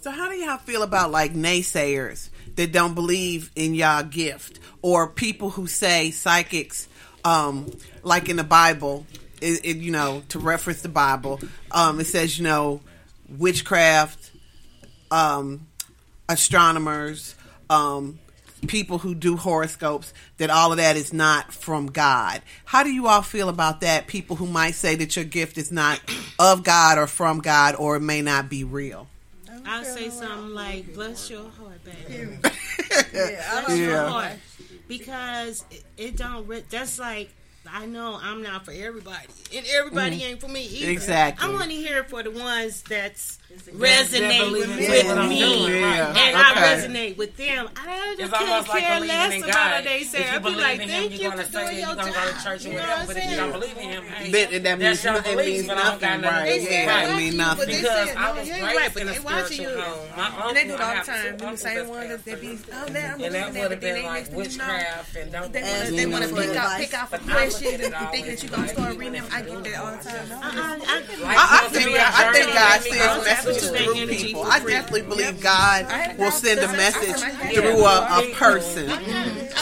So 0.00 0.10
how 0.10 0.28
do 0.28 0.36
y'all 0.36 0.58
feel 0.58 0.82
about 0.82 1.10
like 1.10 1.32
naysayers 1.32 2.28
that 2.56 2.72
don't 2.72 2.94
believe 2.94 3.50
in 3.56 3.74
y'all 3.74 4.02
gift, 4.02 4.60
or 4.82 5.08
people 5.08 5.50
who 5.50 5.66
say 5.66 6.10
psychics, 6.10 6.88
um, 7.24 7.70
like 8.02 8.28
in 8.28 8.36
the 8.36 8.44
Bible, 8.44 9.06
it, 9.40 9.64
it, 9.64 9.76
you 9.78 9.90
know, 9.90 10.22
to 10.28 10.38
reference 10.38 10.82
the 10.82 10.90
Bible, 10.90 11.40
um, 11.70 12.00
it 12.00 12.06
says 12.06 12.36
you 12.38 12.44
know, 12.44 12.82
witchcraft, 13.28 14.30
um, 15.10 15.66
astronomers, 16.28 17.34
um, 17.70 18.18
people 18.66 18.98
who 18.98 19.14
do 19.14 19.36
horoscopes, 19.36 20.12
that 20.38 20.50
all 20.50 20.70
of 20.72 20.78
that 20.78 20.96
is 20.96 21.12
not 21.12 21.52
from 21.52 21.86
God. 21.86 22.42
How 22.64 22.82
do 22.82 22.90
you 22.92 23.06
all 23.06 23.22
feel 23.22 23.48
about 23.48 23.80
that? 23.82 24.06
People 24.06 24.36
who 24.36 24.46
might 24.46 24.74
say 24.74 24.94
that 24.96 25.16
your 25.16 25.24
gift 25.24 25.58
is 25.58 25.70
not 25.72 26.00
of 26.38 26.62
God 26.64 26.98
or 26.98 27.06
from 27.06 27.38
God, 27.40 27.74
or 27.78 27.96
it 27.96 28.00
may 28.00 28.22
not 28.22 28.48
be 28.48 28.64
real. 28.64 29.06
I'll 29.66 29.84
say 29.84 30.10
something 30.10 30.50
like, 30.54 30.92
bless 30.94 31.30
your 31.30 31.48
heart, 31.48 31.80
baby. 31.84 32.36
Yeah, 33.12 33.60
bless 33.64 33.78
your 33.78 33.90
Yeah. 33.90 34.08
heart. 34.08 34.32
Because 34.88 35.64
it, 35.70 35.84
it 35.96 36.16
don't, 36.16 36.46
re- 36.46 36.64
that's 36.68 36.98
like, 36.98 37.30
I 37.68 37.86
know 37.86 38.18
I'm 38.20 38.42
not 38.42 38.64
for 38.64 38.72
everybody. 38.72 39.26
And 39.56 39.64
everybody 39.74 40.18
Mm. 40.20 40.24
ain't 40.30 40.40
for 40.40 40.48
me 40.48 40.64
either. 40.66 40.90
Exactly. 40.90 41.48
I'm 41.48 41.60
only 41.60 41.76
here 41.76 42.04
for 42.04 42.22
the 42.22 42.30
ones 42.30 42.82
that's 42.82 43.36
that 43.36 43.43
resonate 43.74 44.52
with, 44.52 44.68
with 44.76 45.06
what 45.06 45.28
me. 45.28 45.38
doing, 45.40 45.82
right. 45.82 46.00
And 46.00 46.16
Okay. 46.16 46.32
I 46.34 46.54
resonate 46.76 47.16
with 47.16 47.36
them. 47.36 47.68
I 47.76 48.14
just 48.18 48.32
almost 48.34 48.68
can't 48.68 48.68
like 48.68 48.82
care 48.84 48.94
believing 49.00 49.08
less 49.18 49.34
in 49.34 49.42
about 49.42 49.52
God. 49.54 49.74
what 49.74 49.84
they 49.84 50.02
say. 50.04 50.28
I'd 50.28 50.42
be 50.44 50.50
like, 50.50 50.80
Him, 50.80 50.88
thank 50.88 51.10
you're 51.20 51.32
you 51.34 51.42
for 51.42 51.52
doing 51.52 51.78
your 51.78 51.94
job. 51.94 51.98
go 51.98 52.12
to 52.12 52.44
church 52.44 52.64
You 52.64 52.72
know 52.74 52.78
what 52.78 52.88
I'm 52.88 53.02
if 53.02 53.08
you 53.08 53.22
saying? 53.22 53.36
don't 53.36 53.52
believe 53.52 53.76
in 53.78 53.82
Him, 53.90 54.02
hey, 54.04 54.30
That, 54.32 54.50
that 54.50 54.62
that's 54.62 54.80
means 54.80 55.04
your 55.04 55.12
nothing. 55.14 55.32
It 55.38 55.46
means 55.46 55.66
but 55.66 55.78
I 55.78 55.82
don't 55.90 56.00
got 56.00 56.20
nothing, 56.20 56.20
nothing 56.20 56.44
right? 56.44 56.60
to. 56.66 56.72
Yeah, 56.72 56.84
oh, 56.84 56.86
Right. 56.94 57.08
it 57.08 57.16
means 57.16 57.34
nothing. 57.36 57.66
they 57.68 57.76
Because 57.76 58.08
said, 58.08 58.16
I 58.16 58.32
was 58.32 58.48
you 58.48 58.54
ain't 58.54 58.62
raised 58.64 58.76
right, 58.76 58.92
but 58.94 59.02
in 59.02 59.08
a 59.08 59.12
they 59.12 59.18
watching 59.20 59.56
spiritual 59.56 59.76
you. 59.76 59.82
home. 59.82 60.44
And 60.48 60.56
they 60.56 60.64
do 60.64 60.74
it 60.74 60.80
all 60.80 60.94
the 60.94 61.00
time. 61.02 61.36
the 61.38 61.56
same 61.56 61.88
ones 61.88 62.08
that 62.08 62.24
they 62.24 62.34
be, 62.34 62.48
pastors. 62.56 62.74
oh, 62.74 62.92
now 62.92 63.14
I'm 63.14 63.22
And 63.24 63.34
that 63.34 63.46
looking 63.46 63.54
would 63.54 63.64
at 63.64 63.70
have 63.70 63.80
been 63.80 64.02
like 64.04 64.14
next 64.14 64.28
thing 64.28 64.38
you 64.52 64.58
know, 64.58 64.74
witchcraft 64.74 65.16
and 65.16 65.32
don't 65.32 65.52
they 65.52 65.62
want 65.62 65.86
to 65.86 65.92
they 65.94 66.02
you 66.02 66.08
want 66.10 66.24
to 66.24 66.30
know, 66.30 66.36
pick 66.40 66.56
out 66.56 66.64
advice. 66.64 66.78
pick 66.84 66.94
out 66.94 67.08
for 67.10 67.18
But 67.18 67.22
I 67.22 67.26
look 67.26 67.34
questions 67.34 67.72
and 67.74 67.94
you 68.00 68.06
think 68.10 68.26
that 68.26 68.42
you 68.42 68.48
always 68.50 68.50
gonna 68.50 68.68
start 68.68 68.96
reading 68.98 69.12
them. 69.14 69.26
I 69.32 69.42
get 69.42 69.64
that 69.64 69.76
all 69.80 69.92
the 69.96 70.04
time. 70.04 70.26
I, 70.32 70.44
I, 70.44 70.98
Like, 71.24 71.38
I, 71.38 71.44
I 71.44 71.56
supposed 71.56 71.74
to 71.74 71.80
think 71.80 71.86
be 71.86 71.94
a 71.94 72.04
I 72.04 72.32
think 72.32 72.46
God 72.54 72.80
let 73.24 73.43
me 73.46 73.54
sends 73.54 73.70
go. 73.70 73.72
messages 73.72 73.72
That's 73.72 73.92
through 73.92 74.00
energy 74.02 74.24
people. 74.24 74.42
I 74.44 74.58
definitely 74.60 75.02
believe 75.02 75.40
God 75.40 76.18
will 76.18 76.30
send 76.30 76.60
a 76.60 76.68
message 76.68 77.20
through 77.54 77.84
a, 77.84 78.20
a 78.20 78.34
person. 78.34 78.88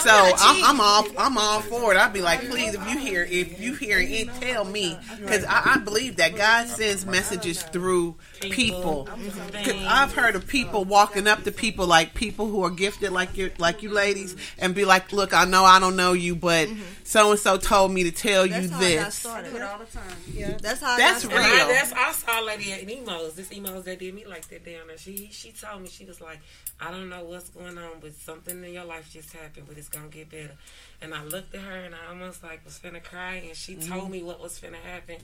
So 0.03 0.11
I'm, 0.11 0.65
I'm 0.65 0.81
all 0.81 1.07
I'm 1.19 1.39
all 1.39 1.61
for 1.61 1.93
it. 1.93 1.97
I'd 1.97 2.13
be 2.13 2.23
like, 2.23 2.49
please, 2.49 2.75
if 2.75 2.89
you 2.89 2.99
hear 2.99 3.25
if 3.25 3.61
you 3.61 3.75
hear 3.75 3.99
it, 3.99 4.29
tell 4.41 4.65
me 4.65 4.97
because 5.21 5.45
I, 5.45 5.75
I 5.75 5.79
believe 5.79 6.17
that 6.17 6.35
God 6.35 6.67
sends 6.69 7.07
messages 7.07 7.63
through 7.63 8.17
people. 8.51 9.07
'Cause 9.07 9.75
I've 9.87 10.13
heard 10.15 10.35
of 10.37 10.47
people 10.47 10.85
walking 10.85 11.27
up 11.27 11.45
to 11.45 11.53
people 11.53 11.87
like 11.87 12.15
people 12.15 12.47
who 12.49 12.63
are 12.65 12.71
gifted 12.71 13.13
like 13.13 13.37
you 13.37 13.51
like 13.59 13.83
you 13.83 13.91
ladies 13.91 14.37
and 14.59 14.75
be 14.75 14.85
like, 14.85 15.13
look, 15.13 15.33
I 15.35 15.45
know 15.45 15.65
I 15.65 15.79
don't 15.79 15.97
know 15.97 16.13
you, 16.13 16.35
but 16.35 16.69
so 17.05 17.31
and 17.33 17.39
so 17.41 17.57
told 17.59 17.93
me 17.93 18.05
to 18.05 18.11
tell 18.11 18.45
you 18.47 18.53
That's 18.53 18.71
how 18.71 18.77
I 18.79 18.81
this. 18.81 19.01
I 19.01 19.05
do 19.05 19.11
started. 19.11 19.55
it 19.57 19.63
all 19.63 19.79
the 19.79 19.85
time. 19.87 20.17
Yeah, 20.33 20.57
that's 20.61 20.81
how. 20.81 20.97
That's 20.97 21.25
I 21.25 21.29
got 21.29 21.37
real. 21.37 21.45
I, 21.67 21.73
that's 21.73 21.93
I 21.93 22.13
saw 22.13 22.43
a 22.43 22.45
lady 22.45 22.73
at 22.73 22.89
emos. 22.91 23.35
This 23.35 23.53
emos 23.53 23.85
that 23.85 23.99
did 23.99 24.15
me 24.15 24.25
like 24.27 24.49
that 24.49 24.65
down 24.65 24.87
there. 24.89 24.99
She 24.99 25.29
she 25.33 25.53
told 25.53 25.83
me 25.83 25.89
she 25.89 26.05
was 26.05 26.21
like, 26.21 26.41
I 26.81 26.91
don't 26.91 27.09
know 27.09 27.25
what's 27.25 27.51
going 27.51 27.79
on, 27.79 28.01
but 28.01 28.15
something 28.15 28.63
in 28.65 28.73
your 28.73 28.85
life 28.85 29.11
just 29.13 29.33
happened, 29.33 29.67
but 29.69 29.77
it's 29.79 29.89
gonna 29.89 30.09
get 30.09 30.31
better. 30.31 30.57
And 31.01 31.15
I 31.15 31.25
looked 31.25 31.55
at 31.55 31.61
her 31.63 31.77
and 31.77 31.95
I 31.95 32.09
almost 32.11 32.43
like 32.43 32.65
was 32.65 32.79
finna 32.79 33.03
cry, 33.03 33.43
and 33.47 33.57
she 33.57 33.75
told 33.77 34.11
me 34.11 34.23
what 34.23 34.41
was 34.41 34.59
finna 34.59 34.81
happen, 34.83 35.17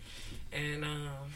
and 0.52 0.84
um. 0.84 1.32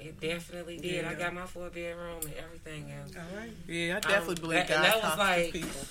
It 0.00 0.20
definitely 0.20 0.78
did. 0.78 1.04
I 1.04 1.14
got 1.14 1.34
my 1.34 1.46
four 1.46 1.68
bedroom 1.70 2.20
and 2.22 2.32
everything. 2.42 2.90
And 2.90 3.52
Yeah, 3.66 3.96
I 3.96 4.00
definitely 4.00 4.36
Um, 4.36 4.40
believe 4.42 4.58
that- 4.58 4.68
God 4.68 4.76
and 4.76 4.84
that 4.84 4.94
was 4.94 5.02
talks 5.02 5.18
like- 5.18 5.46
to 5.46 5.52
people. 5.52 5.86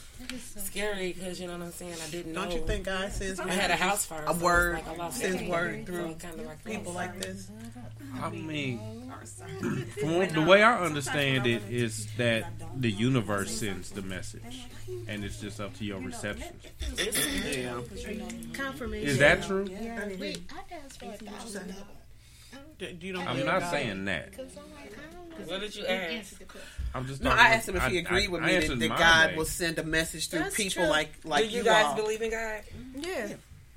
scary 0.64 1.14
because 1.14 1.40
you 1.40 1.46
know 1.48 1.54
what 1.58 1.66
I'm 1.68 1.72
saying. 1.72 1.94
I 2.06 2.10
didn't. 2.10 2.34
Don't 2.34 2.52
you 2.52 2.66
think 2.66 2.86
God 2.86 3.12
sends 3.12 3.40
I 3.40 3.52
had 3.52 3.70
a 3.70 3.76
house 3.76 4.06
fire. 4.06 4.24
a 4.28 4.34
so 4.34 4.44
word 4.44 4.74
like 4.74 4.88
I 4.88 4.96
lost 4.96 5.20
sends 5.20 5.44
word 5.44 5.86
through 5.86 6.10
it 6.12 6.20
kinda 6.20 6.42
like 6.44 6.64
people 6.66 6.94
like 6.94 7.20
this? 7.20 7.50
I 8.20 8.30
mean, 8.32 9.12
from 10.00 10.16
what- 10.18 10.30
the 10.34 10.42
way 10.42 10.64
I 10.64 10.80
understand 10.84 11.46
it 11.46 11.62
is 11.70 12.08
that 12.18 12.46
the 12.82 12.90
universe 12.90 13.60
sends 13.60 13.92
the 13.92 14.02
message, 14.02 14.42
and 15.08 15.24
it's 15.24 15.40
just 15.40 15.60
up 15.62 15.76
to 15.78 15.86
your 15.86 16.00
reception. 16.00 16.56
Yeah. 16.98 17.80
Confirmation. 18.54 19.08
Is 19.08 19.18
that 19.20 19.44
true? 19.44 19.68
Yeah. 19.70 20.08
Wait, 20.18 20.40
I 20.52 20.74
asked 20.84 21.00
for 21.00 21.06
a 21.06 21.18
thousand. 21.18 21.76
Do 22.80 22.86
you 23.08 23.14
don't 23.14 23.22
I'm 23.28 23.34
believe 23.36 23.46
not 23.46 23.62
God? 23.62 23.72
saying 23.72 24.06
that. 24.06 24.30
I'm 24.38 24.46
like, 24.46 24.94
I 24.98 25.14
don't 25.14 25.30
know. 25.48 25.52
What 25.52 25.62
did 25.62 25.76
you 25.76 25.86
ask? 25.86 26.36
I'm 26.94 27.06
just. 27.08 27.22
No, 27.22 27.32
I 27.32 27.50
asked 27.54 27.70
him 27.70 27.76
if 27.76 27.84
he 27.86 27.98
agreed 28.00 28.26
I- 28.26 28.32
with 28.32 28.44
I 28.44 28.46
me 28.48 28.68
that, 28.68 28.80
that 28.80 28.98
God 28.98 29.30
way. 29.32 29.38
will 29.38 29.46
send 29.46 29.78
a 29.80 29.84
message 29.84 30.30
through 30.30 30.40
That's 30.40 30.56
people 30.56 30.84
true. 30.84 30.90
like 30.90 31.10
like 31.24 31.46
Do 31.46 31.50
you, 31.52 31.58
you, 31.60 31.64
guys 31.64 31.86
all. 31.86 31.96
believe 31.96 32.22
in 32.22 32.32
God? 32.32 32.62
Yeah. 33.00 33.28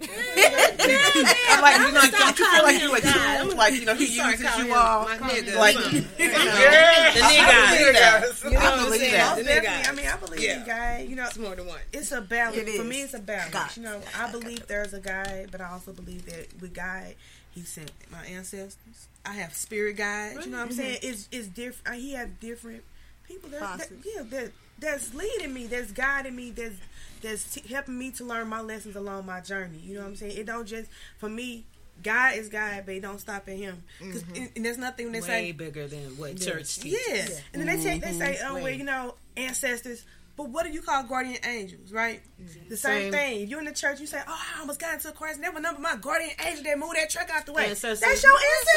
I'm 0.02 0.08
like, 1.62 1.76
you 1.76 1.92
know, 1.92 2.00
don't 2.10 2.38
you 2.38 2.50
feel 2.50 2.62
like 2.62 2.80
you 2.80 2.94
a 2.94 3.00
God. 3.02 3.42
tool? 3.50 3.56
Like, 3.56 3.74
you 3.74 3.84
know, 3.84 3.94
he 3.94 4.06
Sorry, 4.06 4.32
uses 4.32 4.56
you 4.56 4.72
all. 4.74 5.04
my. 5.04 5.18
Like, 5.18 5.74
Son. 5.76 5.92
you 6.18 6.28
know, 6.28 6.32
The 6.32 6.32
I 6.32 7.76
believe 7.76 7.92
that. 7.92 8.34
You 8.44 8.50
know 8.50 8.58
I 8.58 8.62
what 8.64 8.72
I'm 8.78 8.84
believe 8.86 9.00
saying? 9.00 9.12
that. 9.12 9.36
The 9.36 9.44
Definitely. 9.44 9.88
I 9.88 9.92
mean, 9.92 10.06
I 10.06 10.16
believe 10.16 10.40
Yeah. 10.42 10.60
in 10.60 10.66
God. 10.66 11.10
You 11.10 11.16
know, 11.16 11.26
It's 11.26 11.38
more 11.38 11.54
than 11.54 11.66
one. 11.66 11.80
it's 11.92 12.12
a 12.12 12.20
balance. 12.22 12.56
It 12.56 12.76
For 12.78 12.84
me, 12.84 13.02
it's 13.02 13.12
a 13.14 13.18
balance. 13.18 13.52
God. 13.52 13.76
You 13.76 13.82
know, 13.82 14.00
I 14.18 14.30
believe 14.30 14.66
there's 14.66 14.94
a 14.94 15.00
guide, 15.00 15.48
but 15.50 15.60
I 15.60 15.70
also 15.70 15.92
believe 15.92 16.24
that 16.26 16.48
with 16.62 16.72
God, 16.74 17.14
He 17.54 17.62
sent 17.62 17.90
my 18.10 18.24
ancestors. 18.26 19.08
I 19.24 19.34
have 19.34 19.54
spirit 19.54 19.96
guides. 19.96 20.44
You 20.46 20.52
know 20.52 20.58
what 20.58 20.68
I'm 20.68 20.72
saying? 20.72 20.98
It's 21.02 21.28
it's 21.32 21.48
different. 21.48 22.00
He 22.00 22.12
has 22.14 22.28
different 22.40 22.82
people 23.26 23.50
that, 23.50 23.78
that 23.78 23.88
yeah 24.04 24.22
that 24.30 24.50
that's 24.78 25.12
leading 25.14 25.52
me, 25.52 25.66
that's 25.66 25.92
guiding 25.92 26.34
me, 26.36 26.50
that's 26.52 26.74
that's 27.22 27.54
t- 27.54 27.68
helping 27.68 27.98
me 27.98 28.10
to 28.12 28.24
learn 28.24 28.48
my 28.48 28.60
lessons 28.60 28.96
along 28.96 29.26
my 29.26 29.40
journey. 29.40 29.78
You 29.78 29.94
know 29.96 30.00
what 30.02 30.08
I'm 30.08 30.16
saying? 30.16 30.36
It 30.38 30.46
don't 30.46 30.66
just 30.66 30.90
for 31.18 31.28
me. 31.28 31.64
God 32.02 32.36
is 32.36 32.48
God, 32.48 32.84
but 32.86 32.94
it 32.94 33.00
don't 33.02 33.18
stop 33.20 33.46
at 33.46 33.56
Him. 33.58 33.82
'Cause- 34.00 34.22
Mhm. 34.22 34.36
and, 34.38 34.50
and 34.56 34.64
there's 34.64 34.78
nothing 34.78 35.12
they 35.12 35.20
Way 35.20 35.26
say 35.26 35.52
bigger 35.52 35.86
than 35.86 36.16
what 36.16 36.40
Yeah. 36.40 36.52
church 36.52 36.78
teaches. 36.78 36.98
Yeah. 37.06 37.38
And 37.52 37.60
then 37.60 37.66
they 37.76 37.82
say 37.82 37.98
they 37.98 38.14
say, 38.18 38.38
Mhm. 38.40 38.48
oh 38.48 38.54
well, 38.54 38.70
you 38.70 38.84
know, 38.84 39.16
ancestors. 39.36 40.02
But 40.40 40.48
what 40.52 40.64
do 40.64 40.72
you 40.72 40.80
call 40.80 41.02
guardian 41.02 41.36
angels, 41.44 41.92
right? 41.92 42.22
The 42.70 42.74
same, 42.78 43.02
Same. 43.02 43.12
thing. 43.12 43.40
If 43.42 43.50
you're 43.50 43.58
in 43.58 43.66
the 43.66 43.72
church, 43.74 44.00
you 44.00 44.06
say, 44.06 44.22
"Oh, 44.26 44.40
I 44.56 44.60
almost 44.60 44.80
got 44.80 44.94
into 44.94 45.12
Christ. 45.12 45.38
Never 45.38 45.60
number 45.60 45.82
my 45.82 45.96
guardian 45.96 46.30
angel 46.42 46.64
that 46.64 46.78
moved 46.78 46.96
that 46.96 47.10
truck 47.10 47.28
out 47.28 47.44
the 47.44 47.52
way." 47.52 47.66
Ancestors. 47.66 48.00
That's 48.00 48.22
your 48.22 48.32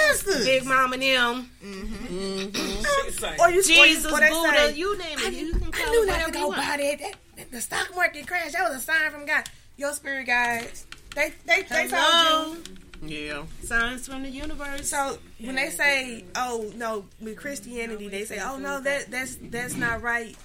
ancestors. 0.09 0.43
Big 0.45 0.66
Mama 0.66 0.95
and 0.95 1.03
them. 1.03 1.51
Mm-hmm. 1.64 3.39
Or 3.39 3.49
you, 3.49 3.64
Jesus, 3.64 4.11
or 4.11 4.20
they 4.20 4.30
Buddha, 4.30 4.49
say, 4.57 4.76
you 4.76 4.97
name 4.97 5.18
it. 5.20 5.26
I, 5.26 5.30
You 5.30 5.53
can 5.53 5.72
I 5.74 5.89
knew 5.89 6.03
it 6.03 6.07
not 6.07 6.26
to 6.26 6.32
go 6.34 6.39
you 6.39 6.47
want. 6.47 6.57
that. 6.57 6.78
that. 6.80 6.99
that- 7.38 7.51
The 7.51 7.61
stock 7.61 7.95
market 7.95 8.28
crash. 8.28 8.51
That 8.51 8.68
was 8.70 8.78
a 8.80 8.82
sign 8.82 9.09
from 9.11 9.26
God. 9.26 9.45
Your 9.78 9.93
spirit 9.93 10.28
guides. 10.28 10.86
They 11.16 11.32
they 11.45 11.61
they 11.64 11.88
Hello. 11.88 12.55
told 12.55 12.68
you. 13.09 13.18
Yeah. 13.18 13.43
Signs 13.64 14.05
from 14.07 14.24
the 14.24 14.30
universe. 14.30 14.89
So 14.89 15.18
when 15.39 15.55
they 15.55 15.70
say, 15.70 16.26
"Oh 16.36 16.72
no," 16.76 17.05
with 17.22 17.38
Christianity, 17.38 18.09
they 18.09 18.26
say, 18.26 18.39
"Oh 18.41 18.57
no, 18.57 18.82
that 18.82 19.09
that's 19.09 19.38
that's 19.41 19.76
not 19.76 20.01
right." 20.01 20.36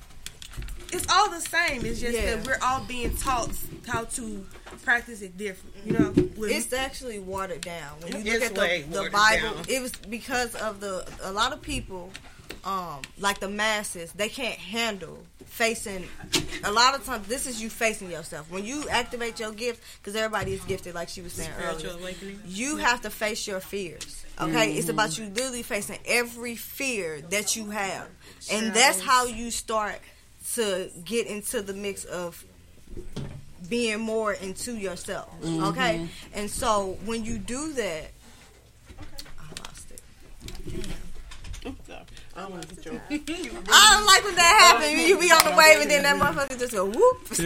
It's 0.93 1.07
all 1.13 1.29
the 1.31 1.41
same. 1.41 1.85
It's 1.85 2.01
just 2.01 2.15
Yeah. 2.17 2.37
that 2.37 2.47
we're 2.47 2.59
all 2.63 2.81
being 2.85 3.15
taught 3.17 3.51
how 3.87 4.05
to 4.05 4.47
practice 4.85 5.21
it 5.23 5.37
different. 5.37 5.75
You 5.85 5.93
know, 5.99 6.11
with- 6.37 6.51
it's 6.51 6.73
actually 6.73 7.19
watered 7.19 7.61
down 7.61 8.01
when 8.01 8.25
you 8.25 8.33
look 8.35 8.43
at 8.43 8.55
the, 8.55 8.85
the 9.05 9.11
bible 9.11 9.55
down. 9.55 9.65
it 9.69 9.83
was 9.83 9.93
because 9.93 10.55
of 10.55 10.81
the 10.81 11.07
a 11.23 11.33
lot 11.33 11.53
of 11.53 11.61
people 11.63 12.11
um 12.65 13.01
like 13.19 13.39
the 13.39 13.49
masses 13.49 14.11
they 14.13 14.29
can't 14.29 14.59
handle 14.59 15.23
facing 15.47 16.07
a 16.65 16.73
lot 16.73 16.95
of 16.95 17.05
times 17.07 17.27
this 17.29 17.47
is 17.47 17.63
you 17.63 17.71
facing 17.71 18.11
yourself 18.11 18.51
when 18.51 18.65
you 18.65 18.87
activate 18.89 19.39
your 19.39 19.53
gift 19.53 19.81
because 20.01 20.17
everybody 20.17 20.53
is 20.55 20.61
gifted 20.65 20.93
like 20.95 21.09
she 21.09 21.21
was 21.23 21.33
saying 21.33 21.51
Spiritual 21.57 21.91
earlier 21.93 22.01
awakening. 22.03 22.41
you 22.47 22.77
have 22.79 23.01
to 23.03 23.11
face 23.11 23.47
your 23.47 23.61
fears 23.61 24.25
okay 24.41 24.73
it's 24.75 24.87
Mhm. 24.89 24.91
about 24.91 25.17
you 25.17 25.27
literally 25.27 25.63
facing 25.63 25.99
every 26.05 26.57
fear 26.57 27.21
that 27.31 27.55
you 27.55 27.71
have 27.71 28.09
and 28.51 28.75
that's 28.75 29.01
how 29.01 29.27
you 29.27 29.51
start 29.53 30.01
to 30.55 30.91
get 31.05 31.27
into 31.27 31.61
the 31.63 31.75
mix 31.75 32.05
of 32.05 32.45
being 33.69 34.01
more 34.01 34.33
into 34.33 34.77
yourself. 34.77 35.29
Okay? 35.45 35.99
Mhm. 35.99 36.09
And 36.35 36.51
so 36.51 36.97
when 37.05 37.25
you 37.25 37.39
do 37.39 37.73
that, 37.75 38.11
I 39.39 39.45
lost 39.65 39.91
it. 39.91 40.01
I 42.37 42.43
don't 42.43 42.51
want 42.53 42.69
to 42.69 42.77
joke. 42.77 43.01
I 43.11 43.17
don't 43.93 44.07
like 44.07 44.25
when 44.25 44.37
that 44.37 44.71
happens. 44.73 44.93
You 45.09 45.19
be 45.19 45.31
on 45.33 45.45
the 45.45 45.57
wave 45.57 45.81
and 45.83 45.91
then 45.91 46.03
that 46.05 46.17
motherfucker 46.17 46.59
just 46.59 46.73
go 46.73 46.87
whoop. 46.87 47.19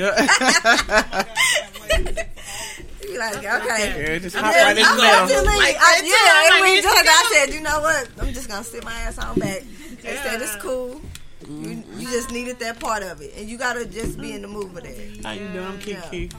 you 3.02 3.08
be 3.08 3.18
like, 3.18 3.36
okay. 3.38 4.04
Yeah, 4.12 4.18
just 4.18 4.36
hop 4.36 4.54
right 4.54 4.76
in 4.76 4.82
the 4.82 4.88
I'm 4.88 4.96
middle. 4.96 5.10
actually- 5.10 5.46
Like 5.46 5.76
I- 5.76 5.80
that, 5.80 6.02
yeah, 6.04 6.12
too. 6.12 6.52
Like, 6.52 6.60
went 6.62 6.78
it's. 6.78 6.86
I 7.08 7.32
said, 7.34 7.54
you 7.54 7.60
know 7.62 7.80
what? 7.80 8.08
I'm 8.20 8.32
just 8.34 8.48
gonna 8.48 8.64
sit 8.64 8.84
my 8.84 8.92
ass 8.92 9.18
on 9.18 9.38
back. 9.40 9.62
They 10.02 10.16
said 10.16 10.40
it's 10.42 10.56
cool. 10.56 11.00
You, 11.48 11.82
you 11.98 12.10
just 12.10 12.30
needed 12.30 12.58
that 12.60 12.78
part 12.78 13.02
of 13.02 13.20
it, 13.20 13.32
and 13.36 13.48
you 13.48 13.58
gotta 13.58 13.84
just 13.84 14.18
be 14.20 14.32
in 14.32 14.42
the 14.42 14.48
mood 14.48 14.70
for 14.72 14.80
that. 14.80 15.20
How 15.24 15.32
you 15.32 15.48
doing? 15.48 15.66
I'm 15.66 15.78
Kiki. 15.78 16.30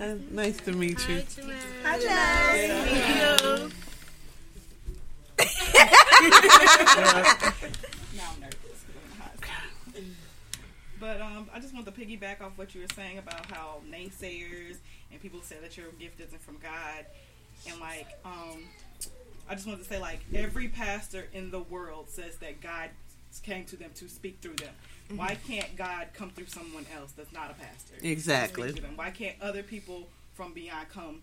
Uh, 0.00 0.14
nice 0.30 0.58
to 0.58 0.72
meet 0.72 0.98
you. 1.08 1.22
Hi, 1.84 1.98
Janae. 1.98 3.72
Now 8.16 8.30
I'm 8.32 8.40
nervous. 8.40 8.56
'cause 8.62 8.96
I'm 9.12 9.20
hot. 9.20 9.34
But 10.98 11.20
um, 11.20 11.48
I 11.54 11.60
just 11.60 11.74
want 11.74 11.86
to 11.86 11.92
piggyback 11.92 12.40
off 12.40 12.52
what 12.56 12.74
you 12.74 12.80
were 12.82 12.86
saying 12.94 13.18
about 13.18 13.46
how 13.50 13.80
naysayers 13.90 14.76
and 15.12 15.20
people 15.20 15.40
say 15.42 15.56
that 15.60 15.76
your 15.76 15.88
gift 16.00 16.20
isn't 16.20 16.42
from 16.42 16.56
God, 16.58 17.04
and 17.68 17.78
like 17.80 18.08
um, 18.24 18.64
I 19.48 19.54
just 19.54 19.66
wanted 19.66 19.82
to 19.82 19.88
say 19.88 19.98
like 20.00 20.20
every 20.34 20.68
pastor 20.68 21.26
in 21.32 21.50
the 21.50 21.60
world 21.60 22.08
says 22.08 22.36
that 22.38 22.60
God 22.60 22.90
came 23.40 23.64
to 23.66 23.76
them 23.76 23.90
to 23.96 24.08
speak 24.08 24.38
through 24.40 24.56
them. 24.56 24.74
Why 25.16 25.36
can't 25.46 25.76
God 25.76 26.08
come 26.14 26.30
through 26.30 26.46
someone 26.46 26.84
else 26.96 27.12
that's 27.12 27.32
not 27.32 27.50
a 27.50 27.54
pastor? 27.54 27.94
Exactly. 28.02 28.72
them? 28.72 28.96
Why 28.96 29.10
can't 29.10 29.36
other 29.40 29.62
people 29.62 30.08
from 30.34 30.52
beyond 30.52 30.88
come 30.88 31.22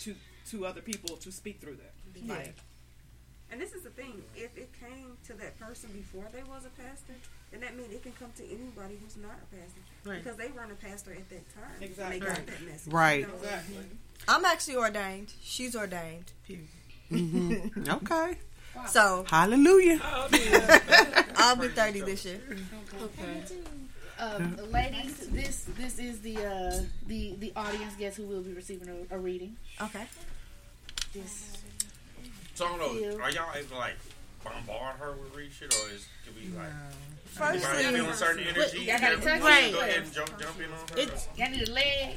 to 0.00 0.14
to 0.50 0.66
other 0.66 0.80
people 0.82 1.16
to 1.16 1.32
speak 1.32 1.60
through 1.60 1.76
them? 1.76 1.86
Yeah. 2.14 2.34
Like, 2.34 2.54
And 3.50 3.60
this 3.60 3.72
is 3.72 3.82
the 3.82 3.90
thing: 3.90 4.22
if 4.36 4.56
it 4.56 4.70
came 4.78 5.16
to 5.26 5.32
that 5.34 5.58
person 5.58 5.90
before 5.92 6.26
they 6.32 6.42
was 6.42 6.64
a 6.66 6.70
pastor, 6.82 7.14
then 7.50 7.60
that 7.60 7.76
means 7.76 7.92
it 7.92 8.02
can 8.02 8.12
come 8.12 8.32
to 8.36 8.44
anybody 8.44 8.98
who's 9.02 9.16
not 9.16 9.36
a 9.42 9.56
pastor 9.56 9.80
Right. 10.04 10.22
because 10.22 10.36
they 10.38 10.48
weren't 10.48 10.72
a 10.72 10.74
pastor 10.74 11.12
at 11.12 11.28
that 11.30 11.54
time. 11.54 11.82
Exactly. 11.82 12.18
They 12.18 12.26
got 12.26 12.36
Right. 12.38 12.46
that 12.46 12.62
message. 12.62 12.92
Right. 12.92 13.20
You 13.20 13.26
know? 13.28 13.34
Exactly. 13.34 13.86
I'm 14.28 14.44
actually 14.44 14.76
ordained. 14.76 15.32
She's 15.42 15.74
ordained. 15.76 16.32
Mhm. 17.10 17.88
Okay. 18.02 18.38
So 18.88 19.24
Hallelujah. 19.28 20.00
I'll 21.42 21.56
be 21.56 21.68
30 21.68 22.00
this 22.02 22.24
year. 22.24 22.40
Okay. 23.02 23.42
Um, 24.18 24.56
ladies, 24.70 25.16
this 25.28 25.66
this 25.76 25.98
is 25.98 26.20
the 26.20 26.36
uh, 26.38 26.82
the 27.08 27.34
the 27.38 27.52
audience 27.56 27.94
guest 27.98 28.16
who 28.18 28.24
will 28.24 28.42
be 28.42 28.52
receiving 28.52 28.88
a, 29.10 29.16
a 29.16 29.18
reading. 29.18 29.56
Okay. 29.80 30.04
This 31.12 31.56
So 32.54 32.66
I 32.66 32.68
don't 32.68 32.78
know. 32.78 33.22
Are 33.24 33.30
y'all 33.30 33.52
able 33.56 33.68
to 33.70 33.76
like 33.76 33.96
bombard 34.44 34.96
her 34.98 35.12
with 35.12 35.34
read 35.34 35.50
shit, 35.52 35.74
or 35.74 35.90
is 35.94 36.06
can 36.24 36.34
we 36.36 36.56
like? 36.56 36.68
First 37.26 37.64
anybody 37.64 37.82
thing- 37.82 37.94
feeling 37.96 38.12
certain 38.14 38.44
But 38.54 38.56
energy? 38.58 38.78
y'all 38.84 39.00
gotta 39.00 39.16
touch 39.16 39.24
we 39.42 39.72
Go 39.72 39.80
ahead 39.80 40.02
and 40.02 40.12
jump, 40.12 40.38
jump 40.38 40.58
in 40.60 40.64
on 40.66 40.70
her. 40.70 40.98
It's, 40.98 41.28
y'all 41.36 41.50
need 41.50 41.68
a 41.68 41.72
leg. 41.72 42.16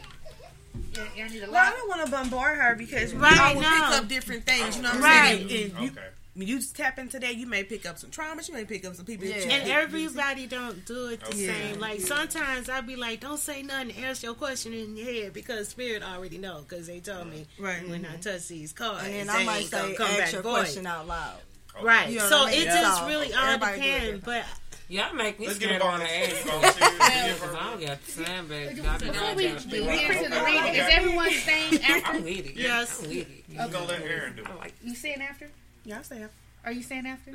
Yeah, 0.93 1.03
y'all 1.15 1.29
need 1.29 1.43
a 1.43 1.49
Well, 1.51 1.65
I 1.65 1.71
don't 1.71 1.87
want 1.89 2.05
to 2.05 2.11
bombard 2.11 2.57
her 2.59 2.75
because 2.75 3.13
we 3.13 3.19
Right, 3.21 3.39
all 3.39 3.55
will 3.55 3.61
no. 3.61 3.69
pick 3.69 4.01
up 4.01 4.07
different 4.09 4.45
things. 4.45 4.75
You 4.75 4.83
know 4.83 4.89
what 4.89 4.97
I'm 4.97 5.03
Right. 5.03 5.37
saying? 5.37 5.41
And 5.73 5.83
you, 5.83 5.91
Okay. 5.91 6.01
when 6.01 6.24
you 6.35 6.61
tap 6.61 6.99
into 6.99 7.17
that, 7.19 7.35
you 7.37 7.47
may 7.47 7.63
pick 7.63 7.85
up 7.85 7.97
some 7.97 8.09
traumas. 8.09 8.47
You 8.49 8.53
may 8.55 8.65
pick 8.65 8.85
up 8.85 8.95
some 8.95 9.05
people. 9.05 9.27
that 9.27 9.35
you 9.35 9.41
And 9.43 9.51
didn't- 9.51 9.69
everybody 9.69 10.47
don't 10.47 10.85
do 10.85 11.07
it 11.07 11.21
the 11.21 11.27
Okay. 11.27 11.47
same. 11.47 11.79
Like 11.79 12.01
sometimes 12.01 12.69
I 12.69 12.81
be 12.81 12.95
like, 12.97 13.21
don't 13.21 13.39
say 13.39 13.61
nothing. 13.63 14.03
Ask 14.03 14.21
your 14.23 14.33
question 14.33 14.73
in 14.73 14.97
your 14.97 15.05
head 15.05 15.33
because 15.33 15.69
spirit 15.69 16.03
already 16.03 16.37
know 16.37 16.65
because 16.67 16.87
they 16.87 16.99
told 16.99 17.27
me 17.31 17.45
Right. 17.57 17.87
when 17.87 18.05
I 18.05 18.09
mm-hmm. 18.09 18.19
touch 18.21 18.47
these 18.49 18.73
cards. 18.73 19.05
And 19.05 19.13
then 19.13 19.29
I 19.29 19.43
might 19.45 19.61
ain't 19.61 19.69
say, 19.71 19.93
come 19.95 20.07
ask 20.07 20.17
back 20.17 20.33
your 20.33 20.41
void. 20.41 20.51
question 20.55 20.85
out 20.85 21.07
loud. 21.07 21.37
Right. 21.81 22.09
You 22.09 22.19
know 22.19 22.29
so 22.29 22.45
I 22.45 22.51
mean? 22.51 22.61
it 22.61 22.65
just 22.65 23.03
really 23.05 23.33
all 23.33 23.45
everybody 23.45 23.81
depends. 23.81 24.25
But 24.25 24.45
Y'all 24.87 25.15
make 25.15 25.39
me 25.39 25.47
Let's 25.47 25.57
get 25.57 25.69
scared 25.69 25.81
a 25.81 25.85
on 25.85 25.99
the 25.99 26.05
volunteer. 26.05 26.35
ass. 26.35 26.43
Volunteer. 26.43 27.33
Because 27.33 27.55
I 27.55 27.69
don't 27.71 27.81
got 27.81 28.25
time 28.25 28.47
back. 28.47 28.75
Before 29.01 29.35
we 29.35 29.35
we 29.35 29.97
get 29.97 30.11
into 30.11 30.29
the 30.29 30.43
reading, 30.45 30.75
is 30.75 30.87
everyone 30.91 31.31
staying 31.31 31.81
after? 31.81 32.07
I'm 32.11 32.23
with 32.23 32.45
it. 32.45 32.55
Yes. 32.55 33.01
I'm 33.01 33.09
with 33.09 33.17
it. 33.29 33.43
We're 33.49 33.67
gonna 33.69 33.85
let 33.85 34.01
Aaron 34.03 34.35
do 34.35 34.41
it. 34.43 34.47
I'm 34.47 34.57
like, 34.59 34.73
You 34.83 34.93
staying 34.93 35.21
after? 35.23 35.49
Y'all 35.85 36.01
stay 36.03 36.23
up. 36.23 36.31
Are 36.65 36.71
you 36.71 36.81
staying 36.81 37.05
after? 37.05 37.31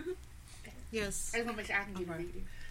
yes. 0.90 1.30
I 1.34 1.38
just 1.38 1.46
want 1.46 1.56
to 1.56 1.62
make 1.62 1.66
sure 1.66 1.76
I 1.76 1.84
can 1.84 1.94
get 1.94 2.08
a 2.08 2.18
reading. 2.18 2.44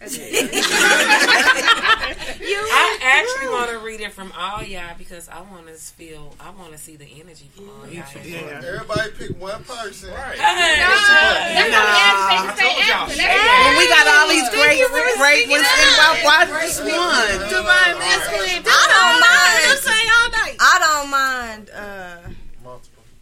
I 1.60 2.96
actually 3.00 3.48
want 3.52 3.70
to 3.70 3.78
read 3.84 4.00
it 4.00 4.12
from 4.12 4.32
all 4.32 4.62
y'all 4.62 4.96
because 4.96 5.28
I 5.28 5.40
want 5.40 5.68
to 5.68 5.74
feel, 5.74 6.34
I 6.40 6.50
want 6.50 6.72
to 6.72 6.78
see 6.78 6.96
the 6.96 7.04
energy 7.04 7.48
from 7.54 7.68
all 7.68 7.84
y'all. 7.88 8.04
Yeah. 8.24 8.60
Everybody 8.64 9.10
pick 9.16 9.40
one 9.40 9.64
person. 9.64 10.08
Right. 10.12 10.36
Hey, 10.40 10.80
That's 10.80 11.04
what 11.04 11.48
we 11.48 11.64
asked 11.64 12.32
I 12.32 12.56
told 12.60 12.80
y'all. 12.80 13.08
after. 13.08 13.14
Stay 13.16 13.76
we 13.76 13.88
got 13.88 14.04
all 14.08 14.28
these 14.28 14.48
Thank 14.48 14.60
great, 14.60 14.80
you 14.80 14.88
great 15.20 15.48
ones, 15.48 15.64
up. 15.64 15.72
and 15.80 16.24
why, 16.24 16.44
why 16.48 16.64
just 16.64 16.80
one? 16.80 17.36
Divine 17.48 17.96
masculine. 18.00 18.64
I 18.68 18.84
don't 18.88 19.20
mind. 19.20 19.64
Just 19.68 19.84
say 19.84 20.00
all 20.16 20.28
night. 20.32 20.56
I 20.60 20.76
don't 20.80 21.08
mind 21.10 21.70
uh, 21.72 21.80
Multiple. 21.80 22.29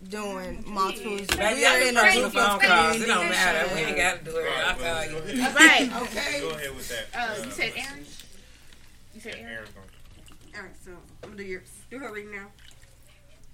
Doing 0.09 0.65
multiples. 0.67 1.27
Baby, 1.29 1.61
We 1.61 1.65
are 1.67 1.79
y'all 1.79 1.89
in 1.89 1.97
a 1.97 2.13
group 2.13 2.25
of 2.27 2.33
phone 2.33 2.61
calls. 2.61 2.97
It 2.97 3.07
don't 3.07 3.17
community. 3.17 3.29
matter. 3.31 3.75
We 3.75 3.81
ain't 3.81 3.97
got 3.97 4.19
to 4.19 4.25
do 4.25 4.37
it. 4.39 4.47
I'll 4.67 4.77
call 4.77 5.05
you. 5.05 5.19
Right. 5.55 5.91
Okay. 6.03 6.41
Go 6.41 6.51
ahead 6.51 6.75
with 6.75 6.89
that. 6.89 7.07
Uh, 7.41 7.45
you 7.45 7.51
said 7.51 7.73
Aaron. 7.77 8.05
You 9.15 9.21
said 9.21 9.35
Aaron. 9.35 9.53
Aaron's 9.55 9.71
gonna. 9.71 9.87
All 10.57 10.63
right, 10.63 10.77
so 10.85 10.91
I'm 11.23 11.31
gonna 11.31 11.43
do 11.43 11.49
your 11.49 11.63
do 11.91 11.99
her 11.99 12.13
reading 12.13 12.33
now. 12.33 12.47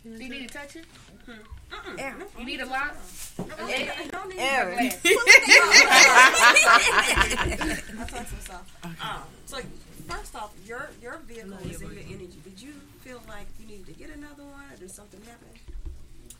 Do 0.04 0.10
you 0.10 0.28
need 0.28 0.48
to 0.48 0.54
touch 0.58 0.76
it? 0.76 0.84
Aaron. 1.98 2.22
You 2.38 2.44
need 2.44 2.60
a 2.60 2.66
lot. 2.66 2.94
I 3.38 4.08
don't 4.12 4.32
Aaron. 4.38 4.78
I 4.78 4.90
talk 8.08 8.26
some 8.26 8.40
stuff. 8.40 8.76
Um, 8.84 8.92
so 9.46 9.58
first 10.08 10.34
off, 10.36 10.52
your 10.66 10.88
your 11.02 11.18
vehicle 11.26 11.56
is 11.68 11.80
in 11.82 11.90
your 11.92 12.02
energy. 12.08 12.38
Did 12.44 12.60
you 12.60 12.72
feel 13.00 13.20
like 13.28 13.46
you 13.60 13.66
needed 13.66 13.86
to 13.86 13.92
get 13.92 14.10
another 14.10 14.44
one, 14.44 14.64
or 14.72 14.76
did 14.76 14.90
something 14.90 15.20
happen? 15.22 15.48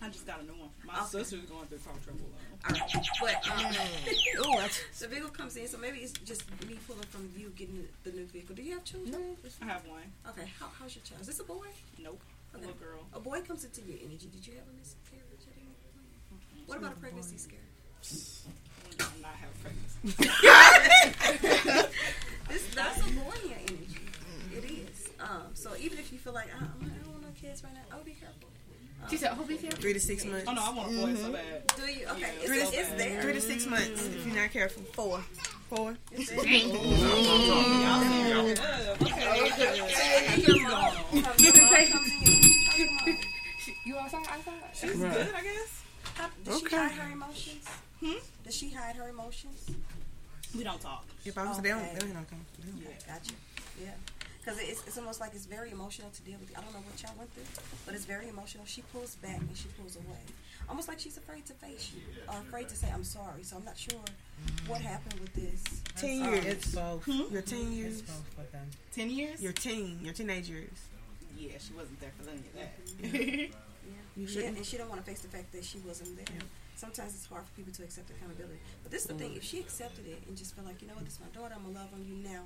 I 0.03 0.09
just 0.09 0.27
got 0.27 0.41
a 0.41 0.45
new 0.45 0.53
one. 0.53 0.69
My 0.85 0.95
Okay. 1.01 1.07
sister's 1.25 1.45
going 1.49 1.67
through 1.67 1.79
car 1.79 1.95
trouble. 2.05 2.27
though. 2.29 2.69
All 2.69 2.73
right, 2.75 3.09
but 3.21 3.51
um, 3.51 3.65
Ooh, 4.51 4.57
that's- 4.57 4.81
so 4.93 5.09
vehicle 5.09 5.31
comes 5.31 5.57
in. 5.57 5.67
So 5.69 5.79
maybe 5.79 5.99
it's 5.99 6.13
just 6.25 6.45
me 6.69 6.79
pulling 6.87 7.03
from 7.09 7.31
you 7.37 7.51
getting 7.57 7.87
the 8.05 8.11
new 8.13 8.27
vehicle. 8.27 8.55
Do 8.55 8.63
you 8.63 8.73
have 8.75 8.85
children? 8.85 9.37
I 9.63 9.65
have 9.67 9.87
one. 9.87 10.03
Okay, 10.29 10.51
how, 10.61 10.67
how's 10.79 10.95
your 10.95 11.05
child? 11.05 11.21
Is 11.23 11.27
this 11.29 11.41
a 11.41 11.45
boy? 11.45 11.67
Nope. 12.03 12.21
A 12.55 12.59
little 12.59 12.75
girl. 12.75 13.01
A 13.15 13.21
boy 13.21 13.41
comes 13.43 13.65
into 13.65 13.81
your 13.83 13.99
energy. 14.05 14.29
Did 14.33 14.47
you 14.47 14.55
have 14.55 14.69
a 14.69 14.73
miscarriage 14.79 15.45
at 15.49 15.57
any 15.57 15.75
point? 15.89 16.69
What 16.69 16.79
about 16.79 16.93
a 16.93 16.97
pregnancy 16.97 17.39
scare? 17.39 17.59
I'm 19.01 19.21
not 19.23 19.35
having 19.41 19.57
pregnancy. 19.63 20.31
This 22.49 22.75
that's 22.75 23.01
a 23.01 23.05
boy 23.05 23.33
in 23.43 23.49
your 23.51 23.59
energy. 23.59 23.99
It 24.53 24.65
is. 24.65 25.09
Um, 25.19 25.49
so 25.55 25.71
even 25.81 25.99
if 25.99 26.13
you 26.13 26.19
feel 26.19 26.35
like 26.35 26.49
"Ah, 26.55 26.59
I'm- 26.61 26.93
I 26.95 27.03
don't 27.03 27.11
want 27.13 27.23
no 27.23 27.31
kids 27.41 27.65
right 27.65 27.73
now, 27.73 27.81
oh, 27.99 28.05
be 28.05 28.13
careful. 28.13 28.49
She 29.11 29.17
said, 29.17 29.37
"Oh, 29.39 29.45
be 29.45 29.57
careful." 29.57 29.81
Three 29.81 29.93
to 29.93 30.01
six 30.01 30.25
months. 30.25 30.45
Oh 30.49 30.53
no, 30.53 30.63
I 30.65 30.71
want 30.73 30.93
a 30.93 31.01
boy 31.01 31.15
so 31.15 31.33
bad. 31.33 31.67
Do 31.77 31.83
you? 31.83 32.07
Okay, 32.09 32.21
Yeah, 32.21 32.29
it's, 32.37 32.47
Three 32.47 32.59
it's, 32.61 32.71
to, 32.71 32.77
it's 32.79 32.91
there. 32.91 33.23
three 33.23 33.33
to 33.35 33.41
six 33.41 33.67
months 33.67 34.07
if 34.07 34.27
you're 34.27 34.35
not 34.37 34.51
careful. 34.51 34.83
Four. 34.93 35.21
Four. 35.69 35.97
It's. 36.13 36.31
You 43.85 43.99
outside? 43.99 44.21
Outside? 44.31 44.55
She's 44.73 44.93
good, 44.97 45.29
I 45.35 45.43
guess. 45.43 45.83
Does 46.45 46.61
she 46.61 46.69
hide 46.77 46.93
her 46.93 47.13
emotions? 47.13 47.69
Hmm? 48.01 48.13
Does 48.45 48.55
she 48.57 48.71
hide 48.71 48.97
her 48.97 49.09
emotions? 49.09 49.71
We 50.57 50.65
don't 50.65 50.81
talk. 50.81 51.05
If 51.25 51.37
I 51.37 51.45
was 51.47 51.59
they 51.61 51.69
don't, 51.71 51.83
they 51.95 52.01
don't 52.01 52.29
come. 52.29 52.41
They 52.59 52.71
don't. 52.71 52.81
Yeah, 52.83 52.89
gotcha. 53.15 53.35
Yeah. 53.83 53.91
Because 54.45 54.61
it's, 54.61 54.87
it's 54.87 54.99
almost 54.99 55.21
like 55.21 55.33
it's 55.35 55.47
very 55.47 55.71
emotional 55.71 56.11
to 56.11 56.23
deal 56.23 56.37
with. 56.39 56.51
I 56.57 56.61
don't 56.61 56.73
know 56.75 56.81
what 56.85 57.01
y'all 57.03 57.15
went 57.17 57.33
through, 57.33 57.45
but 57.87 57.95
it's 57.95 58.05
very 58.05 58.29
emotional. 58.29 58.65
She 58.67 58.83
pulls 58.93 59.15
back 59.17 59.39
and 59.39 59.57
she 59.57 59.69
pulls 59.81 59.97
away. 59.97 60.21
Almost 60.69 60.89
like 60.89 60.99
she's 61.01 61.17
afraid 61.17 61.47
to 61.47 61.55
face 61.55 61.93
you 61.95 62.03
or 62.29 62.39
afraid 62.41 62.69
to 62.69 62.77
say, 62.77 62.89
I'm 62.93 63.05
sorry. 63.05 63.43
So 63.43 63.57
I'm 63.57 63.65
not 63.65 63.79
sure 63.79 64.01
what 64.67 64.81
happened 64.83 65.21
with 65.21 65.33
this. 65.35 65.63
Ten 65.97 66.23
Um, 66.23 66.33
years. 66.35 66.45
It's 66.45 66.75
both. 66.75 67.09
Your 67.09 67.43
teen 67.43 67.73
years. 67.73 68.01
It's 68.01 68.11
both 68.11 68.29
for 68.35 68.53
them. 68.53 68.67
Ten 68.93 69.09
years? 69.11 69.43
Your 69.43 69.53
teen. 69.53 70.01
Your 70.03 70.13
teenage 70.13 70.49
years. 70.51 70.69
Yeah, 71.39 71.53
she 71.59 71.73
wasn't 71.75 72.01
there 72.01 72.13
for 72.21 72.29
any 72.29 72.39
of 72.41 72.53
that. 72.55 72.73
Yeah. 73.21 73.47
Yeah, 74.17 74.29
shouldn't. 74.29 74.57
and 74.59 74.65
she 74.65 74.77
don't 74.79 74.89
want 74.89 75.05
to 75.05 75.11
face 75.11 75.21
the 75.21 75.29
fact 75.29 75.51
that 75.53 75.65
she 75.65 75.79
wasn't 75.79 76.15
there. 76.17 76.39
Sometimes 76.77 77.15
it's 77.19 77.27
hard 77.27 77.43
for 77.45 77.51
people 77.57 77.73
to 77.75 77.83
accept 77.83 78.09
accountability. 78.11 78.61
But 78.85 78.93
this 78.93 79.03
is 79.03 79.09
the 79.09 79.15
thing: 79.15 79.35
if 79.35 79.43
she 79.43 79.59
accepted 79.59 80.07
it 80.07 80.23
and 80.29 80.37
just 80.39 80.55
felt 80.55 80.69
like, 80.69 80.81
you 80.81 80.87
know 80.87 80.95
what, 80.95 81.05
this 81.05 81.15
is 81.15 81.21
my 81.21 81.27
daughter, 81.35 81.53
I'm 81.59 81.65
gonna 81.67 81.81
love 81.83 81.91
on 81.93 82.07
you 82.07 82.15
now. 82.23 82.45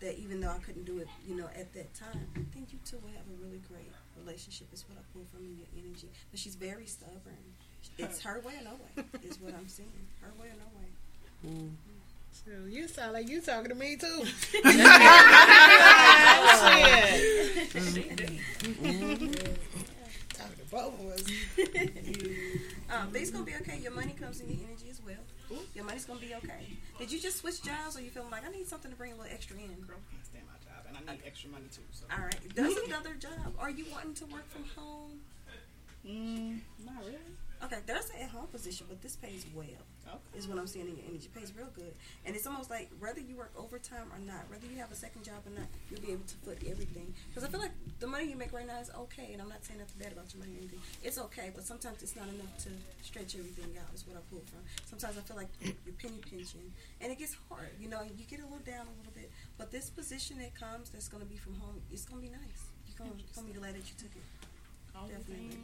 That 0.00 0.16
even 0.18 0.40
though 0.40 0.50
I 0.50 0.58
couldn't 0.58 0.84
do 0.84 0.98
it, 0.98 1.08
you 1.26 1.34
know, 1.34 1.48
at 1.58 1.72
that 1.74 1.92
time, 1.94 2.28
I 2.36 2.40
think 2.54 2.72
you 2.72 2.78
two 2.84 2.98
will 3.02 3.10
have 3.10 3.26
a 3.26 3.44
really 3.44 3.60
great 3.68 3.90
relationship. 4.16 4.68
Is 4.72 4.84
what 4.88 4.96
I 4.98 5.02
pull 5.12 5.24
from 5.32 5.44
in 5.44 5.56
your 5.58 5.66
energy. 5.76 6.08
But 6.30 6.38
she's 6.38 6.54
very 6.54 6.86
stubborn. 6.86 7.54
It's 7.98 8.20
her 8.22 8.40
way 8.44 8.54
or 8.60 8.64
no 8.64 8.74
way. 8.78 9.04
Is 9.28 9.40
what 9.40 9.54
I'm 9.54 9.66
seeing. 9.68 9.90
Her 10.20 10.32
way 10.40 10.48
or 10.48 10.56
no 10.56 10.68
way. 10.78 11.70
So 12.32 12.50
you 12.68 12.86
sound 12.86 13.12
like 13.14 13.28
you 13.28 13.40
talking 13.40 13.70
to 13.70 13.74
me 13.74 13.96
too. 13.96 14.06
Talking 20.38 20.56
to 20.56 20.64
both 20.70 21.00
of 21.00 21.06
us. 21.06 21.24
um, 22.90 23.10
things 23.10 23.30
gonna 23.30 23.44
be 23.44 23.54
okay. 23.56 23.78
Your 23.78 23.92
money 23.92 24.14
comes 24.18 24.40
in 24.40 24.48
your 24.48 24.58
energy 24.66 24.88
as 24.90 25.00
well. 25.04 25.16
Your 25.74 25.84
money's 25.84 26.04
gonna 26.04 26.20
be 26.20 26.34
okay. 26.34 26.76
Did 26.98 27.10
you 27.10 27.18
just 27.18 27.38
switch 27.38 27.62
jobs, 27.62 27.96
or 27.96 28.02
you 28.02 28.10
feeling 28.10 28.30
like 28.30 28.46
I 28.46 28.50
need 28.50 28.66
something 28.66 28.90
to 28.90 28.96
bring 28.96 29.12
a 29.12 29.16
little 29.16 29.32
extra 29.32 29.56
in? 29.56 29.68
Girl 29.86 29.96
can't 30.10 30.24
stand 30.24 30.44
my 30.46 30.58
job, 30.64 30.84
and 30.88 30.96
I 30.96 31.12
need 31.12 31.22
extra 31.26 31.50
money 31.50 31.66
too. 31.72 31.82
So. 31.92 32.04
All 32.12 32.24
right. 32.24 32.54
Does 32.54 32.76
another 32.86 33.14
job? 33.14 33.54
Are 33.58 33.70
you 33.70 33.86
wanting 33.90 34.14
to 34.14 34.26
work 34.26 34.48
from 34.50 34.64
home? 34.76 35.20
Mm, 36.06 36.60
not 36.84 37.04
really. 37.04 37.18
Okay, 37.64 37.78
there's 37.86 38.10
an 38.10 38.22
at 38.22 38.30
home 38.30 38.46
position, 38.46 38.86
but 38.88 39.02
this 39.02 39.16
pays 39.16 39.44
well. 39.54 39.66
Okay. 40.06 40.38
Is 40.38 40.46
what 40.46 40.58
I'm 40.58 40.66
seeing 40.66 40.86
in 40.86 40.96
your 40.96 41.04
energy. 41.10 41.26
It 41.26 41.34
pays 41.34 41.52
real 41.56 41.68
good, 41.74 41.92
and 42.24 42.34
it's 42.36 42.46
almost 42.46 42.70
like 42.70 42.88
whether 42.98 43.20
you 43.20 43.36
work 43.36 43.52
overtime 43.58 44.08
or 44.14 44.18
not, 44.24 44.48
whether 44.48 44.64
you 44.66 44.78
have 44.78 44.90
a 44.92 44.94
second 44.94 45.24
job 45.24 45.42
or 45.44 45.50
not, 45.50 45.68
you'll 45.90 46.00
be 46.00 46.12
able 46.12 46.24
to 46.24 46.36
foot 46.46 46.56
everything. 46.64 47.12
Because 47.28 47.42
I 47.42 47.50
feel 47.50 47.60
like 47.60 47.74
the 47.98 48.06
money 48.06 48.30
you 48.30 48.36
make 48.36 48.52
right 48.54 48.66
now 48.66 48.78
is 48.80 48.90
okay, 49.10 49.34
and 49.34 49.42
I'm 49.42 49.50
not 49.50 49.64
saying 49.66 49.80
nothing 49.80 50.00
bad 50.00 50.12
about 50.12 50.32
your 50.32 50.40
money 50.40 50.54
or 50.54 50.64
anything. 50.64 50.80
It's 51.02 51.18
okay, 51.28 51.50
but 51.52 51.66
sometimes 51.66 52.00
it's 52.00 52.14
not 52.14 52.30
enough 52.30 52.56
to 52.64 52.70
stretch 53.02 53.34
everything 53.34 53.76
out. 53.76 53.92
Is 53.92 54.06
what 54.06 54.16
I 54.16 54.22
pull 54.30 54.40
from. 54.46 54.62
Sometimes 54.86 55.18
I 55.18 55.22
feel 55.26 55.36
like 55.36 55.50
you're 55.60 55.98
penny 56.00 56.22
pinching, 56.24 56.72
and 57.02 57.12
it 57.12 57.18
gets 57.18 57.36
hard. 57.50 57.74
You 57.80 57.90
know, 57.90 58.00
you 58.06 58.24
get 58.24 58.40
a 58.40 58.48
little 58.48 58.64
down 58.64 58.86
a 58.86 58.94
little 59.02 59.12
bit, 59.12 59.28
but 59.58 59.74
this 59.74 59.90
position 59.90 60.38
that 60.38 60.54
comes, 60.54 60.88
that's 60.88 61.08
going 61.08 61.22
to 61.22 61.28
be 61.28 61.36
from 61.36 61.58
home, 61.60 61.82
it's 61.90 62.06
going 62.06 62.22
to 62.22 62.26
be 62.28 62.32
nice. 62.32 62.70
You're 62.86 63.02
going 63.02 63.12
to 63.18 63.42
be 63.44 63.58
glad 63.58 63.74
that 63.74 63.84
you 63.84 63.96
took 63.98 64.14
it. 64.14 64.24
Definitely. 65.06 65.58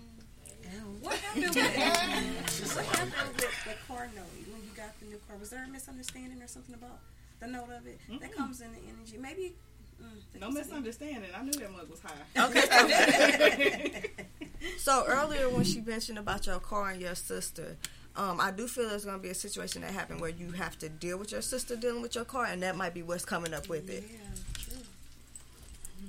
What 1.01 1.15
happened 1.17 1.55
with 1.55 1.57
what 2.77 2.87
happened 2.87 3.35
with 3.37 3.65
the 3.65 3.75
car 3.87 4.09
note 4.15 4.25
when 4.51 4.63
you 4.63 4.71
got 4.77 4.99
the 5.01 5.07
new 5.07 5.19
car? 5.29 5.37
Was 5.39 5.51
there 5.51 5.65
a 5.65 5.69
misunderstanding 5.69 6.41
or 6.43 6.47
something 6.49 6.75
about 6.75 6.99
the 7.41 7.47
note 7.49 7.71
of 7.77 7.87
it 7.87 7.99
that 8.21 8.33
Mm-mm. 8.33 8.37
comes 8.37 8.61
in 8.61 8.73
the 8.73 8.79
energy? 8.89 9.19
Maybe. 9.21 9.55
Mm, 10.03 10.41
No 10.41 10.51
misunderstanding. 10.51 11.31
I 11.37 11.43
knew 11.43 11.53
that 11.53 11.71
mug 11.73 11.89
was 11.91 12.01
high. 12.01 12.47
Okay. 12.47 14.11
so 14.79 15.05
earlier 15.07 15.49
when 15.49 15.65
she 15.65 15.81
mentioned 15.81 16.19
about 16.19 16.47
your 16.47 16.59
car 16.59 16.91
and 16.91 17.01
your 17.01 17.15
sister, 17.15 17.77
um, 18.17 18.41
I 18.41 18.51
do 18.51 18.67
feel 18.67 18.89
there's 18.89 19.05
going 19.05 19.17
to 19.19 19.23
be 19.23 19.29
a 19.31 19.35
situation 19.35 19.83
that 19.83 19.93
happened 19.93 20.21
where 20.21 20.31
you 20.31 20.51
have 20.53 20.79
to 20.79 20.89
deal 20.89 21.19
with 21.19 21.31
your 21.33 21.43
sister 21.43 21.77
dealing 21.77 22.03
with 22.03 22.15
your 22.15 22.25
car, 22.25 22.47
and 22.47 22.63
that 22.63 22.77
might 22.77 22.95
be 22.95 23.03
what's 23.03 23.25
coming 23.25 23.53
up 23.55 23.69
with 23.69 23.89
it. 23.91 24.05
Yeah, 24.11 24.19
true. 24.55 24.83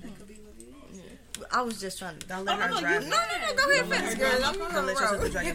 That 0.02 0.18
could 0.18 0.28
be 0.28 0.36
what 0.36 0.54
it 0.60 0.96
is. 0.96 1.02
I 1.52 1.62
was 1.62 1.80
just 1.80 1.98
trying 2.00 2.18
to. 2.20 2.28
Don't 2.28 2.46
let 2.46 2.58
Oh, 2.58 2.62
her 2.62 2.70
no, 2.72 2.80
drive. 2.80 3.04
you- 3.04 3.10
no, 3.10 3.18
no, 3.18 3.48
no, 3.48 3.56
go 3.56 3.72
ahead, 3.72 3.86
finish, 3.86 4.16
girl. 4.16 4.44
I'm 4.46 4.54
Don't 4.54 4.62
on 4.62 4.74
the 4.74 4.82
let 4.94 5.00
your 5.00 5.08
sister 5.10 5.30
drive 5.30 5.46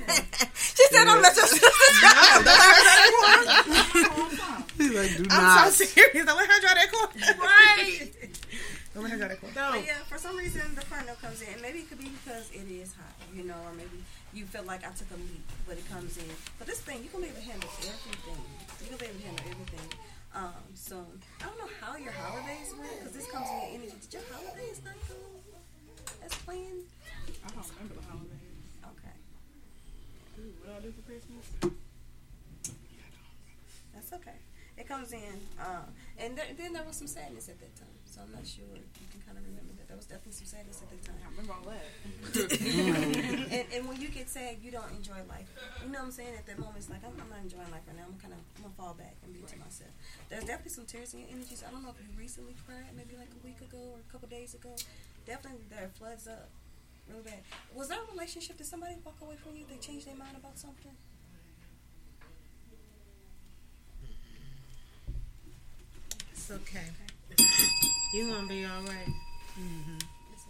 she 0.55 0.85
said, 0.90 1.05
"Don't 1.05 1.23
let 1.23 1.36
your 1.36 1.47
sister 1.47 1.69
drive." 2.01 2.44
Don't 2.44 2.44
let 2.44 2.59
her 2.61 2.82
drive 2.85 3.94
your 3.94 4.39
car. 4.39 4.65
He's 4.77 4.94
like, 4.94 5.16
do 5.16 5.24
I'm 5.31 5.73
so 5.73 5.85
serious. 5.85 6.27
Don't 6.27 6.36
let 6.36 6.51
her 6.51 6.61
drive 6.61 6.77
that 6.77 6.90
car. 6.93 7.09
Right. 7.40 8.11
Don't 8.94 9.02
let 9.05 9.12
her 9.12 9.19
drive 9.19 9.31
that 9.40 9.55
car. 9.55 9.73
But 9.73 9.86
yeah, 9.86 9.98
for 10.09 10.19
some 10.19 10.36
reason 10.36 10.62
the 10.74 10.82
car 10.86 11.02
note 11.07 11.20
comes 11.20 11.43
in, 11.43 11.52
and 11.52 11.62
maybe 11.62 11.81
it 11.81 11.89
could 11.89 11.98
be 11.98 12.09
because 12.11 12.51
it 12.51 12.66
is 12.70 12.93
hot, 12.94 13.12
you 13.35 13.44
know, 13.44 13.57
or 13.65 13.73
maybe 13.74 14.02
you 14.35 14.44
feel 14.47 14.65
like 14.65 14.85
I 14.85 14.90
took 14.93 15.11
a 15.12 15.16
leap, 15.16 15.44
but 15.66 15.77
it 15.78 15.89
comes 15.90 16.16
in. 16.19 16.24
But 16.59 16.66
this 16.66 16.81
thing, 16.81 17.02
you 17.02 17.09
can 17.11 17.20
be 17.20 17.28
able 17.28 17.40
to 17.40 17.47
handle 17.47 17.70
everything. 17.81 18.40
You 18.82 18.89
can 18.89 18.98
be 18.98 19.05
able 19.07 19.20
to 19.20 19.27
handle 19.27 19.44
everything. 19.51 19.89
Um, 20.35 20.62
so 20.74 21.02
I 21.43 21.44
don't 21.47 21.59
know 21.59 21.70
how 21.81 21.97
your 21.97 22.12
holidays 22.12 22.70
went 22.78 22.94
because 23.01 23.12
this 23.15 23.27
comes 23.31 23.47
in 23.51 23.57
your 23.59 23.82
energy. 23.82 23.97
Did 24.01 24.12
your 24.15 24.23
holidays 24.31 24.81
not 24.85 24.94
go 25.11 25.19
as 26.24 26.34
planned? 26.34 26.84
I 27.44 27.48
don't 27.51 27.66
remember 27.76 27.94
the 28.01 28.06
holidays. 28.06 28.56
Okay, 28.84 29.16
Ooh, 30.40 30.52
what 30.60 30.66
do 30.66 30.72
I 30.76 30.80
do 30.80 30.92
for 30.92 31.02
Christmas? 31.02 31.44
that's 33.94 34.12
okay. 34.14 34.38
It 34.78 34.88
comes 34.88 35.12
in, 35.12 35.36
uh, 35.60 35.84
and 36.18 36.36
there, 36.38 36.47
then 36.56 36.72
there 36.72 36.84
was 36.84 36.97
some 36.97 37.06
sadness 37.06 37.48
at 37.51 37.60
that 37.60 37.76
time. 37.76 37.92
So 38.09 38.22
I'm 38.24 38.32
not 38.32 38.47
sure 38.48 38.64
you 38.64 39.06
can 39.12 39.20
kind 39.22 39.36
of 39.36 39.44
remember 39.44 39.76
that. 39.76 39.86
There 39.86 39.97
was 39.97 40.09
definitely 40.09 40.40
some 40.40 40.48
sadness 40.48 40.80
at 40.80 40.88
that 40.88 41.02
time. 41.05 41.20
I 41.20 41.28
remember 41.30 41.52
all 41.52 41.68
that. 41.68 41.84
and, 43.55 43.64
and 43.70 43.82
when 43.84 44.01
you 44.01 44.09
get 44.09 44.26
sad, 44.32 44.56
you 44.64 44.72
don't 44.72 44.88
enjoy 44.97 45.20
life. 45.28 45.47
You 45.84 45.92
know 45.92 46.01
what 46.01 46.10
I'm 46.10 46.16
saying? 46.16 46.32
At 46.32 46.47
that 46.48 46.59
moment, 46.59 46.80
it's 46.80 46.88
like 46.88 47.05
I'm, 47.05 47.12
I'm 47.20 47.28
not 47.28 47.44
enjoying 47.44 47.68
life 47.70 47.84
right 47.86 47.94
now. 47.94 48.09
I'm 48.09 48.18
kind 48.18 48.32
of 48.32 48.40
I'm 48.56 48.72
gonna 48.72 48.78
fall 48.80 48.94
back 48.97 49.14
and 49.22 49.30
be 49.36 49.44
to 49.44 49.56
myself. 49.60 49.92
There's 50.32 50.48
definitely 50.48 50.74
some 50.74 50.88
tears 50.88 51.12
in 51.12 51.22
your 51.22 51.30
energies. 51.30 51.62
I 51.62 51.70
don't 51.70 51.84
know 51.84 51.92
if 51.92 52.01
you 52.01 52.09
recently 52.16 52.56
cried, 52.64 52.90
maybe 52.97 53.14
like 53.20 53.30
a 53.30 53.40
week 53.44 53.60
ago 53.60 53.78
or 53.94 54.01
a 54.01 54.09
couple 54.10 54.26
days 54.32 54.56
ago. 54.56 54.74
Definitely, 55.26 55.60
there 55.70 55.90
floods 55.98 56.26
up 56.26 56.48
really 57.09 57.22
bad. 57.22 57.40
Was 57.74 57.88
there 57.88 57.98
a 57.98 58.12
relationship? 58.12 58.56
Did 58.56 58.66
somebody 58.66 58.94
walk 59.05 59.16
away 59.22 59.36
from 59.36 59.56
you? 59.56 59.64
They 59.68 59.76
changed 59.76 60.06
their 60.06 60.16
mind 60.16 60.36
about 60.36 60.59
something? 60.59 60.92
It's 66.32 66.51
okay. 66.51 66.86
You 68.12 68.30
gonna 68.30 68.48
be 68.48 68.64
all 68.64 68.82
right. 68.82 69.14
It's 70.32 70.47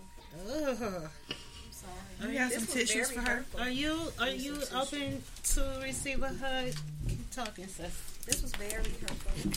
okay. 0.48 0.82
Ugh. 0.82 1.10
I'm 1.30 1.72
sorry. 1.72 2.32
You 2.32 2.38
got 2.38 2.52
some 2.52 2.66
tissues 2.66 3.10
for 3.10 3.20
her? 3.20 3.26
hurtful. 3.36 3.60
Are 3.60 3.68
you 3.68 4.12
are 4.18 4.30
you 4.30 4.56
tissue. 4.56 4.76
open 4.76 5.22
to 5.44 5.80
receive 5.82 6.22
a 6.22 6.28
hug? 6.28 6.72
Keep 7.08 7.30
talking, 7.30 7.66
sis. 7.66 7.92
This 8.24 8.42
was 8.42 8.52
very 8.52 8.72
hurtful. 8.72 9.52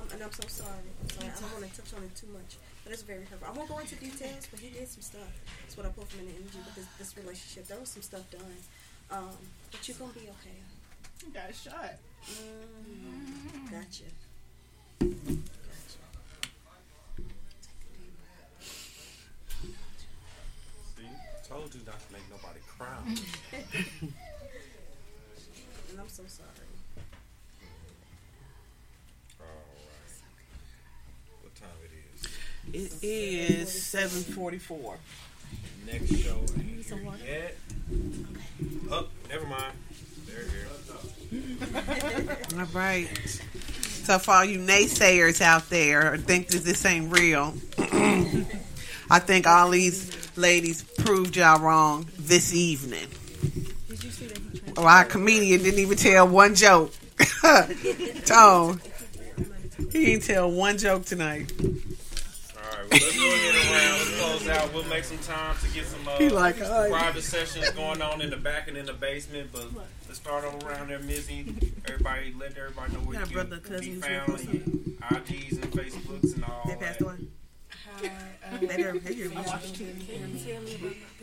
Um, 0.00 0.08
and 0.12 0.22
I'm 0.22 0.32
so 0.32 0.48
sorry. 0.48 0.70
I'm 1.02 1.08
sorry. 1.10 1.30
I 1.36 1.40
don't 1.40 1.52
want 1.60 1.72
to 1.72 1.80
touch 1.80 1.94
on 1.94 2.04
it 2.04 2.16
too 2.16 2.28
much. 2.28 2.56
But 2.84 2.92
it's 2.92 3.02
very 3.02 3.24
hurtful. 3.24 3.48
I 3.48 3.52
won't 3.56 3.68
go 3.68 3.78
into 3.78 3.96
details, 3.96 4.46
but 4.50 4.60
he 4.60 4.68
did 4.68 4.86
some 4.86 5.02
stuff. 5.02 5.32
That's 5.62 5.76
what 5.76 5.86
I 5.86 5.88
pulled 5.88 6.08
from 6.08 6.20
in 6.20 6.26
the 6.26 6.32
energy 6.32 6.58
because 6.58 6.74
this, 6.76 6.86
this 6.98 7.16
relationship. 7.16 7.66
There 7.66 7.80
was 7.80 7.88
some 7.88 8.02
stuff 8.02 8.30
done. 8.30 8.42
Um, 9.10 9.30
but 9.72 9.88
you're 9.88 9.96
going 9.96 10.12
to 10.12 10.18
be 10.18 10.28
okay. 10.28 10.60
You 11.26 11.32
got 11.32 11.48
a 11.48 11.52
shot. 11.52 11.96
Mm, 12.28 13.70
gotcha. 13.72 14.04
Gotcha. 15.00 15.24
See, 20.94 21.08
told 21.48 21.74
you 21.74 21.80
not 21.86 21.98
to 22.06 22.12
make 22.12 22.28
nobody 22.30 22.60
cry. 22.68 23.00
And 25.94 26.00
I'm 26.00 26.08
so 26.08 26.24
sorry. 26.26 26.50
Alright. 29.38 29.54
What 31.40 31.54
time 31.54 31.70
it 32.74 32.80
is? 32.80 33.02
It 33.02 33.06
is 33.06 33.82
seven 33.82 34.22
forty-four. 34.34 34.96
Next 35.86 36.16
show 36.22 36.40
ain't 36.56 36.84
here 36.84 37.16
yet. 37.26 37.56
Oh, 38.90 39.06
never 39.28 39.46
mind. 39.46 39.72
They're 40.26 40.44
here. 40.44 40.68
All 42.58 42.66
right. 42.72 43.08
So 44.04 44.18
for 44.18 44.32
all 44.32 44.44
you 44.44 44.58
naysayers 44.58 45.40
out 45.40 45.70
there, 45.70 46.12
or 46.12 46.18
think 46.18 46.48
that 46.48 46.62
this 46.62 46.84
ain't 46.84 47.10
real, 47.10 47.54
I 49.10 49.18
think 49.18 49.46
all 49.46 49.70
these 49.70 50.36
ladies 50.36 50.82
proved 50.82 51.36
y'all 51.36 51.60
wrong 51.60 52.06
this 52.18 52.54
evening. 52.54 53.08
Or 54.76 54.86
our 54.86 55.04
comedian 55.04 55.62
didn't 55.62 55.80
even 55.80 55.96
tell 55.96 56.28
one 56.28 56.54
joke. 56.54 56.92
Tone, 58.26 58.80
he 59.90 60.04
didn't 60.04 60.24
tell 60.24 60.50
one 60.50 60.76
joke 60.76 61.04
tonight. 61.06 61.50
Alright, 62.94 63.16
well, 63.18 63.18
let's 63.18 63.18
go 63.18 63.34
ahead 63.34 63.54
and 63.54 63.70
round. 63.70 63.98
Let's 63.98 64.20
close 64.20 64.48
out. 64.48 64.74
We'll 64.74 64.84
make 64.84 65.04
some 65.04 65.18
time 65.18 65.56
to 65.62 65.68
get 65.74 65.86
some 65.86 66.06
uh, 66.06 66.16
He 66.18 66.28
like, 66.28 66.56
"Oh, 66.60 66.84
yeah." 66.84 66.90
private 66.98 67.22
sessions 67.22 67.70
going 67.70 68.00
on 68.02 68.20
in 68.20 68.30
the 68.30 68.36
back 68.36 68.68
and 68.68 68.76
in 68.76 68.86
the 68.86 68.92
basement. 68.92 69.50
But 69.52 69.66
let's 70.06 70.18
start 70.18 70.44
all 70.44 70.64
around 70.68 70.88
there, 70.90 70.98
Mizzy. 71.00 71.72
Everybody, 71.88 72.34
let 72.38 72.56
everybody 72.56 72.92
know 72.92 73.00
where 73.00 73.18
Got 73.18 73.28
you 73.30 73.34
brother, 73.34 73.56
can 73.58 73.72
cousin, 73.74 73.94
be 73.94 74.00
found 74.00 74.38
supposed 74.38 74.48
on 74.48 74.54
your 74.54 75.20
IGs 75.20 75.52
and 75.62 75.72
Facebooks 75.72 76.34
and 76.34 76.44
all 76.44 76.62
They 76.66 76.76
passed 76.76 76.98
that. 77.00 77.04
away. 77.04 77.16
Hi, 78.00 78.10
They 78.60 78.66
never- 78.76 78.98
they 78.98 79.12
um, 79.14 79.18
never- 79.18 79.38
I'm 79.38 79.44
Washington. 79.44 80.40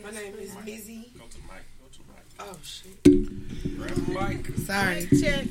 My 0.04 0.10
name 0.10 0.34
is 0.38 0.50
Mizzy. 0.56 1.18
Go 1.18 1.24
to 1.26 1.34
the 1.34 1.42
mic. 1.48 1.64
Go 1.80 1.88
to 1.90 1.98
the 1.98 2.04
mic. 2.12 2.24
Oh 2.40 2.58
shit. 2.62 3.02
Grab 3.78 3.90
the 3.94 4.12
mic. 4.12 4.58
Sorry. 4.66 5.08
Check. 5.20 5.46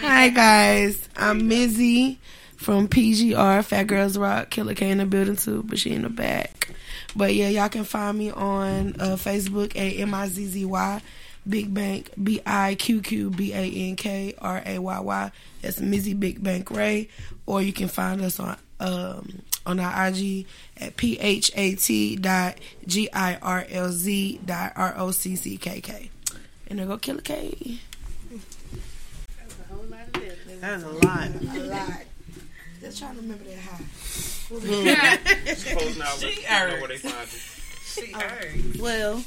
Hi 0.00 0.28
guys, 0.30 1.08
I'm 1.16 1.48
Mizzy 1.50 2.18
from 2.64 2.88
PGR 2.88 3.62
Fat 3.62 3.86
Girls 3.86 4.16
Rock. 4.16 4.48
Killer 4.48 4.74
K 4.74 4.90
in 4.90 4.98
the 4.98 5.04
building 5.04 5.36
too, 5.36 5.62
but 5.64 5.78
she 5.78 5.92
in 5.92 6.02
the 6.02 6.08
back. 6.08 6.70
But 7.14 7.34
yeah, 7.34 7.48
y'all 7.48 7.68
can 7.68 7.84
find 7.84 8.16
me 8.16 8.30
on 8.30 8.96
uh, 8.98 9.16
Facebook 9.16 9.76
at 9.76 10.00
M 10.00 10.14
I 10.14 10.28
Z 10.28 10.46
Z 10.46 10.64
Y 10.64 11.02
Big 11.46 11.74
Bank 11.74 12.10
B 12.20 12.40
I 12.46 12.74
Q 12.76 13.02
Q 13.02 13.28
B 13.30 13.52
A 13.52 13.58
N 13.90 13.96
K 13.96 14.34
R 14.38 14.62
A 14.64 14.78
Y 14.78 14.98
Y. 14.98 15.32
That's 15.60 15.78
Mizzy 15.78 16.18
Big 16.18 16.42
Bank 16.42 16.70
Ray. 16.70 17.08
Or 17.44 17.60
you 17.60 17.74
can 17.74 17.88
find 17.88 18.22
us 18.22 18.40
on 18.40 18.56
um, 18.80 19.42
on 19.66 19.78
our 19.78 20.08
IG 20.08 20.46
at 20.78 20.96
P 20.96 21.18
H 21.18 21.52
A 21.54 21.74
T 21.74 22.16
dot 22.16 22.56
G 22.86 23.10
I 23.12 23.36
R 23.36 23.66
L 23.68 23.90
Z 23.90 24.40
dot 24.44 24.72
R 24.74 24.94
O 24.96 25.10
C 25.10 25.36
C 25.36 25.58
K 25.58 25.82
K. 25.82 26.10
And 26.68 26.78
there 26.78 26.86
go 26.86 26.96
Killer 26.96 27.20
K. 27.20 27.78
That 29.36 29.44
was 29.44 29.58
a 29.58 29.74
whole 29.74 29.84
lot. 29.84 30.00
Of 30.06 30.12
this, 30.14 30.46
man. 30.46 30.60
That's 30.60 30.82
a 30.82 31.60
lot. 31.60 32.04
Just 32.84 32.98
trying 32.98 33.14
to 33.16 33.22
remember 33.22 33.44
that 33.44 33.58
high. 33.58 33.84
Suppose 34.02 34.64
now 35.96 36.06
She 36.16 36.28
people 36.28 36.68
know 36.74 36.78
where 36.80 36.88
they 36.88 36.96
find 36.98 37.32
you. 37.32 37.38
She 37.84 38.14
Oh. 38.14 38.20
earned. 38.22 38.76
Well, 38.80 39.24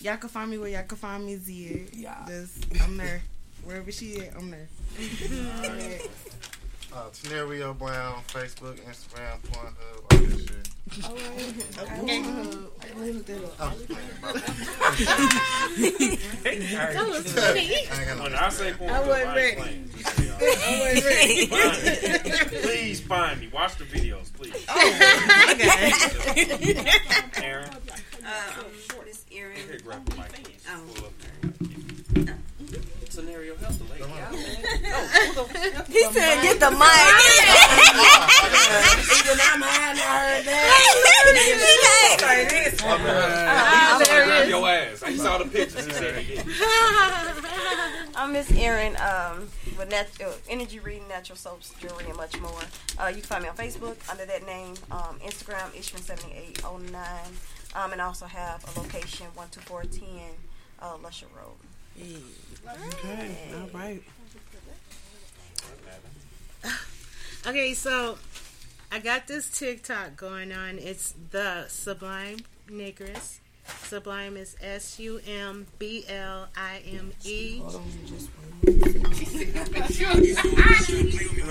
y'all 0.00 0.16
can 0.16 0.28
find 0.28 0.50
me 0.50 0.58
where 0.58 0.68
y'all 0.70 0.82
can 0.82 0.98
find 0.98 1.24
me 1.24 1.36
Zia. 1.36 1.84
Yeah. 1.92 2.24
Just, 2.26 2.64
I'm 2.82 2.96
there. 2.96 3.22
Wherever 3.64 3.90
she 3.92 4.06
is, 4.12 4.34
I'm 4.34 4.50
there. 4.50 4.68
Alright. 5.64 6.10
Uh, 6.96 7.10
Tenario 7.10 7.76
Brown, 7.78 8.22
Facebook, 8.28 8.80
Instagram, 8.88 9.38
Pornhub, 9.50 10.00
all 10.00 10.18
that 10.18 10.38
shit. 10.40 10.70
Okay. 11.04 12.22
I'm 13.60 13.72
just 13.72 13.88
playing, 13.88 14.08
bro. 14.22 14.32
That 16.92 17.06
was 17.06 17.32
funny. 17.34 17.68
I 17.74 17.98
ain't 17.98 18.08
got 18.08 18.16
no 18.16 18.22
When 18.22 18.34
I 18.34 18.48
say 18.48 18.72
porn, 18.72 18.90
I 18.90 19.00
wasn't 19.06 19.36
ready. 19.36 19.56
playing. 19.56 19.90
Just 19.94 20.16
so 20.16 20.22
y'all 20.22 20.38
know. 20.38 20.46
I 20.46 20.46
wasn't 20.94 22.50
ready. 22.50 22.56
Please 22.62 23.00
find 23.00 23.40
me. 23.40 23.48
Watch 23.52 23.76
the 23.76 23.84
videos, 23.84 24.32
please. 24.32 24.64
Oh, 24.68 24.74
okay. 25.52 27.44
Aaron, 27.44 27.68
Uh, 28.24 28.30
I'm 28.56 28.64
here, 29.28 29.52
grab 29.84 30.02
the 30.08 30.16
mic. 30.16 30.30
Oh. 30.70 30.80
Pull 30.94 31.04
up 31.06 31.12
there. 31.20 32.36
Scenario, 33.10 33.56
help 33.56 33.74
the 33.74 33.84
lady. 33.84 34.04
He 35.88 36.02
said, 36.12 36.42
"Get 36.42 36.58
the 36.60 36.70
mic." 36.70 36.80
Even 39.16 39.38
I'm 39.40 39.62
high, 39.62 39.92
I 39.92 39.96
heard 39.96 40.46
Uh, 42.86 42.86
Uh, 42.86 44.24
grab 44.26 44.48
your 44.48 44.68
ass. 44.68 45.02
I 45.02 45.16
saw 45.16 45.38
the 45.38 45.44
pictures. 45.46 45.84
He 45.86 45.92
said 45.92 46.16
he. 46.22 46.38
I'm 48.16 48.32
Miss 48.32 48.50
Erin 48.52 48.96
um, 48.96 49.48
with 49.78 49.90
nat- 49.90 50.08
uh, 50.24 50.32
Energy 50.48 50.78
Reading, 50.80 51.06
Natural 51.08 51.36
Soaps, 51.36 51.72
Jewelry, 51.80 52.06
and 52.06 52.16
much 52.16 52.38
more. 52.40 52.58
Uh, 52.98 53.08
you 53.08 53.14
can 53.16 53.22
find 53.24 53.42
me 53.42 53.48
on 53.48 53.56
Facebook 53.56 53.96
under 54.10 54.24
that 54.24 54.46
name, 54.46 54.74
um, 54.90 55.18
Instagram, 55.24 55.70
Ishman7809, 55.72 56.96
um, 57.74 57.92
and 57.92 58.00
I 58.00 58.04
also 58.06 58.26
have 58.26 58.64
a 58.74 58.80
location, 58.80 59.26
12410 59.34 60.30
uh, 60.80 60.96
Lusher 61.02 61.26
Road. 61.36 61.56
Okay, 62.94 63.54
all 63.54 63.68
right. 63.78 64.02
Okay, 67.46 67.74
so 67.74 68.18
I 68.90 68.98
got 68.98 69.28
this 69.28 69.48
TikTok 69.56 70.16
going 70.16 70.50
on. 70.50 70.78
It's 70.78 71.14
the 71.30 71.66
Sublime 71.68 72.38
Negress. 72.68 73.38
Sublime 73.84 74.36
is 74.36 74.56
S 74.60 74.98
U 74.98 75.20
M 75.24 75.68
B 75.78 76.04
L 76.08 76.48
I 76.56 76.82
M 76.92 77.12
E. 77.24 77.60
No, 77.60 77.68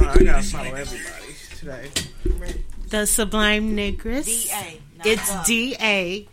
I 0.06 0.18
gotta 0.22 0.44
follow 0.44 0.74
everybody 0.74 1.34
today. 1.56 1.90
The 2.90 3.06
Sublime 3.06 3.74
Negress. 3.78 4.26
D.A., 4.26 4.82
It's 5.06 5.30
the. 5.30 5.44
D 5.46 5.78
A. 5.80 6.28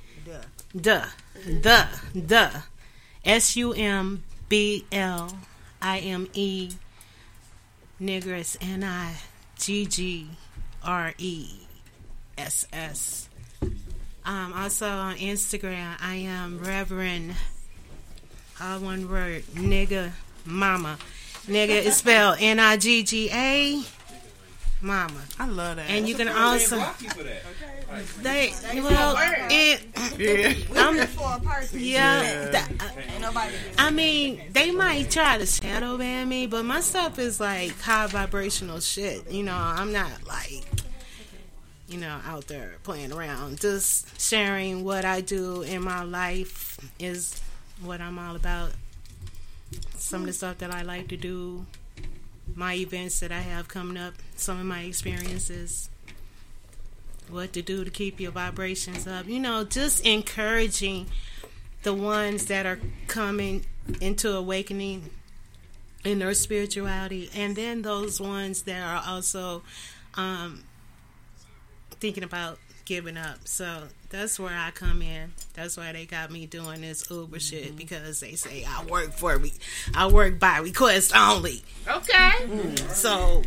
The. 0.75 1.07
The. 1.45 1.87
The. 2.17 2.65
S 3.25 3.55
U 3.55 3.73
M 3.75 4.25
B 4.49 4.87
L 4.91 5.39
I 5.81 6.01
M 6.01 6.27
E. 6.35 6.73
Negress. 8.01 8.57
N 8.61 8.83
I 8.83 9.15
G 9.63 9.87
G 9.87 10.27
R 10.85 11.15
E 11.19 11.47
S 12.37 12.67
S. 12.73 13.29
Um, 14.25 14.53
also 14.55 14.89
on 14.89 15.15
Instagram, 15.19 15.95
I 16.01 16.17
am 16.17 16.59
Reverend, 16.59 17.37
all 18.61 18.81
one 18.81 19.09
word, 19.09 19.45
nigga 19.55 20.11
mama. 20.45 20.99
Nigga 21.47 21.81
is 21.81 21.97
spelled 21.97 22.39
N 22.41 22.59
I 22.59 22.77
G 22.77 23.05
G 23.05 23.31
A, 23.33 23.85
mama. 24.81 25.23
I 25.39 25.47
love 25.47 25.77
that. 25.77 25.89
And 25.89 26.09
you 26.09 26.17
can 26.17 26.27
also. 26.27 26.79
you 26.79 27.11
for 27.11 27.23
that. 27.23 27.43
They 28.23 28.53
well, 28.75 29.17
it. 29.51 29.85
Yeah. 30.19 30.55
I'm, 30.83 31.07
for 31.09 31.37
a 31.37 31.41
person. 31.41 31.81
yeah. 31.81 32.23
Yeah. 32.23 32.49
that- 32.51 32.71
uh, 32.81 32.89
Ain't 33.13 33.21
nobody. 33.21 33.55
I 33.79 33.91
mean, 33.91 34.43
they 34.53 34.71
might 34.71 35.11
try 35.11 35.39
to 35.39 35.47
shadow 35.47 35.97
ban 35.99 36.29
me, 36.29 36.47
but 36.47 36.65
my 36.65 36.81
stuff 36.81 37.19
is 37.19 37.41
like 37.41 37.79
high 37.81 38.07
vibrational 38.07 38.81
shit. 38.81 39.31
You 39.31 39.43
know, 39.43 39.55
I'm 39.55 39.93
not 39.93 40.25
like, 40.27 40.65
you 41.89 41.99
know, 41.99 42.21
out 42.27 42.47
there 42.49 42.75
playing 42.83 43.13
around. 43.13 43.61
Just 43.61 44.21
sharing 44.21 44.85
what 44.85 45.05
I 45.05 45.21
do 45.21 45.63
in 45.63 45.83
my 45.83 46.03
life 46.03 46.79
is 46.99 47.41
what 47.83 48.01
I'm 48.01 48.19
all 48.19 48.37
about. 48.37 48.73
Some 49.97 50.23
of 50.23 50.27
the 50.27 50.33
stuff 50.33 50.59
that 50.59 50.73
I 50.75 50.83
like 50.83 51.09
to 51.09 51.17
do, 51.17 51.65
my 52.55 52.75
events 52.75 53.21
that 53.21 53.33
I 53.33 53.41
have 53.41 53.69
coming 53.69 53.97
up, 53.97 54.15
some 54.37 54.59
of 54.61 54.67
my 54.67 54.83
experiences, 54.83 55.89
what 57.33 57.53
to 57.55 57.63
do 57.63 57.85
to 57.85 57.91
keep 57.91 58.21
your 58.21 58.33
vibrations 58.33 59.07
up. 59.07 59.27
You 59.27 59.41
know, 59.41 59.65
just 59.65 60.07
encouraging 60.07 61.07
the 61.83 61.95
ones 61.95 62.47
that 62.47 62.67
are 62.67 62.79
coming 63.09 63.67
into 64.01 64.33
awakening 64.33 65.11
in 66.05 66.19
their 66.19 66.35
spirituality, 66.35 67.31
and 67.35 67.55
then 67.55 67.83
those 67.83 68.21
ones 68.21 68.63
that 68.63 68.83
are 68.83 69.03
also 69.07 69.63
um, 70.15 70.65
thinking 72.01 72.25
about 72.25 72.59
giving 72.85 73.17
up. 73.17 73.39
So 73.45 73.85
that's 74.11 74.39
where 74.39 74.57
I 74.57 74.71
come 74.73 75.03
in. 75.03 75.33
That's 75.55 75.77
why 75.77 75.93
they 75.93 76.05
got 76.05 76.31
me 76.31 76.47
doing 76.47 76.81
this 76.81 77.09
Uber 77.11 77.39
shit 77.41 77.77
because 77.77 78.21
they 78.21 78.35
say 78.35 78.65
I 78.69 78.85
work 78.85 79.13
for 79.13 79.39
me, 79.39 79.53
I 79.95 80.09
work 80.09 80.39
by 80.39 80.59
request 80.59 81.15
only. 81.17 81.63
Okay. 81.87 82.75
So, 82.89 83.43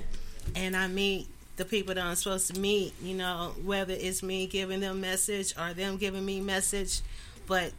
and 0.56 0.76
I 0.76 0.88
meet 0.88 1.28
the 1.57 1.65
people 1.65 1.94
that 1.95 2.03
I'm 2.03 2.15
supposed 2.15 2.53
to 2.53 2.60
meet, 2.60 2.94
you 3.02 3.15
know, 3.15 3.53
whether 3.64 3.94
it's 3.94 4.22
me 4.22 4.48
giving 4.48 4.82
them 4.82 5.02
message 5.02 5.53
or 5.57 5.73
them 5.73 5.98
giving 5.98 6.26
me 6.26 6.41
message, 6.41 7.02
but 7.48 7.72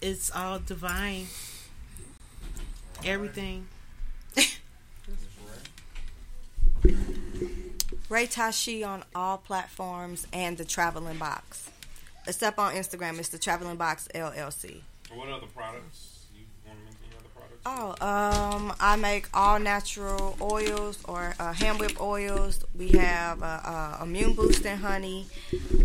it's 0.00 0.30
all 0.30 0.58
divine. 0.58 1.26
Everything. 3.04 3.66
Ray 8.08 8.26
Tashi 8.26 8.84
on 8.84 9.04
all 9.14 9.38
platforms 9.38 10.26
and 10.32 10.58
the 10.58 10.64
Traveling 10.64 11.18
Box. 11.18 11.70
Except 12.26 12.58
on 12.58 12.74
Instagram, 12.74 13.18
it's 13.18 13.30
the 13.30 13.38
Traveling 13.38 13.76
Box 13.76 14.08
LLC. 14.14 14.82
What 15.12 15.28
other 15.28 15.46
products? 15.46 16.26
You 16.34 16.44
want 16.66 16.78
to 16.78 16.84
mention 16.84 17.00
any 17.08 17.16
other 17.18 17.28
products? 17.34 17.51
Oh, 17.64 17.90
um, 18.00 18.74
I 18.80 18.96
make 18.96 19.28
all 19.32 19.58
natural 19.60 20.36
oils 20.40 20.98
or 21.04 21.34
uh, 21.38 21.52
hand 21.52 21.78
whip 21.78 22.00
oils. 22.00 22.64
We 22.76 22.88
have 22.90 23.40
uh, 23.42 23.60
uh, 23.64 23.98
immune 24.02 24.34
boosting 24.34 24.78
honey. 24.78 25.26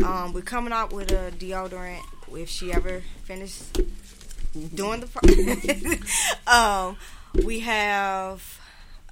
Um, 0.03 0.33
we're 0.33 0.41
coming 0.41 0.73
out 0.73 0.91
with 0.91 1.11
a 1.11 1.31
deodorant 1.31 2.01
if 2.35 2.49
she 2.49 2.73
ever 2.73 3.03
finishes 3.25 3.69
doing 4.73 5.01
the. 5.01 5.07
Pro- 5.07 6.51
um, 6.53 6.97
we 7.45 7.59
have. 7.59 8.59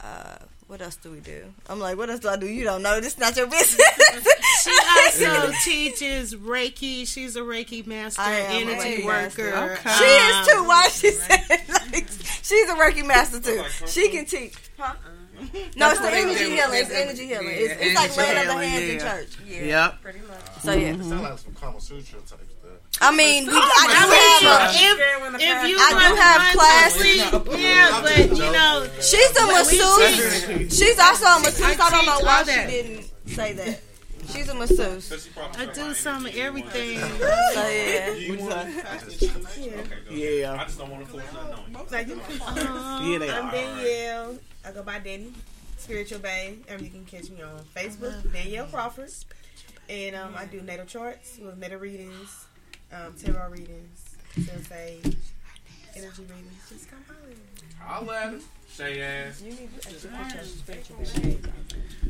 Uh, 0.02 0.38
what 0.68 0.82
else 0.82 0.96
do 0.96 1.12
we 1.12 1.20
do? 1.20 1.44
I'm 1.70 1.80
like, 1.80 1.98
what 1.98 2.10
else 2.10 2.20
do 2.22 2.30
I 2.30 2.38
do? 2.38 2.48
You 2.48 2.64
don't 2.64 2.82
know. 2.82 3.00
This 3.00 3.14
is 3.14 3.20
not 3.20 3.36
your 3.38 3.48
business. 3.48 3.80
She 4.64 4.72
also 4.72 5.26
uh, 5.48 5.52
teaches 5.64 6.36
Reiki. 6.36 7.08
She's 7.08 7.36
a 7.36 7.42
Reiki 7.42 7.86
master, 7.86 8.22
I 8.22 8.32
am 8.36 8.68
a 8.68 8.72
energy 8.72 9.04
Reiki 9.04 9.06
worker. 9.06 9.52
master. 9.52 9.90
She 9.90 10.06
is 10.06 10.48
too. 10.48 10.64
Why 10.68 10.88
she 10.90 11.12
said 11.12 11.40
like 11.94 12.08
she's 12.42 12.70
a 12.70 12.74
Reiki 12.76 13.06
master 13.06 13.40
too. 13.40 13.64
She 13.88 14.10
can 14.10 14.26
teach. 14.26 14.56
Huh? 14.78 14.94
No, 15.76 15.92
it's 15.92 16.00
the 16.00 16.10
energy 16.10 16.46
healing. 16.50 16.80
It's 16.82 16.90
energy 16.92 17.26
healing. 17.28 17.48
It's, 17.52 17.74
it's 17.82 17.96
like 17.96 18.16
laying 18.18 18.38
of 18.40 18.46
the 18.48 18.54
healing, 18.54 18.70
hands 18.70 18.90
in 18.90 19.00
church. 19.00 19.38
Yeah, 19.46 19.66
Yep. 19.66 20.02
pretty 20.02 20.20
much. 20.22 20.62
So 20.64 20.72
yeah. 20.74 20.88
It 20.94 20.98
sounds 21.04 21.12
like 21.22 21.38
some 21.40 21.54
Kama 21.54 21.82
Sutra 21.82 22.20
type 22.20 22.26
stuff. 22.26 22.40
I 23.02 23.16
mean, 23.16 23.46
we, 23.46 23.52
I 23.54 23.58
I 23.58 23.88
do 23.88 23.96
have 24.16 24.62
a. 24.62 24.74
if, 24.74 25.42
if 25.42 25.70
you 25.70 25.78
I 25.80 25.90
do 25.92 26.16
have 26.16 26.42
one 26.42 26.54
classes. 26.56 27.62
yeah, 27.62 28.02
but 28.02 28.18
you 28.38 28.52
know, 28.52 28.88
She's 29.02 29.32
a 29.38 29.46
when 29.48 29.66
we 29.68 29.78
masseuse. 29.78 30.46
teach- 30.48 30.74
She's 30.74 31.00
also 31.00 31.26
a 31.26 31.40
masseuse. 31.42 31.80
I 31.80 31.90
don't 31.90 32.06
know 32.06 32.20
why 32.26 32.38
all 32.40 32.46
she 32.46 32.52
didn't 32.72 33.12
say 33.28 33.54
that. 33.54 33.82
She's 34.32 34.50
a 34.50 34.56
masseuse. 34.56 35.30
I 35.58 35.66
do 35.68 35.94
some 35.94 36.26
of 36.26 36.36
everything. 36.36 37.00
So 37.00 37.68
yeah. 37.68 38.14
Yeah. 40.10 40.58
I 40.60 40.64
just 40.66 40.78
don't 40.80 40.90
want 40.90 41.06
to 41.06 41.12
force 41.12 41.24
nothing 41.34 41.54
on 41.54 41.72
you. 41.72 41.78
Like, 41.92 42.08
you 42.08 42.16
can- 42.16 43.12
Yeah, 43.12 43.18
they 43.20 43.30
I'm. 43.32 43.52
Danielle. 43.52 44.38
I 44.66 44.72
go 44.72 44.82
by 44.84 45.00
Danny, 45.00 45.32
Spiritual 45.78 46.20
Bae. 46.20 46.56
And 46.68 46.82
you 46.82 46.90
can 46.90 47.06
catch 47.06 47.30
me 47.30 47.42
on 47.44 47.60
Facebook, 47.76 48.32
Danielle 48.34 48.66
Crawford. 48.68 49.12
And 49.90 50.16
um, 50.16 50.34
I 50.36 50.46
do 50.46 50.62
natal 50.62 50.86
charts 50.88 51.38
with 51.40 51.58
natal 51.58 51.78
readings, 51.80 52.46
um, 52.94 53.14
tarot 53.22 53.50
readings, 53.50 54.16
so 54.36 54.52
say 54.70 55.00
energy 55.96 56.24
readings. 56.24 56.70
Just 56.70 56.90
come 56.90 57.00
on. 57.10 57.16
Holla 57.88 58.16
at 58.18 58.32
her. 58.34 58.40
Shay 58.74 59.02
ass. 59.02 59.42
You 59.42 59.52
need 59.52 59.70
to 59.82 59.88
actually 59.88 60.10
put 60.12 60.34
your 60.36 60.44
spiritual 60.44 60.98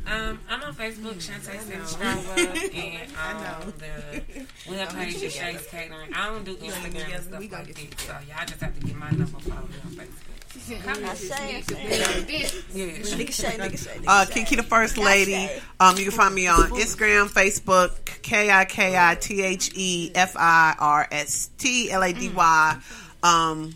Bae. 0.05 0.11
Um, 0.11 0.39
I'm 0.49 0.61
on 0.63 0.73
Facebook, 0.75 1.15
Shantae 1.15 1.59
Seven 1.59 2.71
and 2.75 3.11
I 3.17 3.33
on 3.33 3.65
know. 3.67 3.71
the 3.71 4.45
web 4.71 4.89
page 4.89 5.15
is 5.21 5.33
Shay's 5.35 5.67
Catering. 5.67 6.13
I 6.13 6.27
don't 6.29 6.43
do 6.43 6.55
Instagram 6.55 7.13
and 7.15 7.23
stuff 7.23 7.39
like 7.41 7.49
that, 7.67 7.99
so 7.99 8.13
y'all 8.27 8.45
just 8.45 8.61
have 8.61 8.79
to 8.79 8.85
get 8.85 8.95
my 8.95 9.09
number 9.11 9.25
followed 9.25 9.57
on 9.63 9.91
Facebook. 9.91 10.31
I 10.57 11.13
say, 11.15 11.35
I 11.35 11.63
Yeah. 12.73 12.87
Nigga 12.87 13.33
Shay, 13.35 13.57
nigga 13.57 13.77
Shay, 13.77 13.97
nigga 13.99 14.03
Uh, 14.07 14.25
Shay. 14.25 14.33
Kiki 14.33 14.55
the 14.55 14.63
First 14.63 14.97
Lady. 14.97 15.49
Um, 15.79 15.97
you 15.97 16.03
can 16.05 16.13
find 16.13 16.33
me 16.33 16.47
on 16.47 16.61
Instagram, 16.71 17.27
Facebook, 17.29 17.91
K 18.25 18.49
I 18.49 18.65
K 18.65 18.97
I 18.97 19.13
T 19.13 19.43
H 19.43 19.69
E 19.75 20.11
F 20.15 20.35
I 20.35 20.73
R 20.79 21.07
S 21.11 21.51
T 21.59 21.91
L 21.91 22.01
A 22.03 22.11
D 22.11 22.29
Y. 22.29 22.77
Um, 23.21 23.75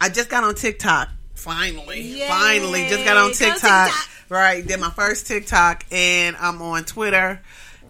I 0.00 0.08
just 0.08 0.30
got 0.30 0.44
on 0.44 0.54
TikTok. 0.54 1.10
Finally, 1.34 2.00
Yay. 2.00 2.26
finally, 2.26 2.88
just 2.88 3.04
got 3.04 3.18
on 3.18 3.28
Go 3.28 3.34
TikTok. 3.34 3.88
TikTok. 3.88 4.08
Right, 4.30 4.66
did 4.66 4.80
my 4.80 4.88
first 4.88 5.26
TikTok, 5.26 5.84
and 5.92 6.36
I'm 6.36 6.62
on 6.62 6.84
Twitter. 6.84 7.42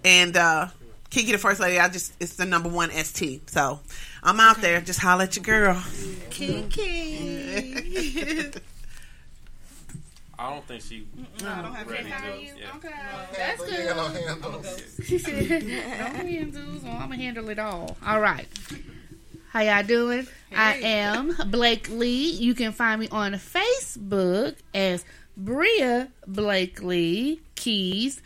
And 0.05 0.37
uh, 0.37 0.66
Kiki 1.09 1.31
the 1.31 1.39
First 1.39 1.61
Lady, 1.61 1.79
I 1.79 1.89
just 1.89 2.12
it's 2.19 2.35
the 2.35 2.47
number 2.47 2.69
one 2.69 2.91
ST. 2.91 3.49
So 3.49 3.79
I'm 4.24 4.41
out 4.41 4.61
there. 4.61 4.81
Just 4.81 4.99
holla 4.99 5.23
at 5.24 5.37
your 5.37 5.45
girl. 5.45 5.81
Kiki. 6.31 7.70
I 10.43 10.51
don't 10.51 10.66
think 10.66 10.82
she. 10.82 11.06
No, 11.40 11.48
I 11.48 11.62
don't 11.62 11.73
have 11.74 11.86
ready 11.89 12.10
any. 12.12 12.47
to. 12.48 12.59
Yeah. 12.59 12.77
Okay, 12.77 12.89
that's 13.36 13.60
But 13.60 13.69
good. 13.70 13.78
you 13.78 13.85
got 13.89 13.97
no 13.97 14.20
handles. 14.20 14.98
no 15.09 16.28
handles. 16.28 16.82
Well, 16.82 16.93
I'm 16.94 17.01
gonna 17.10 17.16
handle 17.16 17.48
it 17.48 17.59
all. 17.60 17.97
All 18.05 18.20
right. 18.20 18.48
How 19.51 19.60
y'all 19.60 19.85
doing? 19.85 20.27
I 20.55 20.74
am 20.78 21.36
Blakely. 21.48 22.09
You 22.10 22.55
can 22.55 22.73
find 22.73 23.01
me 23.01 23.09
on 23.12 23.35
Facebook 23.35 24.56
as 24.74 25.05
Bria 25.36 26.09
Blakely 26.27 27.40
Keys. 27.55 28.20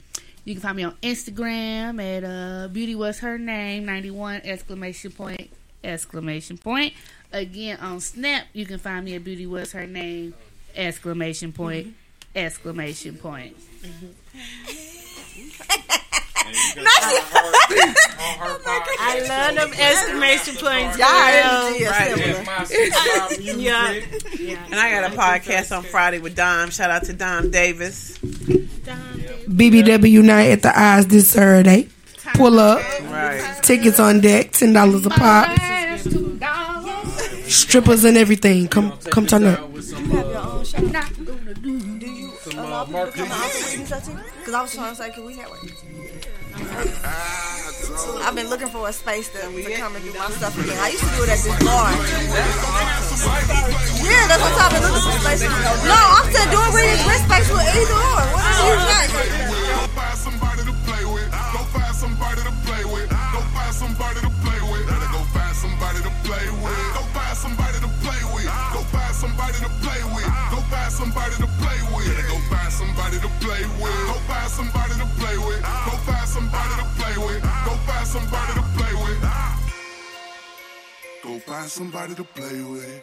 You 0.47 0.55
can 0.55 0.63
find 0.63 0.77
me 0.79 0.85
on 0.85 0.93
Instagram 1.03 2.01
at 2.03 2.25
uh, 2.25 2.69
Beauty 2.69 2.95
Was 2.95 3.19
Her 3.19 3.37
Name 3.37 3.85
ninety 3.85 4.11
one 4.11 4.41
exclamation 4.43 5.11
point 5.13 5.51
exclamation 5.85 6.57
point. 6.57 6.95
Again 7.33 7.79
on 7.81 8.01
Snap, 8.01 8.47
you 8.55 8.65
can 8.65 8.79
find 8.79 9.05
me 9.05 9.17
at 9.17 9.23
Beauty 9.25 9.47
Was 9.47 9.73
Her 9.73 9.87
Name 9.87 10.33
exclamation 10.75 11.53
point 11.53 11.95
exclamation 12.37 13.17
point. 13.17 13.57
I 17.89 19.25
love 19.29 19.55
them 19.55 19.71
exclamation 19.79 20.55
points. 20.57 20.99
Y'all 20.99 21.09
girl. 21.09 21.67
energy 21.67 21.85
is 21.85 21.91
Right. 21.91 22.17
similar. 22.17 22.45
My 22.45 22.65
six 22.65 23.39
music. 23.39 23.57
Yeah. 23.65 23.93
yeah. 24.39 24.65
And 24.71 24.75
I 24.75 24.91
got 24.91 25.13
a 25.13 25.17
podcast 25.17 25.77
on 25.77 25.83
Friday 25.85 26.19
with 26.19 26.35
Dom. 26.37 26.71
Shout 26.71 26.91
out 26.91 27.05
to 27.05 27.13
Dom 27.13 27.51
Davis. 27.51 28.19
BBW 28.19 30.23
night 30.23 30.51
at 30.51 30.63
the 30.63 30.79
Eyes 30.79 31.07
this 31.07 31.31
Saturday. 31.31 31.89
Pull 32.35 32.59
up. 32.59 32.81
Right. 33.05 33.61
Tickets 33.63 34.01
on 34.01 34.21
deck. 34.21 34.53
Ten 34.53 34.73
dollars 34.73 35.07
a 35.07 35.11
pop. 35.11 35.57
That's 35.57 36.05
two 36.05 36.37
dollars. 36.39 37.55
Strippers 37.55 38.05
and 38.05 38.17
everything. 38.17 38.69
Come 38.69 38.93
come 39.11 39.27
turn 39.27 39.45
up. 39.45 39.61
With 42.57 42.65
some, 42.65 42.65
You 42.65 42.73
have 42.73 42.91
your 42.91 42.99
uh, 42.99 43.05
own 43.05 43.07
show. 43.07 43.07
Not 43.07 43.07
Do 43.07 43.07
you 43.07 43.07
some 43.07 43.07
allow 43.07 43.07
people 43.07 43.07
to 43.07 43.13
come 43.13 43.29
marketing. 43.29 43.33
out 43.33 43.51
for 43.51 43.71
readings 43.71 43.91
too? 43.91 44.17
Because 44.39 44.55
I 44.55 44.63
was 44.63 44.75
trying 44.75 44.91
to 44.91 44.97
say, 44.97 45.11
can 45.11 45.25
we 45.25 45.35
network? 45.37 45.61
I've 48.27 48.35
been 48.35 48.49
looking 48.49 48.69
for 48.69 48.89
a 48.89 48.93
space 48.93 49.29
to, 49.33 49.41
to 49.41 49.71
come 49.77 49.95
and 49.97 50.05
do 50.05 50.13
my 50.19 50.29
stuff 50.31 50.57
again. 50.59 50.79
I 50.81 50.89
used 50.89 51.05
to 51.05 51.11
do 51.17 51.23
it 51.25 51.31
at 51.31 51.41
this 51.45 51.57
bar. 51.65 51.93
Yeah, 54.03 54.25
that's 54.27 54.43
what 54.43 54.57
I've 54.57 54.73
been 54.73 54.83
looking 54.83 55.05
for 55.05 55.19
space. 55.21 55.43
No, 55.45 55.97
I'm 55.97 56.27
saying 56.33 56.51
doing 56.51 56.73
with 56.73 57.23
space 57.29 57.49
with 57.53 57.67
either 57.77 57.97
or. 57.97 58.25
What 58.33 58.43
are 58.43 58.73
you 58.73 58.81
saying? 58.89 59.11
Go 59.53 59.87
find 59.95 60.17
somebody 60.19 60.63
to 60.65 60.75
play 60.89 61.05
with. 61.05 61.29
Go 61.31 61.61
find 61.77 61.95
somebody 61.95 62.41
to 62.43 62.53
play 62.67 62.83
with. 62.89 63.09
Go 63.13 63.41
find 63.53 63.75
somebody 63.77 64.21
to 64.25 64.31
play 64.43 64.61
with. 64.65 64.87
Go 64.89 65.21
find 65.37 65.55
somebody 65.57 66.01
to 66.03 66.13
play 66.25 66.47
with. 66.65 66.89
Go 66.97 67.03
find 67.15 67.37
somebody 67.37 67.79
to 67.85 67.91
play 68.03 68.23
with. 68.35 68.49
Go 68.73 68.81
find 68.91 69.15
somebody 69.15 69.59
to 69.61 69.69
play 69.69 69.85
with. 69.85 69.86
Find 70.71 70.93
somebody 70.93 71.37
to 71.37 71.47
play 71.47 71.81
with. 71.95 72.29
Go 72.29 72.39
find 72.51 72.73
somebody 72.73 73.19
to 73.21 73.29
play 73.41 73.63
with. 73.81 74.07
Go 74.11 74.15
find 74.27 74.51
somebody 74.51 74.95
to 74.95 75.07
play 75.19 75.37
with. 75.39 75.63
Go 75.63 75.93
find 76.07 76.29
somebody 76.29 76.75
to 76.81 76.87
play 76.99 77.17
with. 77.27 77.43
Go 77.43 77.73
find 77.87 78.07
somebody 78.07 78.53
to 78.55 78.63
play 78.77 78.95
with. 79.05 79.21
Go 81.23 81.39
find 81.39 81.69
somebody 81.69 82.15
to 82.15 82.25
play 82.25 82.63
with. 82.63 83.03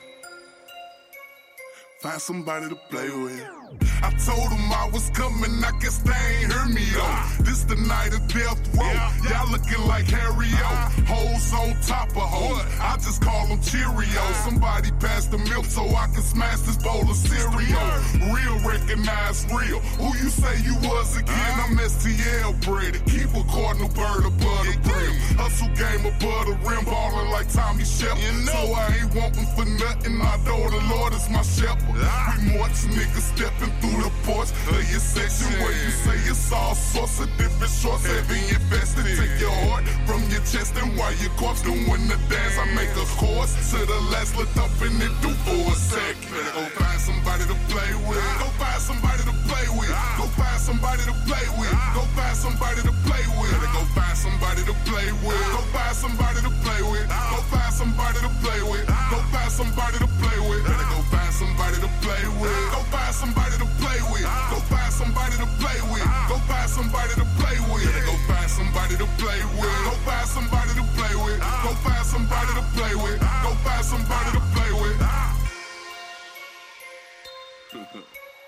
Find 2.01 2.21
somebody 2.21 2.69
to 2.69 2.75
play 2.89 3.09
with. 3.09 3.62
I 4.03 4.11
told 4.19 4.51
them 4.51 4.71
I 4.71 4.89
was 4.91 5.09
coming, 5.11 5.63
I 5.63 5.71
guess 5.79 5.97
they 5.99 6.11
ain't 6.11 6.51
heard 6.51 6.73
me 6.73 6.83
though. 6.93 7.43
This 7.43 7.63
the 7.63 7.75
night 7.75 8.13
of 8.13 8.27
death 8.27 8.59
row. 8.75 8.91
Y'all 9.29 9.49
looking 9.51 9.79
like 9.87 10.05
Harry 10.11 10.51
O. 10.51 10.73
Hoes 11.07 11.53
on 11.53 11.71
top 11.81 12.09
of 12.11 12.27
hoes. 12.27 12.61
I 12.81 12.95
just 12.97 13.21
call 13.21 13.47
them 13.47 13.59
Cheerios. 13.59 14.35
Somebody 14.43 14.91
pass 14.99 15.27
the 15.27 15.37
milk 15.37 15.65
so 15.65 15.87
I 15.95 16.07
can 16.13 16.21
smash 16.21 16.59
this 16.61 16.77
bowl 16.77 17.09
of 17.09 17.15
cereal. 17.15 17.87
Real 18.27 18.59
recognize 18.67 19.45
real. 19.51 19.79
Who 19.99 20.11
you 20.19 20.29
say 20.29 20.59
you 20.63 20.75
was 20.87 21.17
again? 21.17 21.55
I'm 21.63 21.77
STL 21.77 22.59
bred. 22.65 22.99
Keep 23.07 23.31
a 23.35 23.43
cardinal 23.47 23.89
bird 23.89 24.25
above 24.27 24.65
the 24.67 24.75
brim. 24.83 25.15
Hustle 25.39 25.71
game 25.79 26.05
above 26.05 26.45
the 26.47 26.57
rim, 26.67 26.83
ballin' 26.85 27.31
like 27.31 27.51
Tommy 27.51 27.85
Shepard. 27.85 28.19
So 28.45 28.73
I 28.73 28.99
ain't 28.99 29.15
wantin' 29.15 29.47
for 29.55 29.65
nothing. 29.65 30.19
I 30.21 30.37
know 30.43 30.69
the 30.69 30.83
Lord 30.91 31.13
is 31.13 31.29
my 31.29 31.41
shepherd. 31.41 31.95
We 31.95 32.57
march 32.57 32.83
niggas 32.91 33.35
stepping 33.63 33.79
through 33.79 34.03
the 34.03 34.11
porch 34.23 34.49
of 34.69 34.91
your 34.91 34.99
section 34.99 35.47
where 35.61 35.71
you 35.71 35.91
say 35.91 36.15
it's 36.29 36.51
all 36.51 36.75
sorts 36.75 37.19
of 37.19 37.29
different 37.37 37.71
shorts. 37.71 38.05
Heavy 38.05 38.39
invested, 38.55 39.05
take 39.05 39.39
your 39.39 39.51
heart 39.67 39.83
from 40.05 40.21
your 40.29 40.41
chest 40.41 40.75
and 40.77 40.97
while 40.97 41.13
your 41.15 41.31
corpse 41.31 41.61
doing 41.61 42.07
the 42.07 42.17
dance, 42.29 42.57
I 42.57 42.65
make 42.75 42.91
a 42.95 43.05
course 43.17 43.53
to 43.71 43.85
the 43.85 43.99
last 44.11 44.35
look 44.37 44.51
up 44.57 44.71
and 44.81 45.01
it 45.01 45.13
do 45.21 45.29
for 45.45 45.71
a 45.71 45.75
second. 45.75 46.31
Go 46.53 46.63
find 46.79 46.99
somebody 46.99 47.43
to 47.45 47.57
play 47.69 47.91
with. 48.07 48.23
Go 48.39 48.47
find 48.59 48.81
somebody 48.81 49.23
to 49.23 49.35
play 49.47 49.65
with. 49.77 49.93
Go 50.17 50.25
somebody 50.63 51.03
to 51.03 51.11
play 51.27 51.43
with. 51.59 51.75
Go 51.91 52.07
find 52.15 52.37
somebody 52.39 52.79
to 52.87 52.93
play 53.03 53.23
with. 53.35 53.51
Go 53.75 53.83
find 53.91 54.15
somebody 54.15 54.63
to 54.63 54.73
play 54.87 55.11
with. 55.19 55.35
Go 55.51 55.59
find 55.75 55.91
somebody 55.91 56.39
to 56.39 56.51
play 56.63 56.79
with. 56.79 57.03
Go 57.11 57.39
find 57.51 57.73
somebody 57.75 58.19
to 58.23 58.31
play 58.39 58.61
with. 58.63 58.87
Go 59.11 59.19
find 59.27 59.51
somebody 59.51 59.99
to 59.99 60.07
play 60.23 60.39
with. 60.39 60.63
Go 60.63 60.79
find 61.11 61.33
somebody 61.35 61.77
to 61.83 61.89
play 61.99 62.23
with. 62.39 62.55
Go 62.71 62.79
find 62.95 63.11
somebody 63.11 63.59
to 63.59 63.67
play 63.83 63.99
with. 64.07 64.23
Go 64.23 64.59
find 64.71 64.93
somebody 64.95 65.35
to 65.35 65.47
play 65.59 65.79
with. 65.91 66.07
Go 66.31 66.37
find 66.47 66.71
somebody 66.71 67.11
to 67.19 67.27
play 67.43 67.59
with. 67.67 67.91
Go 67.99 68.07
find 68.23 68.47
somebody 68.47 68.95
to 69.03 69.05
play 69.19 69.43
with. 69.51 69.67
Go 69.83 69.91
find 70.07 70.27
somebody 70.31 70.71
to 70.79 70.85
play 70.95 71.11
with. 71.27 71.39
Go 71.43 71.71
find 71.83 72.05
somebody 72.07 72.51
to 72.55 72.63
play 72.71 72.95
with. 72.95 73.19
Go 73.19 73.51
find 73.67 73.83
somebody 73.83 74.31
to 74.31 74.41
play 74.55 74.71
with. 74.79 74.97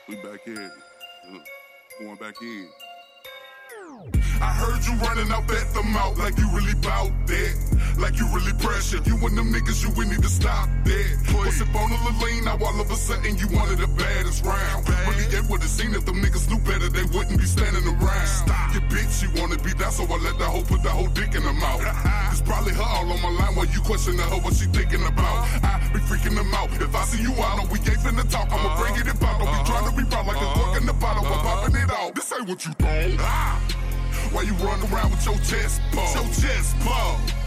we 0.08 0.16
back 0.24 0.48
in. 0.48 0.72
Going 2.00 2.16
back 2.16 2.42
in. 2.42 2.68
I 4.42 4.52
heard 4.52 4.84
you 4.84 4.94
running 5.00 5.32
out 5.32 5.48
at 5.48 5.74
the 5.74 5.84
mouth 5.84 6.20
like 6.20 6.38
you 6.38 6.48
really 6.52 6.76
bout 6.76 7.12
that. 7.28 7.54
Like 7.98 8.20
you 8.20 8.28
really 8.36 8.52
pressure. 8.60 9.00
You 9.06 9.16
and 9.24 9.38
them 9.38 9.54
niggas, 9.54 9.82
you 9.84 9.90
would 9.96 10.08
need 10.08 10.22
to 10.22 10.30
stop 10.30 10.68
that. 10.84 11.16
What's 11.32 11.62
up 11.62 11.74
on 11.76 11.92
a 11.92 11.98
little 12.04 12.20
lean, 12.20 12.44
now 12.44 12.60
all 12.60 12.80
of 12.80 12.92
a 12.92 12.96
sudden 12.96 13.38
you 13.40 13.48
of 13.48 13.80
the 13.80 13.88
baddest 13.96 14.44
round. 14.44 14.84
Really, 15.08 15.24
they 15.32 15.40
would've 15.48 15.72
seen 15.72 15.96
if 15.96 16.06
them 16.06 16.20
niggas 16.22 16.52
knew 16.52 16.60
better, 16.68 16.90
they 16.90 17.08
wouldn't 17.16 17.40
be 17.40 17.48
standing 17.48 17.88
around. 17.88 18.28
Stop 18.28 18.74
your 18.74 18.84
bitch, 18.92 19.12
she 19.16 19.28
wanna 19.40 19.58
be 19.64 19.72
down, 19.74 19.92
so 19.92 20.04
I 20.04 20.18
let 20.20 20.38
the 20.38 20.46
hoe 20.46 20.64
put 20.64 20.84
the 20.84 20.92
whole 20.92 21.08
dick 21.16 21.34
in 21.36 21.44
her 21.44 21.54
mouth. 21.54 21.82
It's 22.36 22.42
probably 22.42 22.74
her 22.74 22.84
all 22.84 23.08
on 23.08 23.22
my 23.22 23.32
line 23.32 23.56
while 23.56 23.66
you 23.66 23.80
questioning 23.80 24.20
her 24.20 24.40
what 24.44 24.54
she 24.56 24.66
thinking 24.68 25.08
about. 25.08 25.48
I 25.64 25.80
be 25.94 26.00
freaking 26.04 26.36
them 26.36 26.54
out. 26.54 26.68
If 26.76 26.94
I 26.94 27.04
see 27.06 27.24
you 27.24 27.32
out 27.40 27.64
we 27.72 27.80
ain't 27.80 28.04
finna 28.04 28.30
talk, 28.30 28.52
I'ma 28.52 28.76
bring 28.76 28.96
it 29.00 29.08
about. 29.08 29.40
Don't 29.40 29.48
be 29.48 29.64
trying 29.64 29.88
to 29.88 29.96
be 29.96 30.04
proud 30.04 30.28
like 30.28 30.44
a 30.44 30.50
cork 30.52 30.82
in 30.82 30.86
the 30.86 30.94
bottle 30.94 31.24
while 31.24 31.40
popping 31.40 31.76
it 31.80 31.90
out. 31.90 32.14
This 32.14 32.34
ain't 32.34 32.50
what 32.50 32.66
you 32.66 32.74
thought. 32.74 33.16
Ah. 33.24 33.85
Why 34.36 34.42
you 34.42 34.54
run 34.56 34.82
around 34.92 35.12
with 35.12 35.26
your 35.26 35.36
chest 35.36 35.82
puffed? 35.94 36.14
Your 36.14 36.50
chest 36.50 36.78
puffed. 36.82 37.45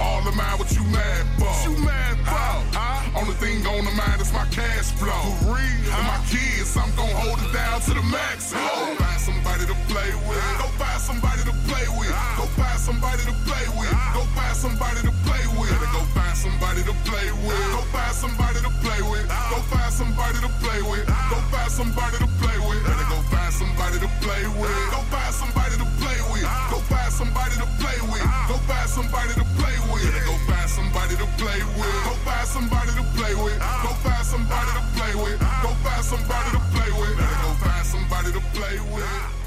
All 0.00 0.26
of 0.26 0.34
mind 0.36 0.58
what 0.58 0.70
you 0.72 0.84
mad 0.90 1.26
for? 1.38 1.46
What 1.46 1.64
You 1.64 1.74
mad 1.84 2.16
for? 2.26 2.72
Only 3.18 3.34
thing 3.36 3.66
on 3.66 3.84
the 3.84 3.92
mind 3.92 4.20
is 4.20 4.32
my 4.32 4.46
cash 4.50 4.90
flow. 4.96 5.12
For 5.44 5.54
real. 5.54 5.92
And 5.92 6.04
my 6.08 6.20
kids, 6.32 6.74
I'm 6.76 6.88
gon' 6.96 7.12
hold 7.12 7.38
it 7.44 7.52
down 7.52 7.80
to 7.86 7.92
the 7.94 8.02
max. 8.08 8.52
Go 8.52 8.58
find 8.96 9.20
somebody 9.20 9.66
to 9.68 9.76
play 9.92 10.10
with. 10.26 10.40
Go 10.58 10.66
find 10.80 11.00
somebody 11.00 11.42
to 11.44 11.54
play 11.68 11.86
with. 11.98 12.14
Go 12.40 12.44
find 12.56 12.80
somebody 12.80 13.22
to 13.28 13.34
play 13.44 13.66
with. 13.76 13.92
Go 14.16 14.22
find 14.32 14.56
somebody 14.56 15.02
to 15.04 15.12
play 15.28 15.44
with. 15.60 15.76
Go 15.92 16.00
find 16.16 16.36
somebody 16.36 16.80
to 16.82 16.92
play 17.04 17.34
with. 17.44 17.60
Go 17.68 17.80
find 17.92 18.16
somebody 18.16 18.60
to 18.64 18.70
play 18.80 19.00
with. 19.02 19.26
Go 19.28 19.58
find 19.70 19.92
somebody 19.92 20.38
to 20.40 20.48
play 20.58 20.80
with. 20.80 21.04
Go 21.06 21.38
find 21.52 21.70
somebody 21.70 22.18
to 22.18 22.28
play 22.40 22.58
with. 22.58 23.12
Go 23.12 23.28
find 23.30 23.52
somebody 23.60 23.98
to 23.98 24.08
play 24.24 24.42
with. 24.56 24.76
Go 24.90 25.00
find 25.12 25.32
somebody 25.34 25.76
to 25.76 25.86
play 26.00 26.18
with. 26.32 26.46
Go 26.70 26.78
find 26.88 27.12
somebody 27.12 27.56
to 27.60 27.66
play 27.78 28.00
with. 28.08 28.24
Go 28.48 28.56
find 28.68 28.88
somebody 28.88 29.34
to 29.34 29.44
play 29.44 29.70
with. 29.70 29.71
Play 29.72 29.92
with. 29.92 30.26
Go 30.26 30.36
find 30.52 30.68
somebody 30.68 31.16
to 31.16 31.26
play 31.40 31.60
with. 31.64 32.04
Go 32.04 32.12
find 32.28 32.46
somebody 32.46 32.92
to 32.92 33.02
play 33.16 33.34
with. 33.34 33.58
Go 33.58 33.88
find 34.04 34.24
somebody 34.24 34.70
to 34.76 34.82
play 34.92 35.14
with. 35.16 35.40
Go 35.40 35.70
find 35.80 36.04
somebody 36.04 36.50
to 36.52 36.60
play 36.76 36.90
with. 37.00 37.16
Go 37.16 37.50
find 37.56 37.86
somebody 37.86 38.32
to 38.32 38.40
play 38.52 38.78
with. 38.92 39.42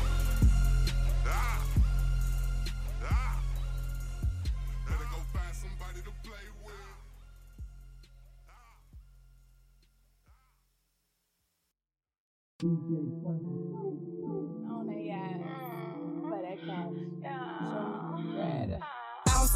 on 12.63 13.44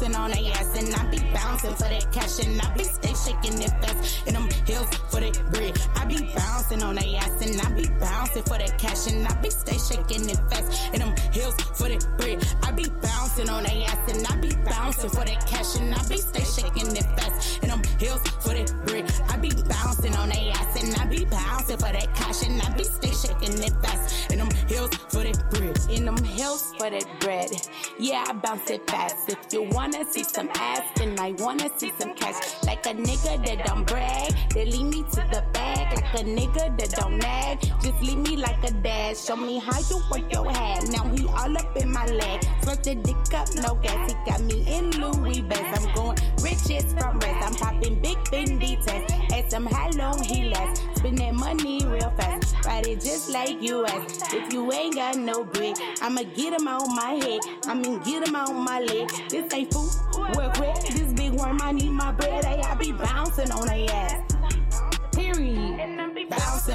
Bouncing 0.00 0.16
on 0.16 0.30
their 0.30 0.52
ass 0.54 0.78
and 0.78 0.94
I 0.94 1.10
be 1.10 1.18
bouncing 1.30 1.74
for 1.74 1.82
that 1.82 2.10
cash 2.10 2.38
and 2.40 2.58
I 2.62 2.74
be 2.74 2.84
stay 2.84 3.12
shaking 3.12 3.60
it 3.60 3.70
fast 3.84 4.26
in 4.26 4.32
them 4.32 4.48
heels 4.64 4.88
for 5.10 5.20
that 5.20 5.36
bread. 5.52 5.78
I 5.94 6.06
be 6.06 6.32
bouncing 6.34 6.82
on 6.82 6.94
their 6.94 7.16
ass 7.20 7.42
and 7.42 7.60
I 7.60 7.70
be 7.74 7.86
bouncing 8.00 8.42
for 8.44 8.56
that 8.56 8.78
cash 8.78 9.08
and 9.08 9.28
I 9.28 9.34
be 9.42 9.50
stay 9.50 9.76
shaking 9.76 10.30
it 10.30 10.40
fast 10.48 10.94
in 10.94 11.00
them 11.00 11.14
heels 11.32 11.54
for 11.76 11.90
that 11.90 12.06
bread. 12.16 12.40
I 12.62 12.70
be 12.72 12.88
bouncing 13.02 13.50
on 13.50 13.64
their 13.64 13.84
ass 13.88 14.08
and 14.08 14.26
I 14.26 14.36
be 14.36 14.56
bouncing 14.64 15.10
for 15.10 15.24
that 15.26 15.46
cash 15.46 15.76
and 15.76 15.94
I 15.94 16.08
be 16.08 16.16
stay 16.16 16.44
shaking 16.48 16.96
it 16.96 17.08
fast 17.20 17.62
in 17.62 17.68
them 17.68 17.82
heels 17.98 18.22
for 18.40 18.54
that 18.56 18.72
bread. 18.86 19.04
I 19.28 19.36
be 19.36 19.50
bouncing 19.68 20.16
on 20.16 20.30
their 20.30 20.52
ass 20.54 20.82
and 20.82 20.94
I 20.96 21.04
be 21.12 21.26
bouncing 21.26 21.76
for 21.76 21.92
that 21.92 22.08
cash 22.14 22.42
and 22.46 22.62
I 22.62 22.72
be 22.72 22.84
stay 22.84 23.12
shaking 23.12 23.62
it 23.62 23.74
fast 23.84 24.32
in 24.32 24.38
them 24.38 24.48
heels 24.66 24.94
for 25.12 25.24
that 25.24 25.36
bread. 25.50 25.69
In 25.88 26.04
them 26.04 26.22
hills 26.24 26.74
for 26.78 26.90
that 26.90 27.06
bread. 27.20 27.50
Yeah, 27.98 28.24
I 28.28 28.32
bounce 28.32 28.70
it 28.70 28.88
fast. 28.88 29.28
If 29.28 29.52
you 29.52 29.62
wanna 29.70 30.04
see 30.10 30.24
some 30.24 30.50
ass, 30.54 30.82
then 30.96 31.18
I 31.18 31.32
wanna 31.32 31.70
see 31.78 31.92
some 31.98 32.14
cash. 32.14 32.62
Like 32.64 32.86
a 32.86 32.94
nigga 32.94 33.44
that 33.46 33.66
don't 33.66 33.86
brag, 33.86 34.34
they 34.50 34.66
lead 34.66 34.84
me 34.84 35.02
to 35.02 35.22
the 35.32 35.44
bag. 35.52 35.79
Like 35.90 36.14
a 36.14 36.24
nigga 36.24 36.78
that 36.78 36.90
don't 36.90 37.18
nag, 37.18 37.60
just 37.82 38.00
leave 38.00 38.18
me 38.18 38.36
like 38.36 38.62
a 38.62 38.70
dad. 38.70 39.16
Show 39.16 39.36
me 39.36 39.58
how 39.58 39.78
you 39.90 40.00
work 40.10 40.32
your 40.32 40.48
hat. 40.50 40.84
Now 40.88 41.04
he 41.08 41.26
all 41.26 41.56
up 41.56 41.76
in 41.76 41.90
my 41.90 42.06
leg. 42.06 42.40
Sweat 42.62 42.84
the 42.84 42.94
dick 42.94 43.16
up, 43.34 43.48
no 43.56 43.74
gas. 43.74 44.12
He 44.12 44.30
got 44.30 44.40
me 44.42 44.64
in 44.66 44.90
Louis 44.92 45.40
Vest. 45.40 45.82
I'm 45.82 45.94
going 45.94 46.16
riches 46.42 46.92
from 46.92 47.18
rest. 47.18 47.44
I'm 47.44 47.54
popping 47.54 48.00
big 48.00 48.18
Fendi 48.30 48.84
tests. 48.84 49.12
Ask 49.32 49.52
him 49.52 49.66
how 49.66 49.90
long 49.92 50.22
he 50.22 50.48
lasts. 50.48 50.84
Spend 50.94 51.18
that 51.18 51.34
money 51.34 51.84
real 51.84 52.10
fast. 52.10 52.54
Ride 52.64 52.86
it 52.86 53.00
just 53.00 53.30
like 53.30 53.60
US. 53.60 54.32
If 54.32 54.52
you 54.52 54.72
ain't 54.72 54.94
got 54.94 55.16
no 55.16 55.42
bread, 55.44 55.76
I'ma 56.02 56.22
get 56.36 56.52
him 56.52 56.68
on 56.68 56.94
my 56.94 57.14
head. 57.24 57.40
I 57.66 57.74
mean, 57.74 57.98
get 58.00 58.28
him 58.28 58.36
on 58.36 58.64
my 58.64 58.80
leg. 58.80 59.10
This 59.28 59.52
ain't 59.52 59.72
food. 59.72 59.90
Work 60.36 60.54
quick. 60.54 60.76
This 60.90 61.12
big 61.14 61.32
worm, 61.32 61.58
I 61.60 61.72
need 61.72 61.90
my 61.90 62.12
bread. 62.12 62.44
Hey, 62.44 62.60
I 62.62 62.74
be 62.74 62.92
bouncing 62.92 63.50
on 63.50 63.68
a 63.68 63.86
ass. 63.86 64.29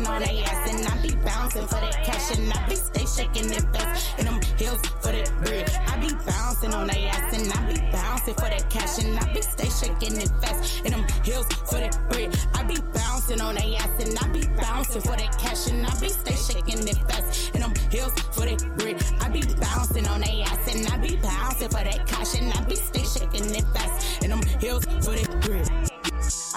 On 0.08 0.22
their 0.22 0.46
ass 0.46 0.70
and 0.70 0.88
I 0.88 1.02
be 1.02 1.16
bouncing 1.26 1.66
for 1.68 1.82
that 1.82 2.04
cash 2.04 2.38
and 2.38 2.54
I 2.54 2.70
be 2.70 2.76
stay 2.76 3.06
shaking 3.06 3.52
it 3.52 3.66
fast 3.74 4.20
in 4.20 4.26
them 4.26 4.40
heels 4.58 4.80
for 5.02 5.12
that 5.12 5.32
bread. 5.44 5.70
I 5.88 5.98
be 5.98 6.14
bouncing 6.26 6.74
on 6.74 6.88
their 6.88 7.10
ass 7.10 7.34
and 7.34 7.52
I 7.52 7.74
be 7.74 7.80
bouncing 7.92 8.36
for 8.36 8.42
that 8.42 8.70
cash 8.70 9.04
and 9.04 9.18
I 9.18 9.34
be 9.34 9.42
stay 9.42 9.70
shaking 9.70 10.18
it 10.22 10.30
fast 10.42 10.86
in 10.86 10.92
them 10.92 11.06
heels 11.24 11.48
for 11.66 11.80
that 11.80 11.98
bread. 12.10 12.38
I 12.54 12.64
be 12.64 12.78
bouncing 12.94 13.42
on 13.42 13.56
their 13.56 13.76
ass 13.80 14.06
and 14.06 14.18
I 14.20 14.28
be 14.30 14.48
bouncing 14.56 15.02
for 15.02 15.18
that 15.18 15.38
cash 15.40 15.68
and 15.68 15.86
I 15.86 16.00
be 16.00 16.10
stay 16.10 16.36
shaking 16.36 16.88
it 16.88 16.98
fast 17.10 17.56
in 17.56 17.62
them 17.62 17.74
heels 17.90 18.14
for 18.32 18.46
that 18.46 18.62
bread. 18.78 19.04
I 19.22 19.30
be 19.30 19.42
bouncing 19.60 20.08
on 20.08 20.22
their 20.22 20.46
ass 20.46 20.74
and 20.74 20.88
I 20.88 20.98
be 20.98 21.16
bouncing 21.18 21.70
for 21.70 21.84
that 21.84 22.06
cash 22.06 22.40
and 22.40 22.54
I 22.54 22.64
be 22.66 22.76
stay 22.76 23.04
shaking 23.04 23.56
it 23.56 23.66
fast 23.74 24.24
in 24.24 24.30
them 24.30 24.42
heels 24.60 24.86
for 24.86 25.16
that 25.18 25.42
bread. 25.42 25.95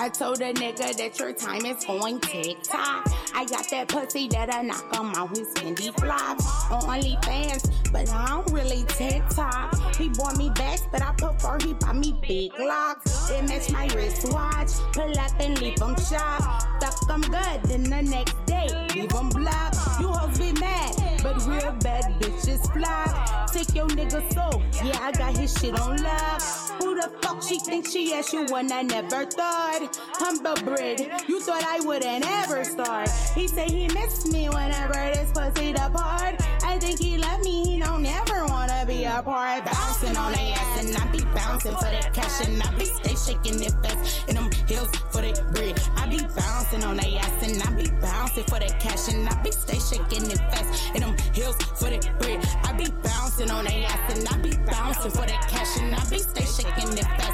I 0.01 0.09
told 0.09 0.41
a 0.41 0.53
nigga 0.53 0.97
that 0.97 1.19
your 1.19 1.33
time 1.33 1.67
is 1.67 1.85
going 1.85 2.21
TikTok. 2.21 3.13
I 3.35 3.45
got 3.47 3.69
that 3.71 3.89
pussy 3.89 4.29
that 4.29 4.55
I 4.55 4.63
knock 4.63 4.95
him 4.95 5.13
out 5.17 5.37
his 5.37 5.49
Fendi 5.55 5.93
flops 5.99 6.47
on 6.71 6.83
OnlyFans, 6.83 7.69
but 7.91 8.09
I 8.09 8.29
don't 8.29 8.53
really 8.53 8.85
TikTok. 8.85 9.97
He 9.97 10.09
bought 10.11 10.37
me 10.37 10.51
bags, 10.51 10.87
but 10.93 11.03
I 11.03 11.13
prefer 11.15 11.59
he 11.61 11.75
buy 11.75 11.95
me 11.95 12.17
big 12.23 12.53
locks. 12.61 13.29
It 13.31 13.43
match 13.49 13.73
my 13.73 13.89
wristwatch. 13.89 14.71
Pull 14.93 15.19
up 15.19 15.33
and 15.41 15.61
leave 15.61 15.81
him 15.81 15.97
shop. 15.97 16.63
Fuck 16.81 17.11
I'm 17.11 17.21
good. 17.23 17.63
Then 17.65 17.83
the 17.83 18.03
next 18.03 18.37
day, 18.47 18.69
leave 18.95 19.11
him 19.11 19.31
block. 19.31 19.75
You 19.99 20.09
hoes 20.13 20.39
be 20.39 20.53
mad, 20.61 20.95
but 21.25 21.45
real 21.45 21.73
bad 21.81 22.05
bitches 22.21 22.73
flock. 22.73 23.53
Take 23.53 23.75
your 23.75 23.89
nigga 23.89 24.23
soul. 24.33 24.63
Yeah, 24.85 24.99
I 25.01 25.11
got 25.11 25.37
his 25.37 25.53
shit 25.59 25.79
on 25.81 25.97
lock. 25.97 26.41
Who 26.81 26.95
the 26.95 27.11
fuck 27.21 27.43
she 27.43 27.59
think 27.59 27.89
she 27.89 28.13
is? 28.13 28.33
You 28.33 28.47
one 28.47 28.71
I 28.71 28.83
never 28.83 29.25
thought. 29.27 29.88
Humble 29.97 30.55
bread. 30.65 31.01
You 31.27 31.41
thought 31.41 31.65
I 31.65 31.81
wouldn't 31.81 32.25
ever 32.27 32.65
start. 32.65 33.09
He 33.35 33.49
said 33.49 33.71
he 33.71 33.89
missed 33.89 34.31
me 34.31 34.49
whenever 34.49 34.93
this 34.93 35.31
pussy 35.33 35.73
depart. 35.73 36.37
I 36.63 36.79
think 36.79 37.01
he 37.01 37.17
love 37.17 37.41
me. 37.43 37.65
He 37.65 37.81
don't 37.81 38.05
ever 38.05 38.47
wanna 38.47 38.85
be 38.87 39.05
a 39.05 39.23
part. 39.23 39.65
Bouncing 39.65 40.17
on 40.17 40.33
their 40.33 40.55
ass 40.55 40.85
and 40.85 40.97
I 40.97 41.07
be 41.11 41.21
bouncing 41.35 41.75
for 41.75 41.91
that 41.95 42.13
cash 42.13 42.47
and 42.47 42.63
I 42.63 42.75
be 42.77 42.85
stay 42.85 43.15
shaking 43.15 43.63
it 43.63 43.73
fast 43.83 44.29
in 44.29 44.35
them 44.37 44.51
heels 44.67 44.91
for 45.11 45.23
that 45.23 45.53
bread. 45.55 45.81
I 45.97 46.07
be 46.07 46.19
bouncing 46.37 46.85
on 46.85 46.97
their 46.97 47.19
ass 47.19 47.43
and 47.43 47.63
I 47.63 47.71
be 47.73 47.91
bouncing 48.01 48.45
for 48.45 48.59
that 48.59 48.81
cash 48.81 49.09
and 49.09 49.29
I 49.29 49.43
be 49.43 49.51
stay 49.51 49.79
shaking 49.79 50.31
it 50.31 50.39
fast 50.51 50.95
in 50.95 51.01
them 51.01 51.17
heels 51.33 51.57
for 51.79 51.91
that 51.91 52.19
bread. 52.19 52.45
I 52.65 52.73
be 52.73 52.91
bouncing 53.03 53.51
on 53.51 53.65
their 53.65 53.87
ass 53.87 54.17
and 54.17 54.29
I 54.29 54.37
be 54.39 54.57
bouncing 54.67 55.11
for 55.11 55.27
that 55.27 55.49
cash 55.49 55.79
and 55.81 55.95
I 55.95 56.05
be 56.11 56.19
stay 56.19 56.45
shaking 56.45 56.99
it 56.99 57.05
fast 57.05 57.29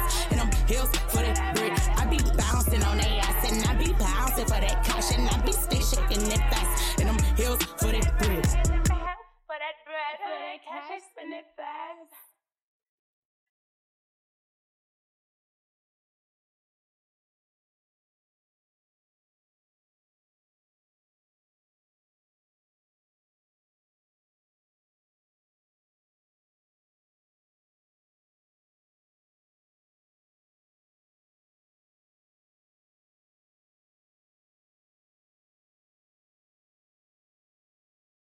bouncing 2.37 2.83
on 2.83 2.97
they 2.97 3.19
ass, 3.19 3.51
and 3.51 3.65
I 3.69 3.75
be 3.75 3.93
bouncing 3.93 4.45
for 4.45 4.59
that 4.61 4.83
cash, 4.83 5.11
and 5.17 5.27
I 5.29 5.41
be 5.45 5.51
stay 5.51 5.81
shaking 5.81 6.25
it 6.31 6.43
fast, 6.51 6.99
and 6.99 7.09
I'm 7.09 7.19
heels 7.35 7.63
for 7.63 7.91
that 7.91 8.17
bread. 8.19 8.45
For 8.45 9.57
that 9.63 9.77
bread, 9.85 10.15
for 10.19 10.35
that 10.43 10.59
cash, 10.67 11.01
spin 11.11 11.33
it 11.33 11.45
fast. 11.55 12.24